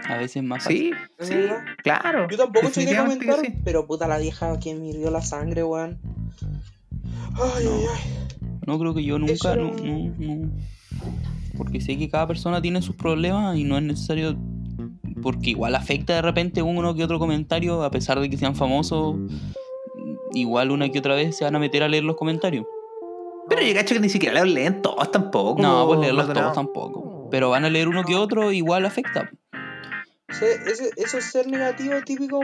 A 0.08 0.18
veces 0.18 0.38
es 0.38 0.44
más 0.44 0.64
fácil. 0.64 0.96
Sí, 1.20 1.24
¿Es 1.24 1.28
sí, 1.28 1.48
claro. 1.84 2.28
Yo 2.30 2.38
tampoco 2.38 2.70
soy 2.70 2.86
de 2.86 2.96
comentar, 2.96 3.40
sí. 3.40 3.54
pero 3.66 3.86
puta 3.86 4.08
la 4.08 4.18
vieja 4.20 4.58
que 4.60 4.74
me 4.76 4.94
dio 4.94 5.10
la 5.12 5.22
sangre, 5.22 5.64
weón. 5.64 6.00
Ay, 7.36 7.66
ay, 7.68 7.86
ay. 7.94 8.58
No 8.66 8.80
creo 8.80 8.94
que 8.94 9.04
yo 9.04 9.20
nunca, 9.20 9.56
no, 9.56 9.72
no, 9.74 10.14
no. 10.18 10.52
Porque 11.58 11.80
sé 11.82 11.98
que 11.98 12.10
cada 12.10 12.28
persona 12.28 12.62
tiene 12.62 12.82
sus 12.82 12.96
problemas 12.96 13.58
y 13.58 13.64
no 13.64 13.78
es 13.78 13.84
necesario. 13.84 14.36
Porque 15.22 15.52
igual 15.52 15.76
afecta 15.76 16.14
de 16.16 16.22
repente 16.22 16.62
uno 16.62 16.94
que 16.96 17.04
otro 17.04 17.20
comentario, 17.20 17.84
a 17.84 17.92
pesar 17.92 18.20
de 18.20 18.30
que 18.30 18.38
sean 18.38 18.56
famosos. 18.56 19.16
Igual 20.34 20.72
una 20.72 20.90
que 20.90 21.00
otra 21.00 21.16
vez 21.16 21.38
se 21.38 21.46
van 21.46 21.56
a 21.56 21.60
meter 21.60 21.84
a 21.84 21.88
leer 21.88 22.04
los 22.04 22.16
comentarios. 22.18 22.66
Pero 23.48 23.62
yo 23.62 23.74
cacho 23.74 23.94
que 23.94 24.02
ni 24.02 24.10
siquiera 24.10 24.40
los 24.44 24.54
leen 24.54 24.82
todos 24.82 25.12
tampoco. 25.12 25.62
No, 25.62 25.86
pues 25.88 26.00
leerlos 26.00 26.34
todos 26.34 26.54
tampoco. 26.54 27.28
Pero 27.32 27.50
van 27.52 27.64
a 27.66 27.70
leer 27.70 27.88
uno 27.88 28.04
que 28.04 28.16
otro, 28.16 28.52
igual 28.52 28.86
afecta. 28.86 29.30
Ese- 30.28 30.90
eso 30.98 31.18
es 31.20 31.26
ser 31.32 31.48
negativo, 31.48 31.94
típico, 32.04 32.40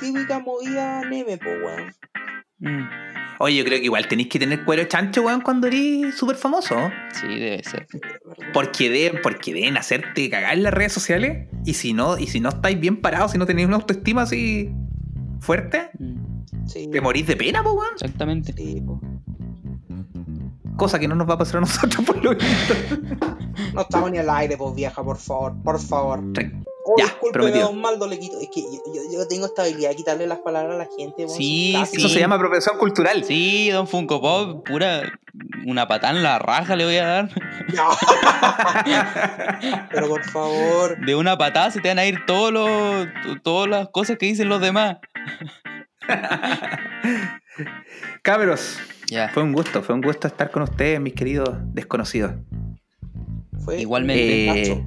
típica 0.00 0.40
movida 0.40 1.02
meme, 1.08 1.36
po, 1.38 1.44
weón. 1.64 1.92
Mm, 2.58 2.88
Oye, 3.38 3.56
yo 3.56 3.64
creo 3.64 3.78
que 3.78 3.84
igual 3.84 4.08
tenéis 4.08 4.28
que 4.28 4.38
tener 4.38 4.64
cuero 4.64 4.84
chancho, 4.84 5.22
weón, 5.22 5.40
cuando 5.42 5.66
eres 5.66 6.14
súper 6.16 6.36
famoso. 6.36 6.74
sí, 7.12 7.26
debe 7.26 7.62
ser. 7.62 7.86
Porque, 8.54 8.88
de, 8.90 9.18
porque 9.22 9.52
deben 9.52 9.76
hacerte 9.76 10.28
cagar 10.30 10.54
en 10.54 10.62
las 10.62 10.72
redes 10.72 10.92
sociales. 10.92 11.48
Y 11.64 11.74
si 11.74 11.92
no, 11.92 12.16
y 12.18 12.26
si 12.28 12.40
no 12.40 12.48
estáis 12.48 12.78
bien 12.80 12.96
parados, 13.00 13.32
si 13.32 13.38
no 13.38 13.46
tenéis 13.46 13.66
una 13.68 13.76
autoestima 13.76 14.22
así 14.22 14.70
fuerte, 15.40 15.90
Mm, 15.98 16.36
Sí, 16.66 16.88
te 16.90 17.00
morís 17.00 17.26
de 17.26 17.36
pena, 17.36 17.62
po, 17.62 17.72
weón. 17.74 17.92
exactamente. 17.94 18.52
sí, 18.56 18.82
po. 18.84 19.00
Cosa 20.76 20.98
que 20.98 21.08
no 21.08 21.14
nos 21.14 21.28
va 21.28 21.34
a 21.34 21.38
pasar 21.38 21.58
a 21.58 21.60
nosotros 21.60 22.04
por 22.06 22.22
lo 22.22 22.34
visto. 22.34 22.74
No 23.74 23.80
estamos 23.82 24.10
ni 24.10 24.18
al 24.18 24.28
aire, 24.30 24.56
pues 24.56 24.74
vieja, 24.74 25.02
por 25.02 25.16
favor, 25.16 25.54
por 25.62 25.78
favor. 25.80 26.20
Tra- 26.32 26.64
Oh, 26.88 26.94
Ya, 26.98 27.04
discúlpeme, 27.06 27.32
prometido. 27.32 27.66
don 27.68 27.80
Maldo, 27.80 28.06
le 28.06 28.16
quito. 28.20 28.38
Es 28.40 28.48
que 28.48 28.60
yo, 28.62 28.80
yo- 28.94 29.02
yo 29.12 29.26
tengo 29.26 29.46
esta 29.46 29.62
habilidad 29.62 29.88
de 29.90 29.96
quitarle 29.96 30.24
las 30.28 30.38
palabras 30.38 30.76
a 30.76 30.78
la 30.78 30.88
gente. 30.96 31.26
Sí. 31.28 31.74
Eso 31.92 32.08
se 32.08 32.20
llama 32.20 32.36
apropiación 32.36 32.78
cultural. 32.78 33.24
Sí, 33.24 33.70
don 33.70 33.88
Funko 33.88 34.20
Pop, 34.20 34.64
pura. 34.64 35.02
Una 35.66 35.88
patada 35.88 36.16
en 36.16 36.22
la 36.22 36.38
raja 36.38 36.76
le 36.76 36.84
voy 36.84 36.96
a 36.98 37.06
dar. 37.06 37.28
Pero 39.90 40.08
por 40.08 40.22
favor. 40.24 41.04
De 41.04 41.16
una 41.16 41.36
patada 41.36 41.72
se 41.72 41.80
te 41.80 41.88
van 41.88 41.98
a 41.98 42.06
ir 42.06 42.24
todos 42.26 42.52
los, 42.52 43.08
todas 43.42 43.68
las 43.68 43.88
cosas 43.88 44.16
que 44.18 44.26
dicen 44.26 44.48
los 44.48 44.60
demás. 44.60 44.98
Cabros, 48.22 48.78
Ya. 49.08 49.28
fue 49.30 49.42
un 49.42 49.52
gusto, 49.52 49.82
fue 49.82 49.94
un 49.94 50.00
gusto 50.02 50.26
estar 50.26 50.50
con 50.50 50.62
ustedes, 50.62 51.00
mis 51.00 51.14
queridos 51.14 51.50
desconocidos. 51.74 52.32
Fue 53.64 53.80
Igualmente. 53.80 54.72
Eh. 54.72 54.86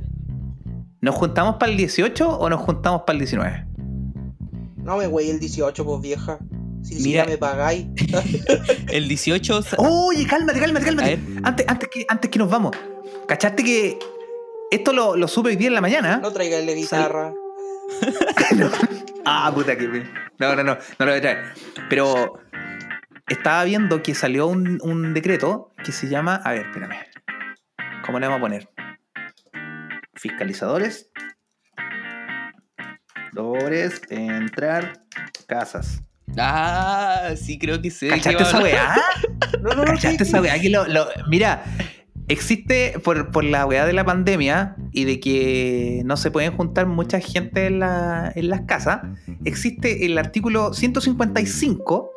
¿Nos 1.01 1.15
juntamos 1.15 1.55
para 1.55 1.71
el 1.71 1.77
18 1.77 2.29
o 2.39 2.49
nos 2.49 2.59
juntamos 2.61 3.01
para 3.03 3.13
el 3.13 3.19
19? 3.19 3.65
No 4.77 4.97
me 4.97 5.07
güey 5.07 5.29
el 5.29 5.39
18, 5.39 5.85
pues 5.85 6.01
vieja. 6.01 6.39
Si 6.81 6.95
ni 6.95 7.01
Mira. 7.01 7.23
siquiera 7.23 7.25
me 7.27 7.37
pagáis. 7.37 7.87
El 8.89 9.09
18. 9.09 9.61
sa- 9.63 9.75
Oye, 9.79 10.25
cálmate, 10.25 10.59
cálmate, 10.61 10.85
cálmate. 10.85 11.19
Antes, 11.43 11.65
antes, 11.67 11.89
que, 11.91 12.05
antes 12.07 12.31
que 12.31 12.39
nos 12.39 12.49
vamos. 12.49 12.71
¿Cachaste 13.27 13.63
que 13.65 13.99
esto 14.71 14.93
lo, 14.93 15.17
lo 15.17 15.27
supe 15.27 15.49
hoy 15.49 15.55
día 15.57 15.67
en 15.67 15.73
la 15.73 15.81
mañana? 15.81 16.17
No 16.17 16.31
traigáis 16.31 16.73
guitarra. 16.75 17.33
Ah, 19.25 19.51
puta 19.53 19.77
que 19.77 19.87
me... 19.87 19.99
No, 20.39 20.55
no, 20.55 20.63
no, 20.63 20.73
no 20.75 21.05
lo 21.05 21.11
voy 21.11 21.17
a 21.17 21.21
traer. 21.21 21.43
Pero 21.89 22.39
estaba 23.27 23.63
viendo 23.65 24.01
que 24.01 24.15
salió 24.15 24.47
un, 24.47 24.79
un 24.81 25.13
decreto 25.13 25.71
que 25.83 25.91
se 25.91 26.07
llama... 26.07 26.35
A 26.37 26.53
ver, 26.53 26.65
espérame. 26.67 26.95
¿Cómo 28.05 28.19
le 28.19 28.27
vamos 28.27 28.39
a 28.39 28.41
poner? 28.41 28.68
Fiscalizadores. 30.19 31.11
Dolores, 33.33 34.01
entrar, 34.09 35.01
casas. 35.47 36.01
Ah, 36.37 37.31
sí, 37.35 37.57
creo 37.57 37.81
que 37.81 37.89
sé. 37.91 38.09
¿Cachaste 38.09 38.43
esa 38.43 38.59
weá? 38.61 38.95
No, 39.61 39.69
no, 39.71 39.83
no. 39.83 39.93
¿Cachaste 39.93 40.17
¿qué- 40.17 40.23
esa 40.23 40.41
weá? 40.41 40.59
Que 40.59 40.69
lo, 40.69 40.85
lo- 40.87 41.07
mira, 41.29 41.63
existe 42.27 42.99
por, 43.03 43.31
por 43.31 43.43
la 43.43 43.65
weá 43.65 43.85
de 43.85 43.93
la 43.93 44.05
pandemia 44.05 44.75
y 44.91 45.05
de 45.05 45.19
que 45.19 46.01
no 46.05 46.17
se 46.17 46.31
pueden 46.31 46.55
juntar 46.55 46.85
mucha 46.85 47.19
gente 47.19 47.65
en, 47.67 47.79
la- 47.79 48.31
en 48.35 48.49
las 48.49 48.61
casas, 48.61 49.01
existe 49.45 50.05
el 50.05 50.17
artículo 50.17 50.73
155 50.73 52.11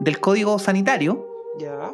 del 0.00 0.20
Código 0.20 0.58
Sanitario 0.58 1.26
Ya. 1.58 1.92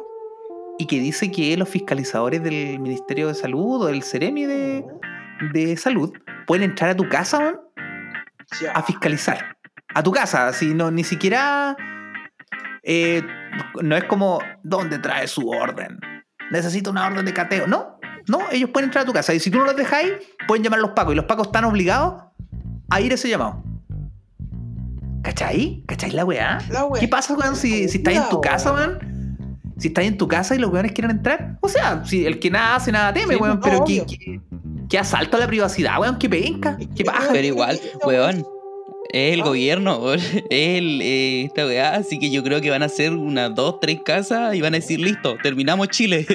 y 0.79 0.85
que 0.87 0.99
dice 0.99 1.31
que 1.31 1.55
los 1.55 1.69
fiscalizadores 1.69 2.43
del 2.43 2.79
Ministerio 2.79 3.27
de 3.27 3.35
Salud 3.35 3.83
o 3.83 3.85
del 3.87 4.03
Ceremi 4.03 4.45
de, 4.45 4.85
de 5.53 5.75
Salud 5.77 6.11
pueden 6.47 6.69
entrar 6.71 6.89
a 6.91 6.95
tu 6.95 7.07
casa 7.09 7.55
Ya. 8.61 8.71
a 8.73 8.83
fiscalizar. 8.83 9.55
A 9.95 10.01
tu 10.03 10.11
casa, 10.11 10.47
así 10.47 10.73
no, 10.73 10.91
ni 10.91 11.03
siquiera. 11.03 11.75
eh, 12.83 13.21
no 13.81 13.95
es 13.95 14.03
como, 14.05 14.39
¿dónde 14.63 14.99
trae 14.99 15.27
su 15.27 15.47
orden? 15.49 15.99
Necesito 16.51 16.91
una 16.91 17.07
orden 17.07 17.23
de 17.25 17.33
cateo. 17.33 17.65
No, 17.67 17.99
no, 18.27 18.39
ellos 18.51 18.69
pueden 18.71 18.89
entrar 18.89 19.03
a 19.03 19.05
tu 19.07 19.13
casa. 19.13 19.33
Y 19.33 19.39
si 19.39 19.49
tú 19.51 19.59
no 19.59 19.65
los 19.65 19.75
dejáis, 19.75 20.11
pueden 20.47 20.63
llamar 20.63 20.79
a 20.79 20.81
los 20.81 20.91
pacos. 20.91 21.13
Y 21.13 21.15
los 21.15 21.25
pacos 21.25 21.47
están 21.47 21.63
obligados 21.65 22.23
a 22.89 23.01
ir 23.01 23.11
a 23.11 23.15
ese 23.15 23.29
llamado. 23.29 23.63
¿Cachai? 25.23 25.83
¿Cachai 25.87 26.11
la 26.11 26.25
weá? 26.25 26.57
La 26.69 26.85
wea. 26.85 26.99
¿Qué 26.99 27.07
pasa, 27.07 27.33
weón, 27.35 27.55
si, 27.55 27.87
si 27.87 27.97
estás 27.99 28.13
en 28.15 28.29
tu 28.29 28.41
casa, 28.41 28.73
weón. 28.73 28.97
weón? 28.99 29.59
Si 29.77 29.87
estás 29.87 30.05
en 30.05 30.17
tu 30.17 30.27
casa 30.27 30.55
y 30.55 30.59
los 30.59 30.69
weones 30.71 30.91
quieren 30.91 31.11
entrar. 31.11 31.57
O 31.61 31.69
sea, 31.69 32.03
si 32.05 32.25
el 32.25 32.39
que 32.39 32.49
nada 32.51 32.75
hace, 32.75 32.91
nada 32.91 33.13
teme, 33.13 33.35
Sí, 33.35 33.39
weón. 33.41 33.55
no, 33.55 33.61
pero 33.61 33.77
obvio. 33.79 34.05
qué, 34.05 34.17
qué, 34.17 34.41
qué 34.89 34.99
asalto 34.99 35.37
a 35.37 35.39
la 35.39 35.47
privacidad, 35.47 35.99
weón. 35.99 36.17
Qué 36.19 36.29
penca. 36.29 36.77
Qué 36.95 37.03
paja. 37.03 37.29
Pero 37.31 37.47
igual, 37.47 37.79
weón. 38.05 38.45
Es 39.11 39.33
el 39.33 39.41
Ah. 39.41 39.45
gobierno, 39.45 39.97
weón. 39.99 40.19
es 40.19 40.33
el, 40.49 41.01
eh, 41.01 41.43
esta 41.45 41.65
weá, 41.65 41.95
así 41.95 42.17
que 42.19 42.31
yo 42.31 42.43
creo 42.43 42.61
que 42.61 42.69
van 42.71 42.81
a 42.83 42.87
hacer 42.87 43.11
unas 43.13 43.53
dos, 43.53 43.79
tres 43.79 43.99
casas 44.03 44.55
y 44.55 44.61
van 44.61 44.73
a 44.73 44.77
decir, 44.77 44.99
listo, 44.99 45.35
terminamos 45.43 45.89
Chile. 45.89 46.25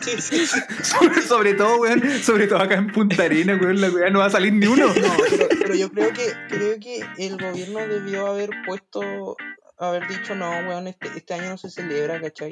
Sí, 0.00 0.20
sí, 0.20 0.46
sí. 0.46 0.60
Sobre, 0.82 1.22
sobre 1.28 1.54
todo, 1.54 1.76
weón, 1.80 2.02
sobre 2.22 2.48
todo 2.48 2.58
acá 2.58 2.74
en 2.74 2.88
Punta 2.92 3.22
Arena, 3.22 3.58
weón, 3.60 3.80
la 3.80 3.88
weá 3.88 4.10
no 4.10 4.18
va 4.18 4.26
a 4.26 4.30
salir 4.30 4.52
ni 4.52 4.66
uno. 4.66 4.88
No, 4.88 4.92
pero, 5.30 5.46
pero 5.60 5.74
yo 5.74 5.90
creo 5.90 6.12
que 6.12 6.22
creo 6.48 6.80
que 6.80 7.00
el 7.18 7.36
gobierno 7.38 7.78
debió 7.86 8.26
haber 8.26 8.50
puesto, 8.66 9.36
haber 9.78 10.06
dicho, 10.08 10.34
no, 10.34 10.50
weón, 10.68 10.88
este, 10.88 11.08
este 11.16 11.34
año 11.34 11.50
no 11.50 11.56
se 11.56 11.70
celebra, 11.70 12.20
¿cachai? 12.20 12.50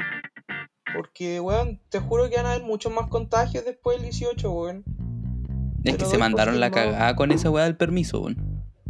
Porque, 0.95 1.41
weón, 1.41 1.81
te 1.91 1.99
juro 2.01 2.31
que 2.31 2.37
van 2.37 2.47
a 2.47 2.53
haber 2.53 2.63
muchos 2.65 2.93
más 2.93 3.09
contagios 3.09 3.65
después 3.65 3.97
del 3.99 4.05
18, 4.11 4.51
weón. 4.51 4.85
Es 5.85 5.97
que 5.97 6.05
se 6.05 6.19
mandaron 6.19 6.61
la 6.61 6.71
cagada 6.71 7.15
con 7.17 7.31
esa 7.33 7.51
weá 7.51 7.65
del 7.65 7.77
permiso, 7.77 8.21
weón. 8.21 8.37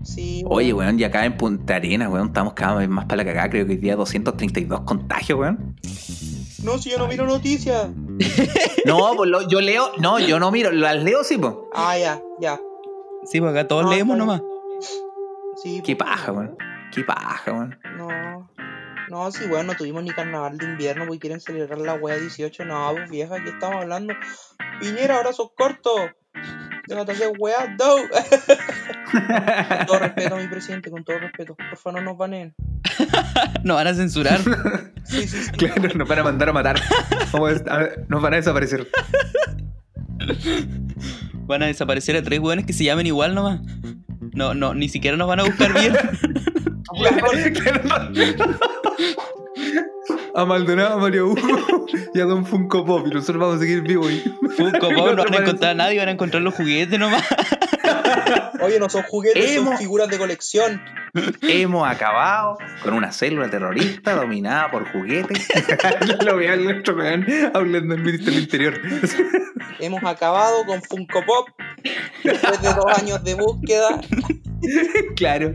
Sí, 0.03 0.43
Oye, 0.47 0.73
weón, 0.73 0.99
y 0.99 1.05
acá 1.05 1.25
en 1.27 1.37
Punta 1.37 1.77
Arena, 1.77 2.09
weón, 2.09 2.29
estamos 2.29 2.55
cada 2.55 2.77
vez 2.77 2.89
más 2.89 3.05
para 3.05 3.19
la 3.19 3.25
cagada. 3.27 3.51
Creo 3.51 3.67
que 3.67 3.73
hoy 3.73 3.79
día 3.79 3.97
232 3.97 4.81
contagios, 4.81 5.39
weón. 5.39 5.77
No, 6.65 6.79
si 6.79 6.91
yo 6.91 6.99
no 6.99 7.07
miro 7.07 7.27
noticias. 7.27 7.89
No, 8.87 9.13
pues 9.15 9.29
lo- 9.29 9.47
yo 9.47 9.61
leo, 9.61 9.91
no, 9.99 10.19
yo 10.19 10.41
no 10.41 10.51
miro, 10.51 10.73
las 10.73 11.03
leo 11.03 11.23
sí, 11.23 11.37
pues. 11.37 11.53
Ah, 11.75 11.99
ya, 11.99 12.19
ya. 12.41 12.59
Sí, 13.25 13.39
pues 13.39 13.51
acá 13.53 13.69
todos 13.69 13.85
No, 13.85 13.91
leemos 13.91 14.17
nomás. 14.17 14.41
Sí, 15.63 15.83
Qué 15.85 15.95
pues, 15.97 16.09
paja, 16.09 16.33
weón. 16.33 16.57
Qué 16.95 17.05
paja, 17.05 17.53
weón. 17.53 17.79
No. 17.99 18.51
No, 19.11 19.31
sí, 19.33 19.45
weón, 19.51 19.67
no 19.67 19.75
tuvimos 19.75 20.03
ni 20.03 20.11
carnaval 20.11 20.57
de 20.57 20.65
invierno 20.65 21.05
porque 21.05 21.19
quieren 21.21 21.41
celebrar 21.41 21.79
la 21.79 21.95
wea 21.95 22.17
18. 22.17 22.65
No, 22.65 22.93
pues 22.93 23.11
vieja, 23.11 23.35
aquí 23.37 23.51
estamos 23.51 23.77
hablando. 23.83 24.15
Piñera, 24.81 25.17
ahora 25.17 25.33
sos 25.35 25.51
corto. 25.57 25.91
Déjate 26.91 27.13
hacer 27.13 27.33
weá, 27.39 27.69
no. 27.79 27.95
con 29.77 29.87
todo 29.87 29.99
respeto 30.01 30.37
mi 30.37 30.49
presidente, 30.49 30.91
con 30.91 31.05
todo 31.05 31.19
respeto. 31.21 31.55
Por 31.55 31.77
favor, 31.79 32.01
no 32.01 32.11
nos 32.11 32.19
baneen. 32.19 32.55
Nos 33.65 33.77
van 33.77 33.87
a 33.87 33.95
censurar. 33.95 34.41
Sí, 35.05 35.27
sí, 35.29 35.43
sí. 35.43 35.51
Claro, 35.53 35.83
nos 35.95 36.09
van 36.09 36.19
a 36.19 36.25
mandar 36.25 36.49
a 36.49 36.53
matar. 36.53 36.81
Vamos 37.33 37.63
a- 37.67 37.75
a 37.75 37.79
ver, 37.79 38.05
nos 38.09 38.21
van 38.23 38.33
a 38.35 38.37
desaparecer. 38.37 38.89
Van 41.47 41.63
a 41.63 41.67
desaparecer 41.67 42.17
a 42.17 42.23
tres 42.23 42.41
weones 42.41 42.67
que 42.67 42.73
se 42.73 42.85
llamen 42.85 43.07
igual 43.07 43.35
nomás. 43.35 43.61
No, 44.35 44.55
no, 44.55 44.75
ni 44.75 44.89
siquiera 44.89 45.17
nos 45.17 45.29
van 45.29 45.41
a 45.41 45.45
buscar 45.45 45.73
bien. 45.73 45.95
A 50.35 50.45
Maldonado, 50.45 50.95
a 50.95 50.99
Mario 50.99 51.29
Hugo 51.29 51.87
y 52.15 52.21
a 52.21 52.25
Don 52.25 52.47
Funko 52.47 52.85
Pop. 52.85 53.07
Y 53.07 53.11
nosotros 53.11 53.39
vamos 53.39 53.57
a 53.57 53.59
seguir 53.59 53.83
vivos. 53.83 54.09
ahí. 54.09 54.23
Funko 54.57 54.89
Pop 54.95 55.15
no 55.17 55.25
van 55.25 55.35
a 55.35 55.39
encontrar 55.39 55.71
a 55.73 55.75
nadie, 55.75 55.99
van 55.99 56.09
a 56.09 56.13
encontrar 56.13 56.43
los 56.43 56.55
juguetes 56.55 56.99
nomás. 56.99 57.25
Oye, 58.63 58.79
no 58.79 58.91
son 58.91 59.03
juguetes, 59.05 59.55
son 59.55 59.77
figuras 59.79 60.09
de 60.09 60.19
colección. 60.19 60.83
Hemos 61.41 61.89
acabado 61.89 62.59
con 62.83 62.93
una 62.93 63.11
célula 63.11 63.49
terrorista 63.49 64.15
dominada 64.15 64.71
por 64.71 64.87
juguetes. 64.93 65.49
Lo 66.25 66.37
veo 66.37 66.53
al 66.53 66.65
nuestro 66.65 66.95
weón 66.95 67.27
hablando 67.55 67.95
del 67.95 68.05
ministro 68.05 68.33
del 68.33 68.43
Interior. 68.43 68.81
Hemos 69.79 70.05
acabado 70.05 70.67
con 70.67 70.83
Funko 70.83 71.25
Pop. 71.25 71.49
Después 72.23 72.61
de 72.61 72.75
dos 72.75 72.99
años 72.99 73.25
de 73.25 73.35
búsqueda. 73.35 73.99
claro. 75.17 75.55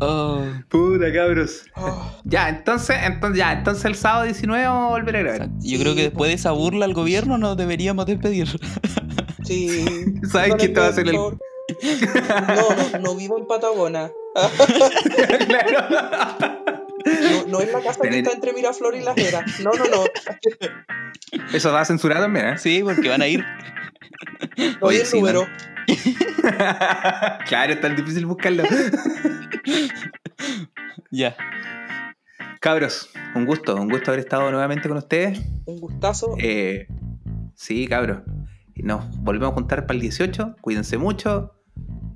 Oh, 0.00 0.44
Puta 0.68 1.12
cabros. 1.12 1.64
Oh, 1.76 2.12
Ya, 2.24 2.48
entonces, 2.48 2.96
entonces, 3.04 3.38
ya, 3.38 3.52
entonces 3.52 3.84
el 3.84 3.94
sábado 3.94 4.24
19 4.24 4.64
vamos 4.64 4.86
a 4.86 4.90
volver 4.90 5.16
a 5.16 5.18
grabar. 5.20 5.40
exacto. 5.42 5.58
Yo 5.62 5.78
creo 5.80 5.94
que 5.94 6.02
después 6.04 6.28
de 6.30 6.34
esa 6.34 6.52
burla 6.52 6.84
al 6.86 6.94
gobierno 6.94 7.36
nos 7.38 7.56
deberíamos 7.56 8.06
despedir. 8.06 8.48
sí. 9.44 9.84
¿Sabes 10.30 10.54
qué 10.56 10.68
te 10.68 10.80
va 10.80 10.86
a 10.86 10.88
hacer 10.90 11.06
el-. 11.08 11.14
No, 11.16 11.30
no, 12.92 12.98
no 13.00 13.14
vivo 13.16 13.38
en 13.38 13.46
Patagona. 13.46 14.10
claro. 15.46 15.86
No, 17.22 17.46
no 17.46 17.60
es 17.60 17.72
la 17.72 17.80
casa 17.80 18.00
que 18.02 18.18
está 18.18 18.32
entre 18.32 18.52
Miraflor 18.52 18.94
y 18.94 19.00
Las 19.00 19.16
Heras. 19.16 19.60
No, 19.60 19.70
no, 19.72 19.84
no. 19.84 20.04
Eso 21.52 21.72
va 21.72 21.84
censurado 21.84 22.22
también, 22.24 22.46
¿eh? 22.48 22.58
Sí, 22.58 22.82
porque 22.82 23.08
van 23.08 23.22
a 23.22 23.26
ir. 23.28 23.44
No 24.58 24.88
Oye, 24.88 25.00
el 25.00 25.06
sí, 25.06 25.16
número. 25.16 25.46
claro, 27.46 27.72
es 27.72 27.80
tan 27.80 27.96
difícil 27.96 28.26
buscarlo. 28.26 28.64
Ya. 31.12 31.36
Cabros, 32.60 33.10
un 33.34 33.46
gusto, 33.46 33.74
un 33.74 33.88
gusto 33.88 34.12
haber 34.12 34.20
estado 34.20 34.48
nuevamente 34.50 34.88
con 34.88 34.96
ustedes. 34.96 35.40
Un 35.66 35.80
gustazo. 35.80 36.36
Eh, 36.38 36.86
sí, 37.54 37.88
cabros. 37.88 38.22
Y 38.76 38.84
Nos 38.84 39.10
volvemos 39.18 39.50
a 39.50 39.54
juntar 39.54 39.86
para 39.86 39.96
el 39.96 40.02
18. 40.02 40.56
Cuídense 40.60 40.98
mucho. 40.98 41.52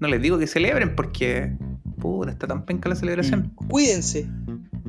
No 0.01 0.07
les 0.07 0.23
digo 0.23 0.39
que 0.39 0.47
celebren 0.47 0.95
porque. 0.95 1.57
Puta, 1.99 2.31
está 2.31 2.47
tan 2.47 2.65
penca 2.65 2.89
la 2.89 2.95
celebración. 2.95 3.53
Cuídense. 3.69 4.29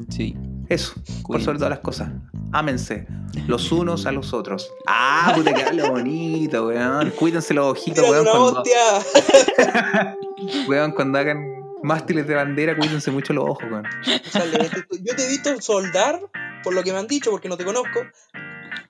Sí. 0.10 0.38
Eso, 0.68 0.94
por 1.26 1.42
sobre 1.42 1.58
todas 1.58 1.72
las 1.72 1.80
cosas. 1.80 2.12
Ámense 2.56 3.06
los 3.48 3.70
unos 3.74 4.06
a 4.06 4.14
los 4.14 4.34
otros. 4.34 4.72
Ah, 4.88 5.34
puta 5.36 5.54
que 5.54 5.62
habla 5.62 5.90
bonito, 5.90 6.68
weón. 6.68 7.12
Cuídense 7.12 7.54
los 7.54 7.66
ojitos, 7.66 8.06
Tírate 8.06 8.24
weón. 8.24 8.54
Cuando, 8.54 8.64
weón, 10.70 10.92
cuando 10.94 11.20
hagan 11.20 11.46
mástiles 11.84 12.26
de 12.28 12.36
bandera, 12.36 12.78
cuídense 12.78 13.12
mucho 13.12 13.34
los 13.34 13.44
ojos, 13.44 13.66
weón. 13.70 13.84
Lentes. 14.06 14.86
Yo 15.02 15.16
te 15.18 15.26
he 15.26 15.28
visto 15.28 15.60
soldar, 15.60 16.22
por 16.64 16.74
lo 16.74 16.82
que 16.82 16.94
me 16.94 17.00
han 17.00 17.08
dicho, 17.08 17.30
porque 17.30 17.50
no 17.50 17.58
te 17.58 17.66
conozco. 17.66 18.04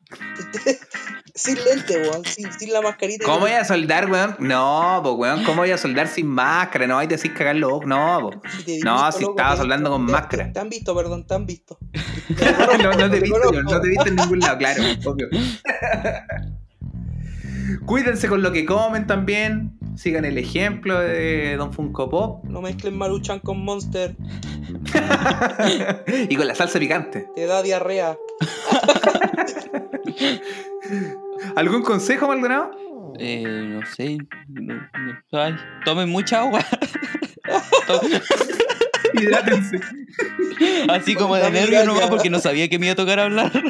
sin 1.36 1.56
lente, 1.56 2.02
weón. 2.02 2.24
Sin, 2.26 2.52
sin 2.54 2.72
la 2.74 2.82
mascarita. 2.82 3.26
¿Cómo 3.26 3.40
voy 3.42 3.52
a 3.52 3.66
soldar, 3.66 4.10
weón? 4.10 4.36
No, 4.40 5.00
pues, 5.04 5.16
weón, 5.18 5.44
¿cómo 5.44 5.58
voy 5.58 5.72
a 5.72 5.78
soldar 5.78 6.08
sin 6.08 6.28
máscara? 6.28 6.88
No, 6.88 6.98
hay 6.98 7.08
te 7.08 7.16
decís 7.18 7.32
cagar 7.32 7.56
los 7.56 7.72
ojos. 7.72 7.86
No, 7.88 8.20
po. 8.32 8.42
Si 8.66 8.80
No, 8.82 8.94
visto, 9.06 9.12
si 9.18 9.22
loco, 9.24 9.34
estaba 9.38 9.58
soldando 9.58 9.90
con 9.92 10.06
te- 10.06 10.12
máscara. 10.12 10.46
Te, 10.48 10.52
te 10.54 10.60
han 10.60 10.70
visto, 10.70 10.96
perdón, 10.96 11.26
te 11.28 11.34
han 11.34 11.46
visto. 11.46 11.78
no, 12.84 12.94
no 12.94 13.10
te 13.10 13.18
he 13.18 13.20
visto, 13.22 13.52
no 13.52 13.82
te 13.82 13.88
he 13.88 13.90
visto 13.90 14.08
en 14.08 14.16
ningún 14.16 14.40
lado, 14.40 14.58
claro, 14.58 14.84
obvio. 15.06 15.28
Cuídense 17.86 18.28
con 18.28 18.42
lo 18.42 18.52
que 18.52 18.66
comen 18.66 19.06
también. 19.08 19.78
Sigan 19.96 20.26
el 20.26 20.38
ejemplo 20.38 21.00
de 21.00 21.56
Don 21.56 21.72
Funko 21.72 22.10
Pop. 22.10 22.44
No 22.46 22.62
mezclen 22.62 22.98
Maruchan 22.98 23.40
con 23.40 23.64
Monster. 23.64 24.16
y 26.30 26.36
con 26.36 26.48
la 26.48 26.54
salsa 26.56 26.80
picante. 26.80 27.28
Te 27.34 27.46
da 27.46 27.62
diarrea. 27.64 28.18
¿Algún 31.56 31.82
consejo, 31.84 32.28
Maldonado? 32.28 32.72
Eh, 33.20 33.44
no 33.46 33.86
sé. 33.96 34.18
no- 34.50 34.74
no- 34.76 35.22
ay, 35.40 35.56
tomen 35.86 36.10
mucha 36.10 36.40
agua. 36.42 36.60
Hidrátense. 39.14 39.80
Así 40.90 41.16
como 41.16 41.36
de 41.36 41.42
Dame 41.44 41.60
nervio 41.62 41.76
gracias. 41.80 41.94
nomás 41.96 42.10
porque 42.10 42.30
no 42.30 42.40
sabía 42.40 42.68
que 42.70 42.78
me 42.80 42.88
iba 42.88 42.94
a 42.94 42.96
tocar 42.96 43.20
hablar. 43.20 43.52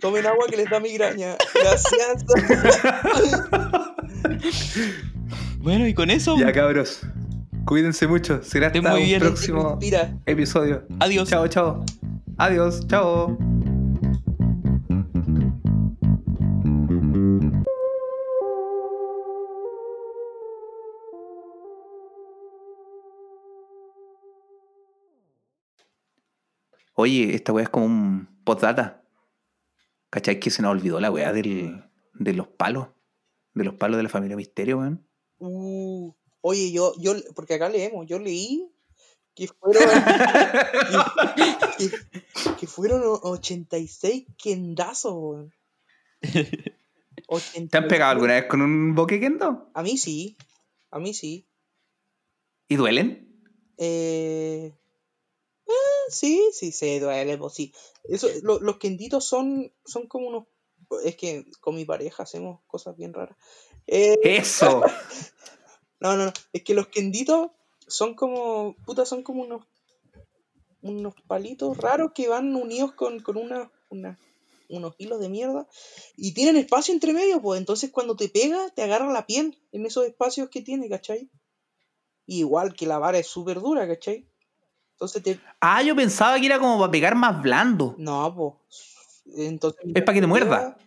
Tomen 0.00 0.26
agua 0.26 0.46
que 0.48 0.56
les 0.56 0.70
da 0.70 0.80
migraña. 0.80 1.36
Gracias. 1.54 2.24
Bueno, 5.58 5.86
y 5.86 5.94
con 5.94 6.10
eso, 6.10 6.36
Ya, 6.38 6.52
cabros. 6.52 7.00
Cuídense 7.66 8.06
mucho. 8.06 8.42
Será 8.42 8.68
hasta 8.68 8.80
muy 8.80 9.00
un 9.00 9.06
bien. 9.06 9.20
próximo 9.20 9.70
Respira. 9.70 10.16
episodio. 10.26 10.86
adiós. 11.00 11.28
Chao, 11.28 11.48
chao. 11.48 11.84
Adiós, 12.38 12.86
chao. 12.86 13.36
Oye, 26.94 27.34
esta 27.34 27.52
weá 27.52 27.64
es 27.64 27.68
como 27.70 27.86
un 27.86 28.28
postdata. 28.44 29.02
¿Cachai? 30.10 30.40
Que 30.40 30.50
se 30.50 30.62
nos 30.62 30.70
olvidó 30.72 31.00
la 31.00 31.10
weá 31.10 31.32
del, 31.32 31.84
de 32.14 32.32
los 32.32 32.48
palos. 32.48 32.88
De 33.54 33.64
los 33.64 33.74
palos 33.74 33.96
de 33.96 34.02
la 34.04 34.08
familia 34.08 34.36
Misterio, 34.36 34.78
weón. 34.78 35.06
Uh, 35.38 36.12
oye, 36.48 36.70
yo, 36.72 36.94
yo, 36.98 37.14
porque 37.34 37.54
acá 37.54 37.68
leemos, 37.68 38.06
yo 38.06 38.18
leí 38.18 38.70
que 39.34 39.48
fueron, 39.48 39.82
que, 41.76 41.90
que- 41.90 42.56
que 42.58 42.66
fueron 42.66 43.02
o- 43.04 43.20
86 43.22 44.26
kendazos, 44.38 45.12
weón. 45.14 45.52
¿Te 47.70 47.78
han 47.78 47.88
pegado 47.88 48.12
alguna 48.12 48.34
vez 48.34 48.44
con 48.46 48.62
un 48.62 48.94
boque 48.94 49.18
kendo? 49.18 49.70
A 49.74 49.82
mí 49.82 49.98
sí, 49.98 50.36
a 50.90 50.98
mí 51.00 51.12
sí. 51.12 51.48
¿Y 52.68 52.76
duelen? 52.76 53.42
Eh, 53.78 54.72
eh, 55.66 55.72
sí, 56.08 56.50
sí, 56.52 56.70
se 56.72 57.00
duele, 57.00 57.36
pues 57.36 57.54
sí. 57.54 57.74
Eso, 58.04 58.28
lo- 58.42 58.60
los 58.60 58.76
kenditos 58.78 59.24
son, 59.26 59.72
son 59.84 60.06
como 60.06 60.28
unos... 60.28 60.44
Es 61.04 61.16
que 61.16 61.44
con 61.60 61.74
mi 61.74 61.84
pareja 61.84 62.22
hacemos 62.22 62.60
cosas 62.68 62.96
bien 62.96 63.12
raras. 63.12 63.36
Eh, 63.88 64.16
¡Eso! 64.22 64.82
No, 66.06 66.16
no, 66.16 66.26
no. 66.26 66.32
Es 66.52 66.62
que 66.62 66.74
los 66.74 66.86
kenditos 66.88 67.50
son 67.86 68.14
como. 68.14 68.74
Puta, 68.84 69.04
son 69.06 69.22
como 69.22 69.42
unos. 69.42 69.62
Unos 70.82 71.14
palitos 71.26 71.76
raros 71.78 72.12
que 72.14 72.28
van 72.28 72.54
unidos 72.54 72.92
con, 72.92 73.18
con 73.20 73.36
una, 73.36 73.70
una- 73.88 74.18
unos 74.68 74.94
hilos 74.98 75.18
de 75.20 75.28
mierda. 75.28 75.66
Y 76.16 76.32
tienen 76.32 76.56
espacio 76.56 76.94
entre 76.94 77.12
medio, 77.12 77.40
pues. 77.40 77.58
Entonces 77.58 77.90
cuando 77.90 78.14
te 78.14 78.28
pega, 78.28 78.68
te 78.70 78.82
agarra 78.82 79.10
la 79.12 79.26
piel 79.26 79.58
en 79.72 79.84
esos 79.86 80.06
espacios 80.06 80.48
que 80.48 80.62
tiene, 80.62 80.88
¿cachai? 80.88 81.28
Y 82.26 82.38
igual 82.40 82.74
que 82.74 82.86
la 82.86 82.98
vara 82.98 83.18
es 83.18 83.26
súper 83.26 83.60
dura, 83.60 83.86
¿cachai? 83.88 84.28
Entonces 84.92 85.22
te. 85.22 85.40
Ah, 85.60 85.82
yo 85.82 85.96
pensaba 85.96 86.38
que 86.38 86.46
era 86.46 86.58
como 86.58 86.78
para 86.78 86.90
pegar 86.92 87.14
más 87.16 87.42
blando. 87.42 87.94
No, 87.98 88.34
pues. 88.34 89.22
Entonces. 89.36 89.80
Es 89.94 90.02
para 90.04 90.14
que 90.14 90.20
te 90.20 90.26
muerda. 90.26 90.76
pega- 90.76 90.78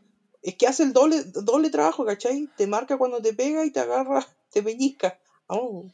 Es 0.41 0.56
que 0.56 0.68
hace 0.68 0.84
el 0.84 0.94
doble, 0.94 1.24
doble 1.26 1.70
trabajo, 1.70 2.06
¿cachai? 2.06 2.48
Te 2.56 2.68
marca 2.68 2.98
cuando 2.98 3.22
te 3.22 3.34
pega 3.34 3.66
y 3.66 3.72
te 3.72 3.82
agarra, 3.82 4.26
te 4.52 4.62
pellizca. 4.64 5.20
Oh. 5.48 5.88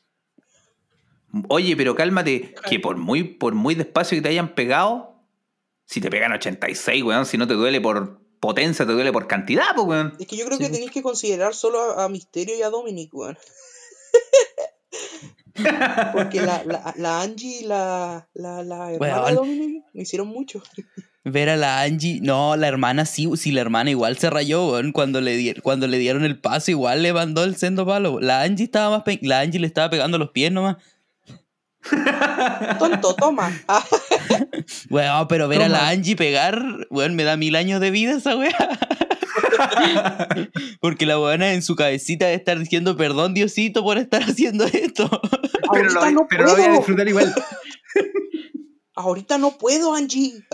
Oye, 1.49 1.75
pero 1.75 1.95
cálmate, 1.95 2.55
que 2.69 2.79
por 2.79 2.97
muy, 2.97 3.23
por 3.23 3.55
muy 3.55 3.75
despacio 3.75 4.17
que 4.17 4.21
te 4.21 4.29
hayan 4.29 4.55
pegado, 4.55 5.15
si 5.85 5.99
te 6.01 6.09
pegan 6.09 6.31
86, 6.31 7.03
weón, 7.03 7.25
si 7.25 7.37
no 7.37 7.47
te 7.47 7.53
duele 7.55 7.81
por 7.81 8.21
potencia, 8.39 8.85
te 8.85 8.93
duele 8.93 9.11
por 9.11 9.27
cantidad, 9.27 9.75
pues, 9.75 9.87
weón. 9.87 10.13
Es 10.19 10.27
que 10.27 10.37
yo 10.37 10.45
creo 10.45 10.57
Sí. 10.57 10.65
que 10.65 10.69
tenéis 10.71 10.91
que 10.91 11.01
considerar 11.01 11.53
solo 11.53 11.81
a, 11.81 12.05
a 12.05 12.09
Misterio 12.09 12.55
y 12.57 12.61
a 12.61 12.69
Dominic, 12.69 13.13
weón. 13.13 13.37
Porque 16.13 16.41
la, 16.41 16.63
la, 16.65 16.93
la 16.97 17.21
Angie 17.21 17.61
y 17.61 17.63
la, 17.65 18.27
la, 18.33 18.61
la 18.63 18.93
hermana 18.93 19.25
de. 19.29 19.35
Dominic 19.35 19.83
me 19.93 20.01
hicieron 20.03 20.27
mucho. 20.27 20.61
Ver 21.27 21.49
a 21.49 21.57
la 21.57 21.81
Angie. 21.81 22.19
No, 22.21 22.55
la 22.55 22.67
hermana 22.67 23.05
sí, 23.05 23.27
sí, 23.35 23.51
la 23.51 23.61
hermana 23.61 23.89
igual 23.89 24.17
se 24.17 24.29
rayó, 24.29 24.67
weón. 24.71 24.91
Cuando 24.91 25.21
le, 25.21 25.35
di- 25.35 25.55
cuando 25.55 25.87
le 25.87 25.97
dieron 25.97 26.23
el 26.23 26.39
paso, 26.39 26.69
igual 26.71 27.01
le 27.01 27.13
mandó 27.13 27.43
el 27.43 27.55
sendo 27.55 27.85
palo. 27.85 28.19
La 28.21 28.43
Angie 28.43 28.65
estaba 28.65 28.91
más 28.97 29.03
pe- 29.03 29.19
La 29.23 29.39
Angie 29.39 29.59
le 29.59 29.65
estaba 29.67 29.89
pegando 29.89 30.17
los 30.19 30.29
pies 30.29 30.51
nomás. 30.51 30.77
Tonto, 32.79 33.15
toma. 33.15 33.51
Weón, 34.89 35.27
pero 35.27 35.47
ver 35.47 35.63
a 35.63 35.69
la 35.69 35.89
Angie 35.89 36.15
pegar, 36.15 36.61
weón, 36.89 37.15
me 37.15 37.23
da 37.23 37.37
mil 37.37 37.55
años 37.55 37.79
de 37.81 37.91
vida 37.91 38.13
esa 38.17 38.35
weá. 38.35 38.51
Porque 40.79 41.05
la 41.05 41.19
weona 41.19 41.53
en 41.53 41.61
su 41.61 41.75
cabecita 41.75 42.25
debe 42.25 42.37
estar 42.37 42.57
diciendo 42.59 42.95
perdón, 42.97 43.33
Diosito, 43.33 43.83
por 43.83 43.97
estar 43.97 44.23
haciendo 44.23 44.65
esto. 44.65 45.09
Pero 45.71 45.89
lo, 45.91 46.11
no 46.11 46.27
pero 46.29 46.45
lo 46.45 46.51
voy 46.51 46.61
a 46.61 46.65
puedo. 46.65 46.77
disfrutar 46.77 47.07
igual. 47.07 47.33
Ahorita 48.95 49.37
no 49.37 49.57
puedo, 49.57 49.93
Angie. 49.93 50.43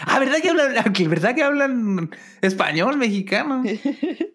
Ah, 0.00 0.20
¿verdad 0.20 0.36
que 0.40 0.50
hablan, 0.50 0.92
que- 0.92 1.08
¿verdad 1.08 1.34
que 1.34 1.42
hablan 1.42 2.10
español, 2.40 2.96
mexicano? 2.98 3.64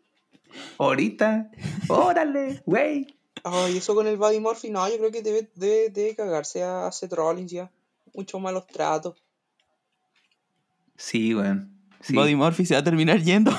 Ahorita. 0.77 1.49
Órale, 1.88 2.61
güey. 2.65 3.15
Ay, 3.45 3.77
eso 3.77 3.95
con 3.95 4.07
el 4.07 4.18
Buddy 4.18 4.40
Murphy, 4.41 4.69
no, 4.69 4.88
yo 4.90 4.98
creo 4.98 5.11
que 5.11 5.22
debe, 5.22 5.49
debe, 5.56 5.90
debe 5.90 6.15
cagarse 6.15 6.64
a 6.64 6.91
Seth 6.91 7.14
Rollins 7.14 7.52
ya. 7.52 7.72
Muchos 8.14 8.41
malos 8.41 8.68
tratos. 8.68 9.15
Sí, 10.98 11.34
weón. 11.34 11.72
Sí. 12.02 12.14
Buddy 12.14 12.35
Murphy 12.35 12.65
se 12.65 12.73
va 12.73 12.81
a 12.81 12.84
terminar 12.84 13.22
yendo. 13.22 13.52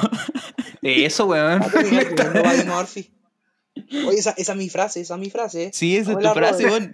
Eso, 0.82 1.24
weón. 1.26 1.62
Va 1.62 1.66
a 1.66 1.70
terminar. 1.70 2.86
Oye, 4.06 4.18
esa, 4.18 4.30
esa 4.36 4.52
es 4.52 4.58
mi 4.58 4.68
frase, 4.68 5.00
esa 5.00 5.14
es 5.14 5.20
mi 5.20 5.30
frase. 5.30 5.70
Sí, 5.72 5.96
esa 5.96 6.12
es 6.12 6.18
tu 6.18 6.28
frase, 6.34 6.66
weón. 6.66 6.92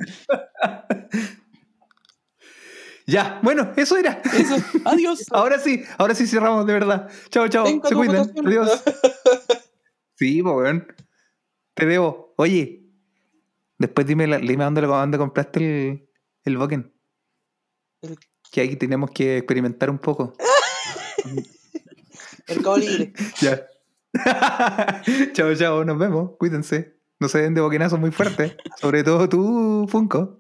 Ya, 3.07 3.41
bueno, 3.43 3.73
eso 3.77 3.97
era. 3.97 4.21
Eso. 4.33 4.57
Adiós. 4.85 5.25
Ahora 5.33 5.59
sí, 5.59 5.83
ahora 5.99 6.15
sí 6.15 6.27
cerramos 6.27 6.65
de 6.67 6.73
verdad. 6.75 7.09
Chao, 7.31 7.49
chao. 7.49 7.67
Se 7.67 7.95
cuidan. 7.95 8.27
votación. 8.27 8.47
Adiós. 8.47 8.83
Sí, 10.17 10.43
pues, 10.43 10.55
weón. 10.55 10.87
Te 11.73 11.87
debo. 11.87 12.35
Oye, 12.37 12.83
después 13.79 14.07
dime, 14.07 14.27
la- 14.27 14.37
dime 14.39 14.65
dónde, 14.65 15.17
compraste 15.17 15.59
el, 15.89 16.09
el 16.45 16.59
Boken. 16.59 16.93
El- 18.03 18.19
Que 18.53 18.61
ahí 18.61 18.77
tenemos 18.77 19.11
que 19.13 19.39
experimentar 19.39 19.89
un 19.89 19.99
poco. 19.99 20.35
Mercado 22.49 22.77
Libre. 22.77 23.13
Ya. 23.41 23.67
chao, 25.33 25.55
chao. 25.55 25.85
Nos 25.87 25.99
vemos. 25.99 26.33
Cuídense. 26.39 26.99
No 27.19 27.29
se 27.29 27.39
den 27.41 27.55
de 27.55 27.61
boquenazos 27.63 27.99
muy 27.99 28.11
fuertes. 28.11 28.57
Sobre 28.79 29.03
todo 29.03 29.27
tú, 29.29 29.87
Funko. 29.89 30.37